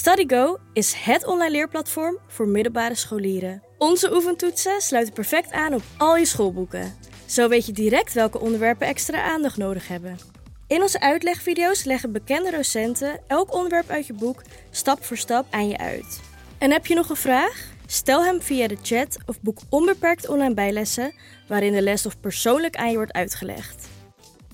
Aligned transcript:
StudyGo 0.00 0.56
is 0.72 0.92
het 0.92 1.26
online 1.26 1.50
leerplatform 1.50 2.18
voor 2.26 2.48
middelbare 2.48 2.94
scholieren. 2.94 3.62
Onze 3.78 4.14
oefentoetsen 4.14 4.80
sluiten 4.80 5.14
perfect 5.14 5.52
aan 5.52 5.74
op 5.74 5.82
al 5.96 6.16
je 6.16 6.24
schoolboeken. 6.24 6.96
Zo 7.26 7.48
weet 7.48 7.66
je 7.66 7.72
direct 7.72 8.12
welke 8.12 8.40
onderwerpen 8.40 8.86
extra 8.86 9.22
aandacht 9.22 9.56
nodig 9.56 9.88
hebben. 9.88 10.18
In 10.66 10.82
onze 10.82 11.00
uitlegvideo's 11.00 11.84
leggen 11.84 12.12
bekende 12.12 12.50
docenten 12.50 13.20
elk 13.26 13.54
onderwerp 13.54 13.90
uit 13.90 14.06
je 14.06 14.12
boek 14.12 14.42
stap 14.70 15.04
voor 15.04 15.16
stap 15.16 15.46
aan 15.50 15.68
je 15.68 15.78
uit. 15.78 16.20
En 16.58 16.70
heb 16.70 16.86
je 16.86 16.94
nog 16.94 17.08
een 17.08 17.16
vraag? 17.16 17.64
Stel 17.86 18.24
hem 18.24 18.42
via 18.42 18.68
de 18.68 18.78
chat 18.82 19.16
of 19.26 19.40
boek 19.40 19.58
onbeperkt 19.68 20.28
online 20.28 20.54
bijlessen 20.54 21.14
waarin 21.48 21.72
de 21.72 21.82
lesstof 21.82 22.20
persoonlijk 22.20 22.76
aan 22.76 22.90
je 22.90 22.96
wordt 22.96 23.12
uitgelegd. 23.12 23.88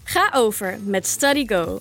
Ga 0.05 0.31
over 0.35 0.79
met 0.85 1.07
StudyGo. 1.07 1.81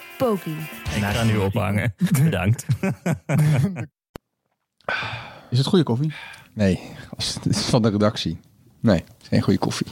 Poki. 0.21 0.51
Ik 0.95 1.03
ga 1.03 1.23
nu 1.23 1.37
ophangen. 1.37 1.93
Bedankt. 2.23 2.65
Is 5.49 5.57
het 5.57 5.67
goede 5.67 5.83
koffie? 5.83 6.13
Nee, 6.53 6.79
als- 7.17 7.33
het 7.33 7.45
is 7.45 7.65
van 7.65 7.81
de 7.81 7.89
redactie. 7.89 8.39
Nee, 8.79 8.95
het 8.97 9.21
is 9.21 9.27
geen 9.27 9.41
goede 9.41 9.59
koffie. 9.59 9.87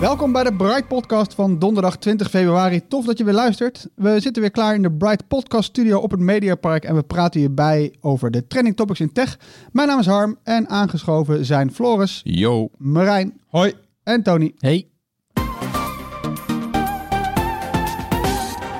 Welkom 0.00 0.32
bij 0.32 0.44
de 0.44 0.54
Bright 0.54 0.88
Podcast 0.88 1.34
van 1.34 1.58
donderdag 1.58 1.96
20 1.96 2.30
februari. 2.30 2.86
Tof 2.88 3.04
dat 3.04 3.18
je 3.18 3.24
weer 3.24 3.34
luistert. 3.34 3.88
We 3.94 4.20
zitten 4.20 4.42
weer 4.42 4.50
klaar 4.50 4.74
in 4.74 4.82
de 4.82 4.92
Bright 4.92 5.28
Podcast 5.28 5.68
Studio 5.68 5.98
op 5.98 6.10
het 6.10 6.20
Mediapark 6.20 6.84
en 6.84 6.94
we 6.94 7.02
praten 7.02 7.40
hierbij 7.40 7.94
over 8.00 8.30
de 8.30 8.46
trending 8.46 8.76
topics 8.76 9.00
in 9.00 9.12
tech. 9.12 9.38
Mijn 9.72 9.88
naam 9.88 9.98
is 9.98 10.06
Harm 10.06 10.38
en 10.42 10.68
aangeschoven 10.68 11.44
zijn 11.44 11.72
Floris, 11.72 12.20
Yo. 12.24 12.68
Marijn 12.76 13.40
Hoi. 13.46 13.74
en 14.02 14.22
Tony. 14.22 14.54
Hey. 14.58 14.88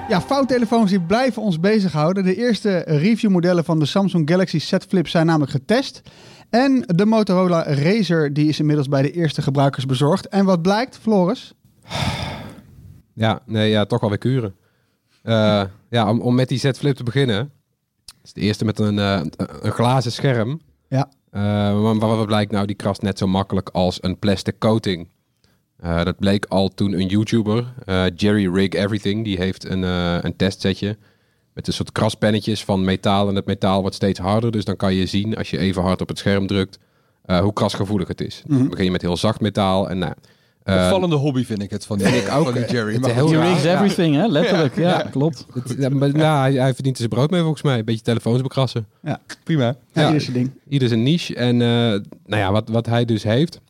Ja, 0.08 0.20
fouttelefoons 0.20 0.90
die 0.90 1.00
blijven 1.00 1.42
ons 1.42 1.60
bezighouden. 1.60 2.24
De 2.24 2.36
eerste 2.36 2.78
reviewmodellen 2.86 3.64
van 3.64 3.78
de 3.78 3.86
Samsung 3.86 4.30
Galaxy 4.30 4.58
Z 4.58 4.74
Flip 4.88 5.08
zijn 5.08 5.26
namelijk 5.26 5.50
getest. 5.50 6.02
En 6.50 6.82
de 6.86 7.06
Motorola 7.06 7.62
Razer 7.62 8.32
die 8.32 8.48
is 8.48 8.58
inmiddels 8.58 8.88
bij 8.88 9.02
de 9.02 9.12
eerste 9.12 9.42
gebruikers 9.42 9.86
bezorgd. 9.86 10.28
En 10.28 10.44
wat 10.44 10.62
blijkt, 10.62 10.98
Floris? 10.98 11.54
Ja, 13.14 13.42
nee, 13.46 13.70
ja, 13.70 13.84
toch 13.84 14.00
wel 14.00 14.08
weer 14.08 14.18
kuren. 14.18 14.54
Eh, 15.22 15.62
ja, 15.90 16.10
om, 16.10 16.20
om 16.20 16.34
met 16.34 16.48
die 16.48 16.58
Z 16.58 16.70
Flip 16.70 16.96
te 16.96 17.02
beginnen. 17.02 17.36
Het 18.06 18.24
is 18.24 18.32
de 18.32 18.40
eerste 18.40 18.64
met 18.64 18.78
een, 18.78 18.98
eh, 18.98 19.20
een 19.60 19.72
glazen 19.72 20.12
scherm. 20.12 20.60
Ja. 20.88 21.10
Eh, 21.30 21.40
maar 21.82 21.96
maar 21.96 22.16
wat 22.16 22.26
blijkt 22.26 22.52
nou? 22.52 22.66
Die 22.66 22.76
krast 22.76 23.02
net 23.02 23.18
zo 23.18 23.26
makkelijk 23.26 23.68
als 23.68 24.02
een 24.02 24.18
plastic 24.18 24.58
coating. 24.58 25.08
Dat 25.80 26.18
bleek 26.18 26.44
al 26.44 26.68
toen 26.68 26.92
een 26.92 27.06
YouTuber, 27.06 27.74
Jerry 28.14 28.52
Rig 28.54 28.68
Everything, 28.68 29.24
die 29.24 29.36
heeft 29.36 29.64
een, 29.64 29.82
een 29.82 30.36
testsetje 30.36 30.98
met 31.54 31.66
een 31.66 31.72
soort 31.72 31.92
kraspennetjes 31.92 32.64
van 32.64 32.84
metaal. 32.84 33.28
En 33.28 33.34
het 33.34 33.46
metaal 33.46 33.80
wordt 33.80 33.96
steeds 33.96 34.18
harder, 34.18 34.50
dus 34.50 34.64
dan 34.64 34.76
kan 34.76 34.94
je 34.94 35.06
zien 35.06 35.36
als 35.36 35.50
je 35.50 35.58
even 35.58 35.82
hard 35.82 36.00
op 36.00 36.08
het 36.08 36.18
scherm 36.18 36.46
drukt 36.46 36.78
eh, 37.24 37.40
hoe 37.40 37.52
krasgevoelig 37.52 38.08
het 38.08 38.20
is. 38.20 38.42
Dan 38.46 38.68
begin 38.68 38.84
je 38.84 38.90
met 38.90 39.02
heel 39.02 39.16
zacht 39.16 39.40
metaal 39.40 39.90
en 39.90 39.98
nou, 39.98 40.12
eh, 40.62 40.74
Opvallende 40.74 41.16
hobby 41.16 41.44
vind 41.44 41.62
ik 41.62 41.70
het 41.70 41.86
van 41.86 41.98
die, 41.98 42.06
ik 42.06 42.30
ook, 42.32 42.44
van 42.44 42.52
die 42.52 42.64
eh, 42.64 42.70
Jerry. 42.70 42.94
het 42.94 43.30
ja. 43.30 43.42
rigs 43.52 43.64
everything, 43.64 44.14
hè? 44.14 44.26
Letterlijk. 44.26 44.76
Ja, 44.76 44.88
Ja. 44.88 45.06
klopt. 45.10 45.46
Het- 45.52 45.74
ja, 45.78 45.88
maar, 45.88 46.16
ja, 46.16 46.40
hij, 46.40 46.52
hij 46.52 46.74
verdient 46.74 46.94
er 46.94 47.02
zijn 47.02 47.08
brood 47.10 47.30
mee 47.30 47.40
volgens 47.40 47.62
mij. 47.62 47.78
Een 47.78 47.84
beetje 47.84 48.02
telefoons 48.02 48.42
bekrassen. 48.42 48.86
prima. 49.44 49.64
Ja, 49.64 49.76
Ja. 50.02 50.06
hier 50.06 50.16
is 50.16 50.24
het 50.26 50.34
ding. 50.34 50.50
Ieder 50.68 50.88
zijn 50.88 51.02
niche. 51.02 51.34
En 51.34 51.62
eh, 51.62 51.68
nou 51.68 52.02
ja, 52.42 52.52
wat, 52.52 52.68
wat 52.68 52.86
hij 52.86 53.04
dus 53.04 53.22
heeft 53.22 53.60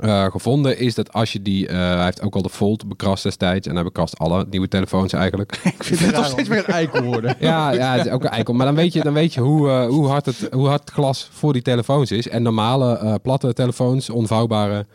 eh, 0.00 0.24
gevonden 0.24 0.78
is 0.78 0.94
dat 0.94 1.12
als 1.12 1.32
je 1.32 1.42
die... 1.42 1.66
eh, 1.68 1.76
hij 1.76 2.04
heeft 2.04 2.22
ook 2.22 2.34
al 2.34 2.42
de 2.42 2.50
Fold 2.50 2.88
bekrast 2.88 3.22
destijds. 3.22 3.66
En 3.66 3.74
hij 3.74 3.84
bekrast 3.84 4.18
alle 4.18 4.46
nieuwe 4.50 4.68
telefoons 4.68 5.12
eigenlijk. 5.12 5.60
Ik 5.78 5.84
vind 5.84 6.00
Het 6.00 6.10
raar, 6.10 6.24
steeds 6.24 6.48
meer 6.48 6.58
een 6.68 6.74
eikel 6.74 7.02
worden. 7.02 7.36
ja, 7.38 7.70
ja, 7.72 7.96
het 7.96 8.06
is 8.06 8.12
ook 8.12 8.24
een 8.24 8.30
eikel. 8.30 8.54
Maar 8.54 8.66
dan 8.66 8.74
weet 8.74 8.92
je, 8.92 9.02
dan 9.02 9.12
weet 9.12 9.34
je 9.34 9.40
hoe, 9.40 9.68
eh, 9.70 9.86
hoe, 9.86 10.06
hard 10.08 10.26
het, 10.26 10.48
hoe 10.50 10.66
hard 10.68 10.80
het 10.80 10.90
glas 10.90 11.28
voor 11.32 11.52
die 11.52 11.62
telefoons 11.62 12.10
is. 12.12 12.28
En 12.28 12.42
normale 12.42 12.96
eh, 12.98 13.14
platte 13.22 13.52
telefoons, 13.52 14.10
onvouwbare... 14.10 14.86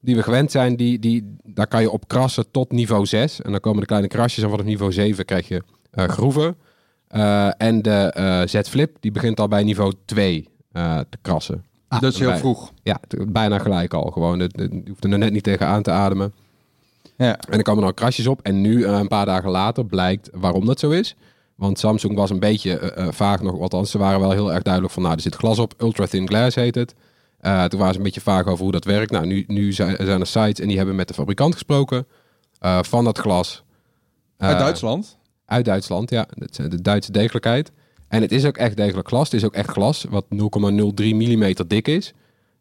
Die 0.00 0.16
we 0.16 0.22
gewend 0.22 0.50
zijn, 0.50 0.76
die, 0.76 0.98
die, 0.98 1.36
daar 1.44 1.66
kan 1.66 1.80
je 1.80 1.90
op 1.90 2.08
krassen 2.08 2.50
tot 2.50 2.72
niveau 2.72 3.06
6. 3.06 3.40
En 3.40 3.50
dan 3.50 3.60
komen 3.60 3.80
de 3.80 3.86
kleine 3.86 4.08
krasjes. 4.08 4.44
En 4.44 4.50
vanaf 4.50 4.64
niveau 4.64 4.92
7 4.92 5.24
krijg 5.24 5.48
je 5.48 5.62
eh, 5.90 6.04
groeven. 6.08 6.56
Eh, 7.08 7.48
en 7.62 7.82
de 7.82 7.90
eh, 7.90 8.42
Z 8.46 8.68
Flip, 8.68 8.96
die 9.00 9.12
begint 9.12 9.40
al 9.40 9.48
bij 9.48 9.62
niveau 9.62 9.92
2 10.04 10.48
eh, 10.72 10.98
te 10.98 11.18
krassen. 11.22 11.64
Dat 11.88 12.02
is 12.12 12.18
heel 12.18 12.28
bij- 12.28 12.38
vroeg. 12.38 12.72
Ja, 12.82 13.00
bijna 13.28 13.58
gelijk 13.58 13.94
al. 13.94 14.10
Gewoon, 14.10 14.38
het- 14.38 14.56
het- 14.60 14.72
je 14.72 14.82
hoeft 14.88 15.04
er 15.04 15.18
net 15.18 15.32
niet 15.32 15.42
tegen 15.42 15.66
aan 15.66 15.82
te 15.82 15.90
ademen. 15.90 16.32
Ja. 17.16 17.38
En 17.38 17.56
er 17.58 17.62
komen 17.62 17.82
dan 17.82 17.94
krasjes 17.94 18.26
op. 18.26 18.40
En 18.42 18.60
nu, 18.60 18.84
eh, 18.84 18.98
een 18.98 19.08
paar 19.08 19.26
dagen 19.26 19.50
later, 19.50 19.84
blijkt 19.86 20.30
waarom 20.32 20.66
dat 20.66 20.78
zo 20.78 20.90
is. 20.90 21.16
Want 21.54 21.78
Samsung 21.78 22.14
was 22.16 22.30
een 22.30 22.38
beetje 22.38 22.78
eh, 22.78 23.06
eh, 23.06 23.12
vaag 23.12 23.42
nog. 23.42 23.60
Althans, 23.60 23.90
ze 23.90 23.98
waren 23.98 24.20
wel 24.20 24.30
heel 24.30 24.52
erg 24.52 24.62
duidelijk 24.62 24.92
van... 24.94 25.02
Nou, 25.02 25.14
er 25.14 25.20
zit 25.20 25.34
glas 25.34 25.58
op. 25.58 25.74
Ultra 25.78 26.06
thin 26.06 26.28
glass 26.28 26.54
heet 26.56 26.74
het. 26.74 26.94
Toen 27.40 27.78
waren 27.78 27.92
ze 27.92 27.96
een 27.98 28.02
beetje 28.02 28.20
vaag 28.20 28.46
over 28.46 28.62
hoe 28.62 28.72
dat 28.72 28.84
werkt. 28.84 29.10
Nou, 29.10 29.26
nu, 29.26 29.44
nu 29.46 29.72
zijn, 29.72 29.96
zijn 30.00 30.20
er 30.20 30.26
sites 30.26 30.60
en 30.60 30.68
die 30.68 30.76
hebben 30.76 30.96
met 30.96 31.08
de 31.08 31.14
fabrikant 31.14 31.52
gesproken. 31.52 32.06
van 32.80 33.04
dat 33.04 33.18
glas. 33.18 33.62
Uit 34.36 34.58
Duitsland. 34.58 35.16
uit 35.46 35.64
Duitsland, 35.64 36.10
ja. 36.10 36.26
Dat 36.34 36.50
is 36.50 36.68
de 36.68 36.82
Duitse 36.82 37.12
degelijkheid. 37.12 37.72
En 38.08 38.22
het 38.22 38.32
is 38.32 38.44
ook 38.44 38.56
echt 38.56 38.76
degelijk 38.76 39.08
glas. 39.08 39.24
Het 39.24 39.40
is 39.40 39.44
ook 39.44 39.54
echt 39.54 39.70
glas 39.70 40.06
wat 40.10 40.24
0,03 40.24 41.14
mm 41.14 41.54
dik 41.66 41.88
is. 41.88 42.12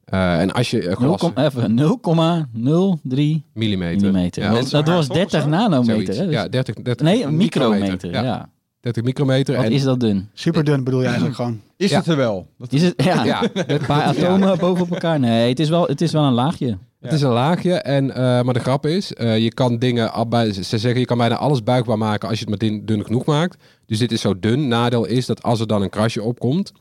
Eh, 0.05 0.39
en 0.39 0.51
als 0.51 0.71
je 0.71 0.87
eh, 0.87 0.99
0, 0.99 1.17
glas... 1.17 1.31
even 1.35 1.79
0,03 1.79 3.05
millimeter. 3.53 4.01
millimeter. 4.01 4.43
Ja, 4.43 4.49
dat, 4.49 4.87
was 4.87 5.07
toch, 5.07 5.15
30 5.15 5.37
of 5.37 5.41
zo? 5.43 5.49
nanometer. 5.49 6.15
Hè? 6.15 6.25
Dus- 6.25 6.33
Ja, 6.33 6.47
30, 6.47 6.75
30 6.75 7.05
nee, 7.05 7.23
een 7.23 7.37
micrometer. 7.37 8.11
Ja. 8.11 8.49
30 8.93 9.03
micrometer. 9.03 9.55
Wat 9.55 9.65
en, 9.65 9.71
is 9.71 9.83
dat 9.83 9.99
dun? 9.99 10.29
Super 10.33 10.63
dun 10.63 10.83
bedoel 10.83 10.99
je 10.99 11.05
eigenlijk 11.05 11.35
gewoon. 11.35 11.61
Is 11.77 11.89
ja. 11.89 11.97
het 11.97 12.07
er 12.07 12.17
wel? 12.17 12.47
Dat, 12.57 12.73
Is 12.73 12.81
het, 12.81 13.03
ja, 13.03 13.23
Ja, 13.23 13.43
een 13.53 13.85
paar 13.85 14.03
atomen 14.03 14.57
bovenop 14.57 14.91
elkaar. 14.91 15.19
Nee, 15.19 15.49
het 15.49 15.59
is 15.59 15.69
wel, 15.69 15.85
het 15.85 16.01
is 16.01 16.11
wel 16.11 16.23
een 16.23 16.33
laagje. 16.33 16.77
Het 16.99 17.13
is 17.13 17.21
een 17.21 17.31
laagje, 17.31 17.73
en, 17.73 18.11
eh, 18.11 18.41
maar 18.41 18.53
de 18.53 18.59
grap 18.59 18.85
is, 18.85 19.13
eh, 19.13 19.37
je 19.37 19.53
kan 19.53 19.77
dingen, 19.77 20.13
al 20.13 20.27
bij, 20.27 20.53
ze 20.53 20.77
zeggen 20.77 20.99
je 20.99 21.05
kan 21.05 21.17
bijna 21.17 21.35
alles 21.35 21.63
buigbaar 21.63 21.97
maken 21.97 22.29
als 22.29 22.39
je 22.39 22.45
het 22.45 22.59
maar 22.59 22.69
dun, 22.69 22.85
dun 22.85 23.05
genoeg 23.05 23.25
maakt. 23.25 23.57
Dus 23.85 23.99
dit 23.99 24.11
is 24.11 24.21
zo 24.21 24.39
dun. 24.39 24.67
Nadeel 24.67 25.05
is 25.05 25.25
dat 25.25 25.43
als 25.43 25.59
er 25.59 25.67
dan 25.67 25.81
een 25.81 25.89
krasje 25.89 26.23
opkomt, 26.23 26.71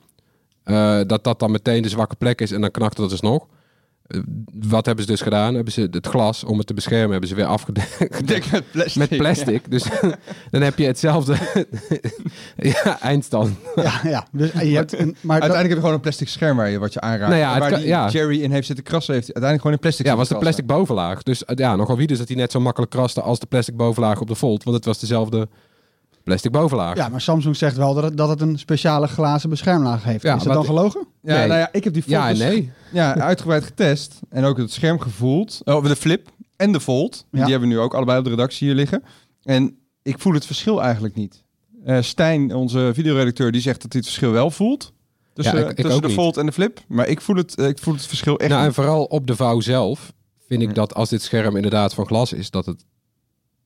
eh, 0.62 1.00
dat 1.06 1.24
dat 1.24 1.38
dan 1.38 1.50
meteen 1.50 1.82
de 1.82 1.88
zwakke 1.88 2.16
plek 2.16 2.40
is 2.40 2.52
en 2.52 2.60
dan 2.60 2.70
knakt 2.70 2.98
het 2.98 3.10
dus 3.10 3.20
nog. 3.20 3.46
Eh, 4.06 4.20
wat 4.68 4.86
hebben 4.86 5.04
ze 5.04 5.10
dus 5.10 5.20
gedaan? 5.20 5.54
Hebben 5.54 5.72
ze 5.72 5.88
het 5.90 6.06
glas, 6.06 6.44
om 6.44 6.58
het 6.58 6.66
te 6.66 6.74
beschermen, 6.74 7.10
hebben 7.10 7.28
ze 7.28 7.34
weer 7.34 7.44
afgedekt 7.44 7.98
met 8.50 8.64
plastic. 8.72 8.96
met 9.10 9.16
plastic. 9.18 9.70
Dus 9.70 9.82
dan 10.50 10.62
heb 10.62 10.78
je 10.78 10.84
hetzelfde 10.86 11.34
ja, 12.56 13.00
eindstand. 13.00 13.56
Ja, 13.74 14.00
ja. 14.04 14.26
Dus 14.32 14.52
je 14.52 14.58
hebt 14.74 14.92
een, 14.98 15.16
maar 15.20 15.40
dat- 15.40 15.50
Uiteindelijk 15.50 15.62
heb 15.68 15.70
je 15.70 15.76
gewoon 15.76 15.94
een 15.94 16.00
plastic 16.00 16.28
scherm 16.28 16.56
waar 16.56 16.70
je 16.70 16.78
wat 16.78 16.92
je 16.92 17.00
aanraakt. 17.00 17.28
Nou 17.30 17.40
ja, 17.42 17.58
waar 17.58 17.70
kan- 17.70 17.78
die 17.78 17.88
ja. 17.88 18.08
Jerry 18.08 18.42
in 18.42 18.50
heeft 18.50 18.66
zitten 18.66 18.84
krassen, 18.84 19.14
heeft 19.14 19.24
uiteindelijk 19.26 19.62
gewoon 19.62 19.76
in 19.76 19.82
plastic 19.82 20.06
Ja, 20.06 20.16
was 20.16 20.28
de 20.28 20.38
plastic 20.38 20.66
bovenlaag. 20.66 21.22
Dus 21.22 21.44
eh, 21.44 21.56
ja, 21.56 21.76
nogal 21.76 21.96
wie 21.96 22.06
dus 22.06 22.18
dat 22.18 22.28
hij 22.28 22.36
net 22.36 22.52
zo 22.52 22.60
makkelijk 22.60 22.90
kraste 22.92 23.20
als 23.20 23.38
de 23.38 23.46
plastic 23.46 23.76
bovenlaag 23.76 24.20
op 24.20 24.28
de 24.28 24.34
Volt. 24.34 24.64
Want 24.64 24.76
het 24.76 24.84
was 24.84 24.98
dezelfde 24.98 25.48
plastic 26.24 26.50
bovenlaag. 26.52 26.96
ja, 26.96 27.08
maar 27.08 27.20
Samsung 27.20 27.56
zegt 27.56 27.76
wel 27.76 27.94
dat 27.94 28.02
het, 28.04 28.16
dat 28.16 28.28
het 28.28 28.40
een 28.40 28.58
speciale 28.58 29.06
glazen 29.06 29.50
beschermlaag 29.50 30.04
heeft. 30.04 30.22
Ja, 30.22 30.36
is 30.36 30.42
dat 30.42 30.52
dan 30.52 30.64
gelogen? 30.64 31.06
Ja, 31.26 31.36
Nee. 31.38 31.46
nou 31.46 31.58
ja, 31.60 31.68
ik 31.72 31.84
heb 31.84 31.92
die 31.92 32.02
Fold 32.02 32.14
Ja 32.14 32.28
en 32.28 32.34
dus 32.34 32.44
nee. 32.44 32.70
ja, 32.92 33.14
uitgebreid 33.16 33.64
getest. 33.64 34.20
En 34.28 34.44
ook 34.44 34.56
het 34.58 34.72
scherm 34.72 35.00
gevoeld. 35.00 35.60
Oh, 35.64 35.84
de 35.84 35.96
Flip 35.96 36.28
en 36.56 36.72
de 36.72 36.80
Fold. 36.80 37.26
Ja. 37.30 37.40
Die 37.42 37.50
hebben 37.50 37.68
we 37.68 37.74
nu 37.74 37.80
ook 37.80 37.94
allebei 37.94 38.18
op 38.18 38.24
de 38.24 38.30
redactie 38.30 38.66
hier 38.66 38.76
liggen. 38.76 39.02
En 39.42 39.78
ik 40.02 40.18
voel 40.18 40.32
het 40.32 40.46
verschil 40.46 40.82
eigenlijk 40.82 41.14
niet. 41.14 41.44
Eh, 41.84 42.00
Stijn, 42.00 42.54
onze 42.54 42.90
videoredacteur, 42.94 43.52
die 43.52 43.60
zegt 43.60 43.82
dat 43.82 43.92
hij 43.92 44.00
het 44.00 44.10
verschil 44.10 44.32
wel 44.32 44.50
voelt. 44.50 44.92
Tussen, 45.32 45.56
Ja, 45.58 45.62
ik- 45.64 45.70
ik 45.70 45.76
tussen 45.76 45.94
ook 45.94 46.00
de 46.02 46.06
niet. 46.06 46.16
Fold 46.16 46.36
en 46.36 46.46
de 46.46 46.52
Flip. 46.52 46.80
Maar 46.88 47.08
ik 47.08 47.20
voel 47.20 47.36
het, 47.36 47.54
eh, 47.54 47.66
ik 47.68 47.78
voel 47.78 47.94
het 47.94 48.06
verschil 48.06 48.38
echt 48.38 48.48
Nou, 48.48 48.60
en 48.60 48.66
niet. 48.66 48.76
vooral 48.76 49.04
op 49.04 49.26
de 49.26 49.36
vouw 49.36 49.60
zelf 49.60 50.12
vind 50.46 50.62
ik 50.62 50.74
dat 50.74 50.94
als 50.94 51.08
dit 51.08 51.22
scherm 51.22 51.56
inderdaad 51.56 51.94
van 51.94 52.06
glas 52.06 52.32
is, 52.32 52.50
dat 52.50 52.66
het 52.66 52.84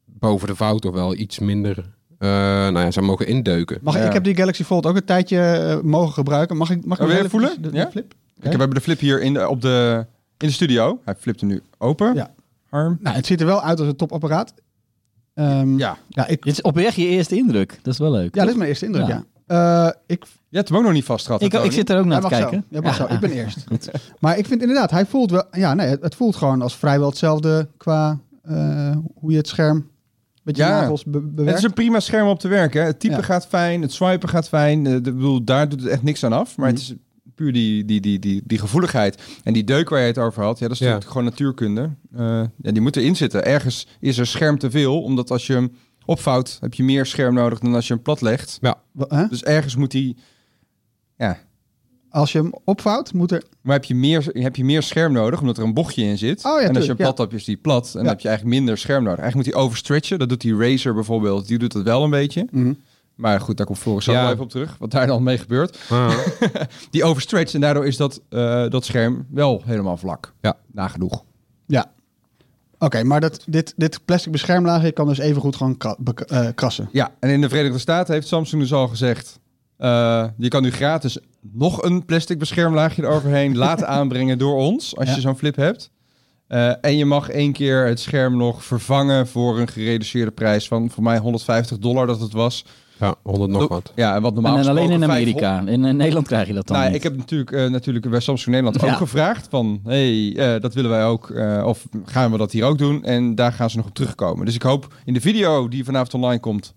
boven 0.05 0.49
de 0.49 0.57
vouw 0.57 0.77
toch 0.79 0.93
wel 0.95 1.15
iets 1.15 1.39
minder 1.39 1.99
Eh, 2.21 2.29
nou 2.29 2.79
ja, 2.79 2.91
ze 2.91 3.01
mogen 3.03 3.27
indeuken. 3.27 3.79
Mag, 3.83 3.95
ik- 3.95 4.01
Ja. 4.01 4.07
Ik 4.07 4.13
heb 4.13 4.25
die 4.25 4.37
Galaxy 4.37 4.65
Fold 4.65 4.87
ook 4.87 4.97
een 4.97 5.05
tijdje 5.05 5.41
eh, 5.41 5.81
mogen 5.81 6.13
gebruiken. 6.13 6.57
Mag 6.57 6.71
ik, 6.71 6.85
mag 6.85 6.99
ik 6.99 7.05
Oh, 7.05 7.11
nog 7.11 7.17
wil 7.17 7.17
je 7.17 7.21
heel 7.21 7.31
voelen? 7.31 7.63
De, 7.73 7.79
Ja? 7.79 7.85
de 7.85 7.91
flip? 7.91 8.13
Ik 8.13 8.43
heb, 8.43 8.53
we 8.53 8.59
hebben 8.59 8.77
de 8.77 8.81
flip 8.81 8.99
hier 8.99 9.21
in 9.23 9.33
de, 9.35 9.49
op 9.49 9.61
de, 9.61 10.07
in 10.39 10.47
de 10.47 10.53
studio. 10.53 11.01
Hij 11.05 11.15
flipt 11.19 11.41
hem 11.41 11.49
nu 11.49 11.63
open. 11.79 12.15
Ja. 12.15 12.31
Arm. 12.71 12.99
Nou, 13.01 13.17
het 13.17 13.27
ziet 13.27 13.41
er 13.41 13.47
wel 13.47 13.63
uit 13.63 13.79
als 13.79 13.89
een 13.89 13.97
topapparaat. 13.97 14.55
Ehm, 15.35 15.79
Ja. 15.79 15.97
ja, 16.09 16.27
ik, 16.27 16.43
Dit 16.43 16.53
is 16.53 16.63
oprecht 16.63 16.95
je 16.97 17.07
eerste 17.07 17.37
indruk. 17.37 17.79
Dat 17.83 17.93
is 17.93 17.99
wel 17.99 18.11
leuk. 18.11 18.35
ja, 18.35 18.41
dit 18.43 18.51
is 18.51 18.57
mijn 18.57 18.69
eerste 18.69 18.87
indruk, 18.87 19.07
ja. 19.07 19.25
Ja. 19.47 19.87
Eh, 19.87 19.93
ik, 20.07 20.25
Je 20.49 20.57
hebt 20.57 20.69
hem 20.69 20.79
ook 20.79 20.85
nog 20.85 20.93
niet 20.93 21.05
vast 21.05 21.27
gehad. 21.27 21.43
ik, 21.43 21.53
ik 21.53 21.73
zit 21.73 21.91
er 21.91 21.99
ook 21.99 22.05
naar 22.05 22.21
te 22.21 22.29
kijken. 22.29 22.65
Zo. 22.73 22.81
Mag 22.81 22.95
zo. 22.95 23.07
Ik 23.09 23.21
ben 23.21 23.31
eerst. 23.31 23.65
Maar 24.21 24.39
ik 24.39 24.47
vind 24.47 24.61
inderdaad, 24.61 24.91
hij 24.91 25.07
voelt 25.07 25.31
wel... 25.31 25.45
Ja, 25.53 25.75
nee, 25.75 25.89
het, 25.89 26.03
het 26.03 26.15
voelt 26.15 26.37
gewoon 26.37 26.63
als 26.63 26.77
vrijwel 26.77 27.09
hetzelfde 27.09 27.69
qua 27.77 28.19
eh, 28.43 28.97
hoe 29.15 29.31
je 29.31 29.37
het 29.37 29.49
scherm 29.49 29.89
met 30.43 30.57
je 30.57 30.63
Ja. 30.63 30.81
nagels 30.81 31.05
be- 31.05 31.43
Het 31.45 31.57
is 31.59 31.63
een 31.63 31.73
prima 31.73 32.01
scherm 32.01 32.25
om 32.25 32.31
op 32.31 32.39
te 32.41 32.49
werken. 32.49 32.81
hè. 32.81 32.87
Het 32.87 33.01
typen 33.01 33.17
Ja. 33.19 33.23
gaat 33.25 33.47
fijn, 33.47 33.83
het 33.83 33.93
swipen 33.93 34.29
gaat 34.29 34.49
fijn. 34.49 34.87
Eh, 34.87 34.93
de, 34.93 35.01
bedoel, 35.01 35.45
daar 35.45 35.69
doet 35.69 35.81
het 35.81 35.91
echt 35.91 36.03
niks 36.03 36.25
aan 36.25 36.33
af. 36.33 36.57
Maar 36.57 36.67
Mhm. 36.69 36.77
het 36.77 36.85
is 36.89 36.95
puur 37.35 37.53
die, 37.53 37.85
die, 37.85 38.01
die, 38.01 38.19
die, 38.19 38.43
die 38.45 38.59
gevoeligheid. 38.59 39.23
En 39.45 39.53
die 39.53 39.65
deuk 39.65 39.89
waar 39.89 40.01
je 40.01 40.07
het 40.07 40.19
over 40.19 40.43
had, 40.43 40.59
ja, 40.59 40.67
dat 40.67 40.75
is 40.75 40.79
Ja. 40.79 40.85
natuurlijk 40.85 41.13
gewoon 41.13 41.29
natuurkunde. 41.29 41.91
Eh, 42.17 42.43
ja, 42.63 42.73
die 42.73 42.81
moet 42.83 42.97
erin 42.97 43.17
zitten. 43.17 43.45
Ergens 43.45 43.87
is 44.01 44.19
er 44.19 44.27
scherm 44.27 44.59
te 44.59 44.71
veel, 44.71 45.03
omdat 45.03 45.31
als 45.31 45.47
je 45.47 45.53
hem 45.53 45.73
opvouwt, 46.05 46.59
heb 46.61 46.75
je 46.75 46.83
meer 46.85 47.07
scherm 47.07 47.35
nodig 47.35 47.59
dan 47.59 47.75
als 47.75 47.87
je 47.87 47.95
hem 47.95 48.03
plat 48.03 48.21
legt. 48.21 48.59
Hè? 49.09 49.27
Dus 49.29 49.43
ergens 49.43 49.77
moet 49.77 49.91
die... 49.91 50.17
Ja, 51.17 51.39
Als 52.11 52.33
je 52.33 52.39
hem 52.39 52.53
opvouwt, 52.65 53.13
moet 53.13 53.33
er... 53.33 53.43
maar 53.61 53.75
heb 53.75 53.85
je, 53.85 53.95
meer, 53.95 54.29
heb 54.33 54.57
je 54.57 54.65
meer 54.65 54.83
scherm 54.83 55.13
nodig, 55.13 55.41
omdat 55.41 55.59
er 55.59 55.65
een 55.65 55.75
bochtje 55.75 56.03
in 56.05 56.19
zit. 56.19 56.45
Oh 56.45 56.61
ja, 56.61 56.67
en 56.69 56.77
als 56.77 56.85
je 56.87 56.95
plat 56.95 57.19
hebt, 57.19 57.33
is 57.33 57.45
die 57.45 57.57
plat. 57.57 57.87
En 57.87 57.99
dan 57.99 58.07
heb 58.07 58.21
je 58.21 58.29
eigenlijk 58.29 58.59
minder 58.59 58.79
scherm 58.79 59.03
nodig. 59.05 59.19
Eigenlijk 59.19 59.47
moet 59.47 59.55
hij 59.57 59.65
overstretchen. 59.65 60.19
Dat 60.19 60.29
doet 60.29 60.41
die 60.41 60.57
Razer 60.57 60.95
bijvoorbeeld. 60.95 61.47
Die 61.49 61.59
doet 61.59 61.73
dat 61.73 61.83
wel 61.83 62.05
een 62.05 62.11
beetje. 62.11 62.47
Mhm. 62.51 62.73
Maar 63.15 63.41
goed, 63.41 63.57
daar 63.57 63.67
komt 63.67 63.79
Floris 63.79 64.05
zo 64.05 64.13
Ja. 64.13 64.23
wel 64.23 64.31
even 64.31 64.43
op 64.43 64.51
terug. 64.51 64.77
Wat 64.79 64.91
daar 64.91 65.07
dan 65.07 65.23
mee 65.23 65.39
gebeurt. 65.39 65.79
Ah. 65.91 66.15
Die 66.91 67.05
overstretcht 67.05 67.55
en 67.55 67.61
daardoor 67.61 67.87
is 67.87 67.97
dat, 67.97 68.21
eh, 68.29 68.69
dat 68.69 68.85
scherm 68.85 69.27
wel 69.31 69.63
helemaal 69.65 69.97
vlak. 69.97 70.33
Ja. 70.41 70.57
Nagenoeg. 70.73 71.25
Ja. 71.67 71.91
Oké, 72.79 73.03
maar 73.05 73.21
dat, 73.21 73.43
dit, 73.47 73.75
dit 73.77 74.01
plastic 74.05 74.33
beschermlaagje 74.33 74.93
kan 74.93 75.09
dus 75.09 75.19
even 75.19 75.41
goed 75.41 75.57
gewoon 75.57 75.77
kra- 75.77 75.97
eh, 76.27 76.47
krassen. 76.55 76.89
Ja, 76.93 77.11
en 77.19 77.31
in 77.31 77.41
de 77.41 77.49
Verenigde 77.49 77.79
Staten 77.79 78.15
heeft 78.15 78.27
Samsung 78.27 78.63
dus 78.63 78.73
al 78.73 78.89
gezegd... 78.89 79.39
eh, 79.81 80.25
je 80.37 80.49
kan 80.49 80.63
nu 80.63 80.71
gratis 80.71 81.19
nog 81.53 81.83
een 81.83 82.05
plastic 82.05 82.39
beschermlaagje 82.39 83.03
eroverheen 83.03 83.57
laten 83.67 83.89
aanbrengen 83.89 84.39
door 84.39 84.57
ons. 84.57 84.97
Als 84.97 85.09
Ja. 85.09 85.15
je 85.15 85.21
zo'n 85.21 85.37
flip 85.37 85.57
hebt. 85.57 85.91
Eh, 86.47 86.73
en 86.81 86.97
je 86.97 87.05
mag 87.05 87.29
één 87.29 87.53
keer 87.53 87.87
het 87.87 88.01
scherm 88.01 88.37
nog 88.37 88.65
vervangen 88.65 89.27
voor 89.29 89.59
een 89.59 89.69
gereduceerde 89.69 90.31
prijs 90.31 90.69
van 90.69 90.91
voor 90.91 91.03
mij 91.03 91.19
150 91.19 91.79
dollar 91.79 92.07
dat 92.07 92.21
het 92.21 92.33
was. 92.33 92.65
Ja, 92.99 93.15
100 93.23 93.51
nog 93.51 93.69
wat. 93.69 93.93
Ja, 93.95 94.15
en 94.15 94.23
wat 94.23 94.35
normaal 94.35 94.59
En, 94.59 94.67
alleen 94.67 94.91
in 94.91 95.05
Amerika. 95.05 95.63
In, 95.67 95.97
Nederland 95.97 96.27
krijg 96.27 96.47
je 96.47 96.53
dat 96.55 96.67
dan 96.67 96.77
Nou, 96.77 96.89
niet. 96.89 96.97
ik 96.97 97.03
heb 97.03 97.17
natuurlijk, 97.17 97.53
eh, 97.53 97.67
natuurlijk 97.67 98.11
bij 98.11 98.21
Samsung 98.21 98.55
Nederland 98.57 98.81
Ja. 98.81 98.91
ook 98.91 98.97
gevraagd 98.97 99.47
van, 99.51 99.81
hey, 99.85 100.37
eh, 100.37 100.61
dat 100.61 100.75
willen 100.75 100.91
wij 100.91 101.05
ook, 101.05 101.31
eh, 101.31 101.63
of 101.67 101.87
gaan 102.05 102.31
we 102.33 102.39
dat 102.39 102.53
hier 102.53 102.65
ook 102.65 102.79
doen? 102.79 103.05
En 103.05 103.35
daar 103.35 103.53
gaan 103.53 103.71
ze 103.71 103.77
nog 103.77 103.87
op 103.87 103.95
terugkomen. 103.95 104.47
Dus 104.47 104.55
ik 104.55 104.63
hoop 104.63 104.95
in 105.05 105.15
de 105.15 105.21
video 105.21 105.69
die 105.69 105.85
vanavond 105.85 106.15
online 106.15 106.41
komt, 106.41 106.75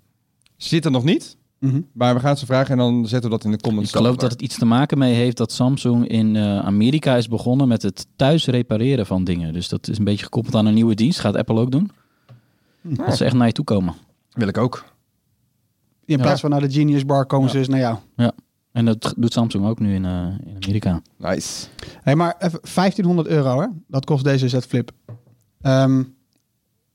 zit 0.58 0.86
er 0.86 0.92
nog 0.92 1.04
niet. 1.04 1.38
Mhm. 1.64 1.82
Maar 1.94 2.14
we 2.14 2.20
gaan 2.20 2.38
ze 2.38 2.46
vragen 2.46 2.72
en 2.72 2.78
dan 2.78 3.08
zetten 3.08 3.30
we 3.30 3.36
dat 3.36 3.46
in 3.46 3.52
de 3.52 3.58
comments. 3.58 3.90
Ik 3.90 3.96
geloof 3.96 4.16
dat 4.16 4.32
het 4.32 4.42
iets 4.42 4.58
te 4.58 4.66
maken 4.66 4.98
mee 4.98 5.14
heeft 5.14 5.38
dat 5.38 5.52
Samsung 5.52 6.08
in 6.08 6.36
eh, 6.36 6.60
Amerika 6.60 7.16
is 7.16 7.28
begonnen 7.28 7.68
met 7.68 7.82
het 7.82 8.08
thuis 8.16 8.46
repareren 8.46 9.06
van 9.06 9.24
dingen. 9.24 9.54
Dus 9.54 9.70
dat 9.70 9.88
is 9.88 9.98
een 9.98 10.04
beetje 10.04 10.24
gekoppeld 10.24 10.56
aan 10.56 10.66
een 10.66 10.74
nieuwe 10.74 10.96
dienst. 10.96 11.20
Gaat 11.20 11.36
Apple 11.36 11.60
ook 11.60 11.72
doen. 11.72 11.92
Dat 12.82 13.18
ze 13.18 13.26
echt 13.26 13.34
naar 13.36 13.48
je 13.48 13.54
toe 13.54 13.66
komen. 13.66 13.94
Wil 14.32 14.48
ik 14.48 14.58
ook. 14.58 14.86
In 16.06 16.18
plaats 16.20 16.42
van 16.42 16.50
naar 16.50 16.62
de 16.62 16.72
Genius 16.72 17.06
Bar 17.06 17.26
komen 17.26 17.46
Ja. 17.46 17.52
ze 17.52 17.58
eens 17.58 17.68
naar 17.68 17.80
jou. 17.80 17.98
En 18.72 18.86
dat 18.86 19.14
doet 19.18 19.34
Samsung 19.34 19.66
ook 19.66 19.80
nu 19.80 19.94
in, 19.96 20.06
eh, 20.06 20.28
in 20.46 20.56
Amerika. 20.64 21.02
Nice. 21.18 21.68
Hey, 22.02 22.16
maar 22.16 22.36
even 22.40 22.60
1500 22.62 23.28
euro, 23.28 23.60
hè? 23.62 23.68
Dat 23.88 24.06
kost 24.06 24.24
deze 24.24 24.50
Z 24.50 24.58
Flip. 24.60 24.92
Ehm, 25.62 26.04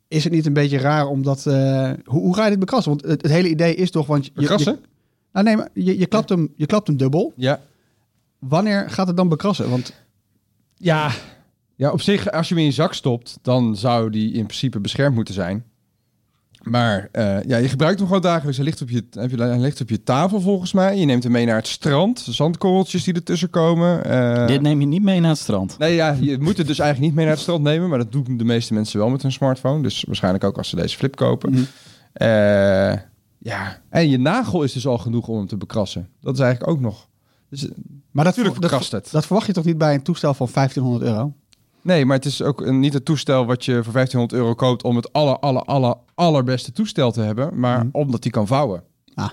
is 0.09 0.25
het 0.25 0.33
niet 0.33 0.47
een 0.47 0.53
beetje 0.53 0.79
raar 0.79 1.07
omdat... 1.07 1.47
eh, 1.47 1.91
hoe, 2.05 2.21
hoe 2.21 2.35
ga 2.35 2.45
je 2.45 2.51
dit 2.51 2.59
bekrassen? 2.59 2.91
Want 2.91 3.03
het, 3.05 3.23
het 3.23 3.31
hele 3.31 3.49
idee 3.49 3.75
is 3.75 3.91
toch... 3.91 4.07
Want 4.07 4.25
je, 4.25 4.31
je, 4.35 4.41
Bekrassen? 4.41 4.79
nou 5.33 5.45
nee, 5.45 5.57
maar 5.57 5.69
je, 5.73 5.99
je, 5.99 6.07
klapt 6.07 6.29
hem, 6.29 6.53
je 6.57 6.67
klapt 6.67 6.87
hem 6.87 6.97
dubbel. 6.97 7.33
Ja. 7.37 7.61
Wanneer 8.39 8.91
gaat 8.91 9.07
het 9.07 9.17
dan 9.17 9.29
bekrassen? 9.29 9.71
Want 9.71 9.93
Ja. 10.77 11.11
Ja, 11.75 11.93
op 11.93 12.01
zich, 12.01 12.31
als 12.31 12.49
je 12.49 12.55
hem 12.55 12.63
in 12.63 12.69
je 12.69 12.75
zak 12.75 12.95
stopt, 12.95 13.39
dan 13.43 13.77
zou 13.77 14.11
die 14.11 14.33
in 14.33 14.45
principe 14.47 14.81
beschermd 14.81 15.15
moeten 15.15 15.35
zijn. 15.35 15.65
Maar 16.63 17.09
eh, 17.13 17.43
ja, 17.43 17.57
je 17.57 17.69
gebruikt 17.69 17.99
hem 17.99 18.07
gewoon 18.07 18.23
dagelijks. 18.23 18.57
Hij 18.57 18.67
ligt, 18.67 18.83
op 18.83 18.91
je, 18.91 19.05
hij 19.37 19.59
ligt 19.59 19.81
op 19.81 19.89
je 19.89 20.03
tafel 20.03 20.41
volgens 20.41 20.73
mij. 20.73 20.99
Je 20.99 21.05
neemt 21.05 21.23
hem 21.23 21.33
mee 21.33 21.47
naar 21.47 21.57
het 21.57 21.67
strand. 21.67 22.27
Zandkorreltjes 22.31 23.05
die 23.05 23.15
ertussen 23.15 23.51
komen. 23.51 24.05
Eh, 24.05 24.47
Dit 24.47 24.61
neem 24.61 24.81
je 24.81 24.87
niet 24.87 25.03
mee 25.03 25.21
naar 25.21 25.31
het 25.31 25.39
strand. 25.39 25.79
Nee, 25.79 25.95
ja, 25.95 26.17
je 26.21 26.39
moet 26.39 26.57
het 26.57 26.67
dus 26.67 26.79
eigenlijk 26.79 27.01
niet 27.01 27.15
mee 27.15 27.25
naar 27.25 27.35
het 27.35 27.43
strand 27.43 27.63
nemen. 27.63 27.89
Maar 27.89 27.99
dat 27.99 28.13
doen 28.13 28.37
de 28.37 28.45
meeste 28.45 28.75
mensen 28.75 28.99
wel 28.99 29.09
met 29.09 29.23
hun 29.23 29.33
smartphone. 29.33 29.83
Dus 29.83 30.05
waarschijnlijk 30.07 30.45
ook 30.45 30.57
als 30.57 30.69
ze 30.69 30.77
deze 30.77 30.97
flip 30.97 31.17
kopen. 31.17 31.51
Mhm. 31.51 31.63
Eh, 32.13 32.29
ja, 33.39 33.81
en 33.91 34.09
je 34.09 34.19
nagel 34.19 34.63
is 34.63 34.73
dus 34.73 34.87
al 34.87 34.99
genoeg 34.99 35.29
om 35.29 35.37
hem 35.37 35.47
te 35.47 35.57
bekrassen. 35.57 36.09
Dat 36.21 36.35
is 36.35 36.41
eigenlijk 36.41 36.71
ook 36.71 36.81
nog. 36.81 37.09
Dus, 37.51 37.63
maar 38.11 38.25
dat, 38.25 38.37
natuurlijk 38.37 38.61
dat, 38.61 38.71
bekrast 38.71 38.93
het. 38.93 39.09
dat 39.11 39.27
verwacht 39.27 39.47
je 39.47 39.53
toch 39.53 39.65
niet 39.65 39.79
bij 39.79 39.95
een 39.95 40.03
toestel 40.03 40.35
van 40.35 40.49
1500 40.53 41.11
euro? 41.11 41.33
Nee, 41.88 42.05
maar 42.05 42.17
het 42.17 42.25
is 42.25 42.43
ook 42.43 42.61
een, 42.61 42.79
niet 42.81 42.93
het 42.93 43.05
toestel 43.05 43.46
wat 43.46 43.64
je 43.64 43.73
voor 43.85 43.93
1500 43.93 44.32
euro 44.40 44.55
koopt 44.55 44.82
om 44.82 44.96
het 44.96 45.12
aller, 45.12 45.38
aller, 45.38 45.62
aller, 45.62 45.94
allerbeste 46.14 46.73
toestel 46.73 47.12
te 47.12 47.20
hebben, 47.20 47.58
maar 47.61 47.79
Mhm. 47.79 47.88
omdat 47.93 48.23
die 48.23 48.31
kan 48.32 48.46
vouwen. 48.46 48.82
Ah. 49.14 49.29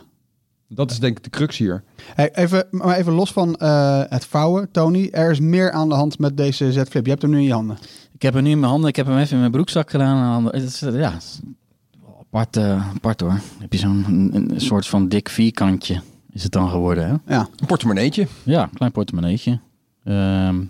Dat 0.68 0.92
is 0.92 1.00
denk 1.00 1.18
ik 1.18 1.24
de 1.24 1.30
crux 1.30 1.58
hier. 1.58 1.84
Hey, 2.16 2.34
even, 2.34 2.68
maar 2.72 2.98
even 2.98 3.14
los 3.14 3.32
van 3.32 3.56
eh, 3.56 4.02
het 4.10 4.26
vouwen, 4.26 4.72
Tony. 4.72 5.10
Er 5.12 5.32
is 5.32 5.40
meer 5.40 5.72
aan 5.72 5.90
de 5.90 5.96
hand 5.96 6.20
met 6.20 6.38
deze 6.38 6.72
Z 6.72 6.82
Flip. 6.90 7.04
Je 7.06 7.10
hebt 7.10 7.22
hem 7.22 7.32
nu 7.32 7.38
in 7.38 7.44
je 7.44 7.54
handen. 7.54 7.78
Ik 8.14 8.22
heb 8.22 8.34
hem 8.34 8.44
nu 8.44 8.50
in 8.50 8.60
mijn 8.60 8.72
handen. 8.72 8.90
Ik 8.90 8.96
heb 8.96 9.06
hem 9.06 9.18
even 9.18 9.34
in 9.34 9.40
mijn 9.40 9.52
broekzak 9.52 9.90
gedaan. 9.90 10.52
Eh, 10.52 10.60
ja, 10.62 11.12
het 11.12 11.22
is 11.24 11.40
wel 12.02 12.18
apart, 12.20 12.58
eh, 12.58 12.90
apart 12.96 13.20
hoor. 13.22 13.40
Heb 13.60 13.74
je 13.74 13.80
zo'n 13.80 14.06
een, 14.08 14.50
een 14.54 14.62
soort 14.62 14.88
van 14.88 15.08
dik 15.08 15.30
vierkantje 15.30 16.02
is 16.32 16.44
het 16.44 16.52
dan 16.52 16.70
geworden. 16.70 17.08
Hè? 17.08 17.34
Ja. 17.36 17.48
Een 17.56 17.66
portemonneetje. 17.68 18.28
Ja, 18.44 18.70
klein 18.74 18.92
portemonneetje. 18.92 19.60
Ehm, 20.04 20.64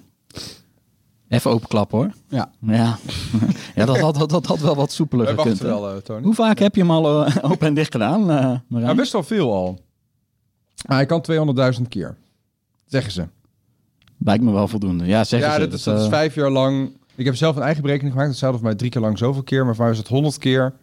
even 1.28 1.52
openklappen 1.52 1.98
hoor. 1.98 2.12
Ja. 2.30 2.52
Ja, 2.60 2.98
ja 3.76 3.86
dat, 3.86 4.00
had, 4.00 4.16
dat, 4.16 4.30
dat 4.30 4.46
had 4.46 4.60
wel 4.60 4.76
wat 4.76 4.92
soepeler 4.92 5.26
We 5.26 5.32
gekund. 5.32 5.48
wachten 5.60 5.68
hè? 5.68 5.82
wel, 5.82 5.96
eh, 5.96 6.02
Tony. 6.02 6.24
Hoe 6.24 6.34
vaak 6.34 6.60
heb 6.60 6.76
je 6.76 6.82
hem 6.82 6.92
al 6.92 7.26
eh, 7.26 7.36
open 7.52 7.68
en 7.68 7.74
dicht 7.74 7.92
gedaan? 7.92 8.20
eh 8.22 8.28
Marijn? 8.28 8.62
Nou, 8.70 8.96
best 8.96 9.12
wel 9.12 9.24
veel 9.24 9.54
al. 9.54 9.80
Maar 10.88 10.98
hij 10.98 11.06
kan 11.06 11.26
200.000 11.78 11.82
keer. 11.90 12.18
Zeggen 12.86 13.12
ze. 13.12 13.28
Lijkt 14.18 14.44
me 14.44 14.52
wel 14.52 14.68
voldoende. 14.68 15.06
Ja, 15.06 15.24
zeg 15.24 15.40
ja, 15.40 15.60
dat 15.60 15.74
is, 15.74 15.84
dat 15.84 16.02
is 16.02 16.08
vijf 16.08 16.36
jaar 16.36 16.52
lang. 16.52 16.98
Ik 17.16 17.26
heb 17.26 17.36
zelf 17.36 17.56
een 17.56 17.62
eigen 17.62 17.82
berekening 17.82 18.14
gemaakt. 18.14 18.32
Dat 18.32 18.40
zou 18.40 18.52
volgens 18.52 18.72
mij 18.72 18.80
drie 18.80 18.92
keer 18.92 19.02
lang 19.02 19.18
zoveel 19.18 19.44
keer. 19.44 19.66
Maar 19.66 19.76
voor 19.76 19.84
mij 19.84 19.94
is 19.94 20.00
het 20.00 20.08
100 20.08 20.38
keer 20.38 20.74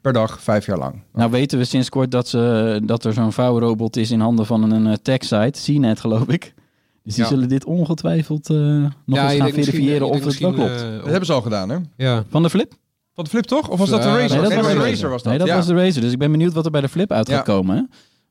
per 0.00 0.12
dag, 0.12 0.42
vijf 0.42 0.66
jaar 0.66 0.78
lang. 0.78 1.02
Nou 1.12 1.30
weten 1.30 1.58
we 1.58 1.64
sinds 1.64 1.88
kort 1.88 2.10
dat, 2.10 2.28
ze, 2.28 2.80
dat 2.84 3.04
er 3.04 3.12
zo'n 3.12 3.32
vouwrobot 3.32 3.96
is 3.96 4.10
in 4.10 4.20
handen 4.20 4.46
van 4.46 4.70
een, 4.70 5.02
tech-site, 5.02 5.60
CNET 5.62 6.00
geloof 6.00 6.28
ik. 6.28 6.54
Dus 7.04 7.14
die 7.14 7.22
Ja. 7.24 7.30
zullen 7.30 7.48
dit 7.48 7.64
ongetwijfeld 7.64 8.50
eh, 8.50 8.56
nog 8.56 9.18
eens 9.18 9.32
je 9.32 9.38
gaan 9.40 9.50
verifiëren 9.50 10.06
of 10.06 10.12
het 10.12 10.18
wel 10.18 10.26
misschien, 10.26 10.54
klopt. 10.54 10.70
eh, 10.82 10.92
Dat 10.92 11.04
hebben 11.06 11.26
ze 11.26 11.32
al 11.32 11.42
gedaan, 11.42 11.68
hè? 11.68 11.76
ja. 11.96 12.24
Van 12.28 12.42
de 12.42 12.50
flip? 12.50 12.72
Van 13.14 13.24
de 13.24 13.30
flip 13.30 13.44
toch? 13.44 13.68
Of 13.68 13.78
was 13.78 13.88
dat 13.90 14.02
de 14.02 14.08
Ja, 14.08 14.14
Razer? 14.18 14.30
nee, 14.30 14.40
dat 14.40 14.48
Nee, 14.48 14.58
was 14.58 14.66
de 14.66 14.72
Razer 14.74 14.90
Razer. 14.90 15.08
was 15.10 15.22
dat. 15.22 15.30
Nee, 15.30 15.38
dat 15.38 15.48
ja. 15.48 15.56
was 15.56 15.66
de 15.66 15.74
Razer. 15.74 16.02
Dus 16.02 16.12
ik 16.12 16.18
ben 16.18 16.30
benieuwd 16.30 16.52
wat 16.52 16.64
er 16.64 16.70
bij 16.70 16.80
de 16.80 16.88
flip 16.88 17.12
uit 17.12 17.28
gaat 17.28 17.46
Ja. 17.46 17.52
komen. 17.54 17.76
Hè? 17.76 17.82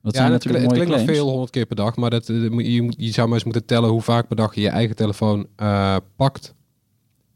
Dat 0.02 0.12
Ja, 0.14 0.18
zijn 0.20 0.30
dat 0.32 0.32
natuurlijk 0.44 0.64
het 0.64 0.72
mooie 0.74 0.86
klinkt 0.88 1.06
nog 1.06 1.16
veel, 1.16 1.28
100 1.28 1.50
keer 1.50 1.66
per 1.66 1.76
dag. 1.76 1.96
Maar 1.96 2.10
dat, 2.10 2.28
eh, 2.28 2.36
je, 2.74 2.82
moet, 2.82 2.94
je 2.98 3.10
zou 3.12 3.26
maar 3.26 3.34
eens 3.36 3.44
moeten 3.44 3.64
tellen 3.64 3.90
hoe 3.90 4.00
vaak 4.02 4.26
per 4.26 4.36
dag 4.36 4.54
je 4.54 4.60
je 4.60 4.68
eigen 4.68 4.96
telefoon 4.96 5.46
eh, 5.56 5.96
pakt. 6.16 6.54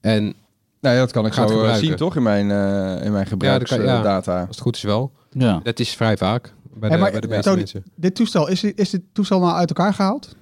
En 0.00 0.34
Nee, 0.80 0.96
dat 0.98 1.12
kan 1.12 1.26
ik 1.26 1.32
Gaat 1.32 1.48
zo 1.48 1.54
eh, 1.54 1.60
gebruiken. 1.60 1.86
zien 1.88 1.96
toch 1.96 2.16
in 2.16 2.22
mijn, 2.22 2.50
eh 2.50 3.04
in 3.04 3.12
mijn 3.12 3.26
Ja, 3.38 3.58
dat 3.58 3.68
kan- 3.68 3.78
gebruiksdata. 3.78 4.38
als 4.40 4.48
het 4.48 4.60
goed 4.60 4.76
is 4.76 4.82
wel. 4.82 5.12
Ja. 5.30 5.60
Dat 5.62 5.78
is 5.80 5.90
vrij 5.90 6.16
vaak 6.16 6.42
bij 6.74 6.88
Hey, 6.88 6.96
de, 6.96 7.02
maar, 7.02 7.10
bij 7.12 7.20
de 7.20 7.26
ja, 7.26 7.32
meeste 7.34 7.48
Tony, 7.48 7.56
mensen. 7.62 7.84
Dit 7.96 8.14
toestel, 8.14 8.48
is, 8.48 8.60
dit- 8.60 8.78
is 8.78 8.90
dit 8.90 9.00
toestel 9.12 9.40
nou 9.40 9.52
uit 9.54 9.68
elkaar 9.68 9.94
gehaald? 9.94 10.36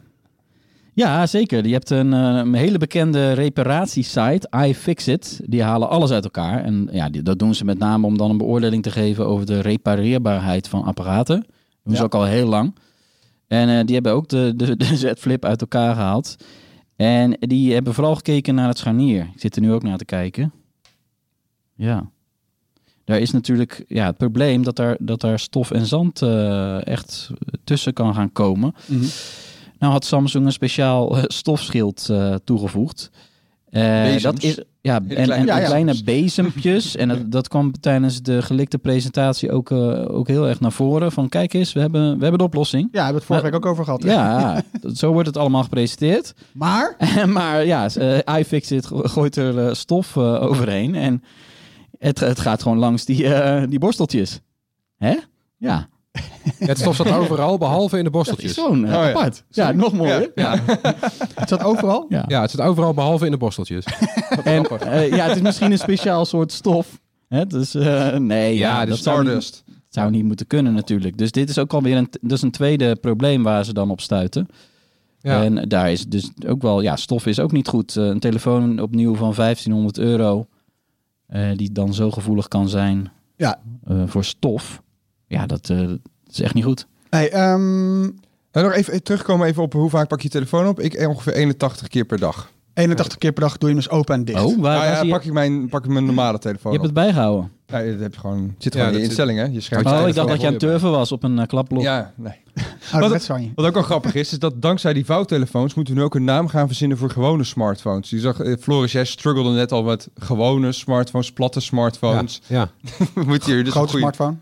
Ja, 0.94 1.26
zeker. 1.26 1.66
Je 1.66 1.72
hebt 1.72 1.90
een, 1.90 2.12
eh, 2.12 2.20
een 2.20 2.54
hele 2.54 2.78
bekende 2.78 3.32
reparatiesite, 3.32 4.48
iFixit. 4.66 5.40
Die 5.44 5.62
halen 5.62 5.88
alles 5.88 6.10
uit 6.10 6.24
elkaar. 6.24 6.64
En 6.64 6.88
ja, 6.92 7.08
die, 7.08 7.22
dat 7.22 7.38
doen 7.38 7.54
ze 7.54 7.64
met 7.64 7.78
name 7.78 8.06
om 8.06 8.16
dan 8.18 8.30
een 8.30 8.38
beoordeling 8.38 8.82
te 8.82 8.90
geven 8.90 9.26
over 9.26 9.46
de 9.46 9.60
repareerbaarheid 9.60 10.68
van 10.68 10.84
apparaten. 10.84 11.40
Dat 11.40 11.46
doen 11.84 11.96
ze 11.96 12.02
ook 12.02 12.14
al 12.14 12.24
heel 12.24 12.48
lang. 12.48 12.74
En 13.48 13.68
eh, 13.68 13.84
die 13.84 13.94
hebben 13.94 14.12
ook 14.12 14.28
de, 14.28 14.52
de, 14.56 14.76
de 14.76 14.96
Z-Flip 14.96 15.44
uit 15.44 15.60
elkaar 15.60 15.94
gehaald. 15.94 16.36
En 16.96 17.36
die 17.40 17.72
hebben 17.72 17.94
vooral 17.94 18.14
gekeken 18.14 18.54
naar 18.54 18.68
het 18.68 18.78
scharnier. 18.78 19.30
Ik 19.34 19.40
zit 19.40 19.56
er 19.56 19.62
nu 19.62 19.72
ook 19.72 19.82
naar 19.82 19.98
te 19.98 20.04
kijken. 20.04 20.52
Ja. 21.74 22.10
Daar 23.04 23.18
is 23.18 23.30
natuurlijk 23.30 23.84
ja, 23.88 24.06
het 24.06 24.16
probleem 24.16 24.62
dat 24.62 24.76
daar, 24.76 24.96
dat 25.00 25.20
daar 25.20 25.38
stof 25.38 25.70
en 25.70 25.86
zand 25.86 26.22
eh, 26.22 26.86
echt 26.86 27.30
tussen 27.64 27.92
kan 27.92 28.14
gaan 28.14 28.32
komen. 28.32 28.74
Nou 29.82 29.94
had 29.94 30.04
Samsung 30.04 30.46
een 30.46 30.52
speciaal 30.52 31.16
eh, 31.16 31.22
stofschild 31.26 32.08
eh, 32.10 32.34
toegevoegd. 32.44 33.10
Bezems. 33.70 34.22
dat 34.22 34.42
is, 34.42 34.58
ja, 34.80 34.94
en, 34.94 35.06
kleine 35.06 35.34
en 35.34 35.44
Ja, 35.46 35.58
ja. 35.58 35.66
kleine 35.66 36.02
bezempjes. 36.04 36.96
en 36.96 37.08
dat, 37.08 37.30
dat 37.30 37.48
kwam 37.48 37.72
tijdens 37.80 38.22
de 38.22 38.42
gelikte 38.42 38.78
presentatie 38.78 39.52
ook, 39.52 39.72
ook 39.72 40.28
heel 40.28 40.48
erg 40.48 40.60
naar 40.60 40.72
voren. 40.72 41.12
Van 41.12 41.28
kijk 41.28 41.52
eens, 41.54 41.72
we 41.72 41.80
hebben, 41.80 42.02
we 42.16 42.20
hebben 42.22 42.38
de 42.38 42.44
oplossing. 42.44 42.88
Ja, 42.92 43.04
hebben 43.04 43.12
we 43.12 43.18
het 43.18 43.24
vorige 43.26 43.44
Maar- 43.44 43.52
week 43.52 43.64
ook 43.64 43.70
over 43.72 43.84
gehad. 43.84 44.02
hè? 44.02 44.12
Ja, 44.12 44.62
zo 44.94 45.12
wordt 45.12 45.26
het 45.28 45.36
allemaal 45.36 45.62
gepresenteerd. 45.62 46.34
Maar, 46.52 46.96
maar 47.28 47.64
ja, 47.64 47.88
eh 47.88 48.38
iFixit 48.38 48.86
go- 48.86 49.02
gooit 49.02 49.36
er 49.36 49.76
stof 49.76 50.16
overheen. 50.16 50.94
En 50.94 51.22
het, 51.98 52.20
het 52.20 52.40
gaat 52.40 52.62
gewoon 52.62 52.78
langs 52.78 53.04
die, 53.04 53.26
die 53.68 53.78
borsteltjes. 53.78 54.40
Hè? 54.96 55.14
Ja, 55.56 55.88
Het 56.58 56.78
stof 56.78 56.96
zat 56.96 57.10
overal, 57.12 57.58
behalve 57.58 57.98
in 57.98 58.04
de 58.04 58.10
dat 58.10 58.20
is 58.20 58.26
borsteltjes. 58.28 58.52
gewoon 58.64 58.84
eh, 58.86 58.94
Oh 58.98 59.02
ja. 59.04 59.08
apart. 59.08 59.44
Ja, 59.50 59.72
nog 59.72 59.92
mooier. 59.92 60.30
Ja. 60.34 60.58
het 61.34 61.48
zat 61.48 61.62
overal. 61.62 62.06
Ja. 62.08 62.24
Ja, 62.28 62.40
het 62.40 62.50
zit 62.50 62.60
overal 62.60 62.94
behalve 62.94 63.24
in 63.24 63.30
de 63.30 63.36
borsteltjes. 63.36 63.84
En 64.44 64.64
eh, 64.66 65.08
ja, 65.16 65.26
het 65.26 65.36
is 65.36 65.42
misschien 65.42 65.72
een 65.72 65.78
speciaal 65.78 66.24
soort 66.24 66.52
stof. 66.52 67.00
Hè? 67.28 67.46
Dus 67.46 67.74
eh, 67.74 68.16
nee, 68.16 68.56
ja, 68.56 68.68
Ja, 68.78 68.82
de 68.84 68.88
dat 68.88 68.98
zou 68.98 69.16
niet, 69.18 69.26
Stardust. 69.26 69.64
zou 69.88 70.10
niet 70.10 70.24
moeten 70.24 70.46
kunnen 70.46 70.72
natuurlijk. 70.74 71.18
Dus 71.18 71.30
dit 71.30 71.48
is 71.48 71.58
ook 71.58 71.72
alweer 71.72 71.96
een, 71.96 72.08
dus 72.20 72.42
een 72.42 72.50
tweede 72.50 72.96
probleem 72.96 73.42
waar 73.42 73.64
ze 73.64 73.72
dan 73.72 73.90
op 73.90 74.00
stuiten. 74.00 74.46
Ja. 75.20 75.42
En 75.44 75.68
daar 75.68 75.92
is 75.92 76.06
dus 76.06 76.30
ook 76.46 76.62
wel, 76.62 76.80
ja, 76.80 76.96
stof 76.96 77.26
is 77.26 77.38
ook 77.40 77.52
niet 77.52 77.68
goed. 77.68 77.96
Eh, 77.96 78.04
een 78.04 78.20
telefoon 78.20 78.78
opnieuw 78.80 79.14
van 79.14 79.34
1500 79.34 79.98
euro, 79.98 80.46
eh, 81.26 81.48
die 81.56 81.72
dan 81.72 81.94
zo 81.94 82.10
gevoelig 82.10 82.48
kan 82.48 82.68
zijn 82.68 83.10
Ja. 83.36 83.58
eh, 83.84 84.02
voor 84.06 84.24
stof. 84.24 84.82
Ja, 85.32 85.46
dat, 85.46 85.70
eh, 85.70 85.78
dat 85.78 85.98
is 86.30 86.40
echt 86.40 86.54
niet 86.54 86.64
goed. 86.64 86.86
Hey, 87.10 87.30
ehm, 87.30 88.00
Nou, 88.52 88.66
nog 88.66 88.72
even 88.72 89.02
terugkomen 89.02 89.46
even 89.46 89.62
op 89.62 89.72
hoe 89.72 89.90
vaak 89.90 90.08
pak 90.08 90.18
je 90.18 90.24
je 90.24 90.32
telefoon 90.32 90.66
op. 90.66 90.80
Ik 90.80 91.06
ongeveer 91.08 91.32
81 91.32 91.88
keer 91.88 92.04
per 92.04 92.18
dag. 92.18 92.50
81 92.74 93.18
keer 93.18 93.32
per 93.32 93.42
dag 93.42 93.58
doe 93.58 93.68
je 93.68 93.74
hem 93.74 93.84
dus 93.84 93.92
open 93.92 94.14
en 94.14 94.24
dicht. 94.24 94.42
Oh, 94.44 94.60
waar, 94.60 94.78
Nou 94.78 94.90
ja, 94.90 95.02
je, 95.02 95.10
pak 95.10 95.24
ik 95.24 95.32
mijn, 95.32 95.68
pak 95.68 95.84
ik 95.84 95.90
mijn 95.90 96.04
normale 96.04 96.38
telefoon 96.38 96.72
je 96.72 96.78
hebt 96.78 96.90
op. 96.90 96.96
het 96.96 97.04
bijgehouden. 97.04 97.50
Ja, 97.66 97.82
dat 97.82 98.00
heb 98.00 98.14
je 98.14 98.20
gewoon, 98.20 98.54
zit 98.58 98.72
Ja, 98.74 98.78
gewoon 98.78 98.86
in 98.86 98.92
je 98.92 98.98
dat- 98.98 99.08
instellingen. 99.08 99.52
Je 99.52 99.60
schermt 99.60 99.86
Oh, 99.86 100.08
ik 100.08 100.14
dacht 100.14 100.28
dat 100.28 100.36
jij 100.40 100.46
aan 100.46 100.52
het 100.52 100.62
je 100.62 100.68
turven 100.68 100.90
was 100.90 101.12
op 101.12 101.22
een 101.22 101.38
uh, 101.38 101.46
klapblok. 101.46 101.82
Ja, 101.82 102.12
nee. 102.16 102.40
Je. 102.92 103.50
Wat 103.54 103.66
ook 103.66 103.76
al 103.76 103.82
grappig 103.82 104.14
is, 104.14 104.32
is 104.32 104.38
dat 104.38 104.62
dankzij 104.62 104.92
die 104.92 105.04
vouwtelefoons 105.04 105.74
moeten 105.74 105.94
we 105.94 106.00
nu 106.00 106.06
ook 106.06 106.14
een 106.14 106.24
naam 106.24 106.48
gaan 106.48 106.66
verzinnen 106.66 106.98
voor 106.98 107.10
gewone 107.10 107.44
smartphones. 107.44 108.10
Je 108.10 108.18
zag, 108.18 108.40
eh, 108.40 108.54
Floris, 108.60 108.92
jij 108.92 109.04
struggelde 109.04 109.50
net 109.50 109.72
al 109.72 109.82
met 109.82 110.08
gewone 110.18 110.72
smartphones, 110.72 111.32
platte 111.32 111.60
smartphones. 111.60 112.40
Ja, 112.46 112.70
moet 113.26 113.44
hier 113.44 113.56
dus 113.56 113.66
een 113.66 113.70
Grote 113.70 113.90
goede, 113.90 113.98
smartphone. 113.98 114.36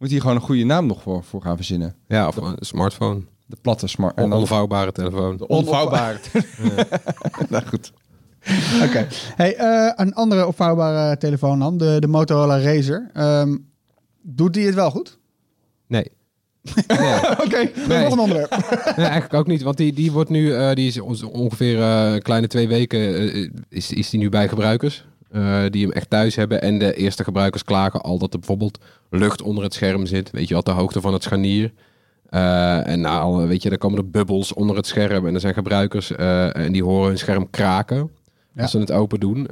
Moet 0.00 0.10
hier 0.10 0.20
gewoon 0.20 0.36
een 0.36 0.42
goede 0.42 0.64
naam 0.64 0.86
nog 0.86 1.02
voor, 1.02 1.24
voor 1.24 1.42
gaan 1.42 1.56
verzinnen. 1.56 1.94
ja 2.08 2.26
of 2.28 2.36
een 2.36 2.56
smartphone. 2.60 3.20
De 3.46 3.56
platte 3.62 3.86
smart. 3.86 4.18
Een 4.18 4.24
En 4.24 4.32
onvouwbare 4.32 4.92
telefoon. 4.92 5.36
de 5.36 5.46
onvouwbare. 5.46 6.18
nou 7.48 7.64
goed. 7.66 7.92
Oké. 8.84 9.06
Hey, 9.36 9.56
eh, 9.56 9.92
een 9.94 10.14
andere 10.14 10.46
opvouwbare 10.46 11.16
telefoon 11.16 11.58
dan, 11.58 11.76
de, 11.78 11.96
de 12.00 12.06
Motorola 12.06 12.60
Razer. 12.60 13.10
Ehm, 13.12 13.56
doet 14.22 14.54
die 14.54 14.66
het 14.66 14.74
wel 14.74 14.90
goed? 14.90 15.18
Nee. 15.86 16.10
nee. 16.86 17.30
Oké, 17.30 17.70
Nee. 17.88 18.02
nog 18.02 18.12
een 18.12 18.18
onderwerp. 18.18 18.50
Nee, 18.96 19.06
eigenlijk 19.06 19.34
ook 19.34 19.46
niet. 19.46 19.62
Want 19.62 19.76
die, 19.76 19.92
die 19.92 20.12
wordt 20.12 20.30
nu, 20.30 20.54
eh, 20.54 20.74
die 20.74 20.86
is 20.86 21.00
ongeveer 21.24 21.80
eh, 21.82 22.12
een 22.12 22.22
kleine 22.22 22.46
twee 22.46 22.68
weken, 22.68 23.00
is, 23.68 23.92
is 23.92 24.10
die 24.10 24.20
nu 24.20 24.28
bij 24.28 24.48
gebruikers. 24.48 25.06
Eh, 25.30 25.62
die 25.70 25.82
hem 25.82 25.92
echt 25.92 26.10
thuis 26.10 26.36
hebben. 26.36 26.62
En 26.62 26.78
de 26.78 26.94
eerste 26.94 27.24
gebruikers 27.24 27.64
klagen 27.64 28.00
al 28.00 28.18
dat 28.18 28.32
er 28.32 28.38
bijvoorbeeld 28.38 28.78
lucht 29.10 29.42
onder 29.42 29.64
het 29.64 29.74
scherm 29.74 30.06
zit. 30.06 30.30
Weet 30.30 30.48
je 30.48 30.54
wat, 30.54 30.64
de 30.64 30.70
hoogte 30.70 31.00
van 31.00 31.12
het 31.12 31.22
scharnier. 31.22 31.72
Eh, 32.28 32.86
en 32.86 33.00
nou, 33.00 33.48
weet 33.48 33.62
je, 33.62 33.68
dan 33.68 33.78
komen 33.78 33.98
er 33.98 34.10
bubbels 34.10 34.52
onder 34.52 34.76
het 34.76 34.86
scherm. 34.86 35.26
En 35.26 35.34
er 35.34 35.40
zijn 35.40 35.54
gebruikers 35.54 36.12
eh, 36.12 36.56
en 36.56 36.72
die 36.72 36.84
horen 36.84 37.08
hun 37.08 37.18
scherm 37.18 37.50
kraken. 37.50 38.10
Ja. 38.54 38.62
Als 38.62 38.70
ze 38.70 38.78
het 38.78 38.92
open 38.92 39.20
doen. 39.20 39.48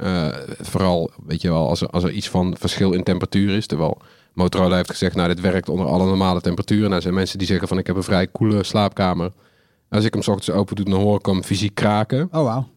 Vooral, 0.59 1.11
weet 1.25 1.41
je 1.41 1.49
wel, 1.49 1.67
als 1.69 1.81
er, 1.81 1.87
als 1.87 2.03
er 2.03 2.11
iets 2.11 2.29
van 2.29 2.55
verschil 2.57 2.91
in 2.91 3.03
temperatuur 3.03 3.55
is. 3.55 3.67
Terwijl 3.67 4.01
Motorola 4.33 4.75
heeft 4.75 4.89
gezegd, 4.89 5.15
nou, 5.15 5.27
dit 5.27 5.41
werkt 5.41 5.69
onder 5.69 5.85
alle 5.85 6.05
normale 6.05 6.41
temperaturen. 6.41 6.83
Nou, 6.83 6.95
er 6.95 7.01
zijn 7.01 7.13
mensen 7.13 7.37
die 7.37 7.47
zeggen 7.47 7.67
van, 7.67 7.77
ik 7.77 7.87
heb 7.87 7.95
een 7.95 8.03
vrij 8.03 8.27
koele 8.27 8.63
slaapkamer. 8.63 9.31
Als 9.89 10.05
ik 10.05 10.13
hem 10.13 10.21
's 10.21 10.27
ochtends 10.27 10.51
open 10.51 10.75
doe, 10.75 10.85
dan 10.85 10.99
hoor 10.99 11.17
ik 11.17 11.25
hem 11.25 11.43
fysiek 11.43 11.75
kraken. 11.75 12.29
Oh, 12.31 12.43
wauw. 12.43 12.67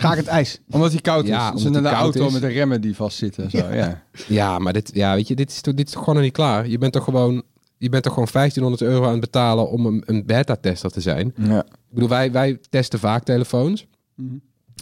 Graag 0.00 0.16
het 0.16 0.26
ijs. 0.26 0.60
Omdat 0.70 0.92
hij 0.92 1.00
koud 1.00 1.24
is. 1.24 1.30
Ja, 1.30 1.52
in 1.52 1.56
hij 1.58 1.66
een 1.66 1.82
koud 1.82 1.94
auto 1.94 2.26
is. 2.26 2.32
met 2.32 2.40
de 2.42 2.48
remmen 2.48 2.80
die 2.80 2.96
vastzitten. 2.96 3.44
en 3.44 3.50
Zo, 3.50 3.68
ja. 3.72 4.02
Ja, 4.28 4.58
maar 4.58 4.72
dit, 4.72 4.90
ja, 4.94 5.14
weet 5.14 5.28
je, 5.28 5.34
dit 5.34 5.50
is, 5.50 5.60
toch- 5.60 5.74
dit 5.74 5.86
is 5.86 5.92
toch 5.92 6.00
gewoon 6.00 6.14
nog 6.14 6.24
niet 6.24 6.34
klaar. 6.34 6.68
Je 6.68 6.78
bent 6.78 6.92
toch 6.92 7.04
gewoon, 7.04 7.42
je 7.78 7.88
bent 7.88 8.02
toch 8.02 8.12
gewoon 8.12 8.28
1500 8.32 8.82
euro 8.82 9.04
aan 9.04 9.10
het 9.10 9.20
betalen 9.20 9.70
om 9.70 9.86
een, 9.86 10.02
een 10.06 10.26
beta-tester 10.26 10.90
te 10.90 11.00
zijn. 11.00 11.32
Ja. 11.36 11.58
Ik 11.64 11.94
bedoel, 11.96 12.08
wij, 12.08 12.32
wij 12.32 12.58
testen 12.70 12.98
vaak 12.98 13.24
telefoons. 13.24 13.86
Mhm. 14.14 14.34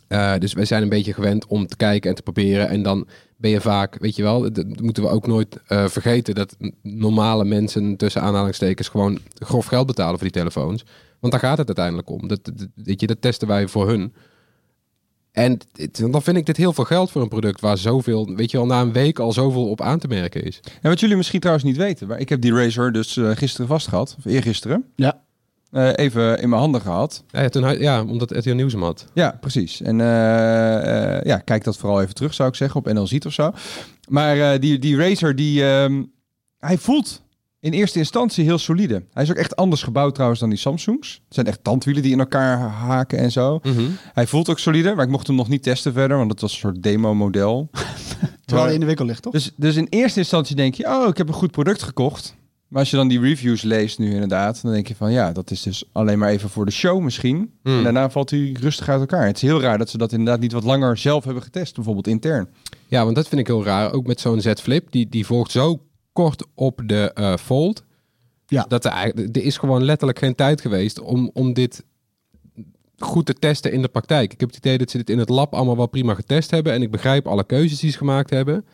Eh, 0.08 0.34
dus 0.38 0.52
wij 0.52 0.64
zijn 0.64 0.82
een 0.82 0.88
beetje 0.88 1.12
gewend 1.14 1.46
om 1.46 1.66
te 1.66 1.76
kijken 1.76 2.10
en 2.10 2.16
te 2.16 2.22
proberen. 2.22 2.68
En 2.68 2.82
dan 2.82 3.06
ben 3.37 3.50
je 3.50 3.60
vaak, 3.60 3.96
weet 4.00 4.16
je 4.16 4.22
wel, 4.22 4.52
dat 4.52 4.80
moeten 4.80 5.02
we 5.02 5.08
ook 5.08 5.26
nooit 5.26 5.56
eh, 5.66 5.88
vergeten. 5.88 6.34
Dat 6.34 6.56
normale 6.82 7.44
mensen 7.44 7.96
tussen 7.96 8.22
aanhalingstekens 8.22 8.88
gewoon 8.88 9.18
grof 9.38 9.66
geld 9.66 9.87
betalen 9.87 10.14
voor 10.14 10.28
die 10.28 10.40
telefoons. 10.40 10.84
Want 11.20 11.32
daar 11.32 11.42
gaat 11.42 11.58
het 11.58 11.66
uiteindelijk 11.66 12.10
om. 12.10 12.28
Dat, 12.28 12.44
dat, 12.44 12.66
weet 12.75 13.00
je, 13.00 13.06
dat 13.06 13.20
testen 13.20 13.48
wij 13.48 13.68
voor 13.68 13.88
hun. 13.88 14.14
En 15.32 15.58
het- 15.76 15.97
dan 16.11 16.23
vind 16.23 16.37
ik 16.37 16.47
dit 16.47 16.56
heel 16.56 16.73
veel 16.73 16.85
geld 16.85 17.11
voor 17.11 17.23
een 17.23 17.28
product 17.28 17.61
waar 17.61 17.78
zoveel, 17.78 18.35
weet 18.37 18.50
je 18.50 18.56
wel, 18.56 18.66
na 18.66 18.80
een 18.80 18.92
week 18.92 19.18
al 19.18 19.32
zoveel 19.32 19.68
op 19.68 19.80
aan 19.80 19.99
te 19.99 20.08
merken 20.08 20.44
is. 20.44 20.61
En 20.82 20.90
wat 20.90 21.00
jullie 21.00 21.16
misschien 21.16 21.40
trouwens 21.40 21.66
niet 21.66 21.76
weten, 21.76 22.06
maar 22.08 22.18
ik 22.18 22.28
heb 22.28 22.40
die 22.40 22.52
Razer 22.54 22.92
dus 22.92 23.16
eh, 23.16 23.30
gisteren 23.30 23.66
vast 23.66 23.88
gehad, 23.88 24.14
of 24.18 24.25
eergisteren. 24.25 24.85
Ja. 24.97 25.20
Eh, 25.70 25.90
even 25.94 26.40
in 26.40 26.49
mijn 26.49 26.61
handen 26.61 26.80
gehad. 26.80 27.25
Ja, 27.30 27.42
ja, 27.42 27.49
toen, 27.49 27.78
ja 27.80 28.04
omdat 28.04 28.30
RTL 28.30 28.50
Nieuws 28.54 28.73
hem 28.73 28.82
had. 28.82 29.06
Ja, 29.14 29.37
precies. 29.40 29.80
En 29.80 30.00
eh, 30.00 31.16
eh, 31.16 31.23
ja, 31.25 31.38
kijk 31.38 31.64
dat 31.64 31.76
vooral 31.76 32.02
even 32.02 32.14
terug, 32.14 32.35
zou 32.35 32.49
ik 32.49 32.54
zeggen, 32.54 32.80
op 32.80 32.92
NL 32.92 33.06
Ziet 33.06 33.26
of 33.26 33.32
zo. 33.32 33.52
Maar 34.08 34.52
eh, 34.52 34.61
die, 34.61 34.78
die 34.78 34.97
Razer, 34.97 35.37
die, 35.37 35.64
ehm, 35.64 36.02
hij 36.58 36.78
voelt 36.78 37.23
in 37.72 37.78
eerste 37.78 37.98
instantie 37.98 38.44
heel 38.44 38.58
solide. 38.58 39.02
Hij 39.12 39.22
is 39.22 39.30
ook 39.30 39.37
echt 39.37 39.56
anders 39.56 39.82
gebouwd 39.82 40.14
trouwens 40.14 40.40
dan 40.40 40.48
die 40.48 40.58
Samsungs. 40.58 41.12
Het 41.25 41.34
zijn 41.34 41.46
echt 41.46 41.64
tandwielen 41.64 42.02
die 42.02 42.12
in 42.12 42.18
elkaar 42.18 42.58
haken 42.58 43.18
en 43.18 43.32
zo. 43.32 43.60
Hij 44.12 44.26
voelt 44.26 44.48
ook 44.48 44.58
solide, 44.58 44.94
maar 44.94 45.04
ik 45.04 45.10
mocht 45.10 45.26
hem 45.26 45.37
nog 45.37 45.48
niet 45.48 45.62
testen 45.62 45.92
verder, 45.92 46.16
want 46.16 46.30
het 46.30 46.40
was 46.40 46.52
een 46.52 46.58
soort 46.58 46.82
demo-model. 46.82 47.70
Terwijl 48.44 48.66
hij 48.66 48.75
in 48.75 48.80
de 48.80 48.87
winkel 48.87 49.04
ligt, 49.04 49.22
toch? 49.22 49.32
Dus, 49.32 49.52
dus 49.56 49.76
in 49.76 49.87
eerste 49.90 50.18
instantie 50.18 50.56
denk 50.56 50.75
je, 50.75 50.87
oh, 50.87 51.08
ik 51.08 51.16
heb 51.16 51.28
een 51.28 51.34
goed 51.34 51.50
product 51.50 51.82
gekocht. 51.82 52.37
Maar 52.68 52.80
als 52.80 52.90
je 52.90 52.96
dan 52.96 53.08
die 53.08 53.20
reviews 53.20 53.62
leest 53.62 53.98
nu 53.98 54.12
inderdaad, 54.12 54.62
dan 54.62 54.72
denk 54.72 54.88
je 54.88 54.94
van 54.94 55.12
ja, 55.12 55.32
dat 55.32 55.50
is 55.50 55.62
dus 55.62 55.84
alleen 55.92 56.18
maar 56.18 56.30
even 56.30 56.48
voor 56.48 56.64
de 56.64 56.70
show 56.70 57.02
misschien. 57.02 57.52
Hmm. 57.62 57.76
En 57.76 57.82
daarna 57.82 58.10
valt 58.10 58.30
hij 58.30 58.56
rustig 58.60 58.88
uit 58.88 59.00
elkaar. 59.00 59.26
Het 59.26 59.37
is 59.37 59.42
heel 59.42 59.60
raar 59.60 59.78
dat 59.78 59.90
ze 59.90 59.98
dat 59.98 60.12
inderdaad 60.12 60.40
niet 60.40 60.52
wat 60.52 60.64
langer 60.64 60.96
zelf 60.96 61.25
hebben 61.25 61.42
getest, 61.42 61.75
bijvoorbeeld 61.75 62.06
intern. 62.06 62.48
Ja, 62.87 63.04
want 63.04 63.16
dat 63.16 63.28
vind 63.28 63.40
ik 63.40 63.46
heel 63.46 63.64
raar. 63.64 63.92
Ook 63.92 64.06
met 64.06 64.20
zo'n 64.20 64.40
Z 64.40 64.52
Flip, 64.52 64.90
die, 64.90 65.08
die 65.08 65.26
volgt 65.26 65.50
zo 65.50 65.80
kort 66.18 66.46
op 66.54 66.80
de 66.84 67.12
eh, 67.14 67.37
Fold. 67.37 67.84
Ja. 68.46 68.64
Dat 68.68 68.84
er, 68.84 68.90
eigenlijk- 68.90 69.37
er 69.37 69.42
is 69.42 69.56
gewoon 69.56 69.84
letterlijk 69.84 70.18
geen 70.18 70.34
tijd 70.34 70.60
geweest 70.60 71.00
om, 71.00 71.30
om 71.32 71.52
dit 71.52 71.84
goed 72.98 73.26
te 73.26 73.34
testen 73.34 73.72
in 73.72 73.82
de 73.82 73.88
praktijk. 73.88 74.32
Ik 74.32 74.40
heb 74.40 74.48
het 74.48 74.58
idee 74.58 74.78
dat 74.78 74.90
ze 74.90 74.96
dit 74.96 75.10
in 75.10 75.18
het 75.18 75.28
lab 75.28 75.54
allemaal 75.54 75.76
wel 75.76 75.87
prima 75.87 76.14
getest 76.14 76.50
hebben. 76.50 76.72
En 76.72 76.82
ik 76.82 76.90
begrijp 76.90 77.26
alle 77.26 77.44
keuzes 77.44 77.78
die 77.80 77.90
ze 77.90 77.96
gemaakt 77.96 78.30
hebben. 78.30 78.64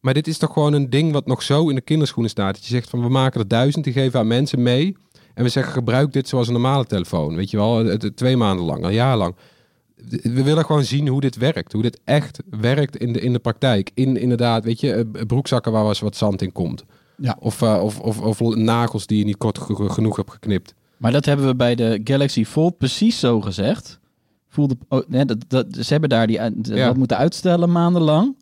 Maar 0.00 0.14
dit 0.14 0.26
is 0.26 0.38
toch 0.38 0.52
gewoon 0.52 0.72
een 0.72 0.90
ding 0.90 1.12
wat 1.12 1.26
nog 1.26 1.42
zo 1.42 1.68
in 1.68 1.74
de 1.74 1.80
kinderschoenen 1.80 2.30
staat. 2.30 2.54
Dat 2.54 2.64
je 2.64 2.74
zegt 2.74 2.90
van 2.90 3.02
we 3.02 3.08
maken 3.08 3.40
er 3.40 3.48
duizend, 3.48 3.84
die 3.84 3.92
geven 3.92 4.20
aan 4.20 4.26
mensen 4.26 4.62
mee. 4.62 4.96
En 5.34 5.44
we 5.44 5.48
zeggen 5.48 5.72
gebruik 5.72 6.12
dit 6.12 6.28
zoals 6.28 6.46
een 6.46 6.52
normale 6.52 6.84
telefoon. 6.84 7.36
Weet 7.36 7.50
je 7.50 7.56
wel, 7.56 7.96
twee 8.14 8.36
maanden 8.36 8.64
lang, 8.64 8.84
een 8.84 8.92
jaar 8.92 9.16
lang. 9.16 9.34
We 10.22 10.42
willen 10.42 10.64
gewoon 10.64 10.84
zien 10.84 11.08
hoe 11.08 11.20
dit 11.20 11.36
werkt. 11.36 11.72
Hoe 11.72 11.82
dit 11.82 12.00
echt 12.04 12.42
werkt 12.50 12.96
in 12.96 13.12
de, 13.12 13.20
in 13.20 13.32
de 13.32 13.38
praktijk. 13.38 13.90
In 13.94 14.16
inderdaad, 14.16 14.64
weet 14.64 14.80
je, 14.80 14.92
eh, 14.92 15.26
broekzakken 15.26 15.72
waar 15.72 15.84
was 15.84 16.00
wat 16.00 16.16
zand 16.16 16.42
in 16.42 16.52
komt. 16.52 16.84
Ja. 17.16 17.36
Of, 17.40 17.62
eh, 17.62 17.80
of, 17.82 18.00
of, 18.00 18.20
of 18.40 18.40
nagels 18.56 19.06
die 19.06 19.18
je 19.18 19.24
niet 19.24 19.36
kort 19.36 19.58
ge- 19.58 19.90
genoeg 19.90 20.16
hebt 20.16 20.30
geknipt. 20.30 20.74
Maar 20.96 21.12
dat 21.12 21.24
hebben 21.24 21.46
we 21.46 21.54
bij 21.54 21.74
de 21.74 22.00
Galaxy 22.04 22.44
Fold 22.44 22.78
precies 22.78 23.18
zo 23.18 23.40
gezegd. 23.40 24.00
Voelde, 24.48 24.76
oh, 24.88 25.00
nee, 25.08 25.24
dat, 25.24 25.38
dat, 25.48 25.66
ze 25.80 25.92
hebben 25.92 26.08
daar 26.10 26.26
die, 26.26 26.40
Ja. 26.62 26.86
dat 26.86 26.96
moeten 26.96 27.16
uitstellen 27.16 27.72
maandenlang. 27.72 28.36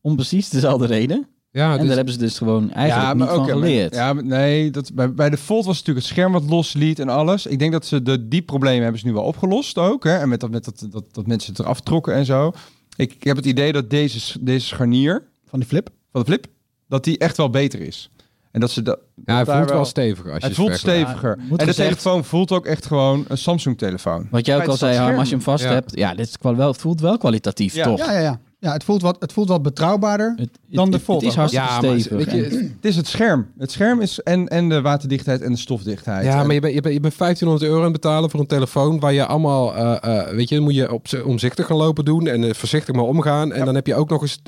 Om 0.00 0.14
precies 0.14 0.48
dezelfde 0.48 0.86
reden. 0.86 1.26
Ja, 1.50 1.72
en 1.72 1.78
dus- 1.78 1.86
daar 1.86 1.96
hebben 1.96 2.14
ze 2.14 2.20
dus 2.20 2.38
gewoon 2.38 2.70
eigenlijk 2.72 3.14
niet 3.18 3.28
van 3.28 3.38
oké, 3.38 3.46
maar- 3.46 3.54
geleerd. 3.62 3.94
ja, 3.94 4.12
maar 4.12 4.24
nee, 4.24 4.70
dat, 4.70 4.94
bij, 4.94 5.12
bij 5.14 5.30
de 5.30 5.36
Fold 5.36 5.64
was 5.64 5.76
het 5.76 5.86
natuurlijk 5.86 6.06
het 6.06 6.16
scherm 6.16 6.32
wat 6.32 6.50
losliet 6.50 6.98
en 6.98 7.08
alles. 7.08 7.46
Ik 7.46 7.58
denk 7.58 7.72
dat 7.72 7.86
ze 7.86 8.02
de, 8.02 8.28
die 8.28 8.42
problemen 8.42 8.82
hebben 8.82 9.00
ze 9.00 9.06
nu 9.06 9.12
wel 9.12 9.22
opgelost 9.22 9.78
ook. 9.78 10.04
Hè? 10.04 10.16
En 10.16 10.28
met, 10.28 10.40
dat, 10.40 10.50
met 10.50 10.64
dat, 10.64 10.86
dat, 10.90 11.04
dat 11.14 11.26
mensen 11.26 11.50
het 11.52 11.60
eraf 11.60 11.80
trokken 11.80 12.14
en 12.14 12.24
zo. 12.24 12.52
Ik, 12.96 13.12
ik 13.14 13.24
heb 13.24 13.36
het 13.36 13.46
idee 13.46 13.72
dat 13.72 13.90
deze, 13.90 14.38
deze 14.44 14.66
scharnier 14.66 15.22
Van 15.46 15.58
die 15.58 15.68
flip. 15.68 15.88
van 16.12 16.20
de 16.20 16.26
Flip, 16.26 16.46
dat 16.88 17.04
die 17.04 17.18
echt 17.18 17.36
wel 17.36 17.50
beter 17.50 17.80
is. 17.80 18.10
En 18.50 18.60
dat 18.60 18.70
ze 18.70 18.82
dat. 18.82 18.98
ja, 19.24 19.34
hij 19.34 19.44
voelt 19.44 19.56
wel 19.58 19.66
wel- 19.66 19.84
steviger. 19.84 20.32
Als 20.32 20.42
je 20.42 20.48
Het 20.48 20.48
het 20.48 20.54
voelt 20.54 20.70
vergelijkt. 20.70 21.08
steviger. 21.08 21.38
en 21.38 21.56
de 21.56 21.64
gezegd- 21.64 21.76
telefoon 21.88 22.24
voelt 22.24 22.52
ook 22.52 22.66
echt 22.66 22.86
gewoon 22.86 23.24
een 23.28 23.38
Samsung 23.38 23.78
telefoon. 23.78 24.28
Wat 24.30 24.46
jij 24.46 24.56
ook 24.56 24.66
al 24.66 24.76
zei, 24.76 24.96
Harm, 24.96 25.18
als 25.18 25.28
je 25.28 25.34
hem 25.34 25.44
vast 25.44 25.64
Ja. 25.64 25.70
hebt. 25.72 25.96
Ja, 25.96 26.14
dit 26.14 26.26
is 26.28 26.36
wel, 26.40 26.74
voelt 26.74 27.00
wel 27.00 27.18
kwalitatief, 27.18 27.74
Ja. 27.74 27.84
toch? 27.84 27.98
Ja, 27.98 28.12
ja, 28.12 28.18
ja. 28.20 28.40
Ja 28.66 28.72
het 28.72 28.84
voelt 28.84 29.02
wat, 29.02 29.16
het 29.18 29.32
voelt 29.32 29.48
wat 29.48 29.62
betrouwbaarder. 29.62 30.32
Het, 30.36 30.48
Dan 30.70 30.82
het- 30.82 30.90
de 30.92 30.96
het, 30.96 31.06
Volt 31.06 31.20
het 31.20 31.30
is 31.30 31.36
hartstikke 31.36 31.66
Ja, 31.68 31.80
maar 31.80 32.16
weet 32.18 32.30
je, 32.30 32.70
Het 32.76 32.84
is 32.84 32.96
het 32.96 33.06
scherm. 33.06 33.46
Het 33.58 33.70
scherm 33.72 34.00
is 34.00 34.20
en, 34.22 34.48
en 34.48 34.68
de 34.68 34.80
waterdichtheid 34.80 35.42
en 35.42 35.52
de 35.52 35.58
stofdichtheid. 35.58 36.24
Ja, 36.24 36.40
En- 36.40 36.46
maar 36.46 36.54
je 36.54 36.60
bent, 36.60 36.74
je, 36.74 36.80
bent, 36.80 36.94
je 36.94 37.00
bent 37.00 37.16
1500 37.18 37.70
euro 37.70 37.78
aan 37.84 37.92
het 37.92 38.00
betalen 38.00 38.30
voor 38.30 38.40
een 38.40 38.46
telefoon 38.46 39.00
waar 39.00 39.12
je 39.12 39.26
allemaal, 39.26 39.74
eh, 39.74 40.18
eh, 40.28 40.28
weet 40.34 40.48
je, 40.48 40.54
dan 40.54 40.64
moet 40.64 40.74
je 40.74 40.92
op, 40.92 41.06
omzichtig 41.24 41.66
gaan 41.66 41.76
lopen 41.76 42.04
doen 42.04 42.26
en 42.26 42.44
eh, 42.44 42.54
voorzichtig 42.54 42.94
maar 42.94 43.04
omgaan. 43.04 43.52
En 43.52 43.64
dan 43.64 43.74
heb 43.74 43.86
je 43.86 43.94
ook 43.94 44.08
nog 44.10 44.22
eens 44.22 44.38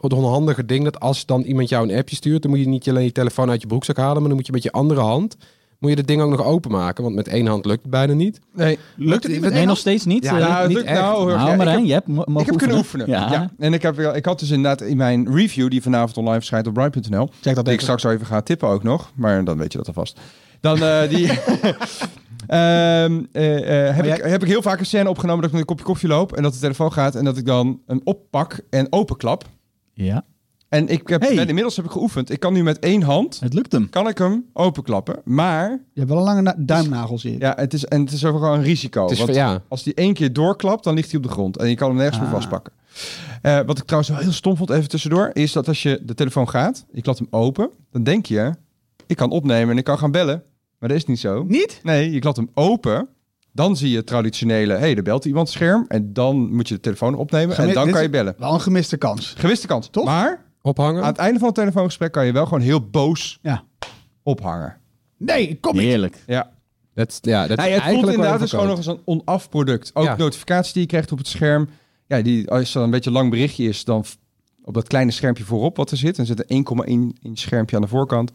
het 0.00 0.12
onhandige 0.12 0.64
ding 0.64 0.84
dat 0.84 1.00
als 1.00 1.26
dan 1.26 1.42
iemand 1.42 1.68
jou 1.68 1.88
een 1.90 1.98
appje 1.98 2.16
stuurt, 2.16 2.42
dan 2.42 2.50
moet 2.50 2.60
je 2.60 2.68
niet 2.68 2.88
alleen 2.88 3.04
je 3.04 3.12
telefoon 3.12 3.50
uit 3.50 3.60
je 3.60 3.66
broekzak 3.66 3.96
halen, 3.96 4.16
maar 4.18 4.26
dan 4.28 4.36
moet 4.36 4.46
je 4.46 4.52
met 4.52 4.62
je 4.62 4.72
andere 4.72 5.00
hand, 5.00 5.36
moet 5.78 5.90
je 5.90 5.96
het 5.96 6.06
ding 6.06 6.22
ook 6.22 6.30
nog 6.30 6.42
openmaken, 6.44 7.02
want 7.04 7.14
met 7.16 7.28
één 7.28 7.46
hand 7.46 7.64
lukt 7.66 7.82
het 7.82 7.90
bijna 7.90 8.12
niet. 8.12 8.40
nee, 8.54 8.78
Lukt 8.96 9.22
het 9.22 9.32
niet 9.32 9.40
met 9.40 9.52
Nee, 9.52 9.66
nog 9.66 9.78
steeds 9.78 10.04
niet. 10.04 10.24
Ja, 10.24 10.38
eh, 10.40 10.48
nou, 10.48 10.66
niet 10.68 10.76
lukt 10.76 10.88
echt. 10.88 11.00
nou. 11.00 11.30
erg. 11.30 11.36
nou, 11.36 11.46
Ja, 11.46 11.52
ik 11.52 11.58
Marijn, 11.58 11.76
heb- 11.78 11.86
je 11.86 11.92
hebt 11.92 12.08
Ik 12.40 12.46
heb 12.46 12.56
kunnen 12.56 12.76
oefenen. 12.76 13.08
Ja. 13.10 13.32
Ja. 13.32 13.50
En 13.58 13.72
ik, 13.74 13.82
heb, 13.82 13.98
ik 14.00 14.24
had 14.24 14.38
dus 14.38 14.50
inderdaad 14.50 14.80
in 14.88 14.96
mijn 14.96 15.34
review, 15.34 15.70
die 15.70 15.82
vanavond 15.82 16.16
online 16.16 16.36
verschijnt 16.36 16.66
op 16.66 16.74
Bright.nl, 16.74 17.28
Zeg 17.40 17.54
dat 17.54 17.64
die 17.64 17.74
ik 17.74 17.80
straks 17.80 18.04
even 18.04 18.26
ga 18.26 18.40
tippen 18.40 18.68
ook 18.68 18.82
nog, 18.82 19.10
maar 19.14 19.44
dan 19.44 19.58
weet 19.58 19.72
je 19.72 19.78
dat 19.78 19.86
alvast. 19.86 20.20
Dan 20.60 20.82
eh, 20.82 21.08
die... 21.08 21.30
Ehm, 22.46 23.22
eh, 23.32 23.96
heb, 23.96 24.04
jij- 24.04 24.16
ik, 24.16 24.24
heb 24.24 24.42
ik 24.42 24.48
heel 24.48 24.62
vaak 24.62 24.78
een 24.78 24.86
scène 24.86 25.08
opgenomen 25.08 25.40
dat 25.42 25.46
ik 25.46 25.52
met 25.52 25.60
een 25.60 25.66
kopje 25.66 25.84
koffie 25.84 26.08
loop 26.08 26.32
en 26.32 26.42
dat 26.42 26.52
de 26.52 26.58
telefoon 26.58 26.92
gaat 26.92 27.14
en 27.14 27.24
dat 27.24 27.36
ik 27.36 27.46
dan 27.46 27.80
hem 27.86 28.00
oppak 28.04 28.60
en 28.70 28.86
openklap. 28.90 29.44
Ja, 29.92 30.24
En 30.68 30.88
ik 30.88 31.08
heb, 31.08 31.20
Hey. 31.22 31.34
ben, 31.34 31.46
inmiddels 31.48 31.76
heb 31.76 31.84
ik 31.84 31.90
geoefend. 31.90 32.30
Ik 32.30 32.40
kan 32.40 32.52
nu 32.52 32.62
met 32.62 32.78
één 32.78 33.02
hand, 33.02 33.40
het 33.40 33.54
lukt 33.54 33.72
hem. 33.72 33.88
kan 33.90 34.08
ik 34.08 34.18
hem 34.18 34.44
openklappen. 34.52 35.20
Maar 35.24 35.70
Je 35.70 35.78
hebt 36.00 36.08
wel 36.08 36.18
een 36.18 36.24
lange 36.24 36.42
na- 36.42 36.54
duimnagel, 36.58 37.18
zie 37.18 37.32
je. 37.32 37.38
ja, 37.38 37.52
het 37.56 37.72
is, 37.74 37.84
en 37.84 38.00
het 38.00 38.12
is 38.12 38.24
ook 38.24 38.34
gewoon 38.36 38.58
een 38.58 38.62
risico. 38.64 39.02
Het 39.02 39.10
is 39.10 39.18
want 39.18 39.30
van- 39.30 39.38
ja, 39.38 39.62
als 39.68 39.82
die 39.82 39.94
één 39.94 40.14
keer 40.14 40.32
doorklapt, 40.32 40.84
dan 40.84 40.94
ligt 40.94 41.10
hij 41.10 41.16
op 41.20 41.26
de 41.26 41.32
grond. 41.32 41.56
En 41.56 41.68
je 41.68 41.74
kan 41.74 41.88
hem 41.88 41.96
nergens 41.96 42.18
meer 42.18 42.28
Ah. 42.28 42.34
vastpakken. 42.34 42.72
Eh, 43.42 43.60
wat 43.66 43.78
ik 43.78 43.84
trouwens 43.84 44.10
wel 44.12 44.20
heel 44.20 44.32
stom 44.32 44.56
vond, 44.56 44.70
even 44.70 44.88
tussendoor, 44.88 45.30
is 45.32 45.52
dat 45.52 45.68
als 45.68 45.82
je 45.82 46.00
de 46.02 46.14
telefoon 46.14 46.48
gaat, 46.48 46.84
je 46.92 47.02
klapt 47.02 47.18
hem 47.18 47.28
open, 47.30 47.70
dan 47.90 48.02
denk 48.02 48.26
je, 48.26 48.52
ik 49.06 49.16
kan 49.16 49.30
opnemen 49.30 49.70
en 49.70 49.78
ik 49.78 49.84
kan 49.84 49.98
gaan 49.98 50.10
bellen. 50.10 50.42
Maar 50.78 50.88
dat 50.88 50.98
is 50.98 51.04
niet 51.04 51.20
zo. 51.20 51.44
Niet? 51.48 51.80
Nee, 51.82 52.10
je 52.10 52.18
klapt 52.18 52.36
hem 52.36 52.50
open. 52.54 53.08
Dan 53.52 53.76
zie 53.76 53.90
je 53.90 53.96
het 53.96 54.06
traditionele, 54.06 54.72
hé, 54.72 54.78
hey, 54.78 54.96
er 54.96 55.02
belt 55.02 55.24
iemand 55.24 55.48
scherm. 55.48 55.84
En 55.88 56.12
dan 56.12 56.54
moet 56.54 56.68
je 56.68 56.74
de 56.74 56.80
telefoon 56.80 57.14
opnemen 57.14 57.54
Gemi- 57.54 57.68
en 57.68 57.74
dan 57.74 57.84
dit 57.84 57.92
kan 57.92 58.02
is- 58.02 58.08
je 58.08 58.12
bellen. 58.16 58.34
Wel 58.38 58.54
een 58.54 58.60
gemiste 58.60 58.96
kans. 58.96 59.34
Gewiste 59.38 59.66
kant. 59.66 59.92
Toch? 59.92 60.04
Maar 60.04 60.44
ophangen. 60.66 61.02
aan 61.02 61.08
het 61.08 61.16
einde 61.18 61.38
van 61.38 61.48
het 61.48 61.56
telefoongesprek 61.56 62.12
kan 62.12 62.26
je 62.26 62.32
wel 62.32 62.44
gewoon 62.44 62.60
heel 62.60 62.80
boos 62.90 63.38
Ja. 63.42 63.64
ophangen. 64.22 64.76
Nee, 65.18 65.58
kom 65.60 65.72
niet. 65.76 65.82
Heerlijk. 65.82 66.22
Ja. 66.26 66.50
Dat, 66.94 67.08
is- 67.10 67.18
ja, 67.22 67.46
dat 67.46 67.58
is 67.58 67.64
het 67.74 67.82
voelt 67.82 68.08
inderdaad 68.08 68.40
dus 68.40 68.50
gewoon 68.50 68.66
nog 68.66 68.76
eens 68.76 68.86
een 68.86 69.00
onaf 69.04 69.48
product. 69.48 69.90
Ook 69.94 70.04
Ja. 70.04 70.16
notificaties 70.16 70.72
die 70.72 70.82
je 70.82 70.88
krijgt 70.88 71.12
op 71.12 71.18
het 71.18 71.26
scherm. 71.28 71.68
Ja, 72.06 72.22
die, 72.22 72.50
als 72.50 72.74
er 72.74 72.82
een 72.82 72.90
beetje 72.90 73.10
een 73.10 73.16
lang 73.16 73.30
berichtje 73.30 73.64
is, 73.68 73.84
dan 73.84 74.04
f- 74.04 74.16
op 74.64 74.74
dat 74.74 74.88
kleine 74.88 75.10
schermpje 75.10 75.44
voorop 75.44 75.76
wat 75.76 75.90
er 75.90 75.96
zit. 75.96 76.16
Dan 76.16 76.26
zit 76.26 76.38
een 76.50 76.56
1,1 76.56 77.16
inch 77.22 77.38
schermpje 77.38 77.76
aan 77.76 77.82
de 77.82 77.88
voorkant. 77.88 78.30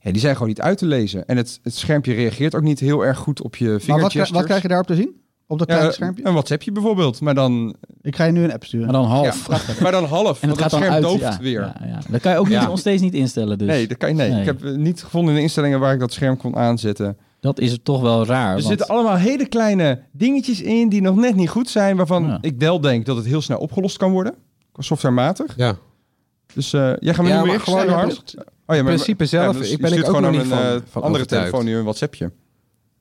Ja, 0.00 0.10
die 0.10 0.20
zijn 0.20 0.32
gewoon 0.32 0.48
niet 0.48 0.60
uit 0.60 0.78
te 0.78 0.86
lezen. 0.86 1.26
En 1.26 1.36
het, 1.36 1.60
het 1.62 1.74
schermpje 1.74 2.12
reageert 2.14 2.54
ook 2.54 2.62
niet 2.62 2.80
heel 2.80 3.04
erg 3.06 3.18
goed 3.18 3.42
op 3.42 3.56
je 3.56 3.66
Maar 3.86 4.00
wat, 4.00 4.12
wat 4.28 4.44
krijg 4.44 4.62
je 4.62 4.68
daarop 4.68 4.86
te 4.86 4.94
zien? 4.94 5.20
Op 5.50 5.58
dat 5.58 5.68
Ja, 5.68 5.74
kleine 5.74 5.94
schermpje? 5.94 6.24
Een 6.26 6.32
WhatsAppje 6.32 6.72
bijvoorbeeld. 6.72 7.20
Maar 7.20 7.34
dan, 7.34 7.74
Ik 8.02 8.16
ga 8.16 8.24
je 8.24 8.32
nu 8.32 8.44
een 8.44 8.52
app 8.52 8.64
sturen. 8.64 8.86
Maar 8.86 8.94
dan 9.00 9.04
half. 9.10 9.46
ja, 9.48 9.74
maar 9.82 9.92
dan 9.92 10.04
half. 10.04 10.42
En 10.42 10.48
want 10.48 10.60
het 10.60 10.60
gaat 10.60 10.60
het 10.60 10.70
dan 10.70 10.80
scherm 10.80 10.92
uit. 10.92 11.02
dooft 11.02 11.22
ja, 11.36 11.38
weer. 11.42 11.60
Ja, 11.60 11.86
ja. 11.86 11.98
Dat 12.08 12.20
kan 12.20 12.32
je 12.32 12.38
ook 12.38 12.48
niet, 12.48 12.54
Ja. 12.60 12.66
nog 12.66 12.78
steeds 12.78 13.02
niet 13.02 13.14
instellen. 13.14 13.58
Dus. 13.58 13.66
Nee, 13.68 13.86
dat 13.88 13.96
kan 13.96 14.08
je, 14.08 14.14
nee, 14.14 14.30
Nee. 14.30 14.40
ik 14.40 14.46
heb 14.46 14.64
eh, 14.64 14.72
niet 14.74 15.02
gevonden 15.02 15.30
in 15.30 15.36
de 15.36 15.42
instellingen 15.42 15.80
waar 15.80 15.92
ik 15.94 16.00
dat 16.00 16.12
scherm 16.12 16.36
kon 16.36 16.56
aanzetten. 16.56 17.16
Dat 17.40 17.58
is 17.60 17.72
het 17.72 17.84
toch 17.84 18.00
wel 18.00 18.26
raar. 18.26 18.46
Er 18.46 18.52
want- 18.54 18.64
zitten 18.64 18.86
allemaal 18.88 19.16
hele 19.16 19.46
kleine 19.48 20.02
dingetjes 20.12 20.62
in 20.62 20.88
die 20.88 21.00
nog 21.02 21.16
net 21.16 21.34
niet 21.34 21.48
goed 21.48 21.68
zijn, 21.70 21.96
waarvan 21.96 22.24
Ja. 22.26 22.38
ik 22.40 22.54
wel 22.58 22.80
denk 22.80 23.06
dat 23.06 23.16
het 23.16 23.26
heel 23.26 23.40
snel 23.42 23.58
opgelost 23.58 23.96
kan 23.96 24.10
worden. 24.12 24.34
Softwarematig. 24.74 25.54
Ja. 25.56 25.76
Dus 26.54 26.72
eh, 26.72 26.92
jij 26.98 27.14
gaat 27.14 27.24
me 27.24 27.30
Ja, 27.30 27.42
nu 27.42 27.50
weer 27.50 27.60
gewoon 27.60 27.82
in 27.82 27.88
Harms? 27.88 28.18
Oh, 28.18 28.42
ja, 28.66 28.82
maar, 28.82 28.84
principe 28.84 29.26
zelf, 29.26 29.56
dus 29.56 29.70
ik 29.70 29.80
ben 29.80 29.92
ik 29.92 29.98
ook 29.98 30.04
gewoon 30.04 30.22
nog 30.22 30.30
aan 30.30 30.36
niet 30.36 30.42
een 30.50 30.56
van- 30.58 30.58
eh, 30.58 30.70
van 30.70 31.02
andere 31.02 31.22
overtuigd. 31.22 31.44
telefoon 31.46 31.64
nu 31.64 31.76
een 31.76 31.82
WhatsAppje. 31.82 32.32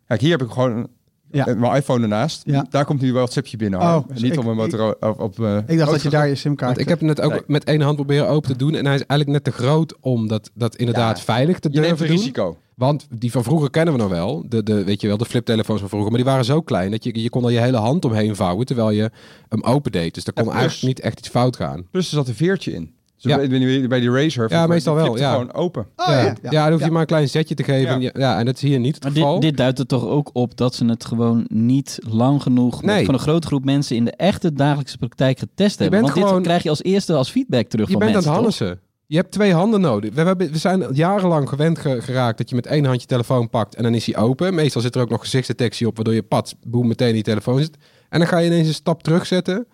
Kijk, 0.07 0.21
hier 0.21 0.31
heb 0.31 0.41
ik 0.41 0.49
gewoon 0.51 0.87
Ja. 1.31 1.47
eh, 1.47 1.55
mijn 1.55 1.75
iPhone 1.75 2.01
ernaast. 2.01 2.41
Ja. 2.45 2.65
Daar 2.69 2.85
komt 2.85 3.01
nu 3.01 3.07
een 3.07 3.13
WhatsAppje 3.13 3.57
binnen. 3.57 3.79
Harm. 3.79 4.03
Oh, 4.03 4.07
dus 4.13 4.21
niet 4.21 4.31
ik- 4.31 4.37
op 4.39 4.43
mijn 4.45 4.57
Motorola. 4.57 4.95
Op, 4.99 5.19
op, 5.19 5.39
eh, 5.39 5.57
Ik 5.67 5.77
dacht 5.77 5.91
dat 5.91 6.01
je 6.01 6.09
daar 6.09 6.27
je 6.27 6.35
simkaart... 6.35 6.79
Ik 6.79 6.87
heb 6.89 6.99
het 6.99 7.07
net 7.07 7.21
ook 7.21 7.31
Nee. 7.31 7.41
met 7.47 7.63
één 7.63 7.81
hand 7.81 7.95
proberen 7.95 8.27
open 8.27 8.49
te 8.51 8.57
doen. 8.57 8.75
En 8.75 8.85
hij 8.85 8.95
is 8.95 9.05
eigenlijk 9.05 9.29
net 9.29 9.53
te 9.53 9.61
groot 9.63 9.95
om 10.01 10.27
dat, 10.27 10.51
dat 10.53 10.75
inderdaad 10.75 11.17
Ja. 11.17 11.23
veilig 11.23 11.59
te 11.59 11.67
je 11.71 11.79
neemt 11.79 11.87
durven 11.87 12.05
een 12.07 12.11
doen. 12.11 12.21
risico. 12.21 12.57
Want 12.75 13.07
die 13.09 13.31
van 13.31 13.43
vroeger 13.43 13.69
kennen 13.69 13.93
we 13.93 13.99
nog 13.99 14.09
wel. 14.09 14.45
De, 14.49 14.63
de, 14.63 14.83
weet 14.83 15.01
je 15.01 15.07
wel, 15.07 15.17
de 15.17 15.25
fliptelefoons 15.25 15.79
van 15.79 15.89
vroeger. 15.89 16.09
Maar 16.11 16.19
die 16.21 16.29
waren 16.29 16.45
zo 16.45 16.61
klein 16.61 16.91
dat 16.91 17.03
je, 17.03 17.21
je 17.21 17.29
kon 17.29 17.43
er 17.45 17.51
je 17.51 17.59
hele 17.59 17.77
hand 17.77 18.05
omheen 18.05 18.35
vouwen 18.35 18.65
terwijl 18.65 18.89
je 18.91 19.11
hem 19.49 19.63
open 19.63 19.91
deed. 19.91 20.13
Dus 20.13 20.25
er 20.25 20.33
kon 20.33 20.43
plus- 20.43 20.55
eigenlijk 20.55 20.87
niet 20.87 20.99
echt 21.05 21.19
iets 21.19 21.29
fout 21.29 21.55
gaan. 21.55 21.85
Plus 21.91 22.07
er 22.07 22.13
zat 22.15 22.27
een 22.27 22.35
veertje 22.35 22.73
in. 22.73 22.95
Dus 23.21 23.31
Ja. 23.31 23.37
bij, 23.37 23.47
bij- 23.49 23.87
bij 23.87 23.99
die 23.99 24.11
Razer. 24.11 24.51
Ja, 24.51 24.67
meestal 24.67 24.95
wel, 24.95 25.17
ja. 25.17 25.31
gewoon 25.31 25.53
open. 25.53 25.87
Oh, 25.95 26.05
ja. 26.07 26.21
ja. 26.21 26.33
Ja, 26.49 26.61
dan 26.63 26.71
hoef 26.71 26.79
je 26.79 26.85
Ja. 26.85 26.91
maar 26.91 27.01
een 27.01 27.07
klein 27.07 27.29
zetje 27.29 27.55
te 27.55 27.63
geven. 27.63 28.01
Ja. 28.01 28.39
En 28.39 28.45
dat 28.45 28.55
is 28.55 28.61
hier 28.61 28.79
niet 28.79 28.95
het 28.95 29.03
Maar 29.03 29.11
geval. 29.13 29.33
dit, 29.33 29.41
dit 29.41 29.57
duidt 29.57 29.79
er 29.79 29.85
toch 29.85 30.05
ook 30.05 30.29
op 30.33 30.57
dat 30.57 30.75
ze 30.75 30.85
het 30.85 31.05
gewoon 31.05 31.45
niet 31.47 31.99
lang 32.09 32.41
genoeg 32.41 32.81
met- 32.83 32.95
Nee. 32.95 33.05
van 33.05 33.13
een 33.13 33.19
grote 33.19 33.47
groep 33.47 33.65
mensen 33.65 33.95
in 33.95 34.05
de 34.05 34.11
echte 34.11 34.53
dagelijkse 34.53 34.97
praktijk 34.97 35.39
getest 35.39 35.79
hebben. 35.79 36.01
Want 36.01 36.13
gewoon- 36.13 36.33
dit 36.33 36.43
krijg 36.43 36.63
je 36.63 36.69
als 36.69 36.83
eerste 36.83 37.13
als 37.13 37.29
feedback 37.29 37.67
terug 37.67 37.85
je 37.85 37.91
van 37.91 38.01
bent 38.01 38.15
aan 38.15 38.21
het 38.23 38.31
hannissen. 38.31 38.79
Je 39.05 39.15
hebt 39.17 39.31
twee 39.31 39.53
handen 39.53 39.81
nodig. 39.81 40.13
We, 40.13 40.21
hebben, 40.21 40.51
we 40.51 40.57
zijn 40.57 40.85
jarenlang 40.91 41.49
gewend 41.49 41.79
ge- 41.79 42.01
geraakt 42.01 42.37
dat 42.37 42.49
je 42.49 42.55
met 42.55 42.65
één 42.65 42.85
hand 42.85 43.01
je 43.01 43.07
telefoon 43.07 43.49
pakt 43.49 43.75
en 43.75 43.83
dan 43.83 43.93
is 43.93 44.05
hij 44.05 44.17
open. 44.17 44.55
Meestal 44.55 44.81
zit 44.81 44.95
er 44.95 45.01
ook 45.01 45.09
nog 45.09 45.19
gezichtsdetectie 45.21 45.87
op, 45.87 45.95
waardoor 45.95 46.13
je 46.13 46.23
pad, 46.23 46.55
boem, 46.67 46.87
meteen 46.87 47.07
in 47.07 47.13
die 47.13 47.23
telefoon 47.23 47.59
zit. 47.59 47.77
En 48.09 48.19
dan 48.19 48.27
ga 48.27 48.37
je 48.37 48.47
ineens 48.47 48.67
een 48.67 48.73
stap 48.73 49.03
terugzetten 49.03 49.67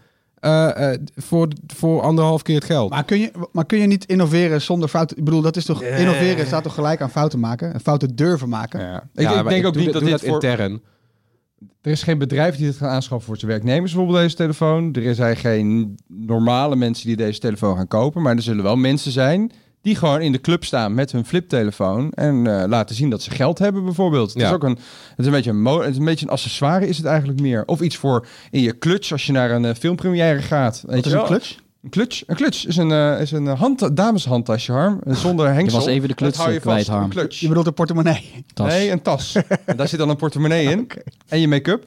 eh, 0.44 0.94
eh, 0.94 1.00
voor, 1.16 1.48
voor 1.68 2.02
anderhalf 2.02 2.42
keer 2.42 2.56
het 2.56 2.64
geld. 2.64 2.90
Maar 2.90 3.04
kun, 3.04 3.20
je, 3.20 3.32
maar 3.52 3.66
kun 3.66 3.80
je 3.80 3.88
niet 3.88 4.06
innoveren 4.06 4.62
zonder 4.62 4.90
fouten? 4.90 5.18
Ik 5.18 5.24
bedoel, 5.24 5.42
dat 5.42 5.56
is 5.56 5.66
toch... 5.66 5.82
Nee. 5.82 6.00
Innoveren 6.00 6.46
staat 6.46 6.64
toch 6.64 6.74
gelijk 6.74 7.02
aan 7.02 7.10
fouten 7.10 7.40
maken? 7.40 7.74
En 7.74 7.80
fouten 7.80 8.16
durven 8.16 8.50
maken? 8.50 8.80
Ja. 8.80 8.96
Ik, 9.14 9.22
Ja, 9.22 9.30
ik 9.30 9.44
maar 9.44 9.54
denk 9.54 9.66
ook 9.66 9.76
niet 9.76 9.84
dit- 9.84 9.94
dat 9.94 10.04
dit 10.04 10.20
voor... 10.22 10.34
intern. 10.34 10.82
Er 11.82 11.92
is 11.92 12.04
geen 12.04 12.18
bedrijf 12.18 12.56
die 12.56 12.66
dit 12.66 12.76
gaat 12.78 12.90
aanschaffen 12.90 13.28
voor 13.28 13.38
zijn 13.38 13.52
werknemers, 13.52 13.92
bijvoorbeeld 13.92 14.22
deze 14.24 14.36
telefoon. 14.36 14.94
Er 14.94 15.16
zijn 15.16 15.36
geen 15.38 15.98
normale 16.08 16.76
mensen 16.76 17.08
die 17.08 17.16
deze 17.16 17.40
telefoon 17.40 17.76
gaan 17.76 17.88
kopen. 17.88 18.22
Maar 18.22 18.36
er 18.36 18.42
zullen 18.42 18.64
wel 18.64 18.76
mensen 18.76 19.12
zijn 19.12 19.52
die 19.84 19.96
gewoon 19.96 20.22
in 20.22 20.32
de 20.32 20.42
club 20.42 20.64
staan 20.66 20.94
met 20.94 21.12
hun 21.12 21.26
fliptelefoon. 21.26 22.12
En 22.12 22.48
eh, 22.62 22.68
laten 22.68 22.96
zien 22.96 23.10
dat 23.10 23.22
ze 23.22 23.32
geld 23.32 23.60
hebben, 23.60 23.84
bijvoorbeeld. 23.84 24.34
Het, 24.34 24.42
Ja. 24.42 24.48
is 24.48 24.54
ook 24.54 24.64
een, 24.64 24.78
het, 25.10 25.20
is 25.20 25.26
een 25.26 25.32
beetje 25.32 25.50
een 25.52 25.66
het 25.66 25.90
is 25.90 25.98
een 25.98 26.06
beetje 26.06 26.26
een 26.26 26.32
accessoire, 26.32 26.88
is 26.88 26.98
het 26.98 27.06
eigenlijk 27.06 27.40
meer. 27.42 27.64
Of 27.66 27.82
iets 27.82 27.96
voor 27.98 28.28
in 28.52 28.62
je 28.62 28.78
clutch 28.78 29.12
als 29.12 29.26
je 29.26 29.32
naar 29.32 29.52
een 29.52 29.66
eh, 29.66 29.76
filmpremière 29.76 30.42
gaat. 30.42 30.84
Weet 30.86 30.96
Wat 30.96 31.06
is 31.06 31.12
je 31.12 31.18
een 31.18 31.18
wel? 31.18 31.26
clutch? 31.26 31.56
Een 31.84 31.90
clutch, 31.90 32.24
een 32.28 32.36
clutch 32.36 32.66
is 32.68 32.78
een, 32.78 32.92
eh, 32.92 33.22
is 33.22 33.32
een 33.32 33.46
hand, 33.48 33.96
dameshandtasje, 33.98 34.72
Harm. 34.72 35.00
Zonder 35.08 35.48
Je 35.48 35.54
hengsel. 35.54 35.80
was 35.80 35.88
even 35.88 36.02
de 36.02 36.08
Dat 36.08 36.16
kluts 36.18 36.38
hou 36.38 36.50
je 36.50 36.56
eh, 36.56 36.62
kwijt. 36.62 36.88
Een 36.88 36.94
Harm. 36.94 37.10
clutch. 37.10 37.40
Je 37.40 37.48
bedoelt 37.48 37.68
een 37.68 37.74
portemonnee. 37.74 38.46
Tas. 38.54 38.68
Nee, 38.68 38.92
een 38.92 39.02
tas. 39.02 39.36
en 39.66 39.78
daar 39.78 39.88
zit 39.88 40.00
dan 40.00 40.10
een 40.10 40.16
portemonnee 40.16 40.66
in. 40.70 40.90
En 41.28 41.40
je 41.40 41.48
make-up. 41.48 41.86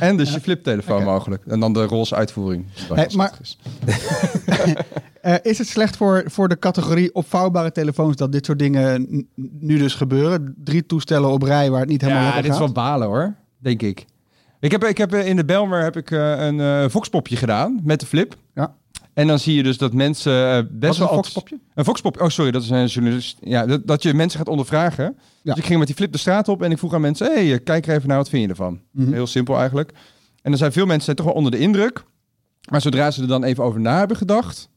En 0.00 0.16
dus 0.16 0.32
je 0.34 0.40
fliptelefoon 0.40 1.04
mogelijk. 1.04 1.42
En 1.46 1.60
dan 1.60 1.72
de 1.72 1.84
roze 1.84 2.14
uitvoering. 2.14 2.64
Hey, 2.94 3.10
maar- 3.16 3.32
het 3.38 3.40
is. 3.40 3.58
Eh, 5.20 5.34
is 5.42 5.58
het 5.58 5.66
slecht 5.68 5.96
voor, 5.96 6.22
voor 6.26 6.48
de 6.48 6.58
categorie 6.58 7.14
opvouwbare 7.14 7.72
telefoons 7.72 8.16
dat 8.16 8.32
dit 8.32 8.46
soort 8.46 8.58
dingen 8.58 9.26
nu 9.60 9.78
dus 9.78 9.94
gebeuren? 9.94 10.54
Drie 10.64 10.86
toestellen 10.86 11.30
op 11.30 11.42
rij 11.42 11.70
waar 11.70 11.80
het 11.80 11.88
niet 11.88 12.00
helemaal 12.00 12.22
Ja, 12.22 12.26
lekker 12.26 12.42
dit 12.44 12.52
is 12.52 12.58
gaat? 12.58 12.74
wel 12.74 12.84
balen 12.84 13.06
hoor. 13.06 13.34
Denk 13.58 13.82
ik. 13.82 14.04
Ik 14.60 14.70
heb, 14.70 14.84
ik 14.84 14.98
heb 14.98 15.12
eh, 15.14 15.26
in 15.26 15.36
de 15.36 15.44
Belmer 15.44 15.82
heb 15.82 15.96
ik 15.96 16.10
eh, 16.10 16.46
een 16.46 16.60
eh 16.60 16.84
voxpopje 16.88 17.36
gedaan 17.36 17.80
met 17.84 18.00
de 18.00 18.06
flip. 18.06 18.34
Ja. 18.54 18.74
En 19.16 19.26
dan 19.26 19.38
zie 19.38 19.54
je 19.54 19.62
dus 19.62 19.78
dat 19.78 19.92
mensen 19.92 20.50
eh, 20.50 20.62
best 20.70 20.92
is 20.92 20.98
een 20.98 21.06
wel... 21.06 21.14
foxpopje? 21.14 21.58
Een 21.74 21.84
foxpop. 21.84 22.20
Oh, 22.20 22.28
sorry, 22.28 22.50
dat 22.50 22.62
is 22.62 22.70
een 22.70 22.86
journalist. 22.86 23.38
Ja, 23.40 23.66
dat, 23.66 23.86
dat 23.86 24.02
je 24.02 24.14
mensen 24.14 24.38
gaat 24.38 24.48
ondervragen. 24.48 25.04
Ja. 25.04 25.14
Dus 25.42 25.56
ik 25.56 25.64
ging 25.64 25.78
met 25.78 25.86
die 25.86 25.96
flip 25.96 26.12
de 26.12 26.18
straat 26.18 26.48
op 26.48 26.62
en 26.62 26.70
ik 26.70 26.78
vroeg 26.78 26.94
aan 26.94 27.00
mensen: 27.00 27.26
hey, 27.26 27.52
eh, 27.52 27.58
kijk 27.64 27.86
er 27.86 27.94
even 27.94 28.08
naar, 28.08 28.16
wat 28.16 28.28
vind 28.28 28.42
je 28.42 28.48
ervan? 28.48 28.80
Mhm. 28.90 29.12
Heel 29.12 29.26
simpel 29.26 29.58
eigenlijk. 29.58 29.92
En 30.42 30.52
er 30.52 30.58
zijn 30.58 30.72
veel 30.72 30.86
mensen 30.86 31.04
zijn 31.04 31.16
toch 31.16 31.26
wel 31.26 31.34
onder 31.34 31.50
de 31.50 31.58
indruk. 31.58 32.04
Maar 32.70 32.80
zodra 32.80 33.10
ze 33.10 33.22
er 33.22 33.28
dan 33.28 33.44
even 33.44 33.64
over 33.64 33.80
na 33.80 33.98
hebben 33.98 34.16
gedacht, 34.16 34.68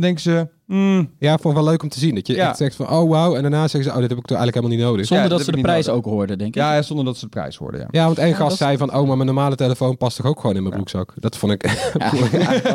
denken 0.00 0.22
ze: 0.22 0.48
hmm, 0.66 1.10
Ja, 1.18 1.32
ik 1.34 1.40
vond 1.40 1.54
het 1.54 1.62
wel 1.64 1.72
leuk 1.72 1.82
om 1.82 1.88
te 1.88 1.98
zien. 1.98 2.14
Dat 2.14 2.26
je 2.26 2.34
Ja. 2.34 2.48
echt 2.48 2.56
zegt 2.56 2.76
van, 2.76 2.90
oh 2.90 3.10
wauw. 3.10 3.34
En 3.36 3.42
daarna 3.42 3.68
zeggen 3.68 3.90
ze, 3.90 3.96
oh, 3.96 4.00
dit 4.00 4.08
heb 4.10 4.18
ik 4.18 4.24
toch 4.26 4.36
eigenlijk 4.38 4.54
helemaal 4.56 4.76
niet 4.76 4.86
nodig. 4.86 5.06
Zonder 5.06 5.24
Ja, 5.24 5.30
dat 5.30 5.38
dat 5.38 5.46
ze 5.46 5.52
de 5.52 5.56
heb 5.58 5.66
ik 5.66 5.66
niet 5.66 5.82
prijs 5.82 5.86
nodig. 5.86 6.04
ook 6.06 6.18
hoorden, 6.18 6.38
denk 6.38 6.56
ik. 6.56 6.62
ja, 6.62 6.82
zonder 6.82 7.04
dat 7.04 7.16
ze 7.16 7.24
de 7.24 7.30
prijs 7.30 7.56
hoorden. 7.56 7.80
Ja. 7.80 7.86
Ja, 7.90 8.04
want 8.04 8.18
één 8.18 8.28
Ja, 8.28 8.34
gast 8.34 8.56
zei 8.56 8.76
van, 8.76 8.94
oh, 8.94 9.06
maar 9.06 9.16
mijn 9.16 9.26
normale 9.28 9.54
telefoon 9.54 9.96
past 9.96 10.16
toch 10.16 10.26
ook 10.26 10.40
gewoon 10.40 10.56
in 10.56 10.62
mijn 10.62 10.74
broekzak. 10.74 11.12
Dat 11.16 11.36
vond 11.36 11.52
ik... 11.52 11.62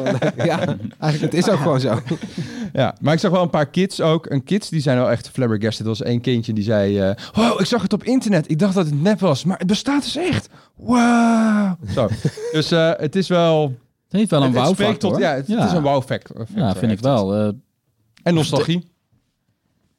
ja, 0.50 0.58
eigenlijk, 1.00 1.22
het 1.22 1.34
is 1.34 1.50
ook 1.50 1.60
gewoon 1.60 1.80
zo. 1.80 2.00
ja, 2.74 2.96
maar 3.02 3.14
ik 3.14 3.20
zag 3.20 3.32
wel 3.32 3.42
een 3.42 3.50
paar 3.50 3.70
kids 3.70 4.02
ook. 4.02 4.26
En 4.26 4.44
kids 4.44 4.70
die 4.70 4.82
zijn 4.82 4.98
wel 4.98 5.12
echt 5.12 5.30
flabbergasted. 5.30 5.80
Er 5.86 5.92
was 5.92 6.02
één 6.02 6.22
kindje 6.22 6.54
die 6.54 6.64
zei: 6.64 7.00
eh, 7.00 7.12
Oh, 7.38 7.60
ik 7.60 7.66
zag 7.66 7.82
het 7.82 7.94
op 7.94 8.04
internet. 8.04 8.50
Ik 8.50 8.60
dacht 8.60 8.74
dat 8.74 8.86
het 8.86 9.02
nep 9.02 9.20
was, 9.20 9.44
maar 9.44 9.58
het 9.58 9.68
bestaat 9.68 10.04
dus 10.04 10.16
echt. 10.16 10.50
Wow. 10.76 11.72
Zo. 11.94 12.08
dus 12.52 12.72
eh, 12.72 12.92
het 12.98 13.16
is 13.16 13.28
wel. 13.28 13.74
Het 14.14 14.22
heeft 14.22 14.32
wel 14.32 14.44
een 14.44 14.54
wow 14.54 14.74
spreekt 14.74 15.00
tot, 15.00 15.18
ja, 15.18 15.34
het, 15.34 15.48
het 15.48 15.64
is 15.64 15.72
een 15.72 15.82
wow 15.82 16.04
factor. 16.04 16.46
Ja, 16.56 16.76
vind 16.76 16.92
ik 16.92 17.00
wel. 17.00 17.36
Eh, 17.36 17.48
En 18.24 18.34
nostalgie. 18.34 18.92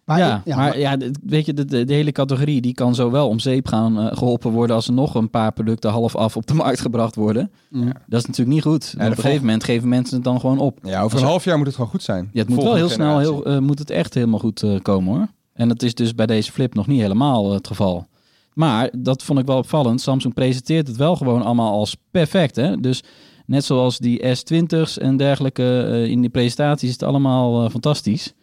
Maar 0.05 0.19
ja, 0.19 0.43
ik- 0.45 0.55
maar 0.57 0.79
ja, 0.79 0.97
weet 1.23 1.47
je, 1.47 1.55
de, 1.55 1.65
de, 1.65 1.85
de 1.85 1.93
hele 1.95 2.13
categorie 2.13 2.61
die 2.61 2.75
kan 2.75 2.95
zo 2.95 3.11
wel 3.11 3.29
om 3.29 3.39
zeep 3.39 3.67
gaan 3.67 3.99
eh, 4.01 4.17
geholpen 4.17 4.51
worden 4.51 4.77
als 4.77 4.87
er 4.87 4.93
nog 4.93 5.15
een 5.15 5.31
paar 5.31 5.53
producten 5.53 5.91
half 5.91 6.17
af 6.17 6.37
op 6.37 6.47
de 6.47 6.55
markt 6.65 6.81
gebracht 6.81 7.15
worden. 7.15 7.51
Dat 8.07 8.21
is 8.21 8.27
natuurlijk 8.27 8.49
niet 8.57 8.63
goed. 8.63 8.91
de 8.91 8.97
op 8.97 9.03
een 9.11 9.15
gegeven 9.17 9.41
moment 9.45 9.65
geven 9.65 9.89
mensen 9.89 10.15
het 10.15 10.25
dan 10.25 10.41
gewoon 10.41 10.59
op. 10.59 10.79
Ja, 10.83 11.01
over 11.01 11.13
Als 11.13 11.21
een 11.23 11.29
half 11.29 11.45
jaar 11.45 11.57
moet 11.57 11.67
het 11.67 11.75
gewoon 11.75 11.91
goed 11.91 12.03
zijn. 12.03 12.31
Ja, 12.33 12.41
het 12.41 12.49
moet 12.49 12.63
wel 12.63 12.75
heel 12.75 12.89
snel, 12.89 13.19
heel, 13.19 13.45
eh, 13.45 13.59
moet 13.59 13.79
het 13.79 13.91
echt 13.91 14.15
helemaal 14.15 14.39
goed 14.39 14.65
komen 14.83 15.15
hoor. 15.15 15.27
En 15.53 15.69
dat 15.69 15.83
is 15.83 15.95
dus 15.95 16.15
bij 16.15 16.27
deze 16.27 16.53
flip 16.53 16.75
nog 16.75 16.87
niet 16.87 17.01
helemaal 17.01 17.53
het 17.53 17.67
geval. 17.67 18.07
Maar 18.53 18.91
dat 18.97 19.23
vond 19.23 19.39
ik 19.39 19.47
wel 19.47 19.57
opvallend. 19.57 20.01
Samsung 20.01 20.35
presenteert 20.35 20.87
het 20.87 20.97
wel 20.97 21.17
gewoon 21.17 21.43
allemaal 21.43 21.73
als 21.73 21.97
perfect. 22.11 22.57
Hè? 22.57 22.81
Dus 22.81 23.03
net 23.47 23.65
zoals 23.65 23.99
die 23.99 24.23
S20's 24.23 24.99
en 24.99 25.17
dergelijke 25.17 25.83
eh, 25.83 26.07
in 26.11 26.21
die 26.21 26.31
presentaties 26.31 26.89
is 26.89 26.95
het 26.95 27.03
allemaal 27.03 27.65
eh, 27.65 27.71
fantastisch. 27.71 28.35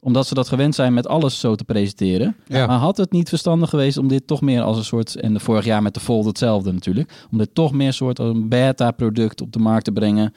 Omdat 0.00 0.26
ze 0.26 0.34
dat 0.34 0.48
gewend 0.48 0.74
zijn 0.74 0.94
met 0.94 1.08
alles 1.08 1.40
zo 1.40 1.54
te 1.54 1.64
presenteren. 1.64 2.36
Ja. 2.46 2.66
Maar 2.66 2.78
had 2.78 2.96
het 2.96 3.12
niet 3.12 3.28
verstandig 3.28 3.70
geweest 3.70 3.98
om 3.98 4.08
dit 4.08 4.26
toch 4.26 4.40
meer 4.40 4.62
als 4.62 4.76
een 4.76 4.84
soort... 4.84 5.16
En 5.16 5.32
de 5.32 5.40
vorig 5.40 5.64
jaar 5.64 5.82
met 5.82 5.94
de 5.94 6.00
Fold 6.00 6.24
hetzelfde 6.24 6.72
natuurlijk. 6.72 7.26
Om 7.30 7.38
dit 7.38 7.54
toch 7.54 7.72
meer 7.72 7.92
soort 7.92 8.18
een 8.18 8.48
beta-product 8.48 9.40
op 9.40 9.52
de 9.52 9.58
markt 9.58 9.84
te 9.84 9.92
brengen. 9.92 10.34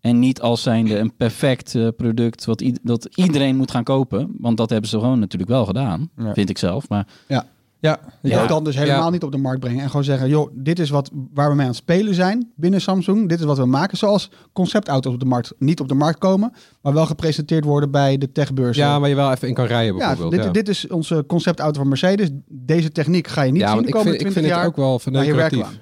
En 0.00 0.18
niet 0.18 0.40
als 0.40 0.62
zijnde 0.62 0.98
een 0.98 1.16
perfect 1.16 1.74
eh, 1.74 1.88
product 1.96 2.44
wat 2.44 2.64
dat 2.82 3.08
iedereen 3.14 3.56
moet 3.56 3.70
gaan 3.70 3.84
kopen. 3.84 4.34
Want 4.38 4.56
dat 4.56 4.70
hebben 4.70 4.90
ze 4.90 4.98
gewoon 4.98 5.18
natuurlijk 5.18 5.50
wel 5.50 5.64
gedaan. 5.64 6.10
Ja. 6.16 6.32
Vind 6.34 6.50
ik 6.50 6.58
zelf. 6.58 6.88
Maar 6.88 7.06
Ja, 7.28 7.46
Je 7.90 8.28
ja. 8.28 8.36
kan 8.38 8.46
dan 8.48 8.64
dus 8.64 8.76
helemaal 8.76 9.04
Ja. 9.04 9.10
niet 9.10 9.22
op 9.22 9.32
de 9.32 9.38
markt 9.38 9.60
brengen 9.60 9.82
en 9.82 9.86
gewoon 9.88 10.04
zeggen, 10.04 10.28
joh, 10.28 10.50
dit 10.54 10.78
is 10.78 10.90
wat 10.90 11.10
waar 11.34 11.48
we 11.48 11.54
mee 11.54 11.62
aan 11.64 11.70
het 11.72 11.76
spelen 11.80 12.14
zijn 12.14 12.52
binnen 12.56 12.80
Samsung. 12.80 13.28
Dit 13.28 13.38
is 13.38 13.44
wat 13.44 13.58
we 13.58 13.64
maken, 13.66 13.98
zoals 13.98 14.30
conceptauto's 14.52 15.12
op 15.14 15.20
de 15.20 15.26
markt 15.26 15.52
niet 15.58 15.80
op 15.80 15.88
de 15.88 15.94
markt 15.94 16.18
komen, 16.18 16.52
maar 16.82 16.92
wel 16.92 17.06
gepresenteerd 17.06 17.64
worden 17.64 17.90
bij 17.90 18.18
de 18.18 18.32
techbeurs. 18.32 18.76
Ja, 18.76 18.98
maar 18.98 19.08
je 19.08 19.14
wel 19.14 19.30
even 19.32 19.48
in 19.48 19.54
kan 19.54 19.64
rijden 19.66 19.96
Ja, 19.96 20.06
bijvoorbeeld. 20.06 20.30
dit, 20.42 20.44
ja. 20.44 20.50
dit 20.50 20.68
is 20.68 20.88
onze 20.88 21.24
conceptauto 21.26 21.78
van 21.78 21.88
Mercedes. 21.88 22.28
Deze 22.48 22.90
techniek 22.92 23.26
ga 23.28 23.42
je 23.42 23.52
niet 23.52 23.60
ja, 23.60 23.68
zien 23.72 23.80
de 23.80 23.86
ik 23.86 23.92
komende 23.92 24.18
vind, 24.18 24.26
ik 24.26 24.32
20 24.32 24.42
vind 24.42 24.54
het 24.54 24.54
jaar. 24.62 24.66
ook 24.66 24.76
wel 24.88 24.98
verneukeratief. 24.98 25.78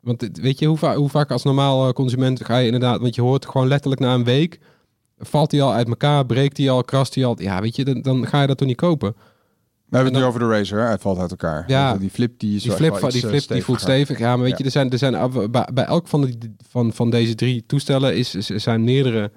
Want 0.00 0.20
dit- 0.20 0.40
weet 0.40 0.58
je, 0.58 0.66
hoe, 0.66 0.76
va- 0.78 0.96
hoe 0.96 1.08
vaak 1.08 1.30
als 1.30 1.42
normaal 1.42 1.86
eh, 1.86 1.92
consument 1.92 2.44
ga 2.44 2.56
je 2.58 2.64
inderdaad... 2.66 3.00
Want 3.00 3.14
je 3.14 3.22
hoort 3.22 3.46
gewoon 3.46 3.68
letterlijk 3.68 4.00
na 4.00 4.14
een 4.14 4.24
week... 4.24 4.58
Valt 5.18 5.52
hij 5.52 5.62
al 5.62 5.72
uit 5.72 5.88
elkaar, 5.88 6.26
breekt 6.26 6.56
hij 6.56 6.70
al, 6.70 6.82
krast 6.84 7.14
hij 7.14 7.24
al. 7.24 7.34
Ja, 7.42 7.60
weet 7.60 7.76
je, 7.76 7.84
dan, 7.84 8.02
dan 8.02 8.26
ga 8.26 8.40
je 8.40 8.46
dat 8.46 8.58
toch 8.58 8.68
niet 8.68 8.76
kopen. 8.76 9.14
We 9.92 9.98
hebben 9.98 10.14
het 10.16 10.22
nu 10.22 10.28
over 10.28 10.40
de 10.40 10.48
Razer. 10.56 10.78
hè? 10.80 10.86
Hij 10.86 10.98
valt 10.98 11.18
uit 11.18 11.30
elkaar. 11.30 11.64
Ja. 11.66 11.96
Die 11.96 12.10
flip 12.10 12.38
die 12.38 12.54
is 12.54 12.60
Die 12.60 12.68
wel 12.68 12.78
flip, 12.78 12.90
wel 12.90 12.98
van- 13.00 13.08
iets, 13.08 13.20
die 13.20 13.30
eh, 13.30 13.36
flip 13.36 13.48
die 13.48 13.64
voelt 13.64 13.80
stevig. 13.80 14.18
Ja, 14.18 14.28
maar 14.36 14.38
weet 14.44 14.50
Ja. 14.50 14.56
je, 14.58 14.64
er 14.64 14.70
zijn, 14.70 14.90
er 14.90 14.98
zijn 14.98 15.14
af- 15.14 15.50
bij, 15.50 15.68
bij 15.74 15.84
elk 15.84 16.08
van, 16.08 16.20
de, 16.20 16.36
van, 16.68 16.92
van 16.92 17.10
deze 17.10 17.34
drie 17.34 17.64
toestellen 17.66 18.16
is, 18.16 18.34
is- 18.34 18.46
zijn 18.46 18.84
meerdere 18.84 19.30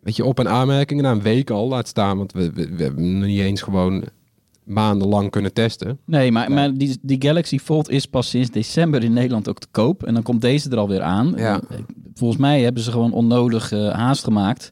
weet 0.00 0.16
je, 0.16 0.24
op- 0.24 0.38
en 0.38 0.48
aanmerkingen 0.48 1.02
na 1.04 1.10
een 1.10 1.22
week 1.22 1.50
al 1.50 1.68
laat 1.68 1.88
staan. 1.88 2.16
Want 2.18 2.32
we, 2.32 2.52
we, 2.52 2.68
we 2.76 2.82
hebben 2.82 3.18
nog 3.18 3.26
niet 3.28 3.40
eens 3.40 3.62
gewoon 3.62 4.04
maandenlang 4.64 5.30
kunnen 5.30 5.52
testen. 5.52 5.98
nee, 6.04 6.32
maar, 6.32 6.52
maar 6.52 6.74
die, 6.74 6.98
die 7.02 7.22
Galaxy 7.22 7.58
Fold 7.58 7.90
is 7.90 8.06
pas 8.06 8.28
sinds 8.30 8.50
december 8.50 9.04
in 9.04 9.12
Nederland 9.12 9.48
ook 9.48 9.58
te 9.58 9.66
koop. 9.70 10.02
En 10.04 10.14
dan 10.14 10.22
komt 10.22 10.40
deze 10.40 10.70
er 10.70 10.78
alweer 10.78 11.02
aan. 11.02 11.32
Ja. 11.36 11.60
Eh, 11.70 11.76
Volgens 12.14 12.40
mij 12.40 12.62
hebben 12.62 12.82
ze 12.82 12.90
gewoon 12.90 13.12
onnodig 13.12 13.72
eh, 13.72 13.92
haast 13.92 14.24
gemaakt. 14.24 14.70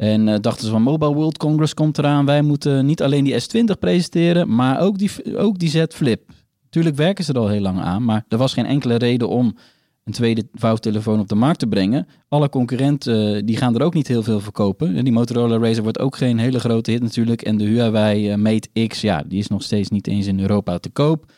En 0.00 0.28
eh, 0.28 0.40
dachten 0.40 0.64
ze 0.64 0.70
van 0.70 0.82
Mobile 0.82 1.14
World 1.14 1.36
Congress 1.36 1.74
komt 1.74 1.98
eraan. 1.98 2.26
Wij 2.26 2.42
moeten 2.42 2.86
niet 2.86 3.02
alleen 3.02 3.24
die 3.24 3.40
S20 3.40 3.78
presenteren, 3.78 4.54
maar 4.54 4.80
ook 4.80 4.98
die, 4.98 5.10
ook 5.36 5.58
die 5.58 5.68
Z 5.68 5.84
Flip. 5.88 6.30
Tuurlijk 6.70 6.96
werken 6.96 7.24
ze 7.24 7.32
er 7.32 7.38
al 7.38 7.48
heel 7.48 7.60
lang 7.60 7.80
aan, 7.80 8.04
maar 8.04 8.24
er 8.28 8.38
was 8.38 8.52
geen 8.52 8.66
enkele 8.66 8.94
reden 8.94 9.28
om 9.28 9.56
een 10.04 10.12
tweede 10.12 10.48
vouwtelefoon 10.52 11.20
op 11.20 11.28
de 11.28 11.34
markt 11.34 11.58
te 11.58 11.66
brengen. 11.66 12.06
Alle 12.28 12.48
concurrenten 12.48 13.36
eh, 13.36 13.42
die 13.44 13.56
gaan 13.56 13.74
er 13.74 13.82
ook 13.82 13.94
niet 13.94 14.08
heel 14.08 14.22
veel 14.22 14.40
verkopen. 14.40 14.96
En 14.96 15.04
Die 15.04 15.12
Motorola 15.12 15.58
Razr 15.58 15.82
wordt 15.82 15.98
ook 15.98 16.16
geen 16.16 16.38
hele 16.38 16.60
grote 16.60 16.90
hit 16.90 17.02
natuurlijk. 17.02 17.42
En 17.42 17.56
de 17.56 17.64
Huawei 17.64 18.30
eh, 18.30 18.36
Mate 18.36 18.86
X, 18.86 19.00
ja, 19.00 19.24
die 19.26 19.38
is 19.38 19.48
nog 19.48 19.62
steeds 19.62 19.88
niet 19.88 20.06
eens 20.06 20.26
in 20.26 20.40
Europa 20.40 20.78
te 20.78 20.90
koop. 20.90 21.32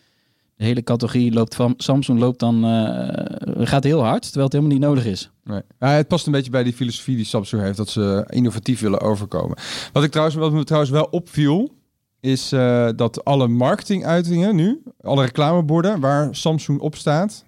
De 0.62 0.68
hele 0.68 0.82
categorie 0.82 1.32
loopt 1.32 1.54
van 1.54 1.74
Samsung 1.76 2.18
loopt 2.18 2.38
dan 2.38 2.64
eh, 2.64 3.66
gaat 3.66 3.84
heel 3.84 4.04
hard, 4.04 4.22
terwijl 4.22 4.44
het 4.44 4.52
helemaal 4.52 4.76
niet 4.76 4.84
nodig 4.86 5.04
is. 5.04 5.30
Nee. 5.44 5.60
Ja, 5.78 5.88
het 5.88 6.08
past 6.08 6.26
een 6.26 6.32
beetje 6.32 6.50
bij 6.50 6.62
die 6.62 6.72
filosofie 6.72 7.16
die 7.16 7.24
Samsung 7.24 7.62
heeft, 7.62 7.76
dat 7.76 7.88
ze 7.88 8.24
innovatief 8.28 8.80
willen 8.80 9.00
overkomen. 9.00 9.56
Wat, 9.92 10.04
ik 10.04 10.10
trouwens, 10.10 10.36
wat 10.36 10.52
me 10.52 10.64
trouwens 10.64 10.92
wel 10.92 11.04
opviel, 11.04 11.74
is 12.20 12.52
eh, 12.52 12.88
dat 12.96 13.24
alle 13.24 13.48
marketinguitingen 13.48 14.56
nu, 14.56 14.82
alle 15.00 15.24
reclameborden 15.24 16.00
waar 16.00 16.34
Samsung 16.34 16.80
op 16.80 16.96
staat, 16.96 17.44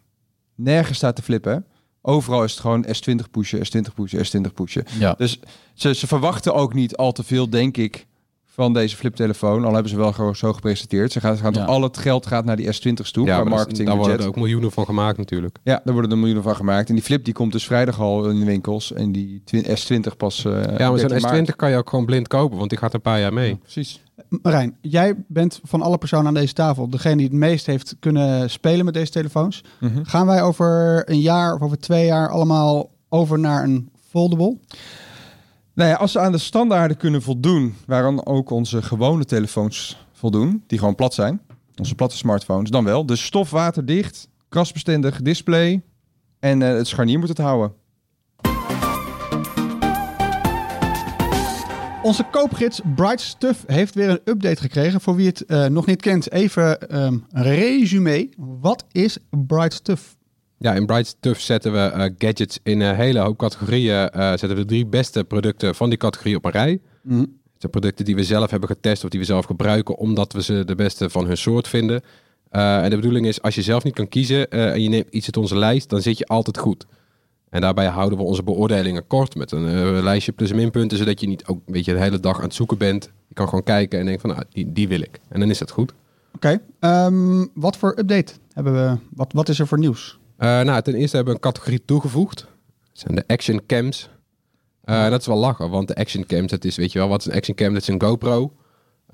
nergens 0.55 0.97
staat 0.97 1.17
te 1.17 1.23
flippen. 1.23 1.67
Overal 2.03 2.45
is 2.45 2.51
het 2.51 2.61
gewoon 2.61 2.87
S20 2.87 3.31
pushen, 3.31 3.59
S20 3.59 3.95
pushen, 3.95 4.47
S20 4.47 4.55
pushen. 4.55 4.85
Ja. 4.99 5.15
Dus 5.19 5.41
ze, 5.75 5.95
ze 5.95 6.07
verwachten 6.07 6.55
ook 6.55 6.75
niet 6.75 6.97
al 6.97 7.13
te 7.13 7.23
veel, 7.23 7.51
denk 7.51 7.77
ik, 7.77 8.07
van 8.55 8.73
deze 8.73 8.97
fliptelefoon. 8.97 9.65
Al 9.65 9.73
hebben 9.73 9.91
ze 9.91 9.97
wel 9.97 10.13
gewoon 10.13 10.37
zo 10.37 10.53
gepresenteerd. 10.53 11.13
Ze 11.13 11.21
gaan, 11.21 11.37
ze 11.37 11.43
gaan 11.43 11.53
Ja. 11.53 11.59
toch 11.65 11.69
al 11.69 11.83
het 11.83 11.99
geld 11.99 12.27
gaat 12.27 12.45
naar 12.45 12.57
die 12.57 12.67
S20's 12.75 13.11
toe, 13.11 13.27
Ja, 13.27 13.45
marketing 13.45 13.89
daar 13.89 13.97
worden 13.97 14.19
er 14.21 14.27
ook 14.27 14.37
miljoenen 14.37 14.73
van 14.73 14.85
gemaakt 14.85 15.19
natuurlijk. 15.19 15.59
Ja, 15.63 15.81
daar 15.85 15.93
worden 15.93 16.11
er 16.11 16.17
miljoenen 16.17 16.43
van 16.45 16.57
gemaakt. 16.57 16.89
En 16.89 16.95
die 16.95 17.05
flip 17.05 17.25
die 17.25 17.35
komt 17.35 17.53
dus 17.53 17.67
vrijdag 17.67 18.01
al 18.01 18.29
in 18.31 18.39
de 18.39 18.45
winkels. 18.45 18.93
En 18.93 19.13
die 19.13 19.43
twi- 19.45 19.63
S20 19.63 20.17
pas. 20.17 20.45
eh 20.45 20.53
Ja, 20.53 20.59
maar 20.61 20.77
13 20.99 21.21
zo'n 21.21 21.31
maart. 21.31 21.49
S20 21.51 21.57
kan 21.57 21.71
je 21.71 21.77
ook 21.77 21.89
gewoon 21.91 22.05
blind 22.07 22.29
kopen, 22.29 22.59
want 22.59 22.71
die 22.71 22.79
gaat 22.79 22.95
een 22.95 23.01
paar 23.01 23.21
jaar 23.21 23.33
mee. 23.33 23.57
Precies. 23.57 24.03
Marijn, 24.43 24.77
jij 24.81 25.15
bent 25.29 25.61
van 25.65 25.83
alle 25.83 25.99
personen 25.99 26.27
aan 26.27 26.35
deze 26.35 26.53
tafel 26.53 26.89
degene 26.91 27.17
die 27.17 27.25
het 27.27 27.35
meest 27.35 27.67
heeft 27.67 27.97
kunnen 28.01 28.51
spelen 28.51 28.85
met 28.85 28.95
deze 28.95 29.11
telefoons. 29.11 29.65
Mhm. 29.81 30.05
Gaan 30.05 30.27
wij 30.27 30.43
over 30.43 31.03
een 31.11 31.21
jaar 31.21 31.55
of 31.55 31.61
over 31.63 31.79
twee 31.79 32.07
jaar 32.07 32.29
allemaal 32.29 32.91
over 33.09 33.39
naar 33.39 33.65
een 33.65 33.91
foldable? 34.11 34.57
Nou 35.75 35.91
ja, 35.91 35.97
als 35.97 36.13
ze 36.13 36.19
aan 36.19 36.33
de 36.33 36.39
standaarden 36.39 36.97
kunnen 36.97 37.23
voldoen, 37.23 37.75
waaraan 37.87 38.27
ook 38.27 38.51
onze 38.51 38.83
gewone 38.83 39.25
telefoons 39.25 40.07
voldoen, 40.13 40.65
die 40.67 40.79
gewoon 40.79 40.95
plat 40.95 41.15
zijn, 41.15 41.41
onze 41.77 41.95
platte 41.95 42.17
smartphones, 42.17 42.71
dan 42.71 42.85
wel. 42.85 43.07
Dus 43.07 43.25
stofwaterdicht, 43.25 44.29
krasbestendig 44.49 45.23
display 45.23 45.83
en 46.41 46.63
eh, 46.63 46.77
het 46.77 46.87
scharnier 46.87 47.19
moet 47.19 47.29
het 47.29 47.39
houden. 47.39 47.73
Onze 52.03 52.27
koopgids 52.31 52.81
Bright 52.95 53.21
Stuff 53.21 53.65
heeft 53.67 53.95
weer 53.95 54.11
een 54.11 54.21
update 54.25 54.61
gekregen. 54.61 55.01
Voor 55.01 55.15
wie 55.15 55.27
het 55.27 55.45
eh, 55.45 55.67
nog 55.67 55.87
niet 55.87 56.01
kent, 56.01 56.33
even 56.33 56.89
ehm, 56.89 57.19
een 57.31 57.43
resume. 57.43 58.29
Wat 58.37 58.85
is 58.93 59.19
Bright 59.31 59.73
Stuff? 59.73 60.14
Ja, 60.65 60.75
in 60.75 60.87
Bright 60.87 61.07
Stuff 61.07 61.41
zetten 61.41 61.73
we 61.73 61.79
eh, 61.79 62.11
gadgets 62.19 62.59
in 62.63 62.81
een 62.81 62.95
hele 62.95 63.19
hoop 63.19 63.39
categorieën. 63.39 64.11
eh, 64.11 64.29
zetten 64.29 64.49
we 64.49 64.55
de 64.55 64.65
drie 64.65 64.87
beste 64.87 65.25
producten 65.25 65.75
van 65.75 65.89
die 65.89 65.99
categorie 65.99 66.37
op 66.37 66.45
een 66.45 66.51
rij. 66.51 66.81
Het 67.09 67.29
zijn 67.59 67.73
producten 67.73 68.05
die 68.05 68.15
we 68.15 68.25
zelf 68.25 68.51
hebben 68.51 68.69
getest 68.69 69.05
of 69.05 69.11
die 69.11 69.21
we 69.21 69.27
zelf 69.27 69.45
gebruiken, 69.45 69.97
omdat 69.97 70.33
we 70.33 70.43
ze 70.43 70.65
de 70.65 70.75
beste 70.75 71.11
van 71.11 71.27
hun 71.27 71.37
soort 71.37 71.69
vinden. 71.69 72.03
Eh, 72.51 72.83
en 72.83 72.91
de 72.91 72.97
bedoeling 72.97 73.27
is, 73.27 73.43
als 73.43 73.55
je 73.55 73.63
zelf 73.63 73.85
niet 73.85 73.95
kan 73.95 74.09
kiezen 74.09 74.51
eh, 74.51 74.73
en 74.73 74.83
je 74.83 74.89
neemt 74.89 75.07
iets 75.11 75.27
uit 75.27 75.37
onze 75.37 75.59
lijst, 75.59 75.89
dan 75.89 76.03
zit 76.03 76.19
je 76.19 76.27
altijd 76.27 76.59
goed. 76.59 76.87
En 77.51 77.61
daarbij 77.61 77.87
houden 77.87 78.19
we 78.19 78.25
onze 78.25 78.43
beoordelingen 78.43 79.07
kort 79.07 79.35
met 79.35 79.53
een 79.53 79.69
eh, 79.69 80.03
lijstje 80.03 80.33
plus 80.33 80.51
en 80.51 80.57
minpunten, 80.57 80.99
zodat 80.99 81.21
je 81.21 81.27
niet 81.27 81.47
ook 81.47 81.57
een 81.67 81.73
beetje 81.73 81.93
de 81.93 82.01
hele 82.01 82.21
dag 82.21 82.37
aan 82.37 82.45
het 82.45 82.55
zoeken 82.55 82.79
bent. 82.79 83.11
Je 83.29 83.35
kan 83.35 83.49
gewoon 83.49 83.65
kijken 83.65 83.99
en 83.99 84.05
denken 84.05 84.29
van, 84.29 84.31
nou, 84.31 84.45
die, 84.53 84.73
die 84.73 84.89
wil 84.89 85.01
ik. 85.01 85.21
En 85.29 85.41
dan 85.41 85.51
is 85.51 85.59
dat 85.59 85.71
goed. 85.71 85.93
Oké, 86.35 86.61
ehm, 86.81 87.47
wat 87.55 87.77
voor 87.77 87.95
update 87.99 88.33
hebben 88.53 88.73
we? 88.73 88.99
Wat, 89.11 89.33
wat 89.33 89.49
is 89.49 89.59
er 89.59 89.67
voor 89.67 89.79
nieuws? 89.79 90.19
Eh, 90.37 90.61
nou, 90.61 90.83
ten 90.83 90.95
eerste 90.95 91.17
hebben 91.17 91.35
we 91.35 91.41
een 91.41 91.53
categorie 91.53 91.85
toegevoegd. 91.85 92.39
Dat 92.39 92.47
zijn 92.93 93.15
de 93.15 93.25
action 93.27 93.67
cams. 93.67 94.11
Eh, 94.85 95.09
dat 95.09 95.21
is 95.21 95.27
wel 95.27 95.37
lachen, 95.37 95.71
want 95.71 95.89
de 95.89 95.95
action 95.95 96.27
cams, 96.27 96.51
dat 96.51 96.65
is, 96.65 96.77
weet 96.77 96.93
je 96.93 96.99
wel, 96.99 97.09
wat 97.09 97.21
is 97.21 97.27
een 97.27 97.33
action 97.33 97.57
cam? 97.57 97.73
Dat 97.73 97.83
is 97.83 97.89
een 97.89 98.03
GoPro. 98.03 98.53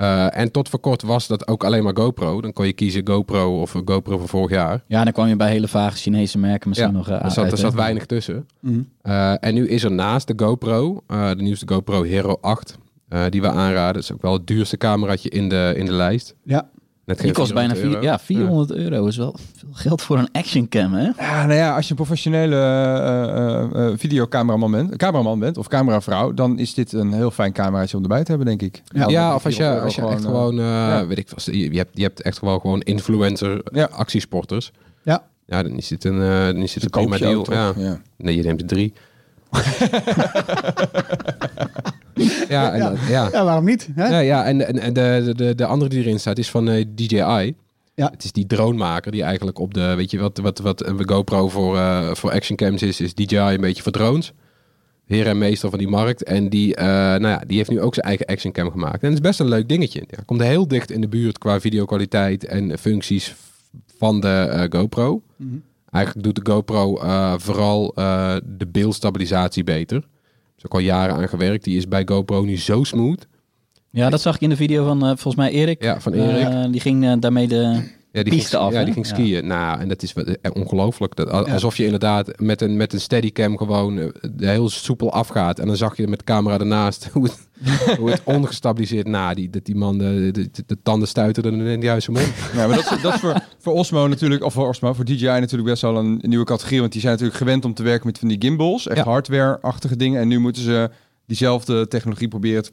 Eh, 0.00 0.36
en 0.36 0.50
tot 0.50 0.68
voor 0.68 0.80
kort 0.80 1.02
was 1.02 1.26
dat 1.26 1.48
ook 1.48 1.64
alleen 1.64 1.82
maar 1.82 1.96
GoPro. 1.96 2.40
Dan 2.40 2.52
kon 2.52 2.66
je 2.66 2.72
kiezen 2.72 3.06
GoPro 3.06 3.60
of 3.60 3.70
GoPro 3.84 4.18
van 4.18 4.28
vorig 4.28 4.50
jaar. 4.50 4.84
Ja, 4.86 5.04
dan 5.04 5.12
kwam 5.12 5.26
je 5.26 5.36
bij 5.36 5.50
hele 5.50 5.68
vage 5.68 5.96
Chinese 5.96 6.38
merken 6.38 6.68
misschien 6.68 6.90
ja, 6.90 6.96
nog 6.96 7.08
uh, 7.08 7.24
er, 7.24 7.30
zat, 7.30 7.52
er 7.52 7.58
zat 7.58 7.74
weinig 7.74 8.06
tussen. 8.06 8.46
Mhm. 8.60 8.80
Eh, 9.02 9.44
en 9.44 9.54
nu 9.54 9.68
is 9.68 9.84
er 9.84 9.92
naast 9.92 10.26
de 10.26 10.44
GoPro, 10.44 11.02
eh, 11.06 11.28
de 11.28 11.42
nieuwste 11.42 11.68
GoPro 11.68 12.02
Hero 12.02 12.38
8, 12.40 12.78
eh, 13.08 13.24
die 13.28 13.40
we 13.40 13.48
aanraden. 13.48 13.94
Dat 13.94 14.02
is 14.02 14.12
ook 14.12 14.22
wel 14.22 14.32
het 14.32 14.46
duurste 14.46 14.76
cameraatje 14.76 15.28
in 15.28 15.48
de, 15.48 15.74
in 15.76 15.84
de 15.84 15.92
lijst. 15.92 16.34
Ja, 16.44 16.70
Die 17.18 17.32
kost 17.32 17.54
bijna 17.54 17.74
400 17.74 17.78
vier, 17.80 17.84
euro. 17.90 18.00
ja, 18.00 18.18
400 18.18 18.70
euro 18.72 19.06
is 19.06 19.16
wel 19.16 19.34
veel 19.56 19.68
geld 19.72 20.02
voor 20.02 20.18
een 20.18 20.28
actioncam, 20.32 20.92
hè? 20.92 21.02
Ja, 21.18 21.46
nou 21.46 21.52
ja, 21.58 21.74
als 21.76 21.84
je 21.84 21.90
een 21.90 21.96
professionele 21.96 22.56
eh, 22.56 23.36
eh, 23.36 23.86
eh, 23.86 23.92
videocameraman 23.98 24.70
bent, 24.70 24.96
cameraman 24.96 25.38
bent 25.38 25.56
of 25.56 25.68
cameravrouw, 25.68 26.34
dan 26.34 26.58
is 26.58 26.74
dit 26.74 26.92
een 26.92 27.12
heel 27.12 27.30
fijn 27.30 27.52
cameraatje 27.52 27.96
om 27.96 28.02
erbij 28.02 28.22
te 28.24 28.28
hebben, 28.30 28.46
denk 28.48 28.62
ik. 28.62 28.82
Ja, 28.84 29.08
Ja, 29.08 29.34
of 29.34 29.44
als 29.44 29.56
je, 29.56 29.62
400 29.62 29.84
als 29.84 29.94
je 29.94 30.02
echt 30.02 30.24
gewoon, 30.24 30.54
gewoon, 30.54 30.66
ja. 30.66 31.06
weet 31.06 31.18
ik 31.18 31.28
je, 31.44 31.70
je 31.72 31.76
hebt, 31.78 31.90
je 31.96 32.02
hebt 32.02 32.22
echt 32.22 32.40
wel 32.40 32.58
gewoon 32.58 32.80
influencer 32.80 33.60
Ja. 33.72 33.88
actiesporters. 33.92 34.72
Ja. 35.02 35.22
Ja, 35.46 35.62
dan 35.62 35.72
is 35.76 35.88
dit 35.88 36.04
een, 36.04 36.18
dan 36.52 36.56
is 36.62 36.72
dit 36.72 36.82
een 36.84 36.90
prima 36.90 37.18
deal. 37.18 37.38
ook? 37.38 37.46
Ja. 37.52 37.72
Ja. 37.76 38.00
Nee, 38.16 38.36
je 38.36 38.42
neemt 38.42 38.60
er 38.60 38.66
drie. 38.66 38.92
ja, 42.48 42.72
en, 42.72 42.98
Ja. 43.08 43.28
ja. 43.32 43.44
waarom 43.44 43.64
niet? 43.64 43.88
Hè? 43.94 44.08
Ja, 44.08 44.18
ja, 44.18 44.44
en, 44.44 44.66
en, 44.66 44.78
en 44.78 44.92
de, 44.92 45.32
de, 45.36 45.54
de 45.54 45.66
andere 45.66 45.90
die 45.90 45.98
erin 46.00 46.20
staat 46.20 46.38
is 46.38 46.50
van 46.50 46.68
eh, 46.68 46.84
DJI. 46.94 47.54
Ja. 47.94 48.10
Het 48.10 48.24
is 48.24 48.32
die 48.32 48.46
dronemaker 48.46 49.12
die 49.12 49.22
eigenlijk 49.22 49.58
op 49.58 49.74
de, 49.74 49.94
weet 49.94 50.10
je 50.10 50.18
wat, 50.18 50.38
wat, 50.38 50.58
wat 50.58 50.86
een 50.86 51.08
GoPro 51.08 51.48
voor, 51.48 51.76
eh, 51.76 52.14
voor 52.14 52.30
actioncams 52.30 52.82
is, 52.82 53.00
is 53.00 53.14
DJI 53.14 53.36
een 53.36 53.60
beetje 53.60 53.82
voor 53.82 53.92
drones. 53.92 54.32
heer 55.06 55.26
en 55.26 55.38
meester 55.38 55.70
van 55.70 55.78
die 55.78 55.88
markt. 55.88 56.22
En 56.22 56.48
die, 56.48 56.74
eh, 56.74 56.86
nou 56.86 57.28
ja, 57.28 57.42
die 57.46 57.56
heeft 57.56 57.70
nu 57.70 57.80
ook 57.80 57.94
zijn 57.94 58.06
eigen 58.06 58.26
actioncam 58.26 58.70
gemaakt. 58.70 59.02
En 59.02 59.08
het 59.08 59.18
is 59.18 59.20
best 59.28 59.40
een 59.40 59.48
leuk 59.48 59.68
dingetje. 59.68 60.04
Ja, 60.06 60.18
komt 60.26 60.42
heel 60.42 60.68
dicht 60.68 60.90
in 60.90 61.00
de 61.00 61.08
buurt 61.08 61.38
qua 61.38 61.60
videokwaliteit 61.60 62.44
en 62.44 62.78
functies 62.78 63.34
van 63.98 64.20
de 64.20 64.66
GoPro. 64.70 65.22
Mhm. 65.36 65.54
Eigenlijk 65.90 66.24
doet 66.24 66.44
de 66.44 66.50
GoPro 66.50 66.96
vooral 67.38 67.92
de 68.44 68.66
beeldstabilisatie 68.68 69.64
beter. 69.64 70.04
Is 70.60 70.66
ook 70.66 70.74
al 70.74 70.78
jaren 70.78 71.14
aan 71.14 71.28
gewerkt. 71.28 71.64
Die 71.64 71.76
is 71.76 71.88
bij 71.88 72.02
GoPro 72.04 72.42
nu 72.42 72.58
zo 72.58 72.84
smooth. 72.84 73.26
Ja, 73.90 74.10
dat 74.10 74.20
zag 74.20 74.34
ik 74.34 74.40
in 74.40 74.48
de 74.48 74.56
video 74.56 74.84
van 74.84 75.00
eh, 75.00 75.06
volgens 75.06 75.34
mij 75.34 75.50
Erik. 75.50 75.82
Ja, 75.82 76.00
van 76.00 76.12
Erik. 76.12 76.48
Eh, 76.48 76.64
die 76.70 76.80
ging 76.80 77.04
eh, 77.04 77.12
daarmee 77.18 77.48
de... 77.48 77.90
Ja, 78.12 78.22
die 78.22 78.32
piste 78.32 78.56
ging, 78.56 78.62
af, 78.68 78.72
ja, 78.72 78.84
die 78.84 78.92
ging 78.92 79.06
Ja. 79.08 79.14
skiën. 79.14 79.46
Nou, 79.46 79.80
en 79.80 79.88
dat 79.88 80.02
is 80.02 80.12
wat- 80.12 80.26
eh, 80.26 80.50
ongelooflijk. 80.54 81.16
Dat. 81.16 81.30
Alsof 81.30 81.76
je 81.76 81.84
inderdaad 81.84 82.40
met 82.40 82.60
een, 82.60 82.76
met 82.76 82.92
een 82.92 83.00
steadycam 83.00 83.56
gewoon 83.56 83.98
eh, 83.98 84.08
heel 84.38 84.68
soepel 84.68 85.12
afgaat. 85.12 85.58
En 85.58 85.66
dan 85.66 85.76
zag 85.76 85.96
je 85.96 86.06
met 86.08 86.18
de 86.18 86.24
camera 86.24 86.58
ernaast 86.58 87.08
hoe 87.12 87.24
het, 87.24 87.96
hoe 87.98 88.10
het 88.10 88.20
ongestabiliseerd... 88.24 89.06
Nou, 89.06 89.34
die, 89.34 89.50
dat 89.50 89.64
die 89.64 89.76
man 89.76 89.98
de, 89.98 90.28
de, 90.32 90.50
de, 90.50 90.62
de 90.66 90.76
tanden 90.82 91.08
stuiterden 91.08 91.60
in 91.60 91.80
de 91.80 91.86
juiste 91.86 92.10
mond. 92.10 92.26
Ja, 92.54 92.66
maar 92.66 92.76
dat 92.76 92.92
is, 92.92 93.02
dat 93.02 93.14
is 93.14 93.20
voor, 93.20 93.40
voor 93.58 93.72
Osmo 93.74 94.08
natuurlijk, 94.08 94.44
of 94.44 94.52
voor 94.52 94.68
Osmo, 94.68 94.92
voor 94.92 95.04
DJI 95.04 95.24
natuurlijk 95.26 95.68
best 95.68 95.82
wel 95.82 95.96
een 95.96 96.18
nieuwe 96.22 96.44
categorie. 96.44 96.80
Want 96.80 96.92
die 96.92 97.00
zijn 97.00 97.12
natuurlijk 97.12 97.38
gewend 97.38 97.64
om 97.64 97.74
te 97.74 97.82
werken 97.82 98.06
met 98.06 98.18
van 98.18 98.28
die 98.28 98.36
gimbals, 98.40 98.86
echt 98.88 98.96
Ja. 98.96 99.04
hardware-achtige 99.04 99.96
dingen. 99.96 100.20
En 100.20 100.28
nu 100.28 100.38
moeten 100.38 100.62
ze 100.62 100.90
diezelfde 101.26 101.88
technologie 101.88 102.28
proberen 102.28 102.62
te 102.62 102.70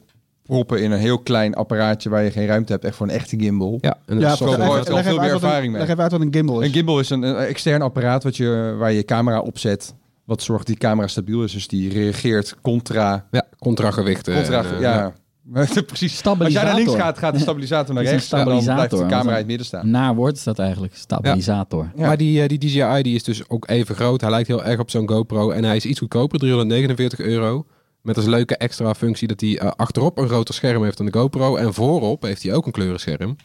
proppen 0.48 0.82
in 0.82 0.90
een 0.90 0.98
heel 0.98 1.18
klein 1.18 1.54
apparaatje 1.54 2.08
waar 2.08 2.22
je 2.22 2.30
geen 2.30 2.46
ruimte 2.46 2.72
hebt, 2.72 2.84
echt 2.84 2.96
voor 2.96 3.06
een 3.06 3.12
echte 3.12 3.38
gimbal. 3.38 3.78
Ja, 3.80 3.98
en 4.06 4.18
Ja, 4.18 4.28
dat 4.28 4.40
is 4.40 4.40
al 4.40 4.94
leg 4.94 5.04
veel 5.04 5.18
meer 5.18 5.30
ervaring 5.30 5.72
mee. 5.72 5.80
leg 5.80 5.90
even 5.90 6.02
uit 6.02 6.12
wat 6.12 6.20
een 6.20 6.32
gimbal 6.32 6.60
is. 6.60 6.66
Een 6.66 6.72
gimbal 6.72 7.00
is 7.00 7.10
een, 7.10 7.22
een 7.22 7.36
extern 7.36 7.82
apparaat 7.82 8.22
wat 8.22 8.36
je, 8.36 8.74
waar 8.78 8.90
je 8.90 8.96
je 8.96 9.04
camera 9.04 9.40
op 9.40 9.58
zet, 9.58 9.94
wat 10.24 10.42
zorgt 10.42 10.66
dat 10.66 10.76
die 10.76 10.88
camera 10.88 11.06
stabiel 11.06 11.42
is. 11.42 11.52
Dus 11.52 11.68
die 11.68 11.92
reageert 11.92 12.56
contra... 12.62 13.26
ja, 13.30 13.46
contragewichten. 13.58 14.34
contra 14.34 14.64
eh, 14.64 14.80
ja. 14.80 15.12
Precies. 15.52 15.80
Als 15.90 16.00
jij 16.00 16.08
Stabilisator. 16.08 16.68
naar 16.68 16.76
links 16.76 16.94
gaat, 16.94 17.18
gaat 17.18 17.34
de 17.34 17.40
stabilisator 17.40 17.94
naar 17.94 18.04
rechts. 18.04 18.32
een 18.32 18.38
En 18.38 18.44
dan 18.44 18.54
blijft 18.64 18.66
de 18.66 18.72
stabilisator, 18.72 19.08
camera 19.08 19.32
in 19.32 19.38
het 19.38 19.46
midden 19.46 19.66
staan. 19.66 19.90
Naar 19.90 20.14
woord 20.14 20.36
is 20.36 20.44
dat 20.44 20.58
eigenlijk. 20.58 20.94
Stabilisator. 20.96 21.90
Ja. 21.96 22.06
Maar 22.06 22.16
die, 22.16 22.42
eh, 22.42 22.48
die 22.48 22.58
DJI 22.58 23.02
die 23.02 23.14
is 23.14 23.22
dus 23.22 23.48
ook 23.48 23.68
even 23.68 23.94
groot. 23.94 24.20
Hij 24.20 24.30
lijkt 24.30 24.48
heel 24.48 24.64
erg 24.64 24.80
op 24.80 24.90
zo'n 24.90 25.08
GoPro. 25.08 25.50
En 25.50 25.64
hij 25.64 25.76
is 25.76 25.84
iets 25.84 25.98
goedkoper, 25.98 26.38
349 26.38 27.20
euro. 27.20 27.66
Met 28.02 28.16
als 28.16 28.26
leuke 28.26 28.56
extra 28.56 28.94
functie 28.94 29.28
dat 29.28 29.40
hij 29.40 29.58
eh, 29.58 29.70
achterop 29.76 30.18
een 30.18 30.28
groter 30.28 30.54
scherm 30.54 30.82
heeft 30.82 30.96
dan 30.96 31.06
de 31.06 31.18
GoPro. 31.18 31.56
En 31.56 31.74
voorop 31.74 32.22
heeft 32.22 32.42
hij 32.42 32.54
ook 32.54 32.66
een 32.66 32.72
kleurenscherm. 32.72 33.36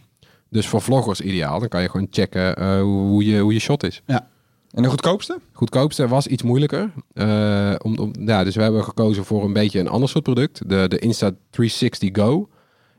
Dus 0.49 0.67
voor 0.67 0.81
vloggers 0.81 1.21
ideaal. 1.21 1.59
Dan 1.59 1.67
kan 1.67 1.81
je 1.81 1.89
gewoon 1.89 2.07
checken 2.09 2.55
eh, 2.55 2.81
hoe, 2.81 3.25
je, 3.25 3.39
hoe 3.39 3.53
je 3.53 3.59
shot 3.59 3.83
is. 3.83 4.01
En 4.73 4.83
de 4.83 4.89
goedkoopste? 4.89 5.39
Goedkoopste 5.51 6.07
was 6.07 6.27
iets 6.27 6.43
moeilijker. 6.43 6.93
Eh, 7.13 7.75
om, 7.77 7.97
om, 7.97 8.11
ja, 8.19 8.43
dus 8.43 8.55
we 8.55 8.61
hebben 8.61 8.83
gekozen 8.83 9.25
voor 9.25 9.43
een 9.43 9.53
beetje 9.53 9.79
een 9.79 9.87
ander 9.87 10.09
soort 10.09 10.23
product. 10.23 10.69
De, 10.69 10.87
de 10.87 11.13
Insta360 11.13 12.11
Go. 12.11 12.49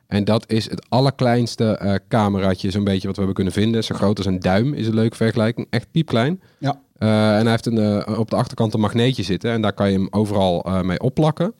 En 0.06 0.24
dat 0.24 0.44
is 0.52 0.70
het 0.70 0.86
allerkleinste 0.88 1.64
eh 1.76 1.94
cameraatje, 2.08 2.70
zo'n 2.70 2.84
beetje 2.84 3.06
wat 3.06 3.16
we 3.16 3.22
hebben 3.22 3.34
kunnen 3.34 3.52
vinden. 3.52 3.84
Zo 3.84 3.94
groot 3.94 4.16
als 4.16 4.26
een 4.26 4.40
duim 4.40 4.74
is 4.74 4.86
een 4.86 4.94
leuke 4.94 5.16
vergelijking. 5.16 5.66
Echt 5.70 5.86
piepklein. 5.90 6.40
Ja. 6.58 6.80
Eh, 6.98 7.08
en 7.36 7.40
hij 7.42 7.50
heeft 7.50 7.66
een, 7.66 7.78
eh, 7.78 8.18
op 8.18 8.30
de 8.30 8.36
achterkant 8.36 8.74
een 8.74 8.80
magneetje 8.80 9.22
zitten. 9.22 9.50
En 9.50 9.62
daar 9.62 9.72
kan 9.72 9.90
je 9.90 9.98
hem 9.98 10.08
overal 10.10 10.62
eh, 10.64 10.80
mee 10.80 11.00
opplakken. 11.00 11.52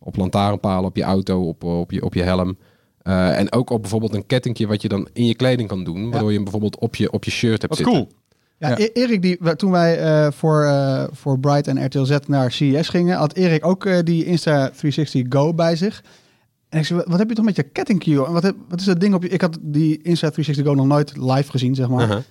Op 0.00 0.16
lantaarnpalen, 0.16 0.84
op 0.84 0.96
je 0.96 1.02
auto, 1.02 1.48
op, 1.48 1.64
op, 1.64 1.90
je, 1.90 2.04
op 2.04 2.14
je 2.14 2.22
helm. 2.22 2.56
Eh, 3.02 3.38
en 3.38 3.52
ook 3.52 3.70
op 3.70 3.80
bijvoorbeeld 3.80 4.14
een 4.14 4.26
kettingje 4.26 4.66
wat 4.66 4.82
je 4.82 4.88
dan 4.88 5.08
in 5.12 5.26
je 5.26 5.34
kleding 5.34 5.68
kan 5.68 5.84
doen. 5.84 6.10
Waardoor 6.10 6.28
je 6.28 6.34
hem 6.34 6.42
bijvoorbeeld 6.42 6.78
op 6.78 6.96
je, 6.96 7.12
op 7.12 7.24
je 7.24 7.30
shirt 7.30 7.62
hebt 7.62 7.78
Wat 7.78 7.86
zitten. 7.86 7.94
cool. 7.94 8.12
Ja, 8.58 8.68
Ja. 8.68 8.78
E- 8.78 8.90
Erik, 8.92 9.22
die, 9.22 9.56
toen 9.56 9.70
wij 9.70 9.98
eh, 9.98 10.32
voor, 10.32 10.70
voor 11.12 11.38
Bright 11.38 11.66
en 11.66 11.84
RTL 11.84 12.04
Z 12.04 12.16
naar 12.26 12.52
CES 12.52 12.88
gingen, 12.88 13.16
had 13.16 13.34
Erik 13.34 13.66
ook 13.66 13.88
die 14.06 14.24
Insta360 14.24 15.28
Go 15.28 15.54
bij 15.54 15.76
zich. 15.76 16.02
En 16.72 16.78
ik 16.78 16.84
zei, 16.86 17.02
wat- 17.06 17.18
heb 17.18 17.28
je 17.28 17.34
toch 17.34 17.44
met 17.44 17.56
je 17.56 17.62
kettingje, 17.62 18.10
joh? 18.10 18.26
En 18.26 18.32
wat, 18.32 18.42
heb, 18.42 18.56
wat 18.68 18.80
is 18.80 18.86
dat 18.86 19.00
ding 19.00 19.14
op 19.14 19.22
je... 19.22 19.28
Ik 19.28 19.40
had 19.40 19.58
die 19.60 19.98
Insta360 19.98 20.62
Go 20.64 20.74
nog 20.74 20.86
nooit 20.86 21.16
live 21.16 21.50
gezien, 21.50 21.74
zeg 21.74 21.88
maar. 21.88 22.02
Uh-huh. 22.06 22.22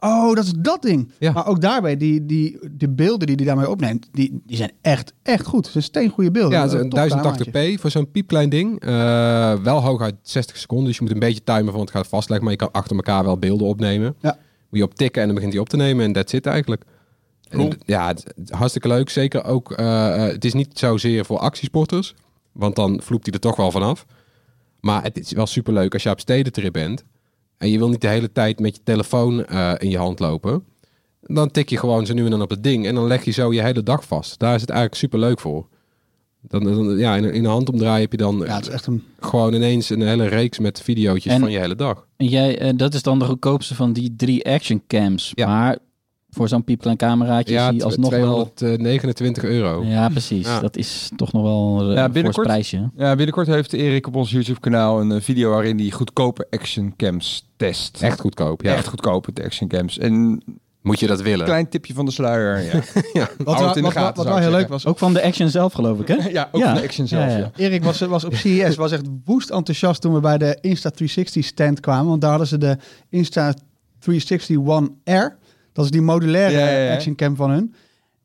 Oh, 0.00 0.34
dat 0.34 0.44
is 0.44 0.52
dat 0.58 0.82
ding. 0.82 1.12
Ja. 1.18 1.32
Maar 1.32 1.46
ook 1.46 1.60
daarbij, 1.60 1.96
die, 1.96 2.26
die, 2.26 2.58
de 2.72 2.88
beelden 2.88 3.26
die 3.26 3.36
hij 3.36 3.44
daarmee 3.44 3.70
opneemt, 3.70 4.08
die, 4.12 4.42
die 4.46 4.56
zijn 4.56 4.70
echt, 4.80 5.12
echt 5.22 5.46
goed. 5.46 5.62
Het 5.62 5.72
zijn 5.72 5.84
steengoede 5.84 6.30
beelden. 6.30 6.52
Ja, 6.52 6.62
het 6.62 6.72
is 6.72 6.78
Een 6.78 6.84
een 6.84 6.90
top 6.90 6.98
cameraatje. 7.08 7.76
1080p 7.76 7.80
voor 7.80 7.90
zo'n 7.90 8.10
piepklein 8.10 8.48
ding. 8.48 8.80
Eh, 8.80 9.54
wel 9.54 9.82
hooguit 9.82 10.14
60 10.22 10.56
seconden, 10.56 10.86
dus 10.86 10.96
je 10.96 11.02
moet 11.02 11.12
een 11.12 11.18
beetje 11.18 11.44
timen 11.44 11.72
van 11.72 11.80
het 11.80 11.90
gaat 11.90 12.06
vastleggen. 12.06 12.44
Maar 12.44 12.54
je 12.58 12.60
kan 12.64 12.72
achter 12.72 12.96
elkaar 12.96 13.24
wel 13.24 13.38
beelden 13.38 13.66
opnemen. 13.66 14.14
Ja. 14.20 14.36
Moet 14.70 14.80
je 14.80 14.86
op 14.86 14.94
tikken 14.94 15.20
en 15.20 15.26
dan 15.26 15.34
begint 15.34 15.52
hij 15.52 15.62
op 15.62 15.68
te 15.68 15.76
nemen 15.76 16.04
en 16.04 16.12
that's 16.12 16.32
it 16.32 16.46
eigenlijk. 16.46 16.82
Cool. 17.50 17.70
En, 17.70 17.78
ja, 17.86 18.06
het, 18.06 18.24
het 18.36 18.50
is 18.50 18.56
hartstikke 18.56 18.88
leuk. 18.88 19.10
Zeker 19.10 19.44
ook, 19.44 19.72
eh, 19.72 20.14
eh, 20.26 20.32
het 20.32 20.44
is 20.44 20.52
niet 20.52 20.78
zozeer 20.78 21.24
voor 21.24 21.38
actiesporters. 21.38 22.14
Want 22.52 22.76
dan 22.76 23.00
vloept 23.02 23.24
hij 23.26 23.34
er 23.34 23.40
toch 23.40 23.56
wel 23.56 23.70
vanaf. 23.70 24.06
Maar 24.80 25.02
het 25.02 25.18
is 25.18 25.32
wel 25.32 25.46
super 25.46 25.72
leuk 25.72 25.92
als 25.92 26.02
je 26.02 26.10
op 26.10 26.20
stedentrip 26.20 26.72
bent. 26.72 27.04
En 27.58 27.68
je 27.70 27.78
wil 27.78 27.88
niet 27.88 28.00
de 28.00 28.08
hele 28.08 28.32
tijd 28.32 28.60
met 28.60 28.76
je 28.76 28.82
telefoon 28.84 29.44
eh, 29.44 29.72
in 29.78 29.90
je 29.90 29.98
hand 29.98 30.18
lopen. 30.20 30.64
Dan 31.22 31.50
tik 31.50 31.68
je 31.68 31.76
gewoon 31.78 32.06
zo 32.06 32.14
nu 32.14 32.24
en 32.24 32.30
dan 32.30 32.42
op 32.42 32.50
het 32.50 32.62
ding. 32.62 32.86
En 32.86 32.94
dan 32.94 33.06
leg 33.06 33.24
je 33.24 33.30
zo 33.30 33.52
je 33.52 33.62
hele 33.62 33.82
dag 33.82 34.04
vast. 34.06 34.38
Daar 34.38 34.54
is 34.54 34.60
het 34.60 34.70
eigenlijk 34.70 35.00
super 35.00 35.18
leuk 35.18 35.40
voor. 35.40 35.66
Dan, 36.40 36.64
dan, 36.64 36.98
ja, 36.98 37.16
in, 37.16 37.24
een- 37.24 37.32
in 37.32 37.44
een 37.44 37.50
handomdraai 37.50 38.00
heb 38.02 38.10
je 38.12 38.18
dan 38.18 38.38
Ja, 38.38 38.54
het 38.54 38.66
is 38.66 38.72
echt 38.72 38.86
een... 38.86 39.02
gewoon 39.20 39.54
ineens 39.54 39.90
een 39.90 40.02
hele 40.06 40.26
reeks 40.26 40.58
met 40.58 40.80
videootjes 40.80 41.32
En- 41.32 41.40
van 41.40 41.50
je 41.50 41.58
hele 41.58 41.74
dag. 41.74 42.06
En 42.16 42.26
jij, 42.26 42.58
eh, 42.58 42.72
dat 42.76 42.94
is 42.94 43.02
dan 43.02 43.18
de 43.18 43.24
goedkoopste 43.24 43.74
van 43.74 43.92
die 43.92 44.14
drie 44.16 44.44
action 44.44 44.82
cams. 44.86 45.32
Ja. 45.34 45.46
Maar 45.46 45.78
voor 46.34 46.48
zo'n 46.48 46.64
piepklein 46.64 46.96
cameraatje 46.96 47.54
Ja, 47.54 47.66
is 47.66 47.72
die 47.72 47.84
alsnog 47.84 48.10
wel... 48.10 48.52
229 48.54 49.42
euro. 49.44 49.84
Ja, 49.84 50.08
precies. 50.08 50.46
Ja. 50.46 50.60
Dat 50.60 50.76
is 50.76 51.10
toch 51.16 51.32
nog 51.32 51.42
wel 51.42 51.80
een 51.80 51.86
Ja, 51.94 51.94
ja, 51.94 52.08
binnenkort- 52.08 52.46
prijsje. 52.46 52.90
Ja, 52.96 53.14
binnenkort 53.16 53.46
heeft 53.46 53.72
Erik 53.72 54.06
op 54.06 54.16
ons 54.16 54.30
YouTube-kanaal 54.30 55.00
een 55.00 55.12
eh, 55.12 55.20
video 55.20 55.50
waarin 55.50 55.78
hij 55.78 55.90
goedkope 55.90 56.46
actioncams 56.50 57.48
test. 57.56 58.02
Echt 58.02 58.20
goedkoop. 58.20 58.62
Ja. 58.62 58.74
Echt 58.74 58.86
goedkope 58.86 59.44
actioncams. 59.44 59.98
En 59.98 60.12
een 60.12 60.42
Moet 60.82 61.00
je 61.00 61.06
dat 61.06 61.22
willen? 61.22 61.44
klein 61.46 61.68
tipje 61.68 61.94
van 61.94 62.04
de 62.04 62.10
sluier. 62.10 62.58
Ja. 62.62 62.70
Ja. 63.12 63.28
Wat, 63.38 63.58
in 63.60 63.66
de 63.66 63.80
wat, 63.80 63.80
wat, 63.80 63.92
gaten, 63.92 64.16
wat 64.16 64.32
wel 64.32 64.36
heel 64.42 64.50
leuk 64.50 64.68
was, 64.68 64.86
Ook 64.86 64.98
van 64.98 65.12
de 65.12 65.22
action 65.22 65.48
zelf, 65.48 65.72
geloof 65.72 66.00
ik, 66.00 66.08
hè? 66.08 66.16
ja, 66.30 66.48
ook 66.52 66.60
Ja. 66.60 66.66
van 66.66 66.74
de 66.76 66.82
action 66.82 67.06
zelf. 67.06 67.24
Ja, 67.24 67.30
Ja, 67.30 67.36
ja. 67.38 67.50
Erik 67.56 67.84
was, 67.84 68.00
was 68.00 68.24
op 68.24 68.34
CES, 68.34 68.76
was 68.76 68.92
echt 68.92 69.02
woest 69.24 69.50
enthousiast 69.50 70.00
toen 70.00 70.14
we 70.14 70.20
bij 70.20 70.38
de 70.38 70.58
Insta360 70.68 71.38
stand 71.38 71.80
kwamen. 71.80 72.06
Want 72.08 72.20
daar 72.20 72.30
hadden 72.30 72.48
ze 72.48 72.58
de 72.58 72.76
Insta360 73.10 74.54
One 74.64 74.90
R. 75.04 75.36
Dat 75.72 75.84
is 75.84 75.90
die 75.90 76.02
modulaire 76.02 76.58
Ja, 76.58 76.68
ja, 76.70 76.78
ja. 76.78 76.92
actioncam 76.92 77.36
van 77.36 77.50
hun. 77.50 77.74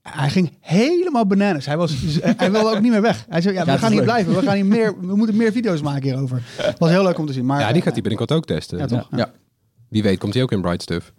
Hij 0.02 0.30
ging 0.30 0.52
helemaal 0.60 1.26
bananas. 1.28 1.66
Hij, 1.66 1.78
was, 1.78 1.96
hij 2.38 2.52
wilde 2.52 2.70
ook 2.76 2.82
niet 2.82 2.92
meer 2.92 3.02
weg. 3.02 3.26
Hij 3.30 3.42
zei, 3.42 3.54
ja, 3.56 3.66
we 3.66 3.78
gaan 3.78 3.88
hier 3.92 3.96
leuk. 3.98 4.06
blijven. 4.10 4.36
We, 4.36 4.42
gaan 4.42 4.56
hier 4.56 4.66
meer, 4.66 4.96
we 5.02 5.16
moeten 5.16 5.36
meer 5.36 5.52
video's 5.52 5.82
maken 5.82 6.02
hierover. 6.04 6.42
Was 6.78 6.90
heel 6.90 7.04
leuk 7.04 7.18
om 7.18 7.26
te 7.26 7.34
zien. 7.34 7.46
Maar, 7.46 7.60
Ja, 7.60 7.72
die 7.72 7.82
gaat 7.82 7.94
hij 7.94 8.02
binnenkort 8.02 8.32
ook 8.32 8.46
testen. 8.46 8.78
Ja, 8.78 8.86
toch? 8.86 9.08
Ja. 9.16 9.32
Wie 9.90 10.04
weet 10.04 10.20
komt 10.20 10.34
hij 10.34 10.44
ook 10.44 10.52
in 10.52 10.62
Bright 10.62 10.82
Stuff. 10.82 11.14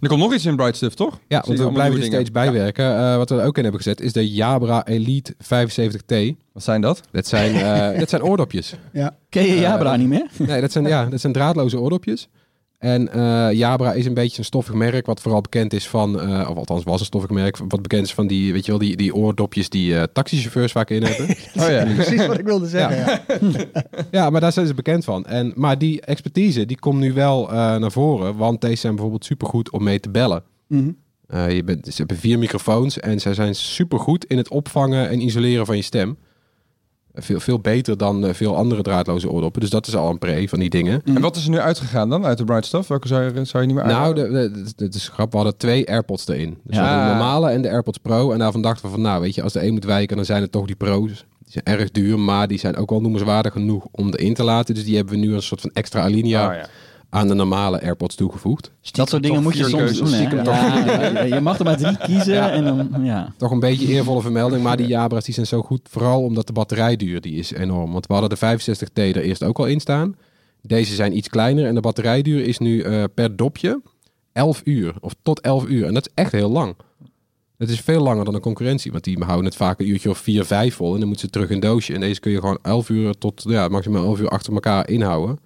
Er 0.00 0.08
komt 0.08 0.20
nog 0.20 0.34
iets 0.34 0.46
in 0.46 0.56
Bright 0.56 0.76
Stuff, 0.76 0.94
toch? 0.94 1.18
Ja, 1.28 1.42
want 1.46 1.58
we 1.58 1.72
blijven 1.72 1.98
er 2.00 2.04
steeds 2.06 2.30
bijwerken. 2.30 2.96
Eh, 2.96 3.16
wat 3.16 3.28
we 3.30 3.38
er 3.40 3.46
ook 3.46 3.56
in 3.56 3.62
hebben 3.62 3.82
gezet 3.82 4.00
is 4.00 4.12
de 4.12 4.30
Jabra 4.30 4.86
Elite 4.86 5.34
75T. 5.38 6.36
Wat 6.52 6.62
zijn 6.62 6.80
dat? 6.80 7.00
Dat 7.10 7.26
zijn, 7.26 7.54
eh, 7.54 7.98
dat 8.00 8.08
zijn 8.08 8.22
oordopjes. 8.22 8.74
Ja. 8.92 9.16
Ken 9.28 9.42
je 9.46 9.48
Eh, 9.52 9.60
Jabra 9.60 9.90
dat- 9.90 9.98
niet 9.98 10.08
meer? 10.08 10.26
Nee, 10.38 10.60
dat 10.60 10.72
zijn, 10.72 10.84
ja, 10.86 11.04
dat 11.04 11.20
zijn 11.20 11.32
draadloze 11.32 11.78
oordopjes. 11.80 12.28
En 12.82 13.12
eh, 13.12 13.52
Jabra 13.52 13.92
is 13.92 14.06
een 14.06 14.14
beetje 14.14 14.38
een 14.38 14.44
stoffig 14.44 14.74
merk, 14.74 15.06
wat 15.06 15.20
vooral 15.20 15.40
bekend 15.40 15.72
is 15.72 15.88
van, 15.88 16.20
eh, 16.20 16.50
of 16.50 16.56
althans 16.56 16.84
was 16.84 17.00
een 17.00 17.06
stoffig 17.06 17.30
merk, 17.30 17.56
wat 17.56 17.82
bekend 17.82 18.06
is 18.06 18.14
van 18.14 18.26
die, 18.26 18.52
weet 18.52 18.64
je 18.64 18.70
wel, 18.70 18.80
die, 18.80 18.96
die 18.96 19.14
oordopjes 19.14 19.68
die 19.68 19.96
eh, 19.96 20.02
taxichauffeurs 20.12 20.72
vaak 20.72 20.90
in 20.90 21.02
hebben. 21.02 21.26
Oh 21.62 21.68
ja. 21.68 21.84
Precies 21.94 22.26
wat 22.26 22.38
ik 22.38 22.44
wilde 22.44 22.68
zeggen. 22.78 23.22
Ja. 23.40 23.84
ja, 24.20 24.30
maar 24.30 24.40
daar 24.40 24.52
zijn 24.52 24.66
ze 24.66 24.74
bekend 24.74 25.04
van. 25.04 25.24
En, 25.24 25.52
maar 25.54 25.78
die 25.78 26.00
expertise, 26.00 26.66
die 26.66 26.78
komt 26.78 26.98
nu 26.98 27.12
wel 27.12 27.46
naar 27.50 27.92
voren, 27.92 28.36
want 28.36 28.60
deze 28.60 28.76
zijn 28.76 28.92
bijvoorbeeld 28.92 29.24
supergoed 29.24 29.70
om 29.70 29.82
mee 29.82 30.00
te 30.00 30.10
bellen. 30.10 30.42
Mhm. 30.66 30.90
Je 31.48 31.62
bent, 31.64 31.86
ze 31.86 31.94
hebben 31.96 32.16
vier 32.16 32.38
microfoons 32.38 33.00
en 33.00 33.20
ze 33.20 33.34
zijn 33.34 33.54
supergoed 33.54 34.24
in 34.24 34.36
het 34.36 34.48
opvangen 34.48 35.08
en 35.08 35.20
isoleren 35.20 35.66
van 35.66 35.76
je 35.76 35.82
stem. 35.82 36.16
Veel, 37.14 37.40
veel 37.40 37.58
beter 37.58 37.96
dan 37.96 38.26
eh, 38.26 38.34
veel 38.34 38.56
andere 38.56 38.82
draadloze 38.82 39.30
oordoppen. 39.30 39.60
Dus 39.60 39.70
dat 39.70 39.86
is 39.86 39.96
al 39.96 40.10
een 40.10 40.18
pre 40.18 40.48
van 40.48 40.58
die 40.58 40.70
dingen. 40.70 41.02
En 41.04 41.20
wat 41.20 41.36
is 41.36 41.44
er 41.44 41.50
nu 41.50 41.58
uitgegaan 41.58 42.08
dan 42.08 42.24
uit 42.26 42.38
de 42.38 42.44
Bright 42.44 42.66
Stuff? 42.66 42.88
Welke 42.88 43.08
zou 43.08 43.22
je, 43.24 43.44
zou 43.44 43.62
je 43.62 43.68
niet 43.72 43.76
meer 43.78 43.86
Nou, 43.86 44.20
het 44.76 44.94
is 44.94 45.08
grappig. 45.08 45.30
We 45.30 45.36
hadden 45.44 45.56
twee 45.56 45.88
AirPods 45.88 46.28
erin. 46.28 46.58
Dus 46.64 46.76
Ja. 46.76 46.82
we 46.82 46.88
hadden 46.88 47.06
de 47.06 47.12
normale 47.14 47.50
en 47.50 47.62
de 47.62 47.70
AirPods 47.70 47.98
Pro. 47.98 48.32
En 48.32 48.38
daarvan 48.38 48.62
dachten 48.62 48.84
we 48.84 48.90
van, 48.90 49.00
nou 49.00 49.20
weet 49.20 49.34
je, 49.34 49.42
als 49.42 49.52
de 49.52 49.66
een 49.66 49.72
moet 49.72 49.84
wijken, 49.84 50.16
dan 50.16 50.24
zijn 50.24 50.42
het 50.42 50.52
toch 50.52 50.66
die 50.66 50.76
Pro's. 50.76 51.26
Die 51.44 51.62
zijn 51.62 51.78
erg 51.78 51.90
duur, 51.90 52.18
maar 52.18 52.48
die 52.48 52.58
zijn 52.58 52.76
ook 52.76 52.90
wel 52.90 53.00
noemenswaardig 53.00 53.52
genoeg 53.52 53.86
om 53.90 54.08
erin 54.14 54.34
te 54.34 54.42
laten. 54.44 54.74
Dus 54.74 54.84
die 54.84 54.96
hebben 54.96 55.14
we 55.14 55.20
nu 55.20 55.34
een 55.34 55.42
soort 55.42 55.60
van 55.60 55.70
extra 55.72 56.00
alinea 56.00 56.48
Oh, 56.48 56.54
ja. 56.54 56.66
Aan 57.14 57.28
de 57.28 57.34
normale 57.34 57.82
AirPods 57.82 58.14
toegevoegd. 58.14 58.70
Dat 58.90 59.08
soort 59.08 59.22
dingen 59.22 59.42
moet 59.42 59.56
je 59.56 59.64
soms 59.64 59.98
doen, 59.98 60.12
hè? 60.12 60.22
Ja, 60.42 61.08
ja, 61.08 61.22
je 61.34 61.40
mag 61.40 61.58
er 61.58 61.64
maar 61.64 61.76
drie 61.76 61.96
kiezen 61.96 62.34
Ja. 62.34 62.50
en 62.50 62.64
dan, 62.64 63.04
ja. 63.04 63.32
Toch 63.36 63.50
een 63.50 63.60
beetje 63.60 63.86
eervolle 63.86 64.20
vermelding, 64.20 64.62
maar 64.62 64.76
die 64.76 64.86
Jabra's 64.86 65.24
die 65.24 65.34
zijn 65.34 65.46
zo 65.46 65.62
goed. 65.62 65.80
Vooral 65.90 66.22
omdat 66.22 66.46
de 66.46 66.52
batterijduur 66.52 67.20
die 67.20 67.34
is 67.34 67.52
enorm. 67.52 67.92
Want 67.92 68.06
we 68.06 68.12
hadden 68.12 68.30
de 68.30 68.36
65T 68.36 68.92
er 68.94 69.16
eerst 69.22 69.42
ook 69.42 69.58
al 69.58 69.66
in 69.66 69.80
staan. 69.80 70.16
Deze 70.62 70.94
zijn 70.94 71.16
iets 71.16 71.28
kleiner 71.28 71.66
en 71.66 71.74
de 71.74 71.80
batterijduur 71.80 72.44
is 72.44 72.58
nu 72.58 72.80
eh, 72.80 73.04
per 73.14 73.36
dopje 73.36 73.80
11 74.32 74.60
uur. 74.64 74.94
Of 75.00 75.14
tot 75.22 75.40
11 75.40 75.66
uur. 75.66 75.86
En 75.86 75.94
dat 75.94 76.06
is 76.06 76.12
echt 76.14 76.32
heel 76.32 76.50
lang. 76.50 76.74
Het 77.58 77.70
is 77.70 77.80
veel 77.80 78.02
langer 78.02 78.24
dan 78.24 78.34
de 78.34 78.40
concurrentie, 78.40 78.92
want 78.92 79.04
die 79.04 79.18
houden 79.24 79.44
het 79.44 79.56
vaak 79.56 79.80
een 79.80 79.88
uurtje 79.88 80.10
of 80.10 80.18
vier, 80.18 80.44
vijf 80.44 80.74
vol 80.74 80.92
en 80.92 80.98
dan 80.98 81.08
moeten 81.08 81.26
ze 81.26 81.32
terug 81.32 81.50
in 81.50 81.60
doosje. 81.60 81.94
En 81.94 82.00
deze 82.00 82.20
kun 82.20 82.32
je 82.32 82.40
gewoon 82.40 82.58
11 82.62 82.88
uur 82.88 83.18
tot 83.18 83.44
ja, 83.48 83.68
maximaal 83.68 84.04
11 84.04 84.20
uur 84.20 84.28
achter 84.28 84.52
elkaar 84.52 84.88
inhouden. 84.88 85.38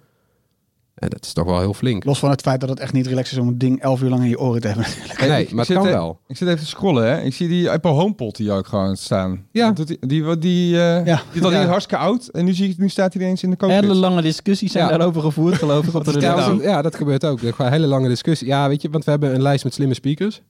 En 0.97 1.09
dat 1.09 1.25
is 1.25 1.33
toch 1.33 1.45
wel 1.45 1.59
heel 1.59 1.73
flink. 1.73 2.03
Los 2.03 2.19
van 2.19 2.29
het 2.29 2.41
feit 2.41 2.59
dat 2.59 2.69
het 2.69 2.79
echt 2.79 2.93
niet 2.93 3.07
relaxed 3.07 3.33
is 3.37 3.41
om 3.43 3.47
een 3.47 3.57
ding 3.57 3.81
elf 3.81 4.01
uur 4.01 4.09
lang 4.09 4.23
in 4.23 4.29
je 4.29 4.39
oren 4.39 4.61
te 4.61 4.67
hebben. 4.67 4.85
Nee, 5.27 5.41
ik 5.41 5.49
maar 5.49 5.57
het 5.57 5.67
zit 5.67 5.75
kan 5.77 5.85
wel. 5.85 6.19
Ik 6.27 6.37
zit 6.37 6.47
even 6.47 6.59
te 6.59 6.65
scrollen, 6.65 7.03
hè. 7.07 7.21
Ik 7.21 7.33
zie 7.33 7.47
die 7.47 7.71
Apple 7.71 7.91
HomePod 7.91 8.37
hier 8.37 8.53
ook 8.53 8.67
gewoon 8.67 8.97
staan. 8.97 9.45
Ja. 9.51 9.71
Doet 9.71 9.87
Die, 9.87 9.97
die, 10.07 10.23
die, 10.23 10.37
die, 10.37 10.73
eh, 10.81 11.05
Ja. 11.05 11.21
die 11.33 11.43
al 11.43 11.51
Ja. 11.51 11.65
hartstikke 11.65 12.03
oud. 12.03 12.27
En 12.27 12.45
nu, 12.45 12.53
zie 12.53 12.69
ik, 12.69 12.77
nu 12.77 12.89
staat 12.89 13.13
hij 13.13 13.21
ineens 13.21 13.43
in 13.43 13.49
de 13.49 13.55
kookpit. 13.55 13.79
Hele 13.81 13.93
lange 13.93 14.21
discussies 14.21 14.71
zijn 14.71 14.83
Ja. 14.83 14.97
daarover 14.97 15.21
gevoerd, 15.21 15.55
geloof 15.55 15.87
ik, 15.87 15.93
op 15.93 16.03
de 16.13 16.19
Ja, 16.19 16.35
want- 16.49 16.61
ja, 16.61 16.81
dat 16.81 16.95
gebeurt 16.95 17.25
ook. 17.25 17.41
Er 17.41 17.53
Gewoon 17.53 17.67
een 17.67 17.73
hele 17.73 17.87
lange 17.87 18.07
discussie. 18.07 18.47
Ja, 18.47 18.67
weet 18.67 18.81
je, 18.81 18.89
want 18.89 19.03
we 19.03 19.11
hebben 19.11 19.33
een 19.35 19.41
lijst 19.41 19.63
met 19.63 19.73
slimme 19.73 19.93
speakers. 19.93 20.41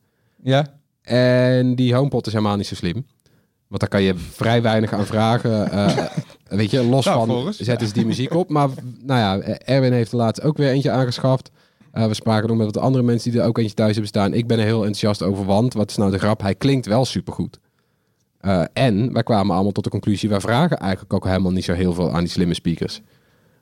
Ja. 0.44 0.66
En 1.02 1.76
die 1.76 1.94
HomePod 1.96 2.28
is 2.28 2.34
helemaal 2.34 2.56
niet 2.58 2.68
zo 2.68 2.76
slim. 2.76 3.06
Want 3.68 3.80
daar 3.82 3.90
kan 3.90 4.02
je 4.02 4.16
vrij 4.16 4.62
weinig 4.62 4.94
aan 4.94 5.06
vragen. 5.06 5.72
Eh, 5.72 6.06
weet 6.44 6.72
je, 6.72 6.84
los 6.84 7.06
Nou, 7.06 7.18
van 7.18 7.28
Floris. 7.28 7.60
zet 7.60 7.82
eens 7.82 7.94
die 7.94 8.06
muziek 8.06 8.34
op. 8.34 8.50
Maar 8.50 8.70
nou 9.04 9.20
ja, 9.20 9.58
Erwin 9.58 9.94
heeft 9.94 10.12
er 10.12 10.18
laatst 10.18 10.44
ook 10.44 10.58
weer 10.58 10.70
eentje 10.70 10.92
aangeschaft. 10.92 11.52
Eh, 11.92 12.08
we 12.08 12.14
spraken 12.14 12.48
nog 12.48 12.58
met 12.58 12.66
wat 12.66 12.84
andere 12.84 13.04
mensen 13.04 13.32
die 13.32 13.42
er 13.42 13.48
ook 13.48 13.58
eentje 13.58 13.74
thuis 13.74 13.92
hebben 13.92 14.08
staan. 14.10 14.34
Ik 14.34 14.48
ben 14.48 14.58
er 14.60 14.66
heel 14.66 14.78
enthousiast 14.78 15.24
over, 15.24 15.46
want 15.46 15.74
wat 15.74 15.90
is 15.90 15.98
nou 15.98 16.12
de 16.12 16.18
grap? 16.20 16.42
Hij 16.42 16.56
klinkt 16.56 16.86
wel 16.86 17.06
supergoed. 17.06 17.60
Eh 18.40 18.64
en 18.74 19.14
wij 19.14 19.24
kwamen 19.24 19.54
allemaal 19.56 19.72
tot 19.72 19.84
de 19.84 19.90
conclusie, 19.90 20.30
wij 20.30 20.40
vragen 20.42 20.78
eigenlijk 20.78 21.14
ook 21.14 21.26
helemaal 21.26 21.52
niet 21.52 21.64
zo 21.64 21.74
heel 21.74 21.94
veel 21.94 22.12
aan 22.12 22.20
die 22.20 22.30
slimme 22.30 22.54
speakers. 22.54 23.02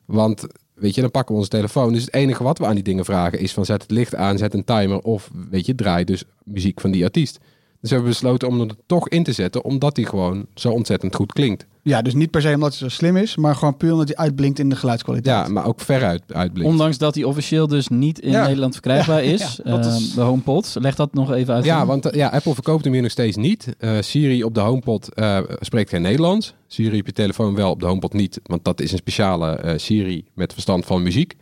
Want, 0.05 0.45
weet 0.73 0.95
je, 0.95 1.01
dan 1.01 1.11
pakken 1.11 1.31
we 1.33 1.37
onze 1.39 1.51
telefoon. 1.51 1.93
Dus 1.93 2.05
het 2.05 2.13
enige 2.13 2.43
wat 2.43 2.57
we 2.57 2.65
aan 2.65 2.73
die 2.75 2.83
dingen 2.83 3.05
vragen 3.05 3.39
is 3.39 3.53
van 3.53 3.65
zet 3.65 3.81
het 3.81 3.91
licht 3.91 4.15
aan, 4.15 4.37
zet 4.37 4.53
een 4.53 4.63
timer 4.63 4.99
of, 4.99 5.29
weet 5.49 5.65
je, 5.65 5.75
draai 5.75 6.03
dus 6.03 6.23
muziek 6.43 6.81
van 6.81 6.91
die 6.91 7.03
artiest. 7.03 7.39
Dus 7.85 7.93
we 7.93 7.99
hebben 7.99 8.19
besloten 8.19 8.47
om 8.47 8.59
hem 8.59 8.69
er 8.69 8.75
toch 8.85 9.09
in 9.09 9.23
te 9.23 9.31
zetten, 9.31 9.63
omdat 9.63 9.95
hij 9.95 10.05
gewoon 10.05 10.45
zo 10.55 10.69
ontzettend 10.69 11.15
goed 11.15 11.33
klinkt. 11.33 11.65
Ja, 11.81 12.01
dus 12.01 12.13
niet 12.13 12.31
per 12.31 12.41
se 12.41 12.53
omdat 12.53 12.69
hij 12.69 12.89
zo 12.89 12.95
slim 12.95 13.17
is, 13.17 13.35
maar 13.35 13.55
gewoon 13.55 13.77
puur 13.77 13.91
omdat 13.91 14.07
hij 14.07 14.17
uitblinkt 14.17 14.59
in 14.59 14.69
de 14.69 14.75
geluidskwaliteit. 14.75 15.35
Ja, 15.47 15.53
maar 15.53 15.65
ook 15.65 15.79
veruit 15.81 16.21
uitblinkt. 16.33 16.71
Ondanks 16.71 16.97
dat 16.97 17.15
hij 17.15 17.23
officieel 17.23 17.67
dus 17.67 17.87
niet 17.87 18.19
in 18.19 18.31
Ja. 18.31 18.45
Nederland 18.45 18.73
verkrijgbaar 18.73 19.23
is, 19.23 19.59
Ja, 19.63 19.71
dat 19.71 19.85
eh, 19.85 19.95
is- 19.95 20.13
de 20.13 20.21
HomePod. 20.21 20.75
Leg 20.79 20.95
dat 20.95 21.13
nog 21.13 21.31
even 21.31 21.53
uit. 21.53 21.65
Ja, 21.65 21.85
want 21.85 22.05
eh, 22.05 22.13
ja, 22.17 22.27
Apple 22.27 22.53
verkoopt 22.53 22.83
hem 22.83 22.93
hier 22.93 23.01
nog 23.01 23.11
steeds 23.11 23.37
niet. 23.37 23.75
Eh, 23.79 23.91
Siri 23.99 24.43
op 24.43 24.53
de 24.53 24.59
HomePod 24.59 25.13
eh, 25.13 25.39
spreekt 25.59 25.89
geen 25.89 26.01
Nederlands. 26.01 26.53
Siri 26.67 26.99
op 26.99 27.05
je 27.05 27.11
telefoon 27.11 27.55
wel, 27.55 27.69
op 27.71 27.79
de 27.79 27.85
HomePod 27.85 28.13
niet. 28.13 28.39
Want 28.43 28.63
dat 28.63 28.81
is 28.81 28.91
een 28.91 28.97
speciale 28.97 29.51
eh, 29.55 29.77
Siri 29.77 30.25
met 30.33 30.53
verstand 30.53 30.85
van 30.85 31.03
muziek. 31.03 31.35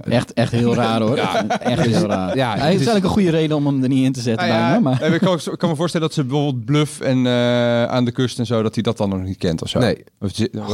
Echt, 0.00 0.32
echt 0.32 0.52
heel 0.52 0.74
raar 0.74 1.00
hoor. 1.00 1.16
Echt 1.16 1.80
heel 1.84 2.06
raar. 2.06 2.36
Ja, 2.36 2.48
Hij 2.48 2.54
het 2.58 2.62
heeft 2.68 2.80
is- 2.80 2.86
eigenlijk 2.86 3.04
een 3.04 3.10
goede 3.10 3.30
reden 3.30 3.56
om 3.56 3.66
hem 3.66 3.82
er 3.82 3.88
niet 3.88 4.04
in 4.04 4.12
te 4.12 4.20
zetten 4.20 4.48
Nou 4.48 4.58
bij 4.58 4.68
ja, 4.70 4.74
me. 4.74 4.80
Maar... 4.80 5.12
ik, 5.14 5.20
kan, 5.20 5.38
ik 5.52 5.58
kan 5.58 5.68
me 5.70 5.76
voorstellen 5.76 6.06
dat 6.06 6.16
ze 6.16 6.24
bijvoorbeeld 6.24 6.64
Bluff 6.64 7.00
en 7.00 7.26
eh, 7.26 7.84
aan 7.84 8.04
de 8.04 8.12
kust 8.12 8.38
en 8.38 8.46
zo, 8.46 8.62
dat 8.62 8.74
hij 8.74 8.82
dat 8.82 8.96
dan 8.96 9.08
nog 9.08 9.22
niet 9.22 9.38
kent 9.38 9.62
of 9.62 9.68
zo. 9.68 9.78
Nee. 9.78 10.04
Of, 10.20 10.32
Oh, 10.56 10.66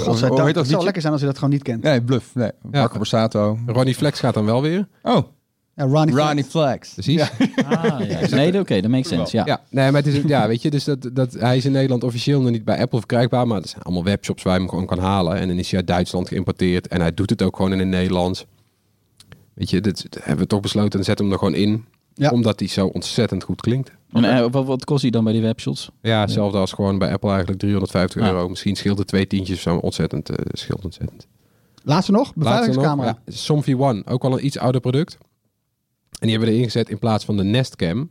dat 0.53 0.57
Het 0.57 0.69
zou 0.69 0.85
lekker 0.85 1.01
zijn 1.01 1.13
als 1.13 1.21
hij 1.23 1.31
dat 1.31 1.39
gewoon 1.39 1.55
niet 1.55 1.63
kent. 1.63 1.83
Nee, 1.83 2.03
Bluff. 2.03 2.35
Nee. 2.35 2.51
Marco 2.71 2.97
Borsato. 2.97 3.59
Ronnie 3.67 3.95
Flex 3.95 4.21
gaat 4.21 4.35
dan 4.35 4.45
wel 4.45 4.63
weer. 4.63 4.89
Oh, 5.03 5.17
Ja, 5.77 5.85
Ronnie 5.85 6.13
Flex. 6.15 6.27
Ronnie 6.27 6.45
Flex. 6.45 6.93
Precies. 6.93 7.15
Ja, 7.21 7.29
Ah, 7.69 8.09
ja. 8.09 8.37
Nee, 8.37 8.59
oké, 8.61 8.81
dat 8.81 8.91
makes 8.91 9.09
sense. 9.09 9.37
Ja. 9.45 9.61
nee, 9.71 9.91
maar 9.91 10.03
het 10.03 10.15
is, 10.15 10.23
ja, 10.27 10.49
weet 10.49 10.63
je, 10.63 10.71
dus 10.71 10.85
dat, 10.85 11.11
dat, 11.13 11.33
hij 11.33 11.57
is 11.57 11.65
in 11.65 11.73
Nederland 11.73 12.05
officieel 12.05 12.41
nog 12.41 12.51
niet 12.51 12.65
bij 12.65 12.81
Apple 12.81 12.99
verkrijgbaar. 12.99 13.47
Maar 13.47 13.63
er 13.63 13.69
zijn 13.69 13.83
allemaal 13.83 14.05
webshops 14.05 14.43
waar 14.43 14.53
je 14.55 14.61
hem 14.61 14.69
gewoon 14.69 14.87
kan 14.87 14.99
halen. 14.99 15.37
En 15.37 15.49
dan 15.49 15.59
is 15.59 15.71
hij 15.71 15.79
uit 15.79 15.89
Duitsland 15.89 16.29
geïmporteerd. 16.29 16.89
En 16.89 17.01
hij 17.01 17.15
doet 17.15 17.31
het 17.31 17.43
ook 17.43 17.57
gewoon 17.57 17.73
in 17.73 17.79
het 17.79 17.89
Nederlands. 17.89 18.47
Weet 19.55 19.71
je, 19.71 19.81
dit 19.81 20.07
hebben 20.21 20.39
we 20.43 20.47
toch 20.47 20.61
besloten. 20.61 20.99
En 20.99 21.05
zetten 21.05 21.25
hem 21.25 21.35
er 21.35 21.39
gewoon 21.41 21.55
in. 21.55 21.85
Ja. 22.15 22.31
Omdat 22.31 22.59
hij 22.59 22.69
zo 22.69 22.87
ontzettend 22.87 23.43
goed 23.43 23.61
klinkt. 23.61 23.91
En 24.13 24.25
eh, 24.25 24.47
wat, 24.51 24.67
wat 24.67 24.85
kost 24.85 25.03
hij 25.03 25.11
dan 25.11 25.25
bij 25.25 25.33
die 25.33 25.43
webshops? 25.43 25.91
Ja, 26.03 26.21
hetzelfde 26.21 26.59
als 26.59 26.73
gewoon 26.73 26.99
bij 26.99 27.13
Apple 27.13 27.29
eigenlijk 27.31 27.59
350 27.61 28.23
Ja. 28.23 28.29
euro. 28.29 28.49
Misschien 28.49 28.77
scheelt 28.77 28.99
het 28.99 29.07
twee 29.07 29.27
tientjes 29.27 29.57
of 29.57 29.63
zo. 29.63 29.77
Ontzettend, 29.77 30.29
eh, 30.31 30.37
scheelt 30.53 30.85
ontzettend. 30.85 31.27
Laatste 31.83 32.13
nog, 32.13 32.21
Laatste 32.21 32.39
nog, 32.39 32.45
beveiligingscamera. 32.45 33.19
ja, 33.27 33.33
Somfy 33.33 33.75
One, 33.75 34.03
ook 34.07 34.23
wel 34.23 34.33
een 34.33 34.47
iets 34.47 34.59
ouder 34.59 34.81
product. 34.81 35.19
En 35.21 35.27
die 36.21 36.31
hebben 36.31 36.49
we 36.49 36.55
erin 36.55 36.65
gezet 36.65 36.89
in 36.89 36.99
plaats 36.99 37.25
van 37.25 37.37
de 37.37 37.45
Nest 37.45 37.77
Cam. 37.77 38.11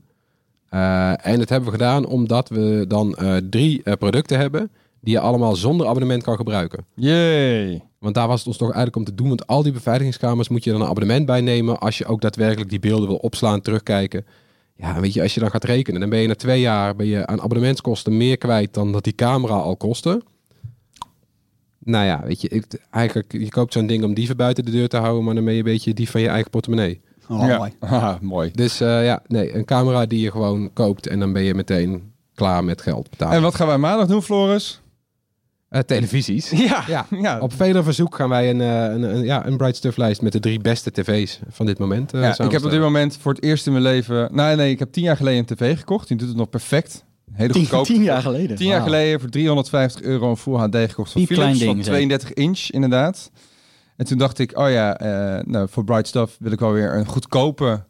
Eh, 0.69 1.27
en 1.27 1.39
dat 1.39 1.49
hebben 1.49 1.69
we 1.71 1.77
gedaan 1.77 2.06
omdat 2.06 2.49
we 2.49 2.86
dan 2.88 3.15
eh, 3.15 3.36
drie 3.49 3.84
eh, 3.84 3.93
producten 3.93 4.39
hebben 4.39 4.71
die 5.04 5.13
je 5.13 5.20
allemaal 5.20 5.56
zonder 5.56 5.88
abonnement 5.88 6.24
kan 6.24 6.36
gebruiken. 6.36 6.86
Yay. 6.96 7.82
Want 8.00 8.16
daar 8.16 8.28
was 8.28 8.38
het 8.38 8.48
ons 8.48 8.58
toch 8.58 8.68
eigenlijk 8.68 8.96
om 8.96 9.04
te 9.04 9.16
doen. 9.16 9.28
Want 9.28 9.48
al 9.48 9.63
die 9.63 9.72
beveiligingskamers 9.72 10.50
moet 10.50 10.63
je 10.63 10.72
dan 10.72 10.82
een 10.82 10.88
abonnement 10.88 11.26
bij 11.26 11.42
nemen 11.42 11.80
als 11.80 11.98
je 11.98 12.06
ook 12.06 12.22
daadwerkelijk 12.22 12.70
die 12.70 12.80
beelden 12.80 13.08
wil 13.08 13.18
opslaan, 13.18 13.62
terugkijken. 13.62 14.26
Ja, 14.76 15.00
weet 15.00 15.13
je, 15.13 15.22
als 15.22 15.34
je 15.34 15.39
dan 15.39 15.50
gaat 15.50 15.63
rekenen, 15.63 16.00
dan 16.00 16.10
ben 16.10 16.20
je 16.20 16.28
na 16.28 16.36
twee 16.36 16.62
jaar 16.62 16.96
ben 16.96 17.06
je 17.06 17.26
aan 17.26 17.42
abonnementskosten 17.42 18.18
meer 18.18 18.38
kwijt 18.38 18.74
dan 18.74 18.92
dat 18.92 19.04
die 19.04 19.16
camera 19.16 19.56
al 19.56 19.76
kostte. 19.76 20.22
Nou 21.80 22.06
ja, 22.06 22.22
weet 22.26 22.42
je, 22.42 22.48
ik, 22.48 22.66
eigenlijk, 22.89 23.32
je 23.32 23.50
koopt 23.50 23.74
zo'n 23.74 23.88
ding 23.88 24.04
om 24.04 24.13
dieven 24.13 24.38
buiten 24.38 24.66
de 24.66 24.72
deur 24.72 24.88
te 24.88 24.98
houden, 24.98 25.24
maar 25.24 25.36
dan 25.36 25.44
ben 25.44 25.54
je 25.54 25.60
een 25.60 25.66
beetje 25.66 25.94
dief 25.94 26.12
van 26.12 26.22
je 26.22 26.28
eigen 26.28 26.50
portemonnee. 26.50 27.02
Oh, 27.30 27.48
ja. 27.48 27.58
mooi. 27.58 27.74
Haha, 27.89 28.18
mooi. 28.22 28.52
Dus 28.52 28.82
eh, 28.82 29.06
ja, 29.06 29.22
nee, 29.28 29.56
een 29.56 29.66
camera 29.66 30.06
die 30.06 30.20
je 30.20 30.32
gewoon 30.32 30.74
koopt 30.74 31.08
en 31.08 31.20
dan 31.20 31.34
ben 31.34 31.44
je 31.44 31.54
meteen 31.54 32.12
klaar 32.36 32.63
met 32.63 32.82
geld 32.82 33.10
betalen. 33.10 33.36
En 33.36 33.42
wat 33.42 33.56
gaan 33.56 33.68
wij 33.68 33.78
maandag 33.78 34.08
doen, 34.08 34.22
Floris? 34.22 34.82
Eh, 35.73 35.79
televisies. 35.81 36.49
Ja. 36.69 36.83
Ja. 36.88 37.05
ja. 37.21 37.39
Op 37.39 37.53
vele 37.53 37.83
verzoek 37.83 38.15
gaan 38.15 38.29
wij 38.29 38.49
een, 38.49 38.62
eh, 38.62 38.83
een, 38.93 39.03
een, 39.15 39.23
ja, 39.23 39.45
een 39.45 39.57
Bright 39.57 39.75
Stuff 39.75 39.97
lijst 39.97 40.21
met 40.21 40.31
de 40.31 40.39
drie 40.39 40.59
beste 40.59 40.91
tv's 40.91 41.39
van 41.49 41.65
dit 41.65 41.77
moment. 41.79 42.13
eh, 42.13 42.21
Ja, 42.21 42.29
ik 42.45 42.51
heb 42.51 42.63
op 42.63 42.71
dit 42.71 42.79
moment 42.79 43.17
voor 43.21 43.33
het 43.33 43.43
eerst 43.43 43.65
in 43.65 43.71
mijn 43.71 43.83
leven... 43.83 44.29
Nee, 44.31 44.55
nee, 44.55 44.71
ik 44.71 44.79
heb 44.79 44.91
tien 44.91 45.03
jaar 45.03 45.17
geleden 45.17 45.39
een 45.39 45.55
tv 45.55 45.77
gekocht. 45.77 46.07
Die 46.07 46.17
doet 46.17 46.27
het 46.27 46.38
nog 46.38 46.49
perfect. 46.49 47.03
Hele 47.33 47.53
Tien, 47.53 47.62
goedkoop. 47.62 47.86
tien 47.86 48.03
jaar 48.03 48.21
geleden. 48.21 48.55
Tien 48.57 48.67
jaar 48.67 48.75
Wauw. 48.79 48.89
geleden 48.89 49.19
voor 49.19 49.29
350 49.29 50.01
euro 50.01 50.29
een 50.29 50.38
Full 50.38 50.55
HD 50.55 50.75
gekocht 50.75 51.12
van 51.12 51.25
Philips. 51.25 51.59
ding, 51.59 51.75
van 51.75 51.83
zeg. 51.83 51.93
32 51.93 52.33
inch, 52.33 52.59
inderdaad. 52.69 53.31
En 53.97 54.05
toen 54.05 54.17
dacht 54.17 54.39
ik, 54.39 54.57
oh 54.59 54.69
ja, 54.69 54.97
eh, 54.97 55.43
nou, 55.45 55.67
voor 55.69 55.83
Bright 55.83 56.07
Stuff 56.07 56.36
wil 56.39 56.51
ik 56.51 56.59
wel 56.59 56.71
weer 56.71 56.95
een 56.95 57.05
goedkope 57.05 57.83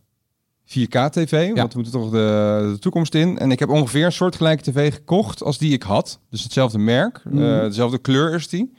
4K 0.80 1.10
tv. 1.10 1.54
Want 1.54 1.74
we 1.74 1.80
moeten 1.80 2.02
toch 2.02 2.10
de, 2.10 2.70
de 2.74 2.80
toekomst 2.80 3.16
in. 3.16 3.38
En 3.38 3.52
ik 3.52 3.60
heb 3.60 3.70
ongeveer 3.70 4.06
een 4.06 4.12
soortgelijke 4.12 4.72
tv 4.72 4.94
gekocht 4.94 5.44
als 5.44 5.58
die 5.58 5.74
ik 5.74 5.84
had. 5.84 6.20
Dus 6.30 6.44
hetzelfde 6.44 6.78
merk, 6.78 7.22
eh, 7.26 7.60
dezelfde 7.60 7.98
kleur 7.98 8.34
is 8.34 8.48
die. 8.48 8.74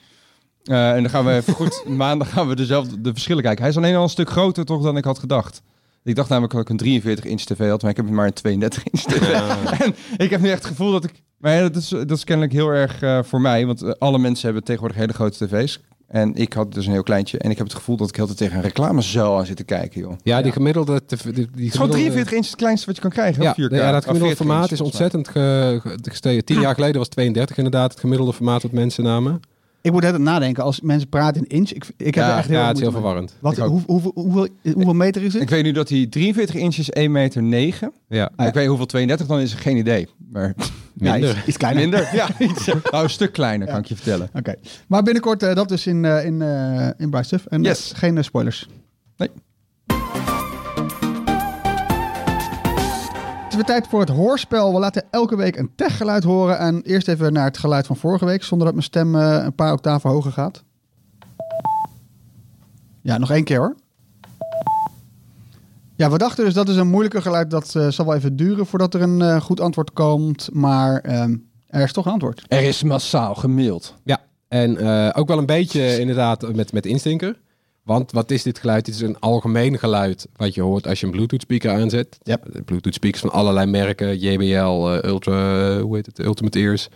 Eh, 0.65 0.91
en 0.91 1.03
dan 1.03 1.11
gaan 1.11 1.25
we 1.25 1.33
even 1.33 1.53
goed, 1.53 1.85
maandag 2.05 2.33
gaan 2.33 2.49
we 2.49 2.57
dezelfde, 2.57 3.01
de 3.01 3.13
verschillen 3.13 3.43
kijken. 3.43 3.61
Hij 3.61 3.71
is 3.71 3.77
alleen 3.77 3.95
al 3.95 4.03
een 4.03 4.09
stuk 4.09 4.31
groter 4.31 4.65
toch 4.65 4.83
dan 4.83 4.97
ik 4.97 5.05
had 5.05 5.19
gedacht. 5.19 5.63
Ik 6.05 6.15
dacht 6.15 6.29
namelijk 6.29 6.53
dat 6.53 6.63
ik 6.63 6.69
een 6.69 6.77
43 6.77 7.25
inch 7.25 7.41
tv 7.41 7.69
had, 7.69 7.83
maar 7.83 7.91
ik 7.91 7.97
heb 7.97 8.11
maar 8.11 8.27
een 8.27 8.33
32 8.33 8.83
inch 8.85 9.03
tv. 9.03 9.33
En 9.85 9.95
ik 10.17 10.31
heb 10.31 10.41
nu 10.41 10.49
echt 10.49 10.63
het 10.63 10.67
gevoel 10.67 10.93
dat 10.93 11.05
ik... 11.05 11.23
Maar 11.39 11.55
ja, 11.55 11.61
dat, 11.61 11.77
is, 11.77 11.89
dat 11.89 12.11
is 12.11 12.25
kennelijk 12.25 12.55
heel 12.55 12.69
erg 12.69 13.03
eh, 13.03 13.23
voor 13.23 13.41
mij. 13.41 13.67
Want 13.67 14.01
alle 14.01 14.19
mensen 14.19 14.45
hebben 14.45 14.65
tegenwoordig 14.65 14.99
hele 14.99 15.13
grote 15.13 15.47
tv's. 15.47 15.81
En 16.09 16.35
ik 16.35 16.53
had 16.53 16.75
dus 16.75 16.87
een 16.87 16.93
heel 16.93 17.03
kleintje. 17.03 17.39
En 17.39 17.51
ik 17.51 17.57
heb 17.57 17.67
het 17.67 17.77
gevoel 17.77 17.97
dat 17.97 18.09
ik 18.09 18.17
heel 18.17 18.27
de 18.27 18.35
tijd 18.35 18.39
tegen 18.51 18.57
een 18.65 18.69
reclamezuil 18.71 19.39
aan 19.39 19.47
zit 19.47 19.57
te 19.57 19.65
kijken, 19.65 20.01
joh. 20.01 20.13
Ja, 20.23 20.43
die 20.43 20.53
gemiddelde... 20.53 21.01
die, 21.07 21.19
is 21.19 21.27
gewoon 21.35 21.47
gemiddelde- 21.57 21.93
43 21.93 22.33
inch 22.33 22.47
het 22.47 22.57
kleinste 22.57 22.87
wat 22.87 22.95
je 22.97 23.01
kan 23.03 23.11
krijgen. 23.11 23.43
Ja, 23.43 23.55
hè, 23.57 23.69
4K. 23.69 23.71
ja, 23.73 23.93
dat 23.93 24.05
gemiddelde 24.05 24.19
40 24.19 24.37
formaat 24.37 24.63
inch, 24.63 24.71
is 24.73 24.81
ontzettend 24.81 25.29
ge- 25.29 25.79
ge- 25.83 25.99
gestegen. 26.03 26.45
Tien 26.45 26.61
jaar 26.61 26.75
geleden 26.75 26.97
was 26.99 27.09
32 27.09 27.57
inderdaad 27.57 27.91
het 27.91 28.01
gemiddelde 28.01 28.33
formaat 28.33 28.63
wat 28.63 28.73
mensen 28.73 29.05
namen. 29.05 29.41
Ik 29.83 29.93
moet 29.93 30.03
net 30.03 30.19
nadenken, 30.19 30.63
als 30.65 30.81
mensen 30.81 31.09
praten 31.09 31.41
in 31.47 31.57
inch, 31.57 31.71
ik, 31.71 31.85
ik 31.97 32.15
heb 32.15 32.25
Ja, 32.25 32.31
er 32.33 32.39
echt 32.39 32.49
heel 32.49 32.59
Ja, 32.59 32.67
het 32.67 32.77
is 32.77 32.83
heel 32.83 32.93
verwarrend. 32.93 33.35
Wat, 33.41 33.57
hoe, 33.57 33.81
hoeveel, 33.87 34.11
hoeveel, 34.15 34.49
hoeveel 34.75 34.95
meter 34.95 35.23
is 35.23 35.33
het? 35.33 35.43
Ik 35.43 35.51
weet 35.51 35.65
nu 35.65 35.73
dat 35.73 35.89
hij 35.89 36.07
43 36.11 36.55
inch 36.55 36.77
is 36.77 36.91
1 36.91 37.13
meter 37.13 37.43
9. 37.43 37.93
Ja, 38.09 38.31
Ja. 38.37 38.47
Ik 38.47 38.55
weet 38.55 38.67
hoeveel 38.67 38.87
32 38.87 39.27
dan 39.27 39.41
is, 39.41 39.55
geen 39.55 39.77
idee. 39.77 40.09
Maar 40.31 40.55
Ja, 40.95 41.19
iets, 41.19 41.45
iets 41.47 41.57
kleiner. 41.57 41.83
minder. 41.83 42.09
Ja, 42.15 42.29
iets, 42.49 42.67
nou, 42.67 43.03
een 43.05 43.11
stuk 43.11 43.33
kleiner 43.33 43.67
kan 43.69 43.79
ik 43.79 43.85
je 43.87 43.95
vertellen. 43.95 44.29
Oké. 44.35 44.55
Maar 44.89 45.03
binnenkort 45.03 45.43
eh, 45.43 45.55
dat 45.55 45.69
dus 45.69 45.87
in, 45.87 46.05
eh 46.05 46.25
in, 46.25 46.43
eh 46.43 46.89
in 46.97 47.11
Bright 47.11 47.27
Stuff. 47.27 47.47
En 47.47 47.59
eh, 47.61 47.65
Yes. 47.67 47.93
geen 47.97 48.17
eh, 48.19 48.23
spoilers. 48.25 48.69
Nee. 49.17 49.29
Het 53.45 53.49
is 53.53 53.55
weer 53.55 53.65
tijd 53.65 53.87
voor 53.91 54.01
het 54.01 54.09
hoorspel. 54.09 54.73
We 54.73 54.79
laten 54.79 55.05
elke 55.11 55.37
week 55.37 55.57
een 55.57 55.71
techgeluid 55.77 56.25
horen. 56.25 56.59
En 56.59 56.83
eerst 56.83 57.09
even 57.09 57.33
naar 57.33 57.45
het 57.45 57.59
geluid 57.59 57.87
van 57.87 57.97
vorige 57.97 58.25
week, 58.25 58.43
zonder 58.43 58.67
dat 58.67 58.75
mijn 58.75 58.87
stem 58.87 59.15
eh, 59.15 59.43
een 59.45 59.55
paar 59.55 59.73
octaven 59.73 60.11
hoger 60.11 60.33
gaat. 60.33 60.63
Ja, 63.03 63.19
nog 63.19 63.31
één 63.31 63.45
keer 63.45 63.59
hoor. 63.59 63.75
Ja, 65.97 66.11
we 66.11 66.19
dachten 66.19 66.45
dus 66.45 66.55
dat 66.55 66.69
is 66.69 66.77
een 66.77 66.89
moeilijker 66.89 67.23
geluid. 67.23 67.51
Dat 67.51 67.75
eh, 67.75 67.89
zal 67.89 68.07
wel 68.07 68.15
even 68.15 68.37
duren 68.37 68.67
voordat 68.67 68.95
er 68.95 69.03
een 69.03 69.23
eh, 69.23 69.41
goed 69.41 69.61
antwoord 69.61 69.93
komt. 69.93 70.49
Maar 70.53 71.01
ehm, 71.01 71.37
er 71.67 71.83
is 71.83 71.93
toch 71.93 72.07
een 72.07 72.13
antwoord. 72.13 72.45
Er 72.49 72.63
is 72.63 72.83
massaal 72.83 73.35
gemaild. 73.35 73.95
Ja, 74.05 74.21
en 74.49 74.77
eh, 74.77 75.11
ook 75.21 75.29
wel 75.29 75.39
een 75.39 75.47
beetje 75.47 76.01
inderdaad 76.01 76.55
met, 76.55 76.73
met 76.73 76.87
instinker. 76.87 77.37
Want 77.83 78.13
wat 78.13 78.31
is 78.31 78.43
dit 78.43 78.59
geluid? 78.59 78.85
Dit 78.85 78.95
is 78.95 79.01
een 79.01 79.19
algemeen 79.19 79.79
geluid 79.79 80.27
wat 80.37 80.55
je 80.55 80.63
hoort 80.63 80.87
als 80.87 81.01
je 81.01 81.07
een 81.07 81.13
Bluetooth 81.13 81.41
speaker 81.41 81.71
aanzet. 81.71 82.19
Yep. 82.23 82.53
De 82.53 82.63
Bluetooth 82.63 82.95
speakers 82.95 83.21
van 83.21 83.31
allerlei 83.31 83.67
merken, 83.67 84.19
JBL, 84.19 84.89
eh, 84.89 85.11
Ultra, 85.11 85.79
hoe 85.81 85.97
heet 85.97 86.07
het, 86.07 86.19
Ultimate 86.19 86.59
Ears. 86.59 86.89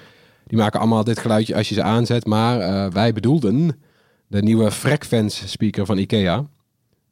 Die 0.46 0.58
maken 0.58 0.80
allemaal 0.80 1.04
dit 1.04 1.18
geluidje 1.18 1.54
als 1.54 1.68
je 1.68 1.74
ze 1.74 1.82
aanzet. 1.82 2.26
Maar 2.26 2.61
eh, 2.61 2.90
wij 2.90 3.12
bedoelden 3.12 3.80
de 4.26 4.42
nieuwe 4.42 4.70
Frequenz 4.70 5.42
speaker 5.46 5.87
van 5.87 5.98
Ikea. 5.98 6.46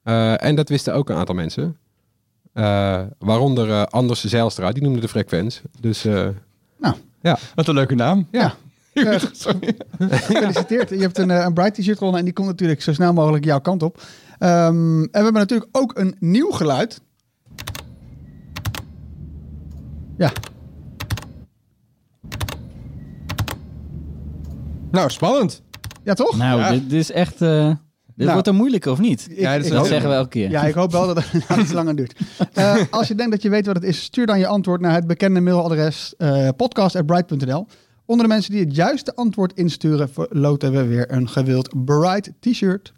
Eh, 0.07 0.45
en 0.45 0.55
dat 0.55 0.69
wisten 0.69 0.95
ook 0.95 1.09
een 1.11 1.17
aantal 1.17 1.35
mensen. 1.35 1.77
Eh, 2.53 3.03
waaronder 3.19 3.71
eh, 3.71 3.83
Anders 3.83 4.25
Zijlstra, 4.25 4.73
die 4.73 4.83
noemde 4.83 5.01
de 5.01 5.09
frequentie. 5.09 5.61
Dus 5.81 6.05
eh, 6.05 6.29
Wat 7.55 7.69
een 7.69 7.75
leuke 7.75 7.95
naam. 7.95 8.29
Ja. 8.31 8.55
Ja. 8.93 9.19
Gefeliciteerd. 9.99 10.89
Je 10.89 10.97
hebt 10.99 11.19
een, 11.19 11.31
een 11.31 11.55
Bright 11.55 11.75
t-shirt 11.75 11.97
gewonnen 11.99 12.19
en 12.19 12.25
die 12.25 12.35
komt 12.35 12.49
natuurlijk 12.49 12.83
zo 12.83 12.93
snel 12.93 13.13
mogelijk 13.13 13.45
jouw 13.45 13.61
kant 13.61 13.83
op. 13.83 14.03
Ehm, 14.39 15.01
en 15.01 15.01
we 15.03 15.09
hebben 15.23 15.33
natuurlijk 15.33 15.69
ook 15.77 15.99
een 15.99 16.17
nieuw 16.19 16.51
geluid. 16.51 17.01
Ja, 20.17 20.33
Nou, 24.91 25.11
spannend. 25.11 25.63
ja 26.05 26.15
toch? 26.15 26.37
Nou, 26.37 26.61
Ja. 26.61 26.71
dit, 26.71 26.91
dit 26.91 27.01
is 27.01 27.11
echt... 27.13 27.41
dit 28.17 28.25
Nou. 28.25 28.33
wordt 28.33 28.49
een 28.49 28.57
moeilijke, 28.57 28.91
of 28.91 28.99
niet? 28.99 29.27
Ik- 29.31 29.39
Ja, 29.39 29.59
dat 29.59 29.87
zeggen 29.87 30.09
we 30.09 30.15
elke 30.15 30.29
keer. 30.29 30.51
Ja, 30.51 30.63
ik 30.63 30.75
hoop 30.75 30.93
wel 30.93 31.07
dat 31.07 31.17
het 31.25 31.49
nou 31.49 31.61
iets 31.61 31.73
langer 31.73 31.97
duurt. 31.97 32.15
Eh, 32.53 32.77
als 32.91 33.09
je 33.09 33.15
denkt 33.15 33.33
dat 33.33 33.43
je 33.43 33.49
weet 33.49 33.67
wat 33.67 33.75
het 33.75 33.85
is, 33.85 34.03
stuur 34.03 34.27
dan 34.27 34.39
je 34.39 34.47
antwoord 34.47 34.81
naar 34.81 34.93
het 34.95 35.07
bekende 35.07 35.41
mailadres 35.41 36.15
eh 36.19 36.49
podcast.bright.nl. 36.57 37.67
Onder 38.05 38.27
de 38.27 38.33
mensen 38.33 38.53
die 38.53 38.61
het 38.65 38.77
juiste 38.77 39.15
antwoord 39.15 39.53
insturen, 39.55 40.09
verloten 40.11 40.73
we 40.73 40.87
weer 40.87 41.13
een 41.13 41.29
gewild 41.29 41.85
Bright 41.85 42.31
t-shirt. 42.41 42.93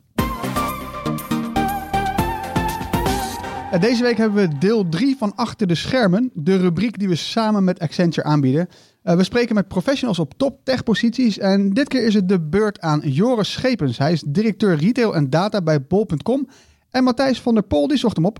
Eh, 3.73 3.81
Deze 3.81 4.03
week 4.03 4.16
hebben 4.16 4.49
we 4.49 4.59
deel 4.59 4.89
3 4.89 5.16
van 5.19 5.33
Achter 5.37 5.66
de 5.66 5.75
Schermen, 5.75 6.31
de 6.35 6.57
rubriek 6.57 6.99
die 6.99 7.09
we 7.09 7.14
samen 7.16 7.64
met 7.64 7.79
Accenture 7.79 8.27
aanbieden. 8.27 8.69
Eh, 9.09 9.16
we 9.16 9.24
spreken 9.24 9.54
met 9.54 9.68
professionals 9.68 10.18
op 10.18 10.34
top 10.36 10.59
tech 10.64 10.82
posities 10.82 11.38
en 11.38 11.70
dit 11.70 11.88
keer 11.88 12.06
is 12.06 12.14
het 12.14 12.28
de 12.28 12.40
beurt 12.40 12.80
aan 12.80 13.00
Joris 13.04 13.52
Schepens. 13.52 13.98
Hij 13.98 14.12
is 14.12 14.22
directeur 14.26 14.76
retail 14.76 15.14
en 15.14 15.30
data 15.30 15.62
bij 15.62 15.82
bol.com 15.82 16.48
en 16.90 17.04
Matthijs 17.04 17.40
van 17.40 17.54
der 17.54 17.62
Pol 17.62 17.88
die 17.88 17.96
zocht 17.96 18.16
hem 18.16 18.24
op. 18.24 18.38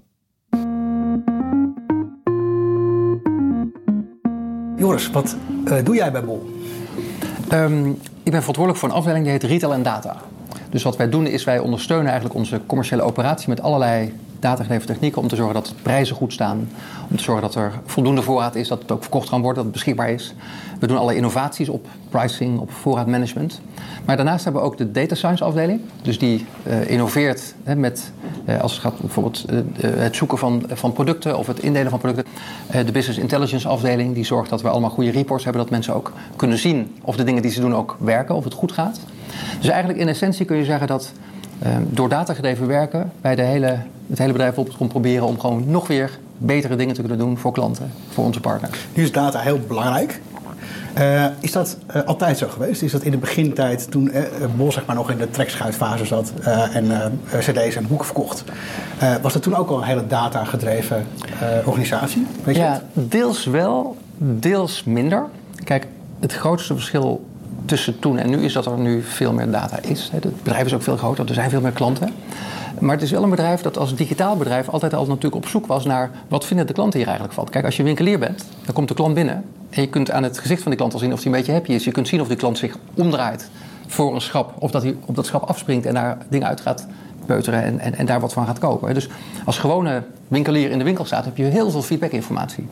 Joris, 4.77 5.11
wat 5.11 5.37
eh, 5.65 5.85
doe 5.85 5.95
jij 5.95 6.13
bij 6.13 6.25
Bol? 6.25 6.51
Ehm, 7.49 7.89
ik 8.23 8.33
ben 8.33 8.41
verantwoordelijk 8.41 8.79
voor 8.79 8.89
een 8.89 8.95
afdeling 8.95 9.23
die 9.25 9.33
heet 9.33 9.43
Retail 9.43 9.73
en 9.73 9.83
Data. 9.83 10.17
Dus 10.71 10.83
wat 10.83 10.97
wij 10.97 11.09
doen 11.09 11.27
is 11.27 11.45
wij 11.45 11.59
ondersteunen 11.59 12.07
eigenlijk 12.07 12.35
onze 12.35 12.61
commerciële 12.67 13.03
operatie 13.03 13.49
met 13.49 13.61
allerlei 13.61 14.13
datagedreven 14.39 14.87
technieken 14.87 15.23
om 15.23 15.29
te 15.29 15.37
zorgen 15.37 15.55
dat 15.55 15.75
prijzen 15.83 16.17
goed 16.17 16.33
staan. 16.33 16.69
Om 17.11 17.17
te 17.17 17.23
zorgen 17.23 17.43
dat 17.43 17.55
er 17.55 17.73
voldoende 17.85 18.23
voorraad 18.23 18.55
is, 18.55 18.69
dat 18.69 18.83
het 18.83 18.93
ook 18.93 19.03
verkocht 19.03 19.29
kan 19.29 19.41
worden, 19.41 19.57
dat 19.57 19.65
het 19.65 19.73
beschikbaar 19.73 20.11
is. 20.11 20.35
We 20.79 20.87
doen 20.87 20.99
alle 20.99 21.17
innovaties 21.17 21.69
op 21.69 21.87
pricing, 22.09 22.59
op 22.59 22.73
voorraadmanagement. 22.73 23.61
Maar 24.05 24.17
daarnaast 24.17 24.45
hebben 24.45 24.63
we 24.63 24.69
ook 24.69 24.79
de 24.79 24.91
data 24.91 25.15
science 25.15 25.45
afdeling. 25.45 25.81
Dus 26.03 26.19
die 26.19 26.47
eh, 26.63 26.91
innoveert 26.91 27.55
hè, 27.65 27.77
met, 27.77 28.13
eh, 28.45 28.61
als 28.61 28.73
het 28.73 28.81
gaat 28.81 29.01
bijvoorbeeld 29.01 29.45
eh, 29.45 29.59
het 29.81 30.17
zoeken 30.17 30.39
van, 30.39 30.65
van 30.69 30.93
producten 30.93 31.39
of 31.39 31.47
het 31.47 31.59
indelen 31.59 31.91
van 31.91 31.99
producten. 31.99 32.33
De 32.87 32.93
business 32.93 33.19
intelligence 33.19 33.69
afdeling 33.69 34.15
die 34.15 34.25
zorgt 34.25 34.51
dat 34.51 34.63
we 34.63 34.69
allemaal 34.69 34.91
goede 34.91 35.11
reports 35.11 35.45
hebben, 35.45 35.63
dat 35.63 35.71
mensen 35.71 35.95
ook 35.95 36.13
kunnen 36.37 36.59
zien 36.59 36.97
of 37.03 37.17
de 37.17 37.25
dingen 37.25 37.43
die 37.43 37.51
ze 37.51 37.61
doen 37.61 37.75
ook 37.75 37.97
werken, 38.01 38.35
of 38.35 38.45
het 38.45 38.55
goed 38.55 38.73
gaat. 38.73 39.01
Dus 39.59 39.69
eigenlijk 39.69 40.01
in 40.01 40.09
essentie 40.09 40.47
kun 40.47 40.57
je 40.57 40.65
zeggen 40.65 40.87
dat 40.87 41.13
door 41.89 42.09
datagedreven 42.09 42.67
werken 42.67 43.13
wij 43.21 43.35
de 43.35 43.43
hele, 43.43 43.79
het 44.09 44.19
hele 44.19 44.33
bedrijf 44.33 44.59
op 44.59 44.75
om 44.79 44.89
proberen 44.89 45.27
om 45.27 45.41
gewoon 45.41 45.71
nog 45.71 45.87
weer 45.87 46.19
betere 46.39 46.77
dingen 46.77 46.95
te 46.95 47.01
kunnen 47.01 47.19
doen 47.19 47.39
voor 47.39 47.53
klanten, 47.53 47.91
voor 48.09 48.25
onze 48.25 48.41
partners. 48.41 48.87
Nu 48.95 49.03
is 49.03 49.13
data 49.13 49.39
heel 49.39 49.61
belangrijk. 49.69 50.21
Eh, 50.95 51.25
is 51.41 51.53
dat 51.53 51.77
eh, 51.87 52.03
altijd 52.05 52.39
zo 52.39 52.49
geweest? 52.49 52.83
Is 52.83 52.93
dat 52.93 53.03
in 53.03 53.11
de 53.11 53.17
begintijd, 53.17 53.91
toen 53.91 54.11
eh, 54.11 54.23
Bol 54.57 54.73
zeg 54.73 54.87
maar, 54.87 54.97
nog 54.97 55.11
in 55.11 55.19
de 55.19 55.31
trekschuitfase 55.31 56.05
zat 56.05 56.33
en 56.73 57.21
cd's 57.39 57.77
en 57.77 57.87
boeken 57.87 58.07
verkocht, 58.07 58.45
was 59.23 59.33
dat 59.33 59.43
toen 59.43 59.55
ook 59.55 59.71
al 59.71 59.77
een 59.77 59.83
hele 59.83 60.07
data-gedreven 60.07 61.07
organisatie? 61.65 62.27
Weet 62.45 62.55
je 62.55 62.61
ja, 62.61 62.83
deels 62.93 63.45
wel, 63.45 63.97
deels 64.17 64.85
minder. 64.85 65.25
Kijk, 65.65 65.87
het 66.21 66.33
grootste 66.33 66.75
verschil 66.75 67.27
tussen 67.65 67.99
toen 67.99 68.19
en 68.19 68.31
nu 68.31 68.39
is 68.39 68.53
dat 68.53 68.67
er 68.67 68.79
nu 68.79 69.03
veel 69.03 69.33
meer 69.33 69.51
data 69.51 69.79
is. 69.83 70.11
Het 70.13 70.43
bedrijf 70.43 70.67
is 70.67 70.75
ook 70.75 70.83
veel 70.83 70.97
groter, 70.97 71.29
er 71.29 71.35
zijn 71.35 71.51
veel 71.51 71.61
meer 71.61 71.73
klanten. 71.73 72.13
Maar 72.81 72.95
het 72.95 73.03
is 73.05 73.11
wel 73.11 73.23
een 73.23 73.31
bedrijf 73.31 73.61
dat 73.61 73.79
als 73.79 73.95
digitaal 73.95 74.37
bedrijf 74.37 74.69
altijd 74.69 74.95
al 74.95 75.07
natuurlijk 75.07 75.35
op 75.35 75.47
zoek 75.47 75.67
was 75.67 75.85
naar 75.85 76.11
wat 76.29 76.45
vinden 76.45 76.67
de 76.67 76.73
klanten 76.73 76.99
hier 76.99 77.09
eigenlijk 77.09 77.39
van. 77.39 77.49
Kijk, 77.49 77.65
als 77.65 77.77
je 77.77 77.83
winkelier 77.83 78.19
bent, 78.19 78.45
dan 78.65 78.75
komt 78.75 78.89
de 78.89 78.95
klant 78.95 79.15
binnen 79.15 79.45
en 79.71 79.83
je 79.83 79.89
kunt 79.89 80.11
aan 80.11 80.23
het 80.23 80.39
gezicht 80.39 80.63
van 80.63 80.71
die 80.71 80.79
klant 80.81 80.93
al 80.93 80.99
zien 80.99 81.13
of 81.13 81.19
hij 81.19 81.27
een 81.27 81.39
beetje 81.39 81.53
happy 81.53 81.73
is. 81.73 81.85
Je 81.85 81.91
kunt 81.91 82.09
zien 82.09 82.21
of 82.21 82.29
die 82.29 82.37
klant 82.37 82.59
zich 82.59 82.77
omdraait 82.95 83.51
voor 83.87 84.15
een 84.15 84.21
schap 84.21 84.55
of 84.59 84.71
dat 84.71 84.83
hij 84.83 84.97
op 85.07 85.15
dat 85.15 85.27
schap 85.27 85.43
afspringt 85.43 85.87
en 85.87 85.95
daar 85.95 86.19
dingen 86.29 86.47
uit 86.49 86.61
gaat 86.61 86.87
peuteren 87.27 87.63
en, 87.63 87.81
en, 87.81 87.95
en 87.95 88.07
daar 88.07 88.21
wat 88.21 88.33
van 88.33 88.47
gaat 88.47 88.59
kopen. 88.59 88.95
Dus 88.95 89.09
als 89.45 89.59
gewone 89.59 90.03
winkelier 90.29 90.71
in 90.71 90.79
de 90.79 90.85
winkel 90.85 91.05
staat, 91.05 91.25
heb 91.25 91.37
je 91.37 91.45
heel 91.45 91.71
veel 91.71 91.83
feedbackinformatie. 91.83 92.69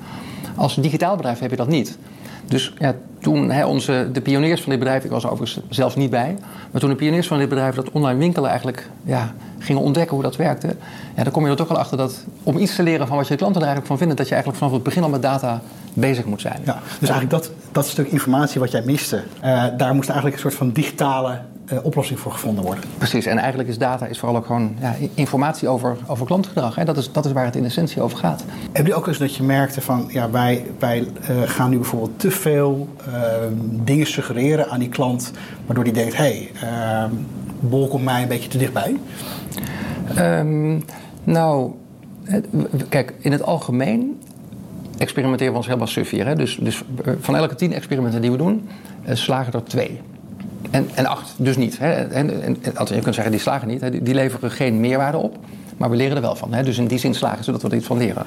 Als 0.56 0.74
digitaal 0.74 1.16
bedrijf 1.16 1.38
heb 1.38 1.50
je 1.50 1.56
dat 1.56 1.68
niet. 1.68 1.98
Dus 2.46 2.72
ja, 2.78 2.94
toen 3.20 3.50
hè, 3.50 3.66
onze, 3.66 4.08
de 4.12 4.20
pioniers 4.20 4.60
van 4.60 4.70
dit 4.70 4.78
bedrijf, 4.78 5.04
ik 5.04 5.10
was 5.10 5.24
er 5.24 5.30
overigens 5.30 5.64
zelfs 5.68 5.94
niet 5.94 6.10
bij, 6.10 6.36
maar 6.70 6.80
toen 6.80 6.90
de 6.90 6.96
pioniers 6.96 7.26
van 7.26 7.38
dit 7.38 7.48
bedrijf 7.48 7.74
dat 7.74 7.90
online 7.90 8.18
winkelen 8.18 8.48
eigenlijk 8.48 8.90
ja, 9.04 9.32
gingen 9.58 9.82
ontdekken 9.82 10.14
hoe 10.14 10.22
dat 10.22 10.36
werkte, 10.36 10.76
ja, 11.16 11.22
dan 11.22 11.32
kom 11.32 11.44
je 11.44 11.50
er 11.50 11.56
toch 11.56 11.68
wel 11.68 11.78
achter 11.78 11.96
dat 11.96 12.24
om 12.42 12.58
iets 12.58 12.74
te 12.74 12.82
leren 12.82 13.06
van 13.06 13.16
wat 13.16 13.28
je 13.28 13.36
klanten 13.36 13.60
er 13.60 13.66
eigenlijk 13.66 13.86
van 13.86 13.98
vinden, 13.98 14.16
dat 14.16 14.28
je 14.28 14.34
eigenlijk 14.34 14.64
vanaf 14.64 14.74
het 14.74 14.84
begin 14.84 15.02
al 15.02 15.08
met 15.08 15.22
data 15.22 15.60
bezig 15.94 16.24
moet 16.24 16.40
zijn. 16.40 16.60
Ja, 16.64 16.80
dus 16.98 17.08
eigenlijk 17.08 17.30
dat, 17.30 17.50
dat 17.72 17.86
stuk 17.86 18.08
informatie 18.08 18.60
wat 18.60 18.70
jij 18.70 18.82
miste, 18.84 19.22
eh, 19.40 19.64
daar 19.76 19.94
moest 19.94 20.08
eigenlijk 20.08 20.36
een 20.36 20.50
soort 20.50 20.54
van 20.54 20.70
digitale 20.70 21.38
eh, 21.66 21.78
oplossing 21.84 22.18
voor 22.18 22.32
gevonden 22.32 22.64
worden. 22.64 22.84
Precies, 22.98 23.26
en 23.26 23.38
eigenlijk 23.38 23.68
is 23.68 23.78
data 23.78 24.06
is 24.06 24.18
vooral 24.18 24.36
ook 24.36 24.46
gewoon 24.46 24.76
ja, 24.80 24.94
informatie 25.14 25.68
over, 25.68 25.96
over 26.06 26.26
klantgedrag. 26.26 26.74
Hè. 26.74 26.84
Dat, 26.84 26.96
is, 26.96 27.12
dat 27.12 27.24
is 27.24 27.32
waar 27.32 27.44
het 27.44 27.56
in 27.56 27.64
essentie 27.64 28.02
over 28.02 28.18
gaat. 28.18 28.44
Heb 28.72 28.86
je 28.86 28.94
ook 28.94 29.06
eens 29.06 29.18
dat 29.18 29.34
je 29.34 29.42
merkte 29.42 29.80
van, 29.80 30.08
ja, 30.08 30.30
wij, 30.30 30.66
wij 30.78 31.06
eh, 31.20 31.36
gaan 31.44 31.70
nu 31.70 31.76
bijvoorbeeld 31.76 32.20
te 32.20 32.30
veel 32.30 32.88
eh, 33.06 33.22
dingen 33.84 34.06
suggereren 34.06 34.70
aan 34.70 34.78
die 34.78 34.88
klant, 34.88 35.32
waardoor 35.66 35.84
die 35.84 35.92
denkt, 35.92 36.16
hé, 36.16 36.22
hey, 36.22 36.50
eh, 36.70 37.10
Bol 37.60 37.88
komt 37.88 38.04
mij 38.04 38.22
een 38.22 38.28
beetje 38.28 38.48
te 38.48 38.58
dichtbij. 38.58 38.96
Ehm, 40.14 40.80
nou, 41.24 41.72
kijk, 42.88 43.14
in 43.18 43.32
het 43.32 43.42
algemeen 43.42 44.20
experimenteren 44.98 45.52
we 45.52 45.58
ons 45.58 45.66
helemaal 45.66 45.88
suf 45.88 46.10
hier. 46.10 46.26
Hè? 46.26 46.34
Dus, 46.34 46.58
dus 46.60 46.82
eh, 47.04 47.12
van 47.20 47.36
elke 47.36 47.54
tien 47.54 47.72
experimenten 47.72 48.20
die 48.20 48.30
we 48.30 48.36
doen, 48.36 48.68
slagen 49.12 49.52
er 49.52 49.64
twee. 49.64 50.00
En, 50.70 50.88
en 50.94 51.06
acht 51.06 51.34
dus 51.36 51.56
niet. 51.56 51.78
Hè? 51.78 51.92
En, 51.92 52.56
je 52.86 53.00
kunt 53.00 53.14
zeggen, 53.14 53.30
die 53.30 53.40
slagen 53.40 53.68
niet. 53.68 53.80
Hè? 53.80 54.02
Die, 54.02 54.14
leveren 54.14 54.50
geen 54.50 54.80
meerwaarde 54.80 55.18
op. 55.18 55.36
Maar 55.76 55.90
we 55.90 55.96
leren 55.96 56.16
er 56.16 56.22
wel 56.22 56.36
van. 56.36 56.52
Hè? 56.52 56.62
Dus 56.62 56.78
in 56.78 56.86
die 56.86 56.98
zin 56.98 57.14
slagen 57.14 57.44
ze 57.44 57.52
dat 57.52 57.62
we 57.62 57.68
er 57.68 57.76
iets 57.76 57.86
van 57.86 57.98
leren. 57.98 58.26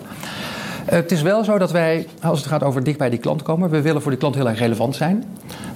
Eh, 0.86 0.96
het 0.96 1.12
is 1.12 1.22
wel 1.22 1.44
zo 1.44 1.58
dat 1.58 1.72
wij, 1.72 2.08
als 2.22 2.40
het 2.40 2.48
gaat 2.48 2.64
over 2.64 2.84
dicht 2.84 2.98
bij 2.98 3.10
die 3.10 3.20
klant 3.20 3.42
komen, 3.42 3.70
we 3.70 3.82
willen 3.82 4.02
voor 4.02 4.12
die 4.12 4.20
klant 4.20 4.36
heel 4.36 4.50
erg 4.50 4.60
relevant 4.60 4.96
zijn. 4.96 5.24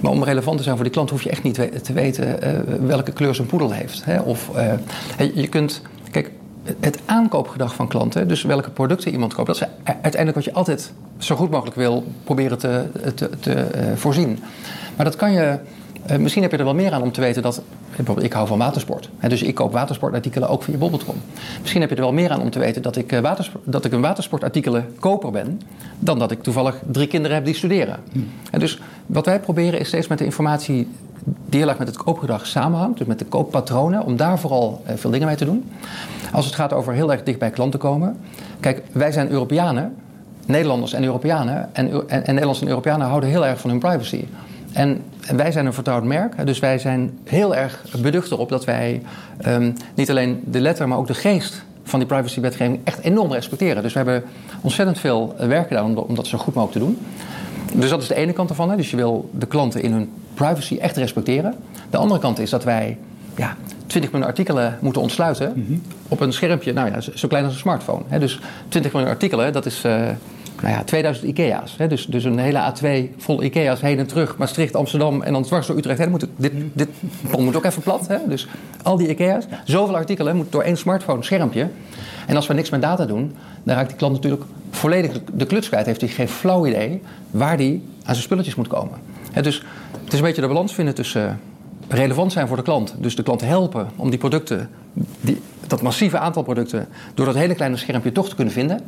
Maar 0.00 0.10
om 0.10 0.24
relevant 0.24 0.56
te 0.56 0.62
zijn 0.62 0.74
voor 0.74 0.84
die 0.84 0.94
klant 0.94 1.10
hoef 1.10 1.22
je 1.22 1.30
echt 1.30 1.42
niet 1.42 1.84
te 1.84 1.92
weten 1.92 2.42
eh, 2.42 2.52
welke 2.80 3.12
kleur 3.12 3.34
zijn 3.34 3.46
poedel 3.46 3.70
heeft. 3.70 4.04
Hè? 4.04 4.20
Of 4.20 4.50
eh, 4.54 5.34
je 5.34 5.48
kunt, 5.48 5.82
kijk, 6.10 6.30
het 6.80 6.98
aankoopgedrag 7.04 7.74
van 7.74 7.88
klanten, 7.88 8.28
dus 8.28 8.42
welke 8.42 8.70
producten 8.70 9.12
iemand 9.12 9.34
koopt, 9.34 9.46
dat 9.46 9.56
is 9.56 9.66
uiteindelijk 9.84 10.34
wat 10.34 10.44
je 10.44 10.52
altijd 10.52 10.92
zo 11.18 11.36
goed 11.36 11.50
mogelijk 11.50 11.76
wil 11.76 12.04
proberen 12.24 12.58
te, 12.58 12.84
te, 13.14 13.30
te 13.40 13.66
voorzien. 13.94 14.38
Maar 14.96 15.04
dat 15.04 15.16
kan 15.16 15.32
je. 15.32 15.58
Eh, 16.06 16.18
misschien 16.18 16.42
heb 16.42 16.50
je 16.50 16.56
er 16.56 16.64
wel 16.64 16.74
meer 16.74 16.92
aan 16.92 17.02
om 17.02 17.12
te 17.12 17.20
weten 17.20 17.42
dat. 17.42 17.62
Bijvoorbeeld, 17.96 18.26
ik 18.26 18.32
hou 18.32 18.46
van 18.46 18.58
watersport. 18.58 19.08
Hè, 19.18 19.28
dus 19.28 19.42
ik 19.42 19.54
koop 19.54 19.72
watersportartikelen 19.72 20.48
ook 20.48 20.62
via 20.62 20.76
bol.com. 20.76 21.16
Misschien 21.60 21.80
heb 21.80 21.90
je 21.90 21.96
er 21.96 22.02
wel 22.02 22.12
meer 22.12 22.30
aan 22.30 22.40
om 22.40 22.50
te 22.50 22.58
weten 22.58 22.82
dat 22.82 22.96
ik, 22.96 23.12
eh, 23.12 23.20
watersport, 23.20 23.64
dat 23.66 23.84
ik 23.84 23.92
een 23.92 24.00
watersportartikelen 24.00 24.94
koper 24.98 25.30
ben. 25.30 25.60
dan 25.98 26.18
dat 26.18 26.30
ik 26.30 26.42
toevallig 26.42 26.80
drie 26.90 27.06
kinderen 27.06 27.36
heb 27.36 27.44
die 27.44 27.54
studeren. 27.54 27.98
En 28.50 28.60
dus 28.60 28.80
wat 29.06 29.26
wij 29.26 29.40
proberen 29.40 29.80
is 29.80 29.88
steeds 29.88 30.06
met 30.06 30.18
de 30.18 30.24
informatie 30.24 30.88
die 31.24 31.60
heel 31.60 31.68
erg 31.68 31.78
met 31.78 31.86
het 31.86 31.96
koopgedrag 31.96 32.46
samenhangt, 32.46 32.98
dus 32.98 33.06
met 33.06 33.18
de 33.18 33.24
kooppatronen, 33.24 34.04
om 34.04 34.16
daar 34.16 34.38
vooral 34.38 34.82
eh, 34.84 34.96
veel 34.96 35.10
dingen 35.10 35.26
mee 35.26 35.36
te 35.36 35.44
doen. 35.44 35.70
Als 36.32 36.44
het 36.44 36.54
gaat 36.54 36.72
over 36.72 36.92
heel 36.92 37.12
erg 37.12 37.22
dicht 37.22 37.38
bij 37.38 37.50
klanten 37.50 37.80
komen. 37.80 38.16
Kijk, 38.60 38.82
wij 38.92 39.12
zijn 39.12 39.30
Europeanen, 39.30 39.94
Nederlanders 40.46 40.92
en 40.92 41.04
Europeanen. 41.04 41.74
En, 41.74 41.90
en, 41.90 42.08
en 42.08 42.20
Nederlanders 42.20 42.60
en 42.60 42.68
Europeanen 42.68 43.06
houden 43.06 43.28
heel 43.28 43.46
erg 43.46 43.60
van 43.60 43.70
hun 43.70 43.78
privacy. 43.78 44.24
En 44.72 45.02
wij 45.36 45.52
zijn 45.52 45.66
een 45.66 45.72
vertrouwd 45.72 46.04
merk, 46.04 46.46
dus 46.46 46.58
wij 46.58 46.78
zijn 46.78 47.18
heel 47.24 47.54
erg 47.54 47.84
beducht 48.00 48.30
erop 48.30 48.48
dat 48.48 48.64
wij 48.64 49.02
ehm, 49.40 49.72
niet 49.94 50.10
alleen 50.10 50.40
de 50.44 50.60
letter, 50.60 50.88
maar 50.88 50.98
ook 50.98 51.06
de 51.06 51.14
geest 51.14 51.64
van 51.84 51.98
die 51.98 52.08
privacywetgeving 52.08 52.80
echt 52.84 52.98
enorm 52.98 53.32
respecteren. 53.32 53.82
Dus 53.82 53.92
we 53.92 53.98
hebben 53.98 54.22
ontzettend 54.60 54.98
veel 54.98 55.34
eh, 55.38 55.46
werk 55.46 55.68
gedaan 55.68 55.98
om, 55.98 56.14
dat- 56.14 56.26
zo 56.26 56.38
goed 56.38 56.54
mogelijk 56.54 56.78
te 56.78 56.84
doen. 56.84 56.98
Dus 57.80 57.90
dat 57.90 58.02
is 58.02 58.08
de 58.08 58.14
ene 58.14 58.32
kant 58.32 58.50
ervan. 58.50 58.70
Hè. 58.70 58.76
Dus 58.76 58.90
je 58.90 58.96
wil 58.96 59.30
de 59.32 59.46
klanten 59.46 59.82
in 59.82 59.92
hun 59.92 60.10
privacy 60.34 60.76
echt 60.80 60.96
respecteren. 60.96 61.54
De 61.90 61.96
andere 61.96 62.20
kant 62.20 62.38
is 62.38 62.50
dat 62.50 62.64
wij 62.64 62.98
ja, 63.36 63.56
20 63.86 64.10
miljoen 64.12 64.28
artikelen 64.30 64.78
moeten 64.80 65.02
ontsluiten 65.02 65.82
op 66.08 66.20
een 66.20 66.32
schermpje, 66.32 66.72
nou 66.72 66.90
ja, 66.90 67.00
zo 67.00 67.10
zo 67.14 67.28
klein 67.28 67.44
als 67.44 67.52
een 67.52 67.58
smartphone. 67.60 68.02
Hè. 68.08 68.18
Dus 68.18 68.40
20 68.68 68.92
miljoen 68.92 69.10
artikelen, 69.10 69.52
dat 69.52 69.66
is, 69.66 69.84
eh, 69.84 70.02
nou 70.64 70.76
ja, 70.76 70.84
2000 70.84 71.26
IKEA's. 71.26 71.74
Hè? 71.78 71.86
Dus, 71.88 72.06
dus 72.06 72.24
een 72.24 72.38
hele 72.38 72.72
A2 72.72 73.14
vol 73.16 73.42
IKEA's 73.42 73.80
heen 73.80 73.98
en 73.98 74.06
terug. 74.06 74.36
Maastricht, 74.36 74.74
Amsterdam 74.76 75.22
en 75.22 75.32
dan 75.32 75.42
dwars 75.42 75.66
door 75.66 75.76
Utrecht. 75.76 75.98
Hè? 75.98 76.06
Moet 76.08 76.26
dit, 76.36 76.52
dit 76.72 76.88
moet 77.38 77.56
ook 77.56 77.64
even 77.64 77.82
plat. 77.82 78.06
Hè? 78.08 78.16
Dus 78.28 78.46
al 78.82 78.96
die 78.96 79.08
IKEA's. 79.08 79.44
Zoveel 79.64 79.94
artikelen 79.96 80.36
moet 80.36 80.52
door 80.52 80.62
één 80.62 80.76
smartphone, 80.76 81.22
schermpje. 81.22 81.68
En 82.26 82.36
als 82.36 82.46
we 82.46 82.54
niks 82.54 82.70
met 82.70 82.82
data 82.82 83.06
doen, 83.06 83.34
dan 83.62 83.76
raakt 83.76 83.88
die 83.88 83.96
klant 83.96 84.12
natuurlijk 84.14 84.42
volledig 84.70 85.12
de- 85.12 85.20
de 85.32 85.46
kluts 85.46 85.68
kwijt. 85.68 85.86
Heeft 85.86 86.00
hij 86.00 86.10
geen 86.10 86.28
flauw 86.28 86.66
idee 86.66 87.02
waar 87.30 87.56
hij 87.56 87.80
aan 87.98 88.14
zijn 88.14 88.22
spulletjes 88.24 88.54
moet 88.54 88.68
komen. 88.68 88.98
Hè, 89.32 89.42
dus 89.42 89.62
het 90.04 90.12
is 90.12 90.18
een 90.18 90.24
beetje 90.24 90.40
de 90.40 90.46
balans 90.48 90.74
vinden 90.74 90.94
tussen 90.94 91.28
eh, 91.88 91.98
relevant 91.98 92.32
zijn 92.32 92.46
voor 92.48 92.56
de 92.56 92.62
klant. 92.62 92.94
Dus 92.98 93.16
de 93.16 93.22
klant 93.22 93.40
helpen 93.40 93.88
om 93.96 94.10
die 94.10 94.18
producten, 94.18 94.70
die, 95.20 95.40
dat 95.66 95.82
massieve 95.82 96.18
aantal 96.18 96.42
producten, 96.42 96.88
door 97.14 97.26
dat 97.26 97.34
hele 97.34 97.54
kleine 97.54 97.76
schermpje 97.76 98.12
toch 98.12 98.28
te 98.28 98.34
kunnen 98.34 98.54
vinden. 98.54 98.80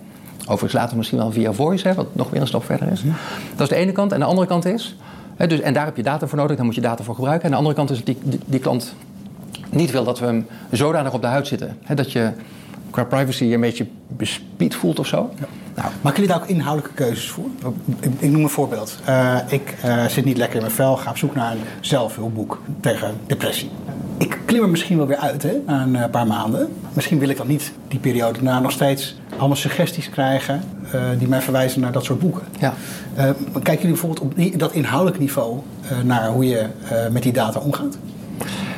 Overigens 0.49 0.73
later 0.73 0.97
misschien 0.97 1.19
wel 1.19 1.33
via 1.33 1.53
voice, 1.53 1.89
hè, 1.89 1.95
wat 1.95 2.07
nog 2.13 2.31
weer 2.31 2.41
een 2.41 2.47
stap 2.47 2.65
verder 2.65 2.93
is. 2.93 3.03
Dat 3.57 3.61
is 3.61 3.69
de 3.69 3.75
ene 3.75 3.93
kant. 3.93 4.13
En 4.13 4.19
de 4.19 4.25
andere 4.25 4.47
kant 4.47 4.65
is, 4.65 4.97
hè, 5.37 5.47
dus, 5.47 5.61
en 5.61 5.73
daar 5.73 5.85
heb 5.85 5.97
je 5.97 6.03
data 6.03 6.27
voor 6.27 6.39
nodig, 6.39 6.57
daar 6.57 6.65
moet 6.65 6.75
je 6.75 6.81
data 6.81 7.05
voor 7.05 7.15
gebruiken. 7.15 7.45
En 7.45 7.51
de 7.51 7.57
andere 7.57 7.75
kant 7.75 7.91
is 7.91 7.97
dat 7.97 8.07
die, 8.07 8.41
die, 8.47 8.61
klant 8.61 8.95
niet 9.71 9.91
wil 9.91 10.05
dat 10.05 10.19
we 10.19 10.27
hem 10.27 10.47
zodanig 10.71 11.13
op 11.13 11.21
de 11.21 11.27
huid 11.27 11.47
zitten. 11.47 11.77
Hè, 11.85 11.95
dat 11.95 12.13
je 12.13 12.31
qua 12.97 13.05
privacy 13.05 13.45
je 13.45 13.55
een 13.55 13.61
beetje 13.61 13.87
bespied 14.09 14.75
voelt 14.75 14.99
of 14.99 15.07
zo. 15.07 15.31
Nou, 15.75 15.89
Maken 16.01 16.23
jullie 16.23 16.35
daar 16.35 16.43
ook 16.43 16.49
inhoudelijke 16.49 16.97
keuzes 16.97 17.29
voor? 17.29 17.45
Ik, 18.01 18.11
ik 18.19 18.31
noem 18.31 18.43
een 18.43 18.49
voorbeeld. 18.49 18.99
Eh, 19.05 19.37
ik 19.49 19.75
eh, 19.83 20.07
zit 20.07 20.25
niet 20.25 20.37
lekker 20.37 20.57
in 20.57 20.63
mijn 20.63 20.75
vel, 20.75 20.97
ga 20.97 21.11
op 21.11 21.17
zoek 21.17 21.35
naar 21.35 21.53
een 21.53 21.61
zelfhulpboek 21.81 22.61
tegen 22.81 23.15
depressie. 23.27 23.71
Ik 24.19 24.39
klim 24.45 24.63
er 24.63 24.69
misschien 24.69 24.97
wel 24.97 25.07
weer 25.07 25.17
uit 25.17 25.43
hè, 25.43 25.53
na 25.67 25.83
een 25.83 25.97
eh, 25.97 26.11
paar 26.11 26.27
maanden. 26.27 26.69
Misschien 26.93 27.19
wil 27.19 27.29
ik 27.29 27.37
dan 27.37 27.47
niet 27.47 27.73
die 27.89 27.99
periode 27.99 28.33
daarna 28.33 28.61
nog 28.61 28.73
steeds 28.73 29.17
allemaal 29.39 29.57
suggesties 29.57 30.11
krijgen 30.11 30.63
die 31.19 31.29
mij 31.29 31.41
verwijzen 31.41 31.81
naar 31.81 31.93
dat 31.93 32.05
soort 32.05 32.19
boeken. 32.19 32.43
ja. 32.59 32.75
Kijken 33.53 33.73
jullie 33.73 33.89
bijvoorbeeld 33.89 34.21
op 34.21 34.59
dat 34.59 34.73
inhoudelijk 34.73 35.19
niveau 35.19 35.59
naar 36.05 36.29
hoe 36.29 36.47
je 36.47 36.67
met 37.11 37.23
die 37.23 37.33
data 37.33 37.61
omgaat? 37.61 37.99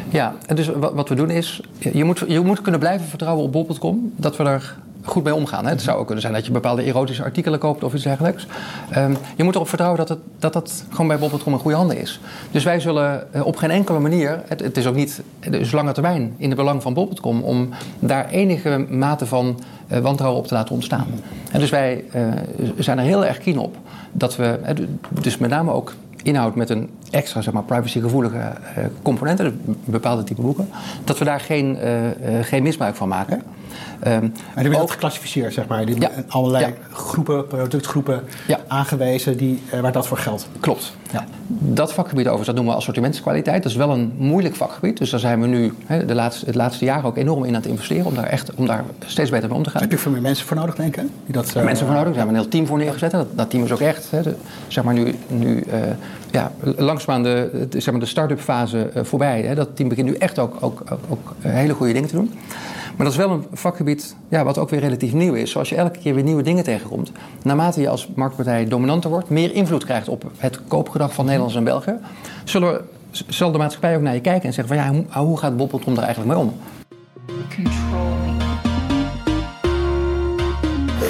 Ja, 0.08 0.34
en 0.46 0.56
dus 0.56 0.68
wat, 0.68 1.08
we 1.08 1.14
doen 1.14 1.30
is, 1.30 1.60
je 1.78 2.04
moet, 2.04 2.24
je 2.28 2.40
moet 2.40 2.60
kunnen 2.60 2.80
blijven 2.80 3.06
vertrouwen 3.06 3.44
op 3.44 3.52
bol.com 3.52 4.12
dat 4.16 4.36
we 4.36 4.44
er 4.44 4.76
goed 5.08 5.24
mee 5.24 5.34
omgaan. 5.34 5.64
Hè. 5.64 5.70
Het 5.70 5.82
zou 5.82 5.98
ook 5.98 6.04
kunnen 6.04 6.22
zijn 6.22 6.34
dat 6.34 6.46
je 6.46 6.52
bepaalde 6.52 6.82
erotische 6.82 7.22
artikelen 7.22 7.58
koopt 7.58 7.84
of 7.84 7.94
iets 7.94 8.02
dergelijks. 8.02 8.46
Ehm, 8.90 9.14
je 9.36 9.44
moet 9.44 9.54
erop 9.54 9.68
vertrouwen 9.68 9.98
dat 9.98 10.08
het, 10.08 10.18
dat 10.38 10.52
dat 10.52 10.84
gewoon 10.90 11.06
bij 11.06 11.18
bol.com 11.18 11.52
in 11.52 11.58
goede 11.58 11.76
handen 11.76 11.98
is. 11.98 12.20
Dus 12.50 12.64
wij 12.64 12.80
zullen 12.80 13.32
eh, 13.32 13.46
op 13.46 13.56
geen 13.56 13.70
enkele 13.70 13.98
manier, 13.98 14.42
het, 14.46 14.60
het 14.60 14.76
is 14.76 14.86
ook 14.86 14.94
niet, 14.94 15.22
is 15.50 15.72
lange 15.72 15.92
termijn 15.92 16.34
in 16.36 16.48
het 16.48 16.58
belang 16.58 16.82
van 16.82 16.94
bol.com 16.94 17.42
om 17.42 17.68
daar 17.98 18.28
enige 18.28 18.86
mate 18.88 19.26
van 19.26 19.60
eh, 19.88 19.98
wantrouwen 19.98 20.40
op 20.40 20.46
te 20.46 20.54
laten 20.54 20.74
ontstaan. 20.74 21.06
En 21.50 21.60
dus 21.60 21.70
wij 21.70 22.04
eh, 22.12 22.22
zijn 22.78 22.98
er 22.98 23.04
heel 23.04 23.24
erg 23.24 23.38
keen 23.38 23.58
op 23.58 23.76
dat 24.12 24.36
we, 24.36 24.58
dus 25.20 25.38
met 25.38 25.50
name 25.50 25.72
ook 25.72 25.94
inhoud 26.22 26.54
met 26.54 26.70
een 26.70 26.90
extra 27.10 27.42
zeg 27.42 27.52
maar, 27.54 27.62
privacygevoelige 27.62 28.36
eh, 28.38 28.84
componenten, 29.02 29.60
dus 29.64 29.74
bepaalde 29.84 30.24
type 30.24 30.42
boeken, 30.42 30.68
dat 31.04 31.18
we 31.18 31.24
daar 31.24 31.40
geen, 31.40 31.76
eh, 31.76 32.38
eh, 32.38 32.44
geen 32.44 32.62
misbruik 32.62 32.94
van 32.96 33.08
maken. 33.08 33.42
Ehm, 34.00 34.12
En 34.14 34.32
dan 34.54 34.64
heb 34.64 34.72
je 34.72 34.80
ook- 34.80 34.90
geclassificeerd, 34.90 35.52
zeg 35.52 35.66
maar. 35.66 35.86
Die 35.86 36.00
Ja. 36.00 36.10
allerlei 36.28 36.64
Ja. 36.66 36.72
groepen, 36.92 37.46
productgroepen 37.46 38.22
Ja. 38.46 38.58
aangewezen 38.66 39.36
die, 39.36 39.62
waar 39.82 39.92
dat 39.92 40.06
voor 40.06 40.16
geldt. 40.18 40.48
Klopt. 40.60 40.92
Ja. 41.12 41.24
Dat 41.46 41.92
vakgebied 41.92 42.18
overigens, 42.20 42.46
dat 42.46 42.54
noemen 42.54 42.72
we 42.72 42.78
assortimentskwaliteit. 42.80 43.62
Dat 43.62 43.72
is 43.72 43.78
wel 43.78 43.90
een 43.90 44.12
moeilijk 44.16 44.54
vakgebied. 44.54 44.98
Dus 44.98 45.10
daar 45.10 45.20
zijn 45.20 45.40
we 45.40 45.46
nu 45.46 45.74
de 46.06 46.14
laatste, 46.14 46.46
het 46.46 46.54
laatste 46.54 46.84
jaar 46.84 47.04
ook 47.04 47.16
enorm 47.16 47.42
in 47.44 47.48
aan 47.54 47.60
het 47.60 47.70
investeren... 47.70 48.06
om 48.06 48.14
daar, 48.14 48.24
echt, 48.24 48.54
om 48.54 48.66
daar 48.66 48.84
steeds 49.06 49.30
beter 49.30 49.48
mee 49.48 49.56
om 49.58 49.62
te 49.64 49.70
gaan. 49.70 49.80
Heb 49.80 49.90
je 49.90 49.98
veel 49.98 50.12
meer 50.12 50.20
mensen 50.20 50.46
voor 50.46 50.56
nodig, 50.56 50.74
denk 50.74 50.96
ik? 50.96 51.02
Die 51.24 51.34
dat, 51.34 51.54
mensen 51.54 51.86
voor 51.86 51.94
nodig. 51.94 51.94
Daar 51.94 52.04
hebben 52.04 52.22
we 52.22 52.28
een 52.28 52.34
heel 52.34 52.48
team 52.48 52.66
voor 52.66 52.78
neergezet. 52.78 53.10
Dat, 53.10 53.26
dat 53.34 53.50
team 53.50 53.64
is 53.64 53.72
ook 53.72 53.80
echt, 53.80 54.10
de, 54.10 54.34
zeg 54.68 54.84
maar 54.84 54.94
nu, 54.94 55.14
nu 55.28 55.64
ja, 56.38 56.52
langzaamaan 56.76 57.22
de, 57.22 57.66
zeg 57.70 57.90
maar 57.90 58.00
de 58.00 58.06
start-up 58.06 58.40
fase 58.40 58.88
eh, 58.88 59.04
voorbij. 59.04 59.42
Hè. 59.42 59.54
Dat 59.54 59.76
team 59.76 59.88
begint 59.88 60.08
nu 60.08 60.14
echt 60.14 60.38
ook, 60.38 60.56
ook, 60.60 60.82
ook, 61.08 61.34
hele 61.40 61.74
goede 61.74 61.92
dingen 61.92 62.08
te 62.08 62.14
doen. 62.14 62.30
Maar 62.96 63.06
dat 63.06 63.16
is 63.16 63.24
wel 63.24 63.30
een 63.30 63.46
vakgebied 63.52 64.16
ja, 64.28 64.44
wat 64.44 64.58
ook 64.58 64.70
weer 64.70 64.80
relatief 64.80 65.12
nieuw 65.12 65.34
is. 65.34 65.50
Zoals 65.50 65.68
je 65.68 65.76
elke 65.76 65.98
keer 65.98 66.14
weer 66.14 66.24
nieuwe 66.24 66.42
dingen 66.42 66.64
tegenkomt. 66.64 67.12
Naarmate 67.42 67.80
je 67.80 67.88
als 67.88 68.08
marktpartij 68.14 68.68
dominanter 68.68 69.10
wordt, 69.10 69.28
meer 69.28 69.54
invloed 69.54 69.84
krijgt 69.84 70.08
op 70.08 70.30
het 70.36 70.60
koopgedrag 70.68 71.14
van 71.14 71.24
Nederlanders 71.24 71.58
en 71.58 71.64
Belgen, 71.64 72.00
zullen 72.44 72.72
we, 72.72 72.82
zal 73.28 73.52
de 73.52 73.58
maatschappij 73.58 73.96
ook 73.96 74.02
naar 74.02 74.14
je 74.14 74.20
kijken 74.20 74.48
en 74.48 74.52
zeggen 74.52 74.76
van 74.76 74.84
ja, 74.84 74.92
hoe, 74.92 75.26
hoe 75.26 75.38
gaat 75.38 75.56
Bol.com 75.56 75.94
daar 75.94 76.04
eigenlijk 76.04 76.34
mee 76.34 76.44
om? 76.44 76.54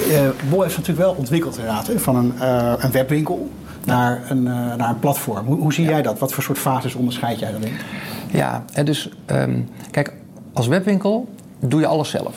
Eh, 0.09 0.29
Bol 0.49 0.61
heeft 0.61 0.77
natuurlijk 0.77 1.05
wel 1.05 1.15
ontwikkeld 1.17 1.57
inderdaad, 1.57 1.91
van 1.95 2.15
een, 2.15 2.33
eh, 2.39 2.73
een 2.77 2.91
webwinkel 2.91 3.49
naar 3.89 4.21
een, 4.29 4.47
eh, 4.47 4.75
naar 4.75 4.89
een 4.89 4.99
platform. 4.99 5.45
Hoe, 5.45 5.57
hoe 5.57 5.73
zie 5.73 5.85
jij 5.85 6.01
dat? 6.01 6.19
Wat 6.19 6.33
voor 6.33 6.43
soort 6.43 6.57
fases 6.57 6.95
onderscheid 6.95 7.39
jij 7.39 7.51
daarin? 7.51 7.73
Ja, 8.31 8.63
en 8.73 8.85
dus 8.85 9.09
ehm, 9.25 9.59
kijk, 9.91 10.13
als 10.53 10.67
webwinkel 10.67 11.29
doe 11.59 11.79
je 11.79 11.87
alles 11.87 12.09
zelf. 12.09 12.35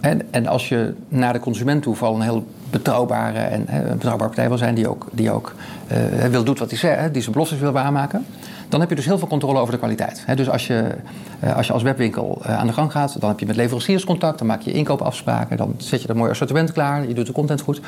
En, 0.00 0.20
en 0.30 0.46
als 0.46 0.68
je 0.68 0.94
naar 1.08 1.32
de 1.32 1.40
consument 1.40 1.82
toe 1.82 1.94
vooral 1.94 2.16
een 2.16 2.22
heel 2.22 2.46
betrouwbare 2.70 3.38
en 3.38 3.64
een 3.74 3.92
betrouwbare 3.92 4.28
partij 4.28 4.48
wil 4.48 4.58
zijn 4.58 4.74
die 4.74 4.88
ook, 4.88 5.06
die 5.12 5.30
ook 5.30 5.54
eh, 5.86 6.26
wil 6.30 6.44
doet 6.44 6.58
wat 6.58 6.70
hij 6.70 6.78
zegt, 6.78 7.12
die 7.12 7.22
zijn 7.22 7.32
beloftes 7.32 7.58
wil 7.58 7.72
waarmaken, 7.72 8.26
dan 8.68 8.80
heb 8.80 8.88
je 8.88 8.94
dus 8.94 9.04
heel 9.04 9.18
veel 9.18 9.28
controle 9.28 9.58
over 9.58 9.72
de 9.72 9.78
kwaliteit. 9.78 10.24
Dus 10.34 10.50
als 10.50 10.66
je, 10.66 10.94
eh, 11.40 11.56
als 11.56 11.66
je 11.66 11.72
als 11.72 11.82
webwinkel 11.82 12.42
aan 12.44 12.66
de 12.66 12.72
gang 12.72 12.92
gaat, 12.92 13.20
dan 13.20 13.28
heb 13.28 13.40
je 13.40 13.46
met 13.46 13.56
leveranciers 13.56 14.04
contact, 14.04 14.38
dan 14.38 14.46
maak 14.46 14.60
je 14.60 14.72
inkoopafspraken, 14.72 15.56
dan 15.56 15.74
zet 15.76 16.02
je 16.02 16.10
een 16.10 16.16
mooi 16.16 16.30
assortiment 16.30 16.72
klaar, 16.72 17.08
je 17.08 17.14
doet 17.14 17.26
de 17.26 17.32
content 17.32 17.60
goed. 17.60 17.80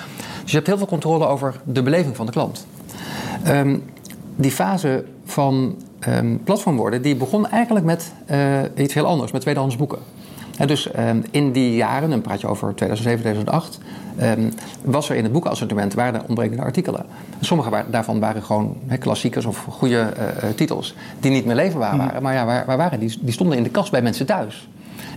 Dus 0.43 0.51
je 0.51 0.57
hebt 0.57 0.67
heel 0.67 0.79
veel 0.79 0.87
controle 0.87 1.27
over 1.27 1.55
de 1.65 1.83
beleving 1.83 2.17
van 2.17 2.27
de 2.27 2.33
klant. 2.33 2.67
Ehm, 3.45 3.77
die 4.37 4.51
fase 4.51 5.05
van 5.25 5.77
ehm, 6.01 6.37
platform 6.45 6.77
worden, 6.77 7.03
die 7.03 7.17
begon 7.17 7.49
eigenlijk 7.49 7.85
met 7.87 8.13
eh, 8.27 8.39
iets 8.77 8.95
heel 8.95 9.07
anders, 9.07 9.33
met 9.33 9.41
tweedehands 9.41 9.77
boeken. 9.77 9.99
Hè, 10.61 10.67
dus 10.67 10.91
ehm, 10.91 11.21
in 11.31 11.53
die 11.53 11.75
jaren, 11.75 12.11
dan 12.11 12.21
praat 12.21 12.41
je 12.41 12.47
over 12.47 12.75
2007, 12.75 13.21
2008, 13.21 13.79
ehm, 14.17 14.51
was 14.85 15.09
er 15.09 15.17
in 15.17 15.23
het 15.23 15.33
boekenassortiment 15.33 15.95
waren 15.95 16.15
er 16.15 16.27
ontbrekende 16.27 16.63
artikelen. 16.63 17.07
Sommige 17.41 17.85
daarvan 17.91 18.21
waren 18.21 18.43
gewoon 18.43 18.77
hè, 18.87 18.97
klassiekers 18.97 19.45
of 19.45 19.65
goede 19.69 19.99
eh, 19.99 20.29
eh, 20.29 20.55
titels 20.55 20.95
die 21.21 21.31
niet 21.31 21.45
meer 21.45 21.55
leverbaar 21.55 21.97
waren. 21.97 22.23
Maar 22.23 22.35
ja, 22.35 22.45
waar, 22.45 22.67
waar 22.67 22.77
waren 22.77 23.01
die? 23.01 23.19
Die 23.21 23.33
stonden 23.33 23.57
in 23.57 23.63
de 23.63 23.71
kast 23.71 23.91
bij 23.91 24.03
mensen 24.03 24.27
thuis. 24.27 24.69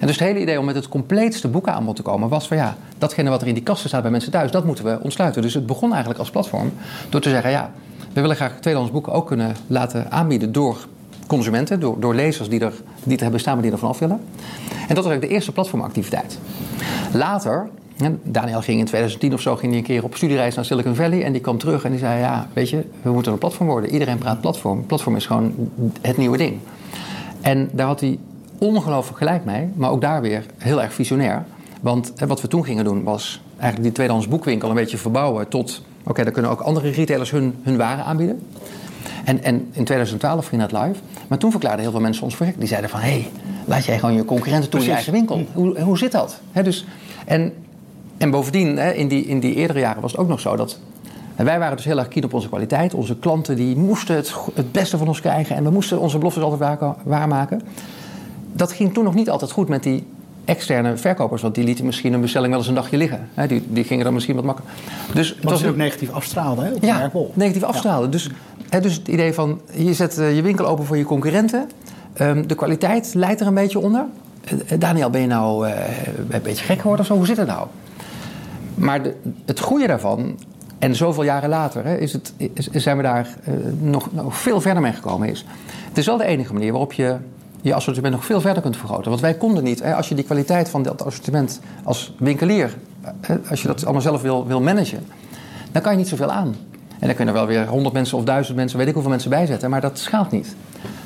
En 0.04 0.10
dus 0.10 0.20
het 0.20 0.28
hele 0.28 0.40
idee 0.40 0.60
om 0.60 0.66
met 0.66 0.76
het 0.76 0.88
compleetste 0.88 1.48
boekenaanbod 1.48 1.96
te 1.96 2.02
komen 2.02 2.30
was 2.30 2.48
van 2.48 2.58
ja, 2.58 2.76
datgene 2.98 3.30
wat 3.30 3.42
er 3.42 3.48
in 3.48 3.54
die 3.54 3.64
kasten 3.64 3.90
staat 3.90 4.02
bij 4.02 4.12
mensen 4.12 4.32
thuis, 4.32 4.52
dat 4.52 4.66
moeten 4.66 4.86
we 4.86 5.00
ontsluiten. 5.02 5.42
Dus 5.42 5.54
het 5.54 5.66
begon 5.66 5.90
eigenlijk 5.90 6.20
als 6.20 6.30
platform 6.30 6.74
door 7.10 7.22
te 7.22 7.30
zeggen 7.30 7.50
ja, 7.50 7.72
we 8.14 8.22
willen 8.22 8.36
graag 8.36 8.52
tweedehands 8.60 8.92
boeken 8.92 9.14
ook 9.14 9.28
kunnen 9.28 9.56
laten 9.68 10.12
aanbieden 10.12 10.52
door 10.52 10.88
consumenten, 11.28 11.80
door, 11.80 12.00
door 12.00 12.16
lezers 12.16 12.50
die 12.50 12.60
er, 12.60 12.74
die 13.04 13.18
hebben 13.18 13.40
staan, 13.40 13.54
maar 13.54 13.64
die 13.64 13.72
er 13.72 13.78
vanaf 13.78 14.00
willen. 14.00 14.20
En 14.70 14.96
dat 14.96 15.04
was 15.04 15.06
eigenlijk 15.06 15.22
de 15.22 15.28
eerste 15.28 15.52
platformactiviteit. 15.52 16.40
Later, 17.14 17.70
Daniel 18.24 18.62
ging 18.62 18.80
in 18.80 18.86
2010 18.86 19.34
of 19.34 19.42
zo 19.42 19.56
ging 19.56 19.72
hij 19.72 19.82
een 19.82 19.88
keer 19.88 20.04
op 20.04 20.16
studiereis 20.16 20.56
naar 20.56 20.66
Silicon 20.66 20.96
Valley 20.96 21.24
en 21.24 21.32
die 21.32 21.42
kwam 21.42 21.58
terug 21.58 21.84
en 21.84 21.90
die 21.92 22.00
zei 22.00 22.20
ja, 22.20 22.48
weet 22.54 22.70
je, 22.70 22.84
we 23.02 23.12
moeten 23.12 23.32
een 23.32 23.38
platform 23.38 23.68
worden. 23.68 23.90
Iedereen 23.90 24.18
praat 24.18 24.42
platform. 24.42 24.86
Platform 24.86 25.16
is 25.16 25.26
gewoon 25.26 25.54
het 26.02 26.18
nieuwe 26.18 26.38
ding. 26.38 26.60
En 27.42 27.70
daar 27.74 27.88
had 27.88 28.00
hij 28.00 28.18
ongelooflijk 28.64 29.18
gelijk 29.18 29.46
mee, 29.46 29.70
maar 29.76 29.90
ook 29.90 30.02
daar 30.02 30.22
weer 30.22 30.46
heel 30.58 30.82
erg 30.82 30.94
visionair. 30.94 31.46
Want 31.82 32.14
hè, 32.16 32.28
wat 32.28 32.42
we 32.42 32.48
toen 32.48 32.66
gingen 32.66 32.84
doen 32.84 33.04
was 33.04 33.42
eigenlijk 33.52 33.84
die 33.84 33.92
tweedehands 33.92 34.28
boekwinkel 34.28 34.70
een 34.70 34.76
beetje 34.76 34.98
verbouwen 34.98 35.48
tot... 35.48 35.82
oké, 36.04 36.24
dan 36.24 36.34
kunnen 36.34 36.52
ook 36.52 36.62
andere 36.62 36.90
retailers 36.90 37.32
hun, 37.32 37.56
hun 37.64 37.78
waren 37.78 38.06
aanbieden. 38.06 38.42
En, 39.24 39.44
en 39.44 39.56
in 39.72 39.84
2012 39.84 40.48
ging 40.48 40.62
dat 40.62 40.72
live. 40.72 41.00
Maar 41.28 41.38
toen 41.38 41.52
verklaarden 41.52 41.82
heel 41.82 41.92
veel 41.92 42.02
mensen 42.02 42.24
ons 42.24 42.36
project. 42.36 42.60
Die 42.60 42.68
zeiden 42.68 42.90
van, 42.90 43.00
hé, 43.00 43.10
hey, 43.10 43.30
laat 43.66 43.86
jij 43.86 44.00
gewoon 44.00 44.16
je 44.16 44.26
concurrenten 44.26 44.70
toe 44.70 44.80
in 44.80 44.86
je 44.86 44.92
eigen 44.92 45.14
winkel. 45.14 45.46
Hoe, 45.54 45.80
hoe 45.80 45.98
zit 45.98 46.12
dat? 46.12 46.40
Dus, 46.64 46.86
en, 47.26 47.54
en 48.18 48.32
bovendien, 48.32 48.78
in, 48.78 49.08
die, 49.08 49.26
in 49.26 49.40
die 49.40 49.56
eerdere 49.56 49.80
jaren 49.80 50.02
was 50.02 50.12
het 50.12 50.22
ook 50.22 50.28
nog 50.28 50.40
zo 50.40 50.56
dat... 50.56 50.80
En 51.36 51.46
wij 51.46 51.60
waren 51.60 51.76
dus 51.76 51.86
heel 51.86 51.98
erg 51.98 52.08
keen 52.08 52.24
op 52.24 52.34
onze 52.34 52.48
kwaliteit. 52.48 52.94
Onze 52.94 53.18
klanten 53.18 53.56
die 53.56 53.76
moesten 53.76 54.16
het, 54.16 54.34
het 54.54 54.72
beste 54.72 54.98
van 54.98 55.08
ons 55.08 55.22
krijgen. 55.22 55.56
En 55.56 55.64
we 55.64 55.70
moesten 55.70 56.00
onze 56.00 56.18
beloftes 56.18 56.44
altijd 56.44 56.80
waar- 56.80 56.96
waarmaken. 57.04 57.62
Dat 58.54 58.72
ging 58.72 58.94
toen 58.94 59.04
nog 59.04 59.14
niet 59.14 59.30
altijd 59.30 59.52
goed 59.52 59.68
met 59.70 59.84
die 59.84 60.06
externe 60.46 60.98
verkopers. 60.98 61.42
Want 61.42 61.56
die 61.56 61.64
lieten 61.64 61.86
misschien 61.86 62.14
een 62.14 62.22
bestelling 62.22 62.50
wel 62.50 62.60
eens 62.60 62.68
een 62.70 62.76
dagje 62.76 62.98
liggen. 62.98 63.30
Die, 63.48 63.64
die 63.68 63.84
gingen 63.84 64.04
dan 64.04 64.14
misschien 64.14 64.36
wat 64.36 64.44
makkelijker. 64.44 64.80
Dus 65.14 65.30
het 65.30 65.44
was 65.44 65.66
ook 65.66 65.76
negatief 65.76 66.12
afstraalde 66.12 66.62
hè, 66.62 66.72
ja, 66.88 67.12
negatief 67.34 67.64
afstralen. 67.64 68.12
Dus, 68.12 68.30
dus 68.82 68.96
het 68.96 69.08
idee 69.08 69.34
van 69.34 69.62
je 69.74 69.94
zet 69.94 70.18
eh, 70.18 70.36
je 70.36 70.42
winkel 70.42 70.66
open 70.68 70.86
voor 70.86 70.98
je 70.98 71.04
concurrenten. 71.04 71.70
Ehm, 72.14 72.48
de 72.48 72.56
kwaliteit 72.56 73.14
leidt 73.14 73.42
er 73.42 73.48
een 73.48 73.54
beetje 73.54 73.80
onder. 73.80 74.06
Eh, 74.44 74.80
Daniel, 74.80 75.10
ben 75.10 75.22
je 75.22 75.28
nou 75.28 75.68
eh, 75.68 75.74
een 76.30 76.42
beetje 76.44 76.66
gek 76.66 76.78
geworden 76.80 77.00
of 77.02 77.06
zo? 77.08 77.16
Hoe 77.16 77.26
zit 77.26 77.38
het 77.38 77.48
nou? 77.48 77.68
Maar 78.76 79.04
de, 79.04 79.14
het 79.46 79.60
goede 79.60 79.88
daarvan, 79.88 80.40
en 80.80 80.96
zoveel 80.96 81.24
jaren 81.24 81.50
later 81.50 81.86
hè, 81.86 81.98
is 81.98 82.14
het, 82.14 82.34
is- 82.54 82.70
zijn 82.72 82.98
we 82.98 83.04
daar 83.04 83.28
nog, 83.80 84.14
nog 84.14 84.38
veel 84.38 84.62
verder 84.62 84.82
mee 84.82 84.94
gekomen. 84.94 85.30
Is. 85.30 85.46
Het 85.88 85.98
is 85.98 86.06
wel 86.06 86.18
de 86.18 86.26
enige 86.26 86.54
manier 86.54 86.72
waarop 86.72 86.94
je 86.94 87.16
je 87.64 87.74
assortiment 87.74 88.14
nog 88.14 88.26
veel 88.26 88.42
verder 88.42 88.62
kunt 88.62 88.78
vergroten. 88.78 89.10
Want 89.10 89.22
wij 89.22 89.34
konden 89.34 89.64
niet, 89.64 89.84
hè, 89.84 89.96
als 89.96 90.10
je 90.10 90.16
die 90.16 90.24
kwaliteit 90.24 90.70
van 90.70 90.84
dat 90.84 91.06
assortiment 91.06 91.60
als 91.84 92.14
winkelier, 92.18 92.76
hè, 93.22 93.36
als 93.50 93.62
je 93.62 93.68
dat 93.68 93.84
allemaal 93.84 94.02
zelf 94.02 94.22
wil, 94.22 94.48
wil 94.48 94.62
managen, 94.62 95.06
dan 95.72 95.82
kan 95.82 95.92
je 95.92 95.98
niet 95.98 96.08
zoveel 96.08 96.32
aan. 96.32 96.56
En 97.00 97.08
dan 97.08 97.16
kunnen 97.16 97.34
er 97.34 97.40
wel 97.40 97.50
weer 97.50 97.68
100 97.68 97.94
mensen 97.94 98.18
of 98.18 98.24
1000 98.24 98.56
mensen, 98.58 98.78
weet 98.78 98.88
ik 98.88 98.94
hoeveel 98.94 99.12
mensen 99.12 99.30
bijzetten, 99.30 99.70
maar 99.70 99.82
dat 99.82 100.00
schaalt 100.00 100.32
niet. 100.32 100.56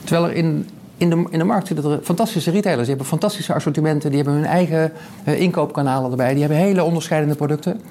Terwijl 0.03 0.28
er 0.28 0.36
in, 0.36 0.70
in, 0.97 1.10
de, 1.10 1.26
in 1.30 1.39
de 1.39 1.45
markt 1.45 1.68
zitten 1.68 1.91
er 1.91 1.99
fantastische 2.03 2.51
retailers, 2.51 2.88
die 2.88 2.95
hebben 2.95 3.08
fantastische 3.08 3.53
assortimenten, 3.53 4.10
die 4.10 4.22
hebben 4.22 4.36
hun 4.36 4.45
eigen 4.45 4.91
eh, 5.24 5.41
inkoopkanalen 5.41 6.12
erbij, 6.12 6.32
die 6.32 6.39
hebben 6.39 6.58
hele 6.58 6.84
onderscheidende 6.84 7.36
producten. 7.36 7.82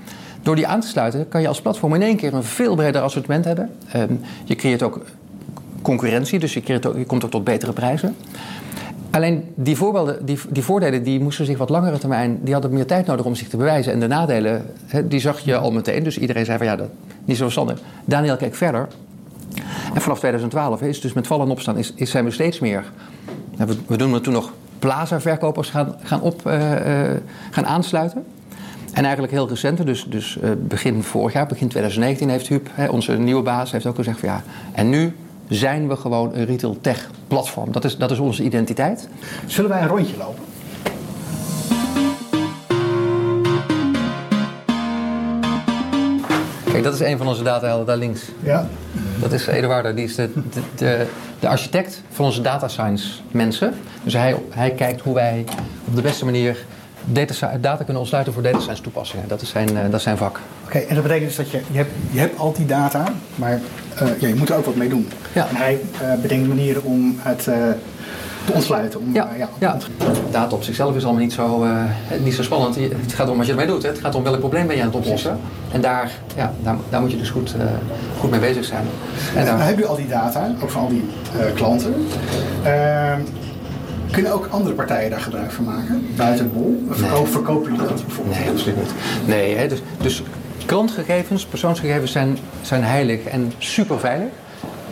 Door 0.42 0.56
die 0.56 0.66
aan 0.66 0.80
te 0.80 0.86
sluiten 0.86 1.28
kan 1.28 1.40
je 1.40 1.48
als 1.48 1.60
platform 1.60 1.94
in 1.94 2.02
één 2.02 2.16
keer 2.16 2.34
een 2.34 2.44
veel 2.44 2.74
breder 2.74 3.00
assortiment 3.00 3.44
hebben. 3.44 3.70
Ehm, 3.92 4.14
je 4.44 4.54
creëert 4.54 4.82
ook 4.82 5.00
concurrentie, 5.82 6.38
dus 6.38 6.54
je, 6.54 6.80
ook, 6.86 7.06
komt 7.06 7.24
ook 7.24 7.30
tot 7.30 7.44
betere 7.44 7.72
prijzen. 7.72 8.16
Alleen 9.10 9.44
die, 9.54 9.76
voorbeelden, 9.76 10.26
die, 10.26 10.38
die 10.48 10.62
voordelen 10.62 11.02
die 11.02 11.20
moesten 11.20 11.46
zich 11.46 11.58
wat 11.58 11.68
langere 11.68 11.98
termijn, 11.98 12.38
die 12.42 12.52
hadden 12.52 12.72
meer 12.72 12.86
tijd 12.86 13.06
nodig 13.06 13.24
om 13.24 13.34
zich 13.34 13.48
te 13.48 13.56
bewijzen. 13.56 13.92
En 13.92 14.00
de 14.00 14.06
nadelen, 14.06 14.66
die 15.04 15.20
zag 15.20 15.40
je 15.40 15.56
al 15.56 15.70
meteen. 15.72 16.04
Dus 16.04 16.18
iedereen 16.18 16.44
zei 16.44 16.58
van 16.58 16.66
ja, 16.66 16.76
dat 16.76 16.88
niet 17.24 17.36
zo 17.36 17.42
verstandig. 17.42 17.80
Daniel 18.04 18.36
keek 18.36 18.54
verder. 18.54 18.88
En 19.94 20.00
vanaf 20.00 20.18
2012 20.18 20.82
is 20.82 21.00
dus 21.00 21.12
met 21.12 21.26
vallen 21.26 21.46
en 21.46 21.52
opstaan 21.52 21.78
is, 21.78 21.92
is 21.94 22.10
zijn 22.10 22.24
we 22.24 22.30
steeds 22.30 22.58
meer. 22.58 22.84
We, 23.86 23.96
doen 23.96 24.14
er 24.14 24.20
toen 24.20 24.32
nog 24.32 24.52
plaza-verkopers 24.78 25.70
gaan, 25.70 25.94
gaan, 26.02 26.20
op, 26.20 26.46
eh, 26.46 27.10
eh, 27.12 27.16
gaan 27.50 27.66
aansluiten. 27.66 28.24
En 28.92 29.02
eigenlijk 29.02 29.32
heel 29.32 29.48
recent, 29.48 29.86
dus, 29.86 30.06
dus 30.08 30.38
eh, 30.38 30.50
begin 30.58 31.02
vorig 31.02 31.32
jaar, 31.32 31.46
begin 31.46 31.68
2019, 31.68 32.28
heeft 32.28 32.48
Huub, 32.48 32.68
onze 32.90 33.12
nieuwe 33.12 33.42
baas, 33.42 33.72
heeft 33.72 33.86
ook 33.86 33.96
gezegd 33.96 34.20
van 34.20 34.28
ja, 34.28 34.42
en 34.72 34.88
nu 34.88 35.14
zijn 35.49 35.88
we 35.88 35.97
gewoon 35.97 36.34
een 36.34 36.44
retail 36.44 36.78
tech 36.80 37.11
platform. 37.28 37.72
Dat 37.72 37.84
is, 37.84 37.97
dat 37.97 38.11
is 38.11 38.18
onze 38.18 38.42
identiteit. 38.42 39.09
Zullen 39.47 39.70
wij 39.70 39.82
een 39.82 39.88
rondje 39.88 40.16
lopen? 40.16 40.44
Kijk, 46.64 46.88
dat 46.88 46.94
is 46.94 47.01
een 47.01 47.18
van 47.18 47.26
onze 47.28 47.42
datahelden 47.42 47.86
daar 47.86 47.97
links. 47.97 48.20
Ja. 48.42 48.68
Dat 49.20 49.32
is 49.32 49.47
Eduardo, 49.47 49.94
die 49.94 50.05
is 50.05 50.14
de, 50.14 50.30
de, 50.32 50.61
de, 50.74 51.07
de 51.40 51.49
architect 51.49 52.03
van 52.11 52.24
onze 52.24 52.40
data 52.40 52.68
science 52.68 53.09
mensen. 53.30 53.74
Dus 54.03 54.12
hij, 54.12 54.36
hij 54.51 54.70
kijkt 54.70 55.01
hoe 55.01 55.14
wij 55.14 55.44
op 55.84 55.97
de 55.97 56.03
beste 56.03 56.24
manier 56.24 56.64
data, 57.05 57.59
data 57.61 57.76
kunnen 57.76 57.99
ontsluiten 57.99 58.32
voor 58.32 58.42
data 58.42 58.61
science 58.61 58.82
toepassingen. 58.82 59.28
Dat 59.28 59.40
is 59.42 59.49
zijn, 59.49 59.76
eh, 59.76 59.82
dat 59.82 59.94
is 59.94 60.03
zijn 60.03 60.16
vak. 60.16 60.40
Oké, 60.64 60.78
en 60.78 60.94
dat 60.94 61.03
betekent 61.03 61.26
dus 61.26 61.36
dat 61.36 61.51
je, 61.51 61.61
je, 61.70 61.76
hebt, 61.76 61.90
je 62.11 62.18
hebt 62.18 62.38
al 62.38 62.53
die 62.53 62.66
data, 62.66 63.05
maar 63.34 63.61
ja, 64.18 64.28
je 64.28 64.34
moet 64.34 64.49
er 64.49 64.57
ook 64.57 64.64
wat 64.64 64.76
mee 64.76 64.88
doen. 64.88 65.09
Ja. 65.32 65.49
En 65.49 65.57
hij 65.57 65.80
eh, 66.01 66.14
bedenkt 66.22 66.49
manieren 66.49 66.84
om 66.84 67.16
het 67.18 67.47
eh, 67.47 67.55
te 68.44 68.53
ontsluiten. 68.53 69.01
Om, 69.01 69.14
Ja, 69.14 69.28
eh, 69.32 69.38
ja, 69.38 69.49
ja. 69.59 69.76
Data 70.30 70.55
op 70.55 70.62
zichzelf 70.62 70.97
is 70.97 71.05
allemaal 71.05 71.22
niet 71.22 71.32
zo, 71.32 71.62
eh, 71.64 71.82
niet 72.22 72.34
zo 72.34 72.42
spannend. 72.42 72.74
Het 72.76 73.12
gaat 73.14 73.28
om 73.30 73.36
wat 73.36 73.47
je 73.47 73.53
ermee 73.53 73.66
doet. 73.66 73.82
Hè. 73.82 73.88
Het 73.88 73.99
gaat 73.99 74.14
om 74.14 74.22
welk 74.22 74.38
probleem 74.38 74.66
ben 74.66 74.76
je 74.76 74.82
aan 74.82 74.88
het 74.88 74.97
oplossen. 74.97 75.38
En 75.72 75.80
daar, 75.80 76.11
ja, 76.36 76.53
daar, 76.62 76.76
daar 76.90 77.01
moet 77.01 77.11
je 77.11 77.16
dus 77.16 77.30
goed, 77.30 77.55
eh, 77.59 77.64
goed 78.20 78.30
mee 78.30 78.40
bezig 78.40 78.64
zijn. 78.64 78.84
En 79.36 79.47
dan 79.47 79.61
heb 79.61 79.78
je 79.78 79.86
al 79.86 79.97
die 79.97 80.09
data, 80.09 80.55
ook 80.62 80.70
van 80.70 80.82
al 80.82 80.88
die 80.88 81.05
eh, 81.38 81.55
klanten. 81.55 81.94
Ehm, 82.62 83.20
kunnen 84.11 84.32
ook 84.32 84.47
andere 84.51 84.74
partijen 84.74 85.11
daar 85.11 85.20
gebruik 85.20 85.51
van 85.51 85.64
maken? 85.64 86.07
Buiten 86.16 86.53
Bol? 86.53 86.84
Verkoop, 86.90 87.28
Verkopen 87.28 87.72
jullie 87.72 87.88
dat 87.88 88.07
bijvoorbeeld? 88.07 88.38
Nee, 88.38 88.49
absoluut 88.51 88.76
niet. 88.76 88.92
Nee, 89.26 89.57
hè, 89.57 89.68
dus, 89.68 89.82
dus 90.01 90.22
klantgegevens, 90.66 91.46
persoonsgegevens 91.46 92.12
zijn, 92.12 92.38
zijn 92.62 92.84
heilig 92.84 93.24
en 93.24 93.52
super 93.58 93.98
veilig. 93.98 94.28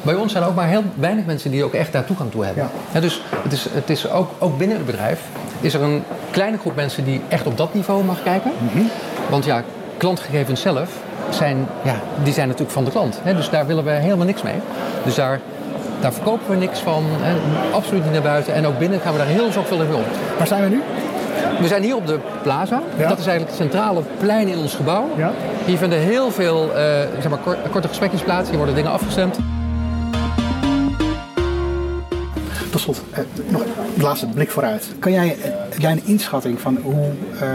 Bij 0.02 0.14
ons 0.14 0.32
zijn 0.32 0.44
er 0.44 0.48
ook 0.48 0.54
maar 0.54 0.68
heel 0.68 0.84
weinig 0.94 1.24
mensen 1.24 1.50
die 1.50 1.64
ook 1.64 1.72
echt 1.72 1.92
daar 1.92 2.04
toegang 2.04 2.30
toe 2.30 2.44
hebben. 2.44 2.68
Ja. 2.92 3.00
Dus 3.00 3.22
het 3.42 3.52
is, 3.52 3.66
het 3.70 3.90
is 3.90 4.10
ook, 4.10 4.30
ook 4.38 4.58
binnen 4.58 4.76
het 4.76 4.86
bedrijf 4.86 5.20
is 5.64 5.74
er 5.74 5.82
een 5.82 6.02
kleine 6.30 6.58
groep 6.58 6.74
mensen 6.74 7.04
die 7.04 7.20
echt 7.28 7.46
op 7.46 7.56
dat 7.56 7.74
niveau 7.74 8.04
mag 8.04 8.22
kijken. 8.22 8.52
Want 9.30 9.44
ja, 9.44 9.62
klantgegevens 9.96 10.60
zelf 10.60 10.90
zijn, 11.30 11.68
ja, 11.82 12.00
die 12.22 12.32
zijn 12.32 12.46
natuurlijk 12.46 12.74
van 12.74 12.84
de 12.84 12.90
klant. 12.90 13.20
Hè, 13.22 13.34
dus 13.34 13.50
daar 13.50 13.66
willen 13.66 13.84
we 13.84 13.90
helemaal 13.90 14.26
niks 14.26 14.42
mee. 14.42 14.54
Dus 15.04 15.14
daar, 15.14 15.40
daar 16.00 16.12
verkopen 16.12 16.50
we 16.50 16.56
niks 16.56 16.78
van. 16.78 17.04
Hè, 17.08 17.34
absoluut 17.72 18.02
niet 18.02 18.12
naar 18.12 18.22
buiten. 18.22 18.54
En 18.54 18.66
ook 18.66 18.78
binnen 18.78 19.00
gaan 19.00 19.12
we 19.12 19.18
daar 19.18 19.26
heel 19.26 19.52
zorgvuldig 19.52 19.86
mee 19.86 19.96
om. 19.96 20.02
Waar 20.38 20.46
zijn 20.46 20.62
we 20.62 20.68
nu? 20.68 20.82
We 21.60 21.66
zijn 21.66 21.82
hier 21.82 21.96
op 21.96 22.06
de 22.06 22.18
plaza. 22.42 22.82
Ja. 22.98 23.08
Dat 23.08 23.18
is 23.18 23.26
eigenlijk 23.26 23.58
het 23.58 23.68
centrale 23.70 24.02
plein 24.18 24.48
in 24.48 24.58
ons 24.58 24.74
gebouw. 24.74 25.08
Ja. 25.16 25.32
Hier 25.64 25.76
vinden 25.78 25.98
heel 25.98 26.30
veel 26.30 26.74
eh, 26.74 26.84
zeg 27.20 27.28
maar, 27.28 27.38
kor- 27.38 27.56
korte 27.70 27.88
gesprekjes 27.88 28.22
plaats. 28.22 28.48
Hier 28.48 28.56
worden 28.56 28.74
dingen 28.74 28.90
afgestemd. 28.90 29.38
Tot 32.70 32.80
slot, 32.80 33.02
eh, 33.10 33.18
nog 33.48 33.60
een 33.96 34.02
laatste 34.02 34.26
blik 34.26 34.50
vooruit. 34.50 34.86
Kan 34.98 35.12
jij, 35.12 35.36
jij 35.78 35.92
een 35.92 36.02
inschatting 36.06 36.60
van 36.60 36.78
hoe 36.82 37.10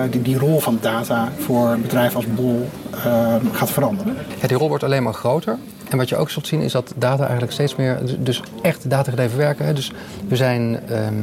die, 0.10 0.22
die 0.22 0.38
rol 0.38 0.60
van 0.60 0.78
data 0.82 1.30
voor 1.38 1.78
bedrijf 1.82 2.16
als 2.16 2.26
Bol 2.28 2.70
eh, 3.06 3.36
gaat 3.52 3.70
veranderen? 3.72 4.16
Ja, 4.42 4.48
die 4.48 4.58
rol 4.58 4.68
wordt 4.68 4.84
alleen 4.84 5.04
maar 5.04 5.14
groter. 5.14 5.58
En 5.90 5.98
wat 5.98 6.10
je 6.10 6.16
ook 6.16 6.30
zult 6.30 6.48
zien 6.48 6.62
is 6.62 6.72
dat 6.72 6.94
data 6.96 7.22
eigenlijk 7.24 7.52
steeds 7.52 7.76
meer, 7.76 8.00
dus- 8.20 8.42
echt 8.62 8.90
datagedreven 8.90 9.38
werken. 9.38 9.66
Hè. 9.66 9.74
Dus 9.74 9.92
we 10.28 10.36
zijn, 10.36 10.80
ehm, 10.88 11.14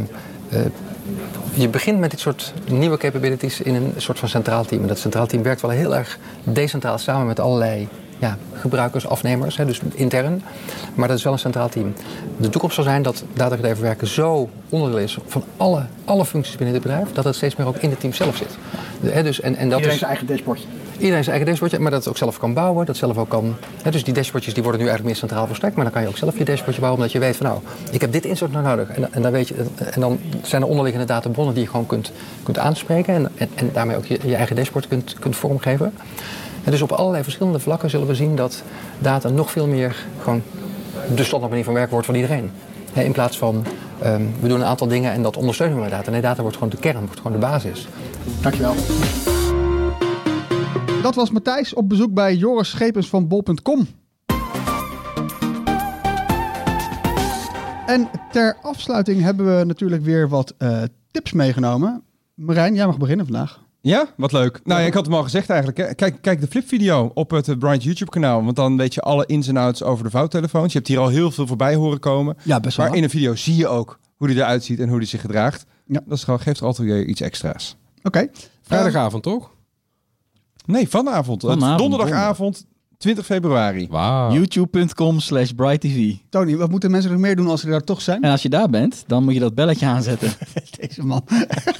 eh, 0.48 0.60
je 1.54 1.68
begint 1.68 1.98
met 1.98 2.10
dit 2.10 2.20
soort 2.20 2.52
nieuwe 2.70 2.96
capabilities 2.96 3.60
in 3.60 3.74
een 3.74 3.92
soort 3.96 4.18
van 4.18 4.28
centraal 4.28 4.64
team. 4.64 4.82
En 4.82 4.88
dat 4.88 4.98
centraal 4.98 5.26
team 5.26 5.42
werkt 5.42 5.60
wel 5.60 5.70
heel 5.70 5.96
erg 5.96 6.18
decentraal 6.44 6.98
samen 6.98 7.26
met 7.26 7.40
allerlei 7.40 7.88
ja, 8.18 8.38
gebruikers, 8.52 9.06
afnemers, 9.06 9.56
hè, 9.56 9.64
dus 9.64 9.80
intern. 9.94 10.42
Maar 10.94 11.08
dat 11.08 11.16
is 11.16 11.24
wel 11.24 11.32
een 11.32 11.38
centraal 11.38 11.68
team. 11.68 11.94
De 12.36 12.48
toekomst 12.48 12.74
zal 12.74 12.84
zijn 12.84 13.02
dat 13.02 13.24
datagedreven 13.32 13.82
werken 13.82 14.06
zo 14.06 14.48
onderdeel 14.68 14.98
is 14.98 15.18
van 15.26 15.44
alle, 15.56 15.86
alle 16.04 16.24
functies 16.24 16.56
binnen 16.56 16.74
het 16.74 16.82
bedrijf, 16.82 17.12
dat 17.12 17.24
het 17.24 17.34
steeds 17.34 17.56
meer 17.56 17.66
ook 17.66 17.76
in 17.76 17.90
het 17.90 18.00
team 18.00 18.12
zelf 18.12 18.36
zit. 18.36 18.56
Hè, 19.00 19.22
dus, 19.22 19.40
en, 19.40 19.56
en 19.56 19.68
dat 19.68 19.78
Iedereen 19.78 19.92
is, 19.92 19.98
zijn 19.98 20.10
eigen 20.10 20.26
dashboardje. 20.26 20.66
Iedereen 20.98 21.24
zijn 21.24 21.36
eigen 21.36 21.46
dashboardje, 21.46 21.78
maar 21.78 21.90
dat 21.90 22.08
ook 22.08 22.16
zelf 22.16 22.38
kan 22.38 22.54
bouwen. 22.54 22.86
Dat 22.86 22.96
zelf 22.96 23.18
ook 23.18 23.28
kan. 23.28 23.56
Hè, 23.82 23.90
dus 23.90 24.04
die 24.04 24.14
dashboardjes 24.14 24.54
die 24.54 24.62
worden 24.62 24.80
nu 24.80 24.86
eigenlijk 24.88 25.16
meer 25.16 25.28
centraal 25.28 25.46
verstrekt. 25.46 25.74
Maar 25.74 25.84
dan 25.84 25.92
kan 25.92 26.02
je 26.02 26.08
ook 26.08 26.16
zelf 26.16 26.38
je 26.38 26.44
dashboardje 26.44 26.80
bouwen, 26.80 27.00
omdat 27.00 27.12
je 27.12 27.18
weet 27.18 27.36
van 27.36 27.46
nou, 27.46 27.60
ik 27.90 28.00
heb 28.00 28.12
dit 28.12 28.24
instrument 28.24 28.64
nou 28.64 28.76
nodig. 28.76 28.96
En, 28.96 29.12
en, 29.12 29.22
dan 29.22 29.32
weet 29.32 29.48
je, 29.48 29.54
en 29.76 30.00
dan 30.00 30.18
zijn 30.42 30.62
er 30.62 30.68
onderliggende 30.68 31.06
databronnen 31.06 31.54
die 31.54 31.62
je 31.62 31.70
gewoon 31.70 31.86
kunt, 31.86 32.12
kunt 32.42 32.58
aanspreken. 32.58 33.14
En, 33.14 33.48
en, 33.54 33.70
daarmee 33.72 33.96
ook 33.96 34.06
je, 34.06 34.18
je 34.24 34.36
eigen 34.36 34.56
dashboard 34.56 34.88
kunt, 34.88 35.16
kunt 35.18 35.36
vormgeven. 35.36 35.94
En 36.64 36.70
dus 36.70 36.82
op 36.82 36.92
allerlei 36.92 37.22
verschillende 37.22 37.58
vlakken 37.58 37.90
zullen 37.90 38.06
we 38.06 38.14
zien 38.14 38.36
dat 38.36 38.62
data 38.98 39.28
nog 39.28 39.50
veel 39.50 39.66
meer 39.66 39.96
gewoon 40.22 40.42
de 41.14 41.24
standaard 41.24 41.50
manier 41.50 41.64
van 41.64 41.74
werken 41.74 41.92
wordt 41.92 42.06
van 42.06 42.14
iedereen. 42.14 42.50
In 42.92 43.12
plaats 43.12 43.38
van 43.38 43.64
ehm, 44.02 44.22
we 44.40 44.48
doen 44.48 44.60
een 44.60 44.66
aantal 44.66 44.86
dingen 44.86 45.12
en 45.12 45.22
dat 45.22 45.36
ondersteunen 45.36 45.76
we 45.76 45.82
met 45.82 45.90
data. 45.90 46.10
Nee, 46.10 46.20
data 46.20 46.40
wordt 46.42 46.56
gewoon 46.56 46.72
de 46.72 46.78
kern, 46.78 47.00
wordt 47.00 47.16
gewoon 47.16 47.32
de 47.32 47.46
basis. 47.46 47.88
Dankjewel. 48.40 48.74
Dat 51.02 51.14
was 51.14 51.30
Matthijs 51.30 51.74
op 51.74 51.88
bezoek 51.88 52.14
bij 52.14 52.36
Joris 52.36 52.70
Schepens 52.70 53.08
van 53.08 53.28
bol.com. 53.28 53.86
En 57.86 58.08
ter 58.32 58.56
afsluiting 58.62 59.22
hebben 59.22 59.58
we 59.58 59.64
natuurlijk 59.64 60.02
weer 60.02 60.28
wat 60.28 60.54
eh, 60.58 60.82
tips 61.10 61.32
meegenomen. 61.32 62.02
Marijn, 62.34 62.74
jij 62.74 62.86
mag 62.86 62.98
beginnen 62.98 63.26
vandaag. 63.26 63.64
Ja, 63.80 64.06
wat 64.16 64.32
leuk. 64.32 64.60
Nou, 64.64 64.80
ja, 64.80 64.86
ik 64.86 64.94
had 64.94 65.04
hem 65.04 65.14
al 65.14 65.22
gezegd 65.22 65.50
eigenlijk. 65.50 65.78
hè. 65.78 65.94
Kijk, 65.94 66.22
kijk 66.22 66.40
de 66.40 66.46
flipvideo 66.46 67.10
op 67.14 67.30
het 67.30 67.48
eh, 67.48 67.56
Bright 67.56 67.82
YouTube 67.82 68.10
kanaal. 68.10 68.44
Want 68.44 68.56
dan 68.56 68.76
weet 68.76 68.94
je 68.94 69.00
alle 69.00 69.26
ins 69.26 69.48
en 69.48 69.56
outs 69.56 69.82
over 69.82 70.04
de 70.04 70.10
vouwtelefoons. 70.10 70.72
Je 70.72 70.78
hebt 70.78 70.90
hier 70.90 70.98
al 70.98 71.08
heel 71.08 71.30
veel 71.30 71.46
voorbij 71.46 71.74
horen 71.74 71.98
komen. 71.98 72.36
Ja, 72.42 72.60
best 72.60 72.78
Maar 72.78 72.94
in 72.96 73.02
een 73.02 73.10
video 73.10 73.34
zie 73.34 73.56
je 73.56 73.68
ook 73.68 73.98
hoe 74.16 74.28
die 74.28 74.36
eruit 74.36 74.64
ziet 74.64 74.80
en 74.80 74.88
hoe 74.88 74.98
die 74.98 75.08
zich 75.08 75.20
gedraagt. 75.20 75.66
Ja. 75.86 76.00
Dat 76.06 76.18
is 76.18 76.24
gewoon, 76.24 76.40
geeft 76.40 76.60
er 76.60 76.66
altijd 76.66 76.88
weer 76.88 77.04
iets 77.04 77.20
extra's. 77.20 77.76
Oké. 78.02 78.28
Vrijdagavond, 78.62 79.22
toch? 79.22 79.50
Nee, 80.66 80.88
vanavond. 80.88 81.40
Donderdagavond, 81.78 82.66
20 82.98 83.24
februari. 83.26 83.86
Wauw. 83.90 84.32
YouTube.com 84.32 85.20
slash 85.20 85.50
BrightTV. 85.50 86.14
Tony, 86.28 86.56
wat 86.56 86.70
moeten 86.70 86.90
mensen 86.90 87.10
nog 87.10 87.20
meer 87.20 87.36
doen 87.36 87.46
als 87.48 87.60
ze 87.60 87.66
daar 87.68 87.84
toch 87.84 88.00
zijn? 88.00 88.22
En 88.22 88.30
als 88.30 88.42
je 88.42 88.48
daar 88.48 88.70
bent, 88.70 89.04
dan 89.06 89.24
moet 89.24 89.34
je 89.34 89.40
dat 89.40 89.54
belletje 89.54 89.86
aanzetten. 89.86 90.32
Deze 90.80 91.04
man. 91.06 91.24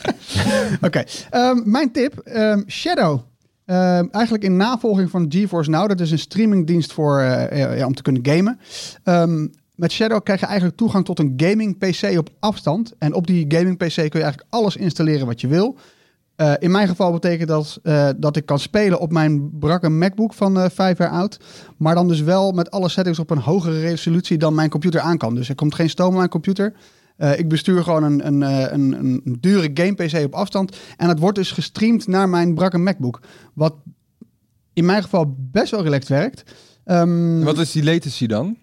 Oké, 0.87 1.05
ehm, 1.30 1.70
mijn 1.70 1.93
tip. 1.93 2.18
ehm, 2.18 2.62
Shadow. 2.68 3.20
Ehm, 3.64 4.07
eigenlijk 4.11 4.45
in 4.45 4.57
navolging 4.57 5.11
van 5.11 5.26
GeForce 5.28 5.70
Now. 5.70 5.89
Dat 5.89 6.01
is 6.01 6.11
een 6.11 6.18
streamingdienst 6.18 6.93
voor, 6.93 7.20
eh, 7.20 7.59
ja, 7.59 7.72
ja, 7.72 7.87
om 7.87 7.95
te 7.95 8.03
kunnen 8.03 8.26
gamen. 8.26 8.59
Ehm, 9.03 9.47
met 9.74 9.93
Shadow 9.93 10.22
krijg 10.22 10.41
je 10.41 10.47
eigenlijk 10.47 10.76
toegang 10.76 11.05
tot 11.05 11.18
een 11.18 11.32
gaming 11.37 11.78
PC 11.78 12.18
op 12.18 12.28
afstand. 12.41 12.93
En 12.99 13.14
op 13.14 13.26
die 13.26 13.45
gaming 13.49 13.76
PC 13.76 13.95
kun 13.95 14.05
je 14.12 14.22
eigenlijk 14.22 14.45
alles 14.51 14.76
installeren 14.76 15.26
wat 15.26 15.41
je 15.41 15.47
wil. 15.49 15.76
Eh, 16.37 16.53
in 16.59 16.70
mijn 16.70 16.89
geval 16.89 17.12
betekent 17.12 17.49
dat 17.49 17.78
eh, 17.82 18.09
dat 18.16 18.37
ik 18.37 18.47
kan 18.47 18.59
spelen 18.59 19.01
op 19.01 19.12
mijn 19.12 19.59
brakke 19.59 19.89
MacBook 19.89 20.34
van 20.34 20.59
eh, 20.59 20.70
vijf 20.70 20.99
jaar 20.99 21.11
oud. 21.11 21.39
Maar 21.76 21.95
dan 21.95 22.09
dus 22.09 22.20
wel 22.20 22.53
met 22.53 22.70
alle 22.70 22.89
settings 22.89 23.18
op 23.18 23.30
een 23.30 23.39
hogere 23.39 23.80
resolutie 23.80 24.39
dan 24.39 24.55
mijn 24.55 24.70
computer 24.70 25.01
aan 25.01 25.18
kan. 25.18 25.34
Dus 25.34 25.49
er 25.49 25.55
komt 25.55 25.74
geen 25.74 25.91
stoom 25.91 26.11
aan 26.11 26.16
mijn 26.16 26.28
computer. 26.28 26.72
Ik 27.37 27.49
bestuur 27.49 27.82
gewoon 27.82 28.03
een, 28.03 28.26
een, 28.26 28.41
een, 28.74 28.93
een, 28.93 29.37
dure 29.41 29.70
game 29.74 29.95
PC 29.95 30.24
op 30.24 30.34
afstand. 30.34 30.76
En 30.97 31.09
het 31.09 31.18
wordt 31.18 31.37
dus 31.39 31.51
gestreamd 31.53 32.07
naar 32.07 32.28
mijn 32.28 32.55
brakke 32.55 32.78
MacBook. 32.78 33.20
Wat 33.55 33.74
in 34.72 34.84
mijn 34.84 35.03
geval 35.03 35.34
best 35.39 35.70
wel 35.70 35.82
relaxed 35.82 36.09
werkt. 36.09 36.43
Ehm, 36.84 37.43
Wat 37.43 37.59
is 37.59 37.72
die 37.72 37.84
latency 37.84 38.26
dan? 38.26 38.57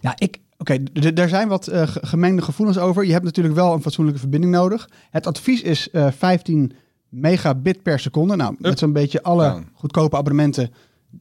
ja, 0.00 0.12
ik. 0.18 0.38
Oké, 0.58 0.82
daar 1.12 1.28
zijn 1.28 1.48
wat 1.48 1.64
ge- 1.72 1.86
gemengde 2.06 2.42
gevoelens 2.42 2.78
over. 2.78 3.04
Je 3.04 3.12
hebt 3.12 3.24
natuurlijk 3.24 3.54
wel 3.54 3.72
een 3.72 3.82
fatsoenlijke 3.82 4.20
verbinding 4.20 4.52
nodig. 4.52 4.88
Het 5.10 5.26
advies 5.26 5.62
is 5.62 5.90
eh 5.90 6.06
15 6.16 6.72
megabit 7.20 7.82
per 7.82 7.98
seconde. 7.98 8.36
Nou, 8.36 8.54
met 8.58 8.78
zo'n 8.78 8.92
beetje 8.92 9.22
alle 9.22 9.62
goedkope 9.72 10.16
abonnementen 10.16 10.70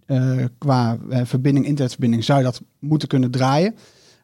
eh, 0.05 0.43
qua 0.57 0.97
eh, 1.09 1.21
verbinding, 1.23 1.65
internetverbinding, 1.65 2.23
zou 2.23 2.39
je 2.39 2.45
dat 2.45 2.61
moeten 2.79 3.07
kunnen 3.07 3.31
draaien. 3.31 3.75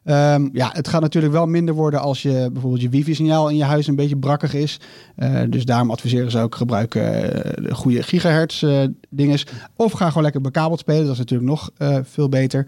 Ehm, 0.04 0.48
ja, 0.52 0.70
het 0.72 0.88
gaat 0.88 1.00
natuurlijk 1.00 1.32
wel 1.32 1.46
minder 1.46 1.74
worden 1.74 2.00
als 2.00 2.22
je 2.22 2.48
bijvoorbeeld 2.52 2.82
je 2.82 2.88
wifi-signaal 2.88 3.48
in 3.48 3.56
je 3.56 3.64
huis 3.64 3.86
een 3.86 3.96
beetje 3.96 4.16
brakkig 4.16 4.54
is. 4.54 4.80
Eh, 5.16 5.40
dus 5.48 5.64
daarom 5.64 5.90
adviseren 5.90 6.30
ze 6.30 6.38
ook 6.38 6.54
gebruiken 6.54 7.32
eh, 7.44 7.64
de 7.64 7.74
goede 7.74 8.02
gigahertz 8.02 8.64
dinges. 9.08 9.46
Of 9.76 9.92
ga 9.92 10.08
gewoon 10.08 10.22
lekker 10.22 10.40
bekabeld 10.40 10.80
spelen, 10.80 11.02
dat 11.02 11.12
is 11.12 11.18
natuurlijk 11.18 11.50
nog 11.50 11.70
veel 12.02 12.28
beter. 12.28 12.66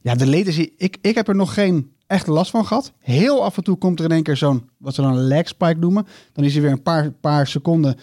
Ja, 0.00 0.14
de 0.14 0.26
latency, 0.26 0.70
ik, 0.76 0.96
ik 1.00 1.14
heb 1.14 1.28
er 1.28 1.36
nog 1.36 1.54
geen 1.54 1.90
echte 2.06 2.30
last 2.30 2.50
van 2.50 2.66
gehad. 2.66 2.92
Heel 2.98 3.44
af 3.44 3.56
en 3.56 3.64
toe 3.64 3.76
komt 3.76 3.98
er 3.98 4.04
in 4.04 4.10
één 4.10 4.22
keer 4.22 4.36
zo'n, 4.36 4.68
wat 4.76 4.94
ze 4.94 5.02
dan 5.02 5.16
een 5.16 5.28
lag 5.28 5.48
spike 5.48 5.78
noemen. 5.78 6.06
Dan 6.32 6.44
is 6.44 6.52
hij 6.52 6.62
weer 6.62 6.70
een 6.70 6.82
paar, 6.82 7.10
paar 7.10 7.46
seconden 7.46 7.96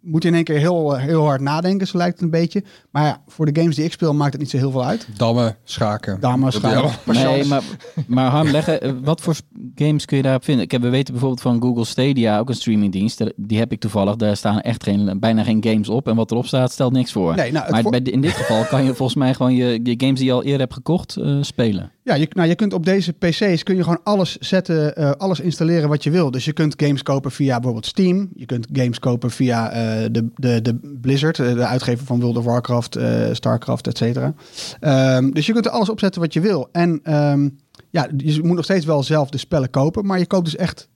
moet 0.00 0.22
je 0.22 0.28
in 0.28 0.34
één 0.34 0.44
keer 0.44 0.58
heel, 0.58 0.96
heel 0.96 1.24
hard 1.24 1.40
nadenken, 1.40 1.86
zo 1.86 1.96
lijkt 1.96 2.14
het 2.14 2.22
een 2.24 2.30
beetje. 2.40 2.64
Maar 2.90 3.04
ja, 3.04 3.22
voor 3.26 3.52
de 3.52 3.60
games 3.60 3.76
die 3.76 3.84
ik 3.84 3.92
speel 3.92 4.14
maakt 4.14 4.32
het 4.32 4.40
niet 4.40 4.50
zo 4.50 4.56
heel 4.56 4.70
veel 4.70 4.84
uit. 4.84 5.06
Dammen, 5.16 5.56
schaken. 5.64 6.20
Dammen, 6.20 6.52
schaken. 6.52 6.90
Nee, 7.14 7.44
maar, 7.44 7.62
maar 8.06 8.30
Harm, 8.30 8.48
leggen, 8.50 8.80
eh, 8.80 8.92
wat 9.02 9.20
voor 9.20 9.34
games 9.74 10.04
kun 10.04 10.16
je 10.16 10.22
daarop 10.22 10.44
vinden? 10.44 10.64
Ik 10.64 10.70
heb, 10.70 10.82
we 10.82 10.88
weten 10.88 11.12
bijvoorbeeld 11.12 11.42
van 11.42 11.60
Google 11.62 11.84
Stadia, 11.84 12.38
ook 12.38 12.48
een 12.48 12.54
streamingdienst. 12.54 13.18
Daar- 13.18 13.32
Die 13.36 13.58
heb 13.58 13.72
ik 13.72 13.80
toevallig. 13.80 14.16
Daar 14.16 14.36
staan 14.36 14.60
echt 14.60 14.82
geen, 14.82 15.18
bijna 15.20 15.42
geen 15.42 15.64
games 15.64 15.88
op. 15.88 16.08
En 16.08 16.16
wat 16.16 16.30
erop 16.30 16.46
staat, 16.46 16.72
stelt 16.72 16.92
niks 16.92 17.12
voor. 17.12 17.34
Nee, 17.34 17.52
nou, 17.52 17.70
maar 17.70 17.82
voor- 17.82 17.90
bij, 17.90 18.02
de- 18.02 18.10
in 18.10 18.20
dit 18.20 18.30
geval 18.32 18.64
kan 18.64 18.84
je 18.84 18.94
volgens 18.94 19.18
mij 19.18 19.34
gewoon 19.34 19.54
je, 19.54 19.80
je 19.82 19.94
games 19.96 20.18
die 20.18 20.28
je 20.28 20.32
al 20.34 20.42
eerder 20.42 20.60
hebt 20.60 20.74
gekocht, 20.74 21.16
eh, 21.16 21.36
spelen. 21.40 21.92
Ja, 22.04 22.14
je, 22.14 22.28
nou, 22.30 22.48
je 22.48 22.54
kunt 22.54 22.72
op 22.72 22.84
deze 22.84 23.12
PC's 23.12 23.62
kun 23.62 23.76
je 23.76 23.82
gewoon 23.82 24.00
alles 24.02 24.36
zetten, 24.36 24.96
eh, 24.96 25.10
alles 25.10 25.40
installeren 25.40 25.88
wat 25.88 26.02
je 26.02 26.10
wil. 26.10 26.30
Dus 26.30 26.44
je 26.44 26.52
kunt 26.52 26.74
games 26.76 27.02
kopen 27.02 27.30
via 27.30 27.54
bijvoorbeeld 27.54 27.86
Steam. 27.86 28.28
Je 28.34 28.46
kunt 28.46 28.66
games 28.72 28.98
kopen 28.98 29.30
via 29.30 29.70
eh, 29.70 30.08
de, 30.10 30.28
de, 30.34 30.62
de 30.62 30.74
Blizzard, 31.00 31.38
eh, 31.38 31.54
de 31.54 31.66
uitgever 31.66 32.06
van 32.06 32.20
World 32.20 32.36
of 32.36 32.44
Warcraft, 32.44 32.98
Starcraft, 33.32 33.86
et 33.86 33.96
cetera. 33.96 34.34
Ehm, 34.80 35.30
dus 35.30 35.46
je 35.46 35.52
kunt 35.52 35.66
er 35.66 35.70
alles 35.70 35.88
opzetten 35.88 36.20
wat 36.20 36.32
je 36.32 36.40
wil. 36.40 36.68
En 36.72 37.00
ehm, 37.02 37.48
ja, 37.90 38.08
je 38.16 38.42
moet 38.42 38.56
nog 38.56 38.64
steeds 38.64 38.84
wel 38.84 39.02
zelf 39.02 39.28
de 39.30 39.38
spellen 39.38 39.70
kopen, 39.70 40.06
maar 40.06 40.18
je 40.18 40.26
koopt 40.26 40.44
dus 40.44 40.56
echt 40.56 40.88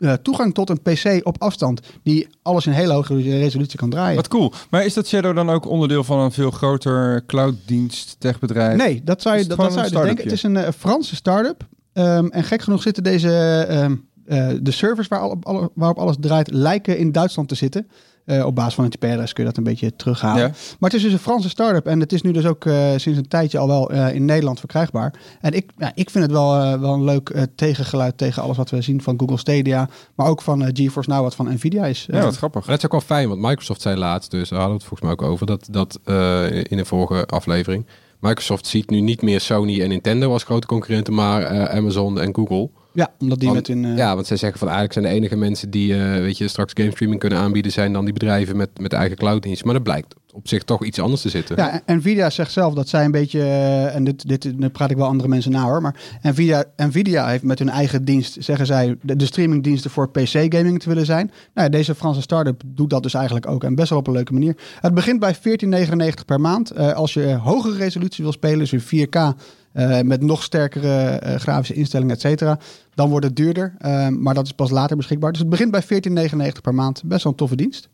eh, 0.00 0.12
toegang 0.12 0.54
tot 0.54 0.70
een 0.70 0.80
PC 0.82 1.20
op 1.26 1.36
afstand 1.42 1.80
die 2.02 2.28
alles 2.42 2.66
in 2.66 2.72
hele 2.72 2.92
hoge 2.92 3.14
resolutie 3.38 3.78
kan 3.78 3.90
draaien. 3.90 4.16
Wat 4.16 4.28
cool. 4.28 4.52
Maar 4.70 4.84
is 4.84 4.94
dat 4.94 5.06
Shadow 5.08 5.34
dan 5.36 5.50
ook 5.50 5.66
onderdeel 5.68 6.04
van 6.04 6.18
een 6.18 6.32
veel 6.32 6.50
groter 6.50 7.24
clouddienst 7.26 8.16
techbedrijf? 8.18 8.76
Nee, 8.76 9.00
dat 9.04 9.22
zou 9.22 9.36
je, 9.38 9.44
dat, 9.44 9.56
dat 9.58 9.72
zou 9.72 9.84
je 9.84 9.90
dus 9.90 10.02
denken. 10.02 10.24
Het 10.24 10.32
is 10.32 10.42
een 10.42 10.56
eh, 10.56 10.72
Franse 10.78 11.16
start-up. 11.16 11.66
Ehm, 11.92 12.26
en 12.26 12.44
gek 12.44 12.62
genoeg 12.62 12.82
zitten 12.82 13.02
deze, 13.02 13.64
ehm, 13.68 13.96
eh, 14.26 14.48
de 14.62 14.70
servers 14.70 15.08
waar 15.08 15.20
alle- 15.20 15.70
waarop 15.74 15.98
alles 15.98 16.16
draait, 16.20 16.50
lijken 16.52 16.98
in 16.98 17.12
Duitsland 17.12 17.48
te 17.48 17.54
zitten. 17.54 17.88
Eh, 18.30 18.46
op 18.46 18.54
basis 18.54 18.74
van 18.74 18.84
het 18.84 18.94
IP-adres 18.94 19.32
kun 19.32 19.44
je 19.44 19.48
dat 19.48 19.58
een 19.58 19.64
beetje 19.64 19.96
terughalen. 19.96 20.42
Ja. 20.42 20.48
Maar 20.78 20.90
het 20.90 20.94
is 20.94 21.02
dus 21.02 21.12
een 21.12 21.18
Franse 21.18 21.48
start-up. 21.48 21.86
En 21.86 22.00
het 22.00 22.12
is 22.12 22.22
nu 22.22 22.32
dus 22.32 22.46
ook 22.46 22.64
eh, 22.64 22.90
sinds 22.96 23.18
een 23.18 23.28
tijdje 23.28 23.58
al 23.58 23.66
wel 23.66 23.90
eh, 23.90 24.14
in 24.14 24.24
Nederland 24.24 24.58
verkrijgbaar. 24.58 25.14
En 25.40 25.52
ik, 25.52 25.70
ja, 25.78 25.92
ik 25.94 26.10
vind 26.10 26.24
het 26.24 26.32
wel, 26.32 26.78
wel 26.80 26.94
een 26.94 27.04
leuk 27.04 27.28
eh, 27.28 27.42
tegengeluid 27.54 28.18
tegen 28.18 28.42
alles 28.42 28.56
wat 28.56 28.70
we 28.70 28.82
zien 28.82 29.02
van 29.02 29.18
Google 29.18 29.38
Stadia. 29.38 29.88
Maar 30.14 30.26
ook 30.26 30.42
van 30.42 30.64
eh, 30.64 30.68
GeForce 30.72 31.10
Now, 31.10 31.22
wat 31.22 31.34
van 31.34 31.52
Nvidia 31.52 31.86
is. 31.86 32.06
Ja, 32.10 32.22
wat 32.22 32.36
grappig. 32.36 32.60
Maar 32.60 32.70
dat 32.70 32.78
is 32.78 32.84
ook 32.84 33.06
wel 33.06 33.16
fijn, 33.16 33.28
want 33.28 33.40
Microsoft 33.40 33.80
zei 33.80 33.96
laatst, 33.96 34.30
dus 34.30 34.48
daar 34.48 34.58
hadden 34.58 34.76
we 34.76 34.82
het 34.84 34.88
volgens 34.88 35.10
mij 35.10 35.26
ook 35.26 35.32
over, 35.32 35.46
dat, 35.46 35.68
dat 35.70 36.00
eh, 36.04 36.56
in 36.56 36.76
de 36.76 36.84
vorige 36.84 37.26
aflevering. 37.26 37.86
Microsoft 38.20 38.66
ziet 38.66 38.90
nu 38.90 39.00
niet 39.00 39.22
meer 39.22 39.40
Sony 39.40 39.82
en 39.82 39.88
Nintendo 39.88 40.32
als 40.32 40.44
grote 40.44 40.66
concurrenten, 40.66 41.14
maar 41.14 41.42
eh, 41.42 41.76
Amazon 41.76 42.20
en 42.20 42.34
Google. 42.34 42.70
Ja, 42.92 43.10
omdat 43.18 43.38
die 43.38 43.48
Want- 43.48 43.68
met 43.68 43.76
hun... 43.76 43.84
eh, 43.92 43.96
Ja, 43.96 44.14
want 44.14 44.26
zij 44.26 44.36
zeggen 44.36 44.58
van 44.58 44.68
eigenlijk 44.68 44.98
zijn 44.98 45.14
de 45.14 45.20
enige 45.20 45.36
mensen 45.36 45.70
die 45.70 45.94
eh, 45.94 46.20
weet 46.20 46.38
je, 46.38 46.48
straks 46.48 46.72
game 46.76 46.90
streaming 46.90 47.20
kunnen 47.20 47.38
aanbieden, 47.38 47.72
zijn 47.72 47.92
dan 47.92 48.04
die 48.04 48.12
bedrijven 48.12 48.56
met, 48.56 48.70
met 48.80 48.92
eigen 48.92 49.16
clouddienst. 49.16 49.64
Maar 49.64 49.74
dat 49.74 49.82
blijkt 49.82 50.14
op 50.32 50.48
zich 50.48 50.62
toch 50.62 50.84
iets 50.84 50.98
anders 51.00 51.22
te 51.22 51.28
zitten. 51.28 51.56
Ja, 51.56 51.80
en 51.84 51.96
Nvidia 51.96 52.30
zegt 52.30 52.52
zelf 52.52 52.74
dat 52.74 52.88
zij 52.88 53.04
een 53.04 53.10
beetje, 53.10 53.40
eh, 53.40 53.94
en 53.94 54.04
dit, 54.04 54.28
dit 54.28 54.58
nu 54.58 54.68
praat 54.68 54.90
ik 54.90 54.96
wel 54.96 55.06
andere 55.06 55.28
mensen 55.28 55.50
na 55.52 55.62
hoor, 55.62 55.80
maar 55.82 55.94
Nvidia, 56.22 56.64
Nvidia 56.76 57.26
heeft 57.26 57.42
met 57.42 57.58
hun 57.58 57.68
eigen 57.68 58.04
dienst, 58.04 58.36
zeggen 58.38 58.66
zij, 58.66 58.96
de, 59.02 59.16
de 59.16 59.24
streamingdiensten 59.26 59.90
voor 59.90 60.10
PC-gaming 60.10 60.80
te 60.80 60.88
willen 60.88 61.06
zijn. 61.06 61.26
Nou, 61.26 61.66
ja, 61.66 61.68
deze 61.68 61.94
Franse 61.94 62.20
start-up 62.20 62.62
doet 62.66 62.90
dat 62.90 63.02
dus 63.02 63.14
eigenlijk 63.14 63.46
ook 63.46 63.64
en 63.64 63.74
best 63.74 63.90
wel 63.90 63.98
op 63.98 64.06
een 64.06 64.12
leuke 64.12 64.32
manier. 64.32 64.56
Het 64.80 64.94
begint 64.94 65.20
bij 65.20 65.36
14,99 65.36 66.24
per 66.26 66.40
maand. 66.40 66.76
Als 66.76 67.14
je 67.14 67.34
hogere 67.34 67.76
resolutie 67.76 68.24
wil 68.24 68.32
spelen, 68.32 68.58
dus 68.58 68.70
weer 68.90 69.06
4K, 69.08 69.36
eh, 69.72 70.00
met 70.00 70.22
nog 70.22 70.42
sterkere 70.42 70.98
eh, 71.06 71.34
grafische 71.40 71.74
instellingen, 71.74 72.14
et 72.14 72.20
cetera, 72.20 72.58
dan 72.94 73.10
wordt 73.10 73.26
het 73.26 73.36
duurder. 73.36 73.74
Eh, 73.78 74.08
maar 74.08 74.34
dat 74.34 74.44
is 74.46 74.52
pas 74.52 74.70
later 74.70 74.96
beschikbaar. 74.96 75.30
Dus 75.30 75.40
het 75.40 75.48
begint 75.48 75.70
bij 75.70 75.82
14,99 75.82 76.60
per 76.62 76.74
maand. 76.74 77.02
Best 77.04 77.22
wel 77.24 77.32
een 77.32 77.38
toffe 77.38 77.56
dienst. 77.56 77.88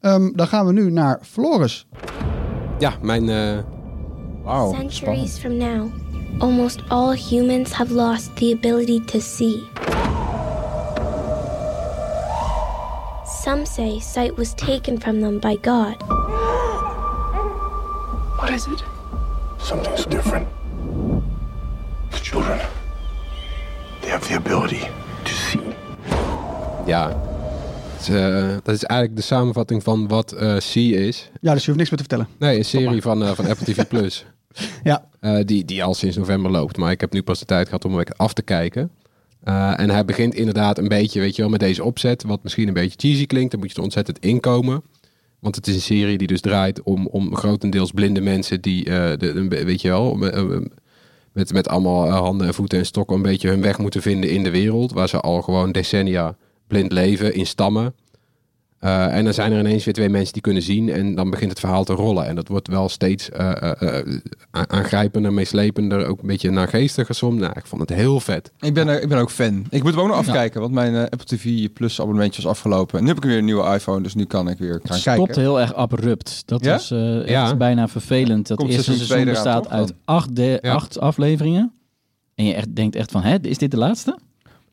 Ehm, 0.00 0.30
dan 0.34 0.46
gaan 0.46 0.66
we 0.66 0.72
nu 0.72 0.90
naar 0.90 1.18
Floris. 1.22 1.86
Ja, 2.78 2.92
mijn... 3.02 3.28
eh, 3.28 3.58
Wauw. 4.44 4.74
Centuries 4.74 5.38
from 5.38 5.56
now, 5.56 5.90
almost 6.38 6.82
all 6.88 7.16
humans 7.16 7.72
have 7.72 7.94
lost 7.94 8.36
the 8.36 8.54
ability 8.58 9.04
to 9.04 9.18
see. 9.20 9.62
Some 13.42 13.64
say 13.66 13.98
sight 14.00 14.36
was 14.36 14.54
taken 14.54 15.00
from 15.00 15.20
them 15.20 15.38
by 15.40 15.56
God. 15.62 15.96
What 18.36 18.50
is 18.50 18.66
it? 18.66 18.84
Something's 19.56 20.06
different. 20.06 20.46
The 22.22 22.26
children, 22.26 22.58
they 24.00 24.10
have 24.10 24.26
the 24.28 24.34
ability 24.36 24.80
to 25.22 25.32
see. 25.32 25.60
ja, 26.86 27.20
Het 27.96 28.08
eh, 28.08 28.56
dat 28.62 28.74
is 28.74 28.84
eigenlijk 28.84 29.20
de 29.20 29.26
samenvatting 29.26 29.82
van 29.82 30.08
wat 30.08 30.32
eh 30.32 30.56
C 30.56 30.74
is. 30.74 31.30
Ja, 31.40 31.52
dus 31.52 31.60
je 31.64 31.66
hoeft 31.66 31.78
niks 31.78 31.90
meer 31.90 31.98
te 32.00 32.06
vertellen. 32.08 32.28
Nee, 32.38 32.58
een 32.58 32.64
serie 32.64 33.02
van, 33.02 33.22
eh, 33.24 33.30
van 33.30 33.46
Apple 33.46 33.66
TV 33.72 33.86
Plus. 33.88 34.24
Ja. 34.82 35.04
Eh, 35.20 35.38
die, 35.44 35.64
die 35.64 35.84
al 35.84 35.94
sinds 35.94 36.16
november 36.16 36.50
loopt. 36.50 36.76
Maar 36.76 36.90
ik 36.90 37.00
heb 37.00 37.12
nu 37.12 37.22
pas 37.22 37.38
de 37.38 37.44
tijd 37.44 37.66
gehad 37.66 37.84
om 37.84 37.94
hem 37.96 38.04
af 38.16 38.32
te 38.32 38.42
kijken. 38.42 38.90
Eh, 39.44 39.80
en 39.80 39.90
hij 39.90 40.04
begint 40.04 40.34
inderdaad 40.34 40.78
een 40.78 40.88
beetje, 40.88 41.20
weet 41.20 41.36
je 41.36 41.42
wel, 41.42 41.50
met 41.50 41.60
deze 41.60 41.84
opzet. 41.84 42.22
Wat 42.22 42.42
misschien 42.42 42.68
een 42.68 42.74
beetje 42.74 42.98
cheesy 42.98 43.26
klinkt. 43.26 43.50
Dan 43.50 43.60
moet 43.60 43.70
je 43.70 43.76
er 43.76 43.82
ontzettend 43.82 44.18
inkomen. 44.18 44.82
Want 45.38 45.54
het 45.56 45.66
is 45.66 45.74
een 45.74 45.80
serie 45.80 46.18
die 46.18 46.26
dus 46.26 46.40
draait 46.40 46.82
om, 46.82 47.06
om 47.06 47.36
grotendeels 47.36 47.90
blinde 47.90 48.20
mensen 48.20 48.60
die, 48.60 48.84
eh, 48.84 49.18
de, 49.18 49.48
weet 49.48 49.80
je 49.80 49.88
wel, 49.88 50.16
met, 51.32 51.52
met 51.52 51.68
allemaal 51.68 52.06
eh, 52.06 52.18
handen 52.18 52.46
en 52.46 52.54
voeten 52.54 52.78
en 52.78 52.86
stokken 52.86 53.16
een 53.16 53.22
beetje 53.22 53.48
hun 53.48 53.60
weg 53.60 53.78
moeten 53.78 54.02
vinden 54.02 54.30
in 54.30 54.42
de 54.42 54.50
wereld. 54.50 54.92
Waar 54.92 55.08
ze 55.08 55.20
al 55.20 55.42
gewoon 55.42 55.72
decennia 55.72 56.36
blind 56.66 56.92
leven 56.92 57.34
in 57.34 57.46
stammen. 57.46 57.94
Eh, 58.80 59.16
en 59.16 59.24
dan 59.24 59.34
zijn 59.34 59.52
er 59.52 59.58
ineens 59.58 59.84
weer 59.84 59.94
twee 59.94 60.08
mensen 60.08 60.32
die 60.32 60.42
kunnen 60.42 60.62
zien 60.62 60.88
en 60.88 61.14
dan 61.14 61.30
begint 61.30 61.50
het 61.50 61.60
verhaal 61.60 61.84
te 61.84 61.92
rollen. 61.92 62.26
En 62.26 62.34
dat 62.34 62.48
wordt 62.48 62.68
wel 62.68 62.88
steeds 62.88 63.30
eh, 63.30 63.62
eh, 63.62 63.98
eh, 63.98 64.20
aangrijpender, 64.50 65.32
meeslepender, 65.32 66.06
ook 66.06 66.20
een 66.20 66.26
beetje 66.26 66.50
naargeestiger 66.50 67.14
soms. 67.14 67.40
Nou, 67.40 67.52
ik 67.56 67.66
vond 67.66 67.80
het 67.80 67.90
heel 67.98 68.20
vet. 68.20 68.52
Ik 68.60 68.74
ben, 68.74 68.88
er- 68.88 69.02
ik 69.02 69.08
ben 69.08 69.18
ook 69.18 69.30
fan. 69.30 69.64
Ik 69.70 69.82
moet 69.82 69.92
hem 69.92 70.00
ook 70.00 70.08
nog 70.08 70.16
afkijken, 70.16 70.60
want 70.60 70.72
mijn 70.72 70.94
Apple 70.94 71.24
TV 71.24 71.68
Plus 71.72 72.00
abonnementje 72.00 72.42
was 72.42 72.50
afgelopen. 72.50 72.96
En 72.98 73.02
nu 73.02 73.08
heb 73.08 73.16
ik 73.18 73.24
weer 73.24 73.38
een 73.38 73.44
nieuwe 73.44 73.74
iPhone, 73.74 74.02
dus 74.02 74.14
nu 74.14 74.24
kan 74.24 74.48
ik 74.48 74.58
weer 74.58 74.70
gaan 74.72 74.80
Het 74.82 75.02
kijken. 75.02 75.12
stopte 75.22 75.40
heel 75.40 75.60
erg 75.60 75.74
abrupt. 75.74 76.42
Dat 76.46 76.64
Ja? 76.64 76.72
was 76.72 76.90
eh, 76.90 77.18
echt 77.20 77.28
Ja. 77.28 77.56
bijna 77.56 77.88
vervelend. 77.88 78.46
Dat 78.48 78.56
Komt 78.58 78.70
eerste 78.72 78.92
seizoen 78.96 79.24
bestaat 79.24 79.68
uit 79.68 79.92
acht, 80.04 80.36
de, 80.36 80.58
Ja. 80.62 80.72
acht 80.72 81.00
afleveringen. 81.00 81.72
En 82.34 82.44
je 82.44 82.54
echt, 82.54 82.74
denkt 82.76 82.96
echt 82.96 83.10
van, 83.10 83.22
hè, 83.22 83.36
is 83.40 83.58
dit 83.58 83.70
de 83.70 83.76
laatste? 83.76 84.18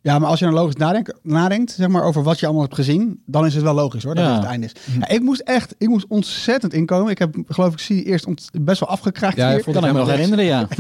Ja, 0.02 0.20
maar 0.20 0.30
als 0.30 0.40
je 0.40 0.46
dan 0.46 0.54
logisch 0.54 0.76
nadenkt, 0.76 1.14
nadenkt 1.24 1.72
zeg 1.72 1.88
maar, 1.88 2.04
over 2.04 2.24
wat 2.24 2.40
je 2.40 2.46
allemaal 2.46 2.64
hebt 2.64 2.76
gezien, 2.76 3.22
dan 3.26 3.46
is 3.46 3.54
het 3.54 3.64
wel 3.64 3.74
logisch 3.74 4.04
hoor, 4.04 4.16
dat 4.16 4.24
Ja. 4.24 4.30
het 4.32 4.40
het 4.42 4.50
einde 4.50 4.66
is. 4.66 4.72
Ja, 5.00 5.08
ik 5.08 5.22
moest 5.22 5.42
echt, 5.42 5.76
ik 5.78 5.88
moest 5.88 6.06
ontzettend 6.08 6.74
inkomen. 6.74 7.12
Ik 7.12 7.18
heb, 7.18 7.36
geloof 7.48 7.74
ik, 7.74 7.80
zie 7.80 8.04
eerst 8.04 8.26
ont- 8.26 8.50
best 8.62 8.80
wel 8.80 8.90
afgekraakt 8.90 9.36
Ja, 9.38 9.50
hier. 9.50 9.58
ik 9.58 9.64
Kan 9.64 9.86
ik 9.86 9.94
me 9.94 10.00
nog 10.00 10.10
herinneren, 10.10 10.46
ja. 10.46 10.68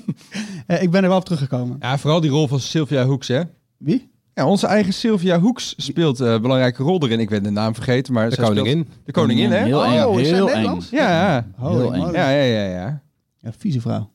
Eh, 0.66 0.82
ik 0.82 0.90
ben 0.90 1.02
er 1.02 1.08
wel 1.08 1.18
op 1.18 1.24
teruggekomen. 1.24 1.76
Ja, 1.80 1.98
vooral 1.98 2.20
die 2.20 2.30
rol 2.30 2.48
van 2.48 2.60
Sylvia 2.60 3.04
Hoeks, 3.04 3.28
hè? 3.28 3.40
Wie? 3.76 4.10
Ja, 4.34 4.46
onze 4.46 4.66
eigen 4.66 4.92
Sylvia 4.92 5.40
Hoeks 5.40 5.74
speelt 5.76 6.20
eh, 6.20 6.32
een 6.32 6.40
belangrijke 6.42 6.82
rol 6.82 7.02
erin. 7.02 7.20
Ik 7.20 7.28
ben 7.28 7.42
de 7.42 7.50
naam 7.50 7.74
vergeten, 7.74 8.12
maar 8.12 8.30
De 8.30 8.36
koningin. 8.36 8.88
De 9.04 9.12
koningin, 9.12 9.50
hè? 9.50 9.64
Heel 9.64 9.84
eng, 9.84 10.02
Oh, 10.04 10.20
is 10.20 10.26
zij 10.28 10.36
heel 10.36 10.50
eng. 10.50 10.78
Ja, 10.90 11.08
ja. 11.10 11.46
Heel 11.68 11.94
eng. 11.94 12.12
Ja, 12.12 12.30
ja, 12.30 12.42
ja, 12.42 12.64
ja. 12.64 13.02
Ja, 13.38 13.50
vieze 13.58 13.80
vrouw. 13.80 14.10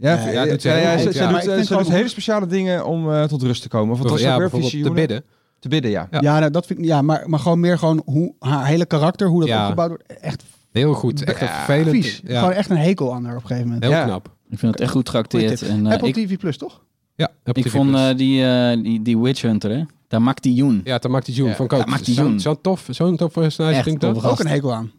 Ja, 0.00 0.12
Ja, 0.14 0.20
ja, 0.20 0.30
ja, 0.32 0.44
ja, 0.44 0.50
doet 0.50 0.62
ze 0.62 0.68
ja, 0.68 0.92
goed, 0.92 1.02
ze, 1.02 1.12
ze 1.12 1.52
eh, 1.52 1.62
ze 1.62 1.76
doet 1.76 1.88
hele 1.88 2.08
speciale 2.08 2.46
dingen 2.46 2.86
om 2.86 3.12
eh, 3.12 3.22
tot 3.24 3.42
rust 3.42 3.62
te 3.62 3.68
komen. 3.68 3.94
Of 3.94 4.10
was 4.10 4.20
ja, 4.20 4.36
bijvoorbeeld 4.36 4.82
te 4.82 4.90
bidden. 4.90 5.24
Te 5.58 5.68
bidden, 5.68 5.90
ja. 5.90 6.08
Ja. 6.10 6.20
Ja, 6.20 6.38
nou, 6.38 6.50
dat 6.50 6.66
vind 6.66 6.78
ik, 6.78 6.84
ja 6.84 7.02
maar, 7.02 7.22
maar 7.26 7.40
gewoon 7.40 7.60
meer 7.60 7.78
gewoon 7.78 8.02
hoe 8.04 8.34
haar 8.38 8.66
hele 8.66 8.86
karakter, 8.86 9.28
hoe 9.28 9.40
dat 9.40 9.48
Ja. 9.48 9.62
opgebouwd 9.62 9.88
wordt. 9.88 10.04
Echt 10.20 10.44
Heel 10.72 10.94
goed. 10.94 11.24
Echt 11.24 11.38
vervelend. 11.38 11.90
vies. 11.90 12.20
Ja, 12.26 12.38
Gewoon 12.38 12.54
echt 12.54 12.70
een 12.70 12.76
hekel 12.76 13.14
aan 13.14 13.24
haar 13.24 13.36
op 13.36 13.40
een 13.42 13.46
gegeven 13.46 13.66
moment. 13.68 13.84
heel 13.84 13.92
Ja. 13.92 14.04
knap. 14.04 14.26
Ik 14.50 14.58
vind 14.58 14.72
het 14.72 14.80
echt 14.80 14.90
goed 14.90 15.06
getrakteerd. 15.08 15.62
En, 15.62 15.86
eh, 15.86 15.92
Apple 15.92 16.08
ik, 16.08 16.14
TV 16.14 16.36
Plus, 16.36 16.56
toch? 16.56 16.80
Ja, 17.14 17.28
Apple 17.44 17.62
ik 17.62 17.68
TV 17.68 17.72
vond 17.76 17.94
eh, 17.94 18.08
die, 18.16 18.44
eh, 18.44 18.82
die, 18.82 19.02
die 19.02 19.18
Witch 19.18 19.42
Hunter, 19.42 19.70
hè? 19.70 19.82
Daar 20.08 20.22
maakt 20.22 20.42
die 20.42 20.54
Joen. 20.54 20.80
Ja, 20.84 20.98
dat 20.98 21.10
maakt 21.10 21.26
die 21.26 21.34
June 21.34 21.48
Ja, 21.48 21.54
van 21.56 21.66
Kook. 21.66 21.78
dat 21.78 21.88
maakt 21.88 22.04
die 22.04 22.14
Zo'n 22.40 22.60
tof, 22.60 22.86
zo'n 22.90 23.16
tof 23.16 23.32
personage 23.32 23.76
Echt 23.76 23.86
ik 23.86 24.00
dat. 24.00 24.24
Ook 24.24 24.40
een 24.40 24.46
hekel 24.46 24.74
aan. 24.74 24.90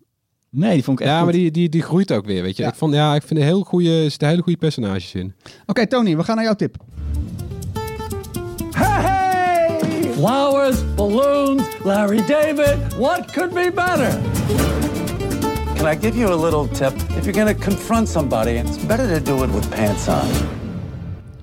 Nee, 0.51 0.73
die 0.73 0.83
vond 0.83 0.99
ik 0.99 1.05
echt 1.05 1.13
Ja, 1.13 1.21
goed. 1.23 1.31
maar 1.31 1.39
die, 1.39 1.51
die, 1.51 1.69
die 1.69 1.81
groeit 1.81 2.11
ook 2.11 2.25
weer, 2.25 2.41
weet 2.41 2.57
je. 2.57 2.63
Ja. 2.63 2.69
Ik, 2.69 2.75
vond, 2.75 2.93
ja, 2.93 3.15
ik 3.15 3.23
vind 3.23 3.39
er 3.39 3.45
heel 3.45 3.63
goede, 3.63 4.03
er 4.03 4.09
zitten 4.09 4.27
hele 4.27 4.41
goede 4.41 4.57
personages 4.57 5.13
in. 5.13 5.33
Oké, 5.65 5.87
Tony, 5.87 6.17
we 6.17 6.23
gaan 6.23 6.35
naar 6.35 6.45
jouw 6.45 6.53
tip. 6.55 6.75
Flowers, 10.13 10.77
balloons, 10.95 11.63
Larry 11.83 12.25
David, 12.25 12.77
what 12.97 13.31
could 13.31 13.53
be 13.53 13.71
better? 13.75 14.19
can 15.75 15.87
I 15.87 15.95
give 15.95 16.17
you 16.17 16.27
a 16.33 16.35
little 16.35 16.67
tip? 16.67 16.93
If 17.17 17.25
you're 17.25 17.33
going 17.45 17.55
to 17.57 17.63
confront 17.63 18.09
somebody, 18.09 18.51
it's 18.51 18.77
better 18.77 19.07
to 19.07 19.19
do 19.23 19.43
it 19.43 19.49
with 19.53 19.69
pants 19.69 20.07
on. 20.07 20.27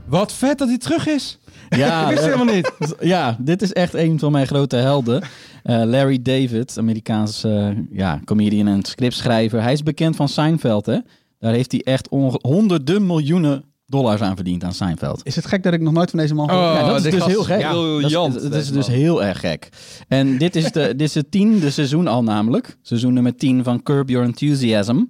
Wat 0.05 0.33
vet 0.33 0.59
dat 0.59 0.69
hij 0.69 0.79
terug 0.79 1.07
is. 1.07 1.39
Ja, 1.77 2.03
Ik 2.11 2.17
wist 2.17 2.27
eh, 2.29 2.33
helemaal 2.33 2.55
niet. 2.55 2.73
Ja, 3.01 3.37
dit 3.41 3.63
is 3.63 3.73
echt 3.73 3.95
een 3.95 4.19
van 4.19 4.33
mijn 4.33 4.47
grote 4.47 4.77
helden. 4.77 5.23
Eh, 5.63 5.83
Larry 5.85 6.23
David, 6.23 6.79
Amerikaans 6.79 7.45
eh, 7.45 7.69
ja, 7.91 8.21
comedian 8.25 8.67
en 8.67 8.83
scriptschrijver. 8.85 9.63
Hij 9.63 9.73
is 9.73 9.83
bekend 9.83 10.17
van 10.17 10.29
Seinfeld, 10.29 10.87
hè? 10.87 10.99
Daar 11.39 11.53
heeft 11.53 11.73
hij 11.73 11.81
echt 11.85 12.09
honderden 12.41 13.07
miljoenen 13.07 13.65
dollars 13.87 14.21
aan 14.21 14.35
verdiend 14.37 14.65
aan 14.65 14.73
Seinfeld. 14.73 15.21
Is 15.25 15.37
het 15.37 15.47
gek 15.47 15.63
dat 15.63 15.73
ik 15.73 15.81
nog 15.81 15.93
nooit 15.93 16.11
van 16.11 16.19
deze 16.19 16.35
man 16.35 16.49
gehoord 16.49 16.67
Oh, 16.69 16.75
heb? 16.77 16.83
ja, 16.87 16.89
dat 16.93 16.97
is 17.05 17.11
dus 17.11 17.15
gast 17.15 17.27
heel 17.31 17.43
gek. 17.43 17.61
Dat 17.61 18.35
is- 18.35 18.43
Dat 18.43 18.55
is, 18.55 18.71
dus 18.73 18.87
heel 18.87 19.25
erg 19.25 19.41
gek. 19.41 19.69
En 20.09 20.39
dit 20.39 20.57
is, 20.57 20.73
de, 20.73 20.87
dit 20.97 21.01
is 21.09 21.15
het 21.15 21.31
tiende 21.31 21.71
seizoen 21.71 22.07
al 22.07 22.23
namelijk. 22.23 22.77
Seizoen 22.83 23.13
nummer 23.13 23.37
10 23.37 23.65
van 23.65 23.83
Curb 23.83 24.09
Your 24.09 24.27
Enthusiasm. 24.27 25.01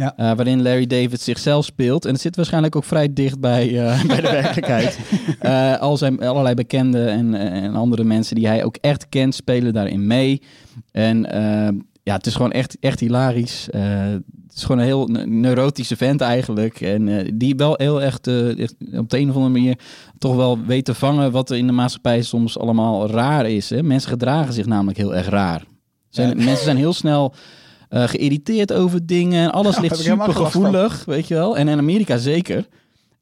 Ja. 0.00 0.16
Eh, 0.16 0.36
waarin 0.36 0.62
Larry 0.62 0.86
David 0.86 1.20
zichzelf 1.20 1.64
speelt. 1.64 2.04
En 2.04 2.12
het 2.12 2.20
zit 2.20 2.36
waarschijnlijk 2.36 2.76
ook 2.76 2.84
vrij 2.84 3.12
dicht 3.12 3.40
bij, 3.40 3.86
eh, 3.86 4.04
bij 4.06 4.20
de 4.20 4.30
werkelijkheid. 4.30 4.98
Eh, 5.40 5.78
al 5.78 5.96
zijn 5.96 6.20
allerlei 6.20 6.54
bekenden 6.54 7.08
en, 7.08 7.34
en 7.34 7.74
andere 7.74 8.04
mensen 8.04 8.34
die 8.34 8.46
hij 8.46 8.64
ook 8.64 8.76
echt 8.76 9.08
kent, 9.08 9.34
spelen 9.34 9.72
daarin 9.72 10.06
mee. 10.06 10.42
En 10.92 11.26
ja, 12.02 12.14
het 12.14 12.26
is 12.26 12.34
gewoon 12.34 12.52
echt, 12.52 12.76
echt 12.80 13.00
hilarisch. 13.00 13.68
Het 13.70 14.54
is 14.54 14.62
gewoon 14.62 14.78
een 14.78 14.86
heel 14.86 15.06
ne- 15.06 15.26
neurotische 15.26 15.96
vent 15.96 16.20
eigenlijk. 16.20 16.80
En 16.80 17.30
die 17.34 17.54
wel 17.56 17.74
heel 17.76 18.02
echt, 18.02 18.26
echt 18.58 18.74
op 18.92 19.10
de 19.10 19.18
een 19.18 19.28
of 19.28 19.34
andere 19.34 19.52
manier 19.52 19.78
toch 20.18 20.36
wel 20.36 20.58
weet 20.66 20.84
te 20.84 20.94
vangen 20.94 21.32
wat 21.32 21.50
er 21.50 21.56
in 21.56 21.66
de 21.66 21.72
maatschappij 21.72 22.22
soms 22.22 22.58
allemaal 22.58 23.10
raar 23.10 23.50
is. 23.50 23.70
Hè? 23.70 23.82
Mensen 23.82 24.10
gedragen 24.10 24.52
zich 24.52 24.66
namelijk 24.66 24.98
heel 24.98 25.14
erg 25.14 25.28
raar. 25.28 25.64
Zijn, 26.08 26.36
Mensen 26.36 26.64
zijn 26.64 26.76
heel 26.76 26.92
snel 26.92 27.34
eh, 27.90 28.08
geïrriteerd 28.08 28.72
over 28.72 29.06
dingen. 29.06 29.42
En 29.44 29.50
alles 29.52 29.74
Ja, 29.76 29.80
ligt 29.80 29.96
super 29.96 30.34
gevoelig, 30.34 31.04
weet 31.04 31.28
je 31.28 31.34
wel. 31.34 31.56
En 31.56 31.68
in 31.68 31.78
Amerika 31.78 32.16
zeker. 32.16 32.66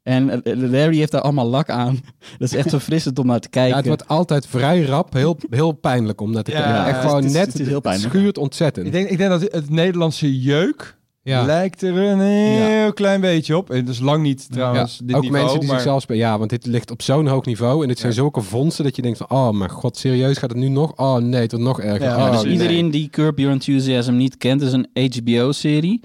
En 0.03 0.43
eh, 0.45 0.57
Larry 0.57 0.97
heeft 0.97 1.13
daar 1.13 1.21
allemaal 1.21 1.49
lak 1.49 1.71
aan. 1.71 2.01
Dat 2.39 2.49
is 2.49 2.55
echt 2.55 2.69
verfrissend 2.69 3.19
om 3.19 3.27
naar 3.27 3.41
te 3.41 3.49
kijken. 3.49 3.71
Ja, 3.71 3.77
het 3.77 3.87
wordt 3.87 4.09
altijd 4.09 4.47
vrij 4.47 4.83
rap, 4.83 5.13
heel, 5.13 5.37
heel 5.51 5.73
pijnlijk 5.73 6.21
om 6.21 6.31
naar 6.33 6.43
te 6.43 6.51
Ja, 6.51 6.63
kijken. 6.63 6.85
Echt 6.85 6.97
het 6.97 7.07
gewoon 7.07 7.25
is- 7.25 7.33
net, 7.33 7.47
het 7.47 7.61
is 7.61 7.67
heel 7.67 7.81
pijnlijk. 7.81 8.15
schuurt 8.15 8.39
ontzettend. 8.39 8.87
Ik 8.87 8.93
denk, 8.93 9.09
ik 9.09 9.19
denk 9.19 9.31
dat 9.31 9.41
het 9.41 9.71
Nederlandse 9.71 10.41
jeuk 10.41 10.97
Ja. 11.29 11.45
lijkt 11.45 11.83
er 11.83 11.97
een 11.97 12.21
heel 12.21 12.93
klein 12.93 13.21
beetje 13.21 13.57
op. 13.57 13.71
En 13.71 13.85
dat 13.85 13.95
is 13.95 14.01
lang 14.01 14.23
niet 14.23 14.53
trouwens 14.53 14.99
Ja, 14.99 15.07
dit 15.07 15.17
ook 15.17 15.23
niveau, 15.23 15.43
mensen 15.43 15.61
die 15.61 15.69
maar- 15.69 15.79
zichzelf 15.79 16.03
spelen. 16.03 16.21
Ja, 16.23 16.39
want 16.39 16.51
dit 16.51 16.67
ligt 16.67 16.91
op 16.91 17.03
zo'n 17.03 17.27
hoog 17.27 17.45
niveau. 17.45 17.83
En 17.83 17.89
dit 17.89 17.99
zijn 17.99 18.13
zulke 18.13 18.41
vondsten 18.41 18.85
dat 18.85 18.97
je 18.97 19.03
denkt 19.03 19.19
van... 19.19 19.31
Oh 19.31 19.51
mijn 19.51 19.71
god, 19.71 19.97
serieus 19.97 20.39
gaat 20.39 20.51
het 20.51 20.59
nu 20.59 20.69
nog? 20.69 20.93
Oh 20.97 21.17
nee, 21.17 21.41
het 21.41 21.51
wordt 21.51 21.67
nog 21.67 21.81
erger. 21.81 22.03
Ja, 22.09 22.27
oh, 22.27 22.33
dus 22.33 22.43
nee. 22.43 22.53
iedereen 22.53 22.91
die 22.91 23.09
Curb 23.11 23.39
Your 23.39 23.53
Enthusiasm 23.53 24.13
niet 24.17 24.37
kent, 24.37 24.63
is 24.63 24.73
een 24.73 24.89
HBO-serie. 24.95 26.01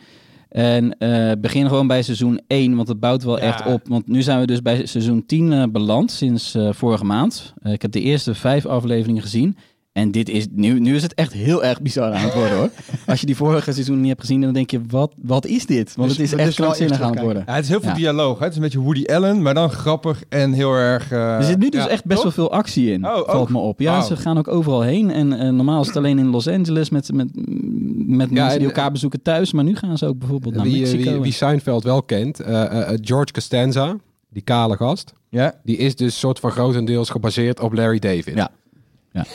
En 0.49 0.97
eh, 0.97 1.31
begin 1.39 1.67
gewoon 1.67 1.87
bij 1.87 2.01
seizoen 2.03 2.41
1, 2.47 2.75
want 2.75 2.87
het 2.87 2.99
bouwt 2.99 3.23
wel 3.23 3.37
Ja. 3.37 3.43
echt 3.43 3.65
op. 3.65 3.81
Want 3.87 4.07
nu 4.07 4.21
zijn 4.21 4.39
we 4.39 4.45
dus 4.45 4.61
bij 4.61 4.85
seizoen 4.85 5.25
10 5.25 5.53
eh, 5.53 5.63
beland, 5.71 6.11
sinds 6.11 6.55
eh, 6.55 6.69
vorige 6.71 7.05
maand. 7.05 7.53
Ik 7.63 7.81
heb 7.81 7.91
de 7.91 8.01
eerste 8.01 8.35
vijf 8.35 8.65
afleveringen 8.65 9.21
gezien. 9.21 9.57
En 9.93 10.11
dit 10.11 10.29
is, 10.29 10.45
nu, 10.51 10.79
nu 10.79 10.95
is 10.95 11.01
het 11.01 11.13
echt 11.13 11.33
heel 11.33 11.63
erg 11.63 11.81
bizar 11.81 12.11
aan 12.11 12.21
het 12.23 12.33
worden 12.33 12.57
hoor. 12.57 12.69
Als 13.07 13.19
je 13.19 13.25
die 13.25 13.35
vorige 13.35 13.71
seizoen 13.71 13.99
niet 13.99 14.07
hebt 14.07 14.19
gezien, 14.21 14.41
dan 14.41 14.53
denk 14.53 14.71
je, 14.71 14.81
wat, 14.89 15.13
wat 15.21 15.45
is 15.45 15.65
dit? 15.65 15.95
Want 15.95 16.07
Dus- 16.09 16.17
het 16.17 16.25
is 16.25 16.31
dus 16.31 16.39
echt 16.39 16.55
krankzinnig 16.55 17.01
aan 17.01 17.11
het 17.11 17.19
worden. 17.21 17.43
Ja, 17.47 17.53
het 17.53 17.63
is 17.63 17.69
heel 17.69 17.79
veel 17.79 17.89
Ja. 17.89 17.95
dialoog. 17.95 18.37
Hè? 18.37 18.43
Het 18.43 18.49
is 18.51 18.57
een 18.57 18.63
beetje 18.63 18.79
Woody 18.79 19.03
Allen, 19.05 19.41
maar 19.41 19.53
dan 19.53 19.69
grappig 19.69 20.23
en 20.29 20.51
heel 20.53 20.73
erg... 20.73 21.11
eh, 21.11 21.35
Er 21.35 21.43
zit 21.43 21.57
nu 21.59 21.69
dus 21.69 21.83
ja, 21.83 21.89
echt 21.89 22.05
best 22.05 22.21
toch? 22.21 22.35
wel 22.35 22.45
veel 22.47 22.57
actie 22.57 22.91
in, 22.91 23.05
Oh, 23.07 23.17
ook? 23.17 23.25
valt 23.29 23.49
me 23.49 23.57
op. 23.57 23.79
Ja, 23.79 24.01
ze 24.01 24.17
gaan 24.17 24.37
ook 24.37 24.47
overal 24.47 24.81
heen. 24.81 25.11
En 25.11 25.33
eh, 25.39 25.49
normaal 25.49 25.81
is 25.81 25.87
het 25.87 25.97
alleen 25.97 26.19
in 26.19 26.27
Los 26.27 26.47
Angeles 26.47 26.89
met, 26.89 27.13
met, 27.13 27.27
met 28.07 28.29
Ja, 28.29 28.35
mensen 28.41 28.59
die 28.59 28.67
elkaar 28.67 28.91
bezoeken 28.91 29.21
thuis. 29.21 29.51
Maar 29.53 29.63
nu 29.63 29.75
gaan 29.75 29.97
ze 29.97 30.05
ook 30.05 30.17
bijvoorbeeld 30.19 30.55
naar 30.55 30.63
wie, 30.65 30.73
eh, 30.85 30.91
Mexico. 30.91 31.11
wie, 31.11 31.21
wie 31.21 31.31
Seinfeld 31.31 31.83
wel 31.83 32.03
kent, 32.03 32.39
eh, 32.39 32.63
eh, 32.63 32.89
eh, 32.93 32.97
George 33.01 33.31
Costanza, 33.33 33.95
die 34.29 34.43
kale 34.43 34.75
gast, 34.75 35.13
Ja. 35.29 35.53
die 35.63 35.77
is 35.77 35.95
dus 35.95 36.19
soort 36.19 36.39
van 36.39 36.51
grotendeels 36.51 37.09
gebaseerd 37.09 37.59
op 37.59 37.73
Larry 37.73 37.99
David. 37.99 38.35
Ja. 38.35 38.49
Ja. 39.11 39.25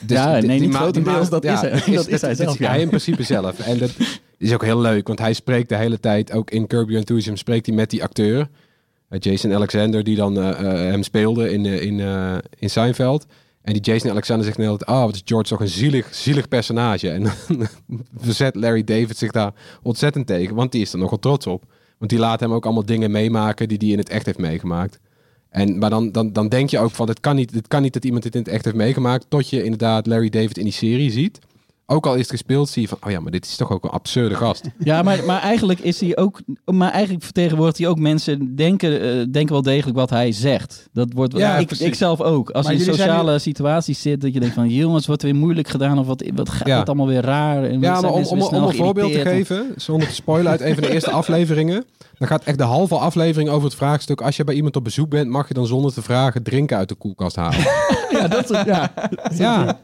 Dus 0.00 0.16
Ja, 0.16 0.32
nee, 0.32 0.40
die 0.40 0.60
niet 0.60 0.74
grotendeels, 0.74 1.28
dat 1.28 1.44
is 1.44 1.60
hij- 1.60 1.70
dat 1.94 2.08
is 2.08 2.20
hij 2.20 2.34
zelf, 2.34 2.58
ja. 2.58 2.68
Hij 2.70 2.80
in 2.80 2.88
principe 2.88 3.22
zelf. 3.22 3.58
En 3.60 3.78
dat 3.78 3.90
is 4.38 4.52
ook 4.54 4.64
heel 4.64 4.80
leuk, 4.80 5.06
want 5.06 5.18
hij 5.18 5.32
spreekt 5.32 5.68
de 5.68 5.76
hele 5.76 6.00
tijd, 6.00 6.32
ook 6.32 6.50
in 6.50 6.66
Curb 6.66 6.84
Your 6.88 6.98
Enthusiasm, 6.98 7.36
spreekt 7.38 7.66
hij 7.66 7.74
met 7.74 7.90
die 7.90 8.02
acteur, 8.02 8.48
eh, 9.08 9.20
Jason 9.20 9.52
Alexander, 9.54 10.04
die 10.04 10.16
dan 10.16 10.38
eh, 10.38 10.48
eh, 10.48 10.90
hem 10.90 11.02
speelde 11.02 11.52
in, 11.52 11.66
eh, 11.66 11.82
in, 11.82 12.00
in 12.58 12.70
Seinfeld. 12.70 13.26
En 13.62 13.72
die 13.74 13.82
Jason 13.82 14.10
Alexander 14.10 14.44
zegt 14.44 14.56
hele 14.56 14.76
tijd, 14.76 14.90
oh, 14.90 15.04
wat 15.04 15.14
is 15.14 15.22
George 15.24 15.48
toch 15.48 15.60
een 15.60 15.68
zielig, 15.68 16.14
zielig 16.14 16.48
personage. 16.48 17.10
En 17.10 17.22
dan 17.22 17.32
verzet 18.26 18.54
Larry 18.54 18.84
David 18.84 19.16
zich 19.16 19.30
daar 19.30 19.52
ontzettend 19.82 20.26
tegen, 20.26 20.54
want 20.54 20.72
die 20.72 20.80
is 20.80 20.92
er 20.92 20.98
nogal 20.98 21.18
trots 21.18 21.46
op. 21.46 21.64
Want 21.98 22.10
die 22.10 22.20
laat 22.20 22.40
hem 22.40 22.52
ook 22.52 22.64
allemaal 22.64 22.84
dingen 22.86 23.10
meemaken 23.10 23.68
die 23.68 23.78
hij 23.78 23.88
in 23.88 23.98
het 23.98 24.08
echt 24.08 24.26
heeft 24.26 24.38
meegemaakt. 24.38 24.98
En, 25.50 25.78
maar 25.78 25.90
dan, 25.90 26.12
dan, 26.12 26.32
dan 26.32 26.48
denk 26.48 26.70
je 26.70 26.78
ook 26.78 26.90
van, 26.90 27.08
het 27.08 27.20
kan, 27.20 27.36
niet, 27.36 27.54
het 27.54 27.68
kan 27.68 27.82
niet 27.82 27.92
dat 27.92 28.04
iemand 28.04 28.22
dit 28.22 28.34
in 28.34 28.40
het 28.40 28.50
echt 28.50 28.64
heeft 28.64 28.76
meegemaakt, 28.76 29.26
tot 29.28 29.50
je 29.50 29.62
inderdaad 29.62 30.06
Larry 30.06 30.28
David 30.28 30.58
in 30.58 30.64
die 30.64 30.72
serie 30.72 31.10
ziet. 31.10 31.38
Ook 31.90 32.06
al 32.06 32.14
is 32.14 32.20
het 32.20 32.30
gespeeld, 32.30 32.68
zie 32.68 32.82
je 32.82 32.88
van, 32.88 32.98
oh 33.04 33.10
ja, 33.10 33.20
maar 33.20 33.30
dit 33.30 33.44
is 33.44 33.56
toch 33.56 33.70
ook 33.72 33.84
een 33.84 33.90
absurde 33.90 34.34
gast. 34.34 34.64
Ja, 34.78 35.02
maar, 35.02 35.24
maar 35.24 35.40
eigenlijk 35.40 35.80
is 35.80 36.00
hij 36.00 36.16
ook. 36.16 36.40
Maar 36.64 36.90
eigenlijk 36.90 37.24
vertegenwoordigt 37.24 37.78
hij 37.78 37.86
ook 37.86 37.98
mensen. 37.98 38.56
Denken, 38.56 39.00
eh, 39.00 39.08
denken 39.30 39.52
wel 39.52 39.62
degelijk 39.62 39.96
wat 39.96 40.10
hij 40.10 40.32
zegt. 40.32 40.88
Dat 40.92 41.12
wordt. 41.12 41.36
Ja, 41.36 41.56
ik, 41.56 41.94
zelf 41.94 42.20
ook. 42.20 42.50
Als 42.50 42.64
Maar 42.64 42.74
je 42.74 42.78
in 42.78 42.84
sociale 42.84 43.38
situaties 43.38 44.02
zit. 44.02 44.20
Dat 44.20 44.34
je 44.34 44.40
denkt 44.40 44.54
van. 44.54 44.68
Jongens, 44.68 45.06
wordt 45.06 45.22
weer 45.22 45.34
moeilijk 45.34 45.68
gedaan. 45.68 45.98
Of 45.98 46.06
wat, 46.06 46.24
wat 46.34 46.48
gaat 46.48 46.66
Ja. 46.66 46.78
het 46.78 46.88
allemaal 46.88 47.06
weer 47.06 47.22
raar. 47.22 47.64
En 47.64 47.80
Ja, 47.80 48.00
maar 48.00 48.12
om, 48.12 48.24
om, 48.24 48.40
een 48.40 48.74
voorbeeld 48.74 49.12
te 49.12 49.20
geven, 49.20 49.72
zonder 49.76 50.08
te 50.08 50.14
spoilen 50.14 50.50
uit 50.50 50.60
een 50.60 50.74
van 50.74 50.82
de 50.82 50.90
eerste 50.90 51.10
afleveringen. 51.20 51.84
Dan 52.18 52.28
gaat 52.28 52.44
echt 52.44 52.58
de 52.58 52.64
halve 52.64 52.94
aflevering 52.94 53.50
over 53.50 53.64
het 53.64 53.76
vraagstuk. 53.76 54.20
Als 54.20 54.36
je 54.36 54.44
bij 54.44 54.54
iemand 54.54 54.76
op 54.76 54.84
bezoek 54.84 55.08
bent, 55.08 55.30
mag 55.30 55.48
je 55.48 55.54
dan 55.54 55.66
zonder 55.66 55.92
te 55.92 56.02
vragen 56.02 56.42
drinken 56.42 56.76
uit 56.76 56.88
de 56.88 56.94
koelkast 56.94 57.36
halen. 57.36 57.58
Ja, 58.10 58.28
dat 58.28 58.48
ja. 58.48 58.92
ja. 59.34 59.78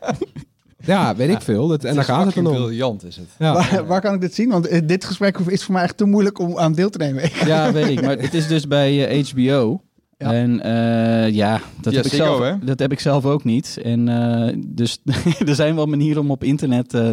Ja, 0.87 1.17
weet 1.17 1.31
ik 1.31 1.41
veel. 1.41 1.69
Dat, 1.69 1.85
en 1.85 1.95
daar 1.95 2.05
gaat 2.05 2.27
het 2.27 2.35
dan 2.35 2.47
om. 2.47 2.55
briljant 2.55 3.05
is 3.05 3.17
het. 3.17 3.27
Ja. 3.39 3.53
Waar, 3.55 3.87
waar 3.87 4.01
kan 4.01 4.15
ik 4.15 4.21
dit 4.21 4.35
zien? 4.35 4.51
Want 4.51 4.67
eh, 4.67 4.81
dit 4.85 5.05
gesprek 5.05 5.39
is 5.39 5.65
voor 5.65 5.75
mij 5.75 5.83
echt 5.83 5.97
te 5.97 6.05
moeilijk 6.05 6.39
om 6.39 6.59
aan 6.59 6.73
deel 6.75 6.91
te 6.91 6.99
nemen. 6.99 7.23
Ja, 7.47 7.73
weet 7.73 7.89
ik. 7.89 8.03
Maar 8.03 8.19
het 8.19 8.35
is 8.35 8.47
dus 8.49 8.67
bij 8.69 9.07
eh, 9.09 9.25
HBO. 9.27 9.81
Ja. 10.19 10.33
En 10.33 10.61
eh, 10.61 11.31
ja, 11.35 11.61
dat, 11.81 11.93
Ja, 11.93 11.99
heb 11.99 12.07
ik 12.07 12.13
zelf, 12.13 12.39
hè? 12.41 12.59
dat 12.65 12.79
heb 12.79 12.93
ik 12.93 13.01
zelf 13.01 13.25
ook 13.25 13.45
niet. 13.45 13.79
En 13.83 14.09
eh, 14.09 14.55
dus 14.67 14.99
er 15.47 15.55
zijn 15.55 15.75
wel 15.75 15.87
manieren 15.87 16.23
om 16.23 16.31
op 16.31 16.45
internet 16.45 16.95
eh, 16.95 17.11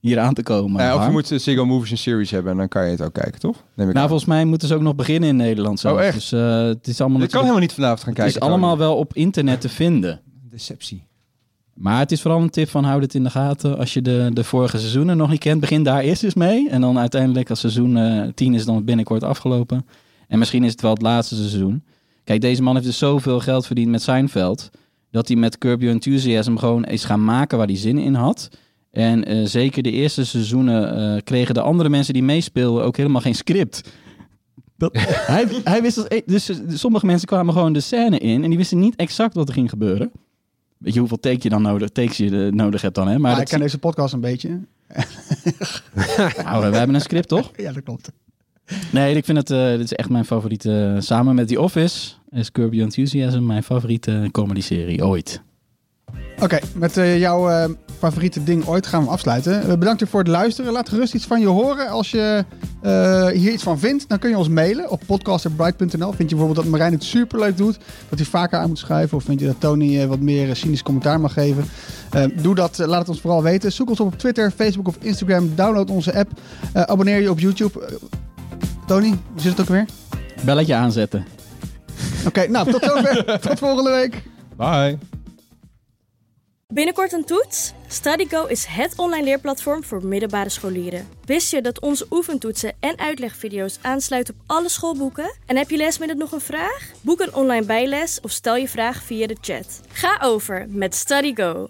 hier 0.00 0.18
aan 0.18 0.34
te 0.34 0.42
komen. 0.42 0.82
Ja, 0.82 0.96
of 0.96 1.04
je 1.06 1.10
moet 1.10 1.30
eh, 1.30 1.38
Ziggo 1.38 1.64
Movies 1.66 1.90
en 1.90 1.98
Series 1.98 2.30
hebben 2.30 2.52
en 2.52 2.58
dan 2.58 2.68
kan 2.68 2.84
je 2.84 2.90
het 2.90 3.02
ook 3.02 3.12
kijken, 3.14 3.40
toch? 3.40 3.56
Neem 3.74 3.86
ik 3.88 3.92
Nou, 3.94 3.98
aan. 4.04 4.08
volgens 4.08 4.28
mij 4.28 4.44
moeten 4.44 4.68
ze 4.68 4.74
ook 4.74 4.80
nog 4.80 4.94
beginnen 4.94 5.28
in 5.28 5.36
Nederland 5.36 5.80
zelf. 5.80 5.96
Oh, 5.98 6.04
echt? 6.04 6.14
Dus 6.14 6.32
eh, 6.32 6.62
het 6.62 6.86
is 6.86 7.00
allemaal 7.00 7.20
Je 7.20 7.26
kan 7.26 7.40
helemaal 7.40 7.60
niet 7.60 7.72
vanavond 7.72 8.00
gaan 8.00 8.08
het 8.08 8.18
kijken. 8.22 8.40
is 8.40 8.48
allemaal 8.48 8.78
wel 8.78 8.96
op 8.96 9.14
internet 9.14 9.60
te 9.60 9.68
vinden. 9.68 10.20
Deceptie. 10.50 11.06
Maar 11.74 11.98
het 11.98 12.12
is 12.12 12.22
vooral 12.22 12.40
een 12.40 12.50
tip 12.50 12.68
van 12.68 12.84
houd 12.84 13.02
het 13.02 13.14
in 13.14 13.22
de 13.22 13.30
gaten. 13.30 13.78
Als 13.78 13.94
je 13.94 14.02
de, 14.02 14.30
de 14.32 14.44
vorige 14.44 14.78
seizoenen 14.78 15.16
nog 15.16 15.30
niet 15.30 15.38
kent, 15.38 15.60
begin 15.60 15.82
daar 15.82 16.00
eerst 16.00 16.24
eens 16.24 16.34
mee. 16.34 16.68
En 16.68 16.80
dan 16.80 16.98
uiteindelijk 16.98 17.50
als 17.50 17.60
seizoen 17.60 17.96
eh 17.96 18.28
10 18.34 18.54
is 18.54 18.64
dan 18.64 18.84
binnenkort 18.84 19.22
afgelopen. 19.22 19.86
En 20.28 20.38
misschien 20.38 20.64
is 20.64 20.70
het 20.70 20.80
wel 20.80 20.92
het 20.92 21.02
laatste 21.02 21.34
seizoen. 21.34 21.84
Kijk, 22.24 22.40
deze 22.40 22.62
man 22.62 22.74
heeft 22.74 22.86
dus 22.86 22.98
zoveel 22.98 23.40
geld 23.40 23.66
verdiend 23.66 23.90
met 23.90 24.02
Seinfeld... 24.02 24.70
dat 25.10 25.28
hij 25.28 25.36
met 25.36 25.58
Curb 25.58 25.80
Your 25.80 25.94
Enthusiasm 25.94 26.56
gewoon 26.56 26.84
is 26.84 27.04
gaan 27.04 27.24
maken 27.24 27.58
waar 27.58 27.66
hij 27.66 27.76
zin 27.76 27.98
in 27.98 28.14
had. 28.14 28.48
En 28.90 29.24
eh, 29.24 29.44
zeker 29.44 29.82
de 29.82 29.90
eerste 29.90 30.24
seizoenen 30.24 30.96
eh, 30.96 31.22
kregen 31.24 31.54
de 31.54 31.60
andere 31.60 31.88
mensen 31.88 32.14
die 32.14 32.22
meespeelden 32.22 32.84
ook 32.84 32.96
helemaal 32.96 33.20
geen 33.20 33.34
script. 33.34 33.90
Dat, 34.76 34.90
hij, 35.32 35.46
hij 35.64 35.82
wist 35.82 35.96
als, 35.98 36.22
dus 36.26 36.80
sommige 36.80 37.06
mensen 37.06 37.28
kwamen 37.28 37.52
gewoon 37.52 37.72
de 37.72 37.80
scène 37.80 38.18
in 38.18 38.42
en 38.42 38.48
die 38.48 38.58
wisten 38.58 38.78
niet 38.78 38.96
exact 38.96 39.34
wat 39.34 39.48
er 39.48 39.54
ging 39.54 39.70
gebeuren. 39.70 40.10
Weet 40.84 40.94
je 40.94 40.98
hoeveel 40.98 41.20
take 41.20 41.38
je 41.40 41.48
dan 41.48 41.62
nodig, 41.62 41.88
takes 41.88 42.16
je 42.16 42.46
eh, 42.46 42.52
nodig 42.52 42.82
hebt 42.82 42.94
dan, 42.94 43.08
hè? 43.08 43.18
Maar 43.18 43.32
dat 43.32 43.40
ik 43.40 43.48
ken 43.48 43.60
deze 43.60 43.78
podcast 43.78 44.14
een 44.14 44.20
beetje. 44.20 44.48
nou, 46.44 46.70
we 46.70 46.76
hebben 46.76 46.94
een 46.94 47.00
script, 47.00 47.28
toch? 47.28 47.50
Ja, 47.56 47.72
dat 47.72 47.82
klopt. 47.82 48.12
Nee, 48.92 49.16
ik 49.16 49.24
vind 49.24 49.38
het, 49.38 49.50
eh, 49.50 49.70
dit 49.70 49.80
is 49.80 49.92
echt 49.92 50.08
mijn 50.08 50.24
favoriete, 50.24 50.92
eh, 50.94 51.00
samen 51.00 51.34
met 51.34 51.48
The 51.48 51.60
Office, 51.60 52.12
is 52.30 52.52
Curb 52.52 52.72
Your 52.72 52.84
Enthusiasm 52.84 53.46
mijn 53.46 53.62
favoriete 53.62 54.28
comedy-serie 54.32 55.06
ooit. 55.06 55.42
Oké, 56.40 56.58
met 56.74 56.96
eh, 56.96 57.18
jouw 57.18 57.48
eh, 57.50 57.64
favoriete 57.98 58.44
ding 58.44 58.66
ooit 58.66 58.86
gaan 58.86 59.04
we 59.04 59.10
afsluiten. 59.10 59.62
Eh, 59.62 59.76
bedankt 59.78 60.02
u 60.02 60.06
voor 60.06 60.20
het 60.20 60.28
luisteren. 60.28 60.72
Laat 60.72 60.88
gerust 60.88 61.14
iets 61.14 61.26
van 61.26 61.40
je 61.40 61.46
horen. 61.46 61.88
Als 61.88 62.10
je 62.10 62.44
eh, 62.82 63.26
hier 63.26 63.52
iets 63.52 63.62
van 63.62 63.78
vindt, 63.78 64.08
dan 64.08 64.18
kun 64.18 64.30
je 64.30 64.36
ons 64.38 64.48
mailen 64.48 64.90
op 64.90 65.02
podcast.bright.nl. 65.06 66.12
Vind 66.12 66.30
je 66.30 66.36
bijvoorbeeld 66.36 66.56
dat 66.56 66.66
Marijn 66.66 66.92
het 66.92 67.04
superleuk 67.04 67.56
doet, 67.56 67.78
dat 68.08 68.18
hij 68.18 68.28
vaker 68.28 68.58
aan 68.58 68.68
moet 68.68 68.78
schrijven? 68.78 69.16
Of 69.16 69.24
vind 69.24 69.40
je 69.40 69.46
dat 69.46 69.60
Tony 69.60 70.06
wat 70.06 70.20
meer 70.20 70.56
cynisch 70.56 70.82
commentaar 70.82 71.20
mag 71.20 71.32
geven? 71.32 71.64
Doe 72.42 72.54
dat, 72.54 72.78
laat 72.78 72.98
het 72.98 73.08
ons 73.08 73.20
vooral 73.20 73.42
weten. 73.42 73.72
Zoek 73.72 73.88
ons 73.88 74.00
op 74.00 74.14
op 74.14 74.20
Twitter, 74.20 74.50
Facebook 74.50 74.88
of 74.88 74.96
Instagram. 75.00 75.54
Download 75.54 75.90
onze 75.90 76.14
app. 76.14 76.30
Eh, 76.72 76.82
abonneer 76.82 77.20
je 77.20 77.30
op 77.30 77.38
YouTube. 77.38 77.88
Tony, 78.86 79.08
hoe 79.08 79.40
zit 79.40 79.50
het 79.50 79.60
ook 79.60 79.68
weer? 79.68 79.86
Belletje 80.44 80.74
aanzetten. 80.74 81.24
Oké, 82.26 82.48
nou, 82.48 82.70
tot 82.70 82.84
zover. 82.84 83.24
tot 83.48 83.58
volgende 83.58 83.90
week. 83.90 84.22
Bye. 84.56 84.98
Binnenkort 86.68 87.12
een 87.12 87.24
toets? 87.24 87.72
StudyGo 87.86 88.46
is 88.46 88.64
het 88.64 88.98
online 88.98 89.24
leerplatform 89.24 89.84
voor 89.84 90.06
middelbare 90.06 90.48
scholieren. 90.48 91.08
Wist 91.24 91.50
je 91.50 91.62
dat 91.62 91.80
onze 91.80 92.06
oefentoetsen 92.10 92.72
en 92.80 92.98
uitlegvideo's 92.98 93.78
aansluiten 93.82 94.34
op 94.34 94.40
alle 94.46 94.68
schoolboeken? 94.68 95.34
En 95.46 95.56
heb 95.56 95.70
je 95.70 95.76
lesmiddag 95.76 96.16
nog 96.16 96.32
een 96.32 96.40
vraag? 96.40 96.90
Boek 97.00 97.20
een 97.20 97.34
online 97.34 97.66
bijles 97.66 98.20
of 98.20 98.30
stel 98.30 98.56
je 98.56 98.68
vraag 98.68 99.02
via 99.02 99.26
de 99.26 99.36
chat. 99.40 99.80
Ga 99.92 100.18
over 100.22 100.66
met 100.68 100.94
StudyGo. 100.94 101.62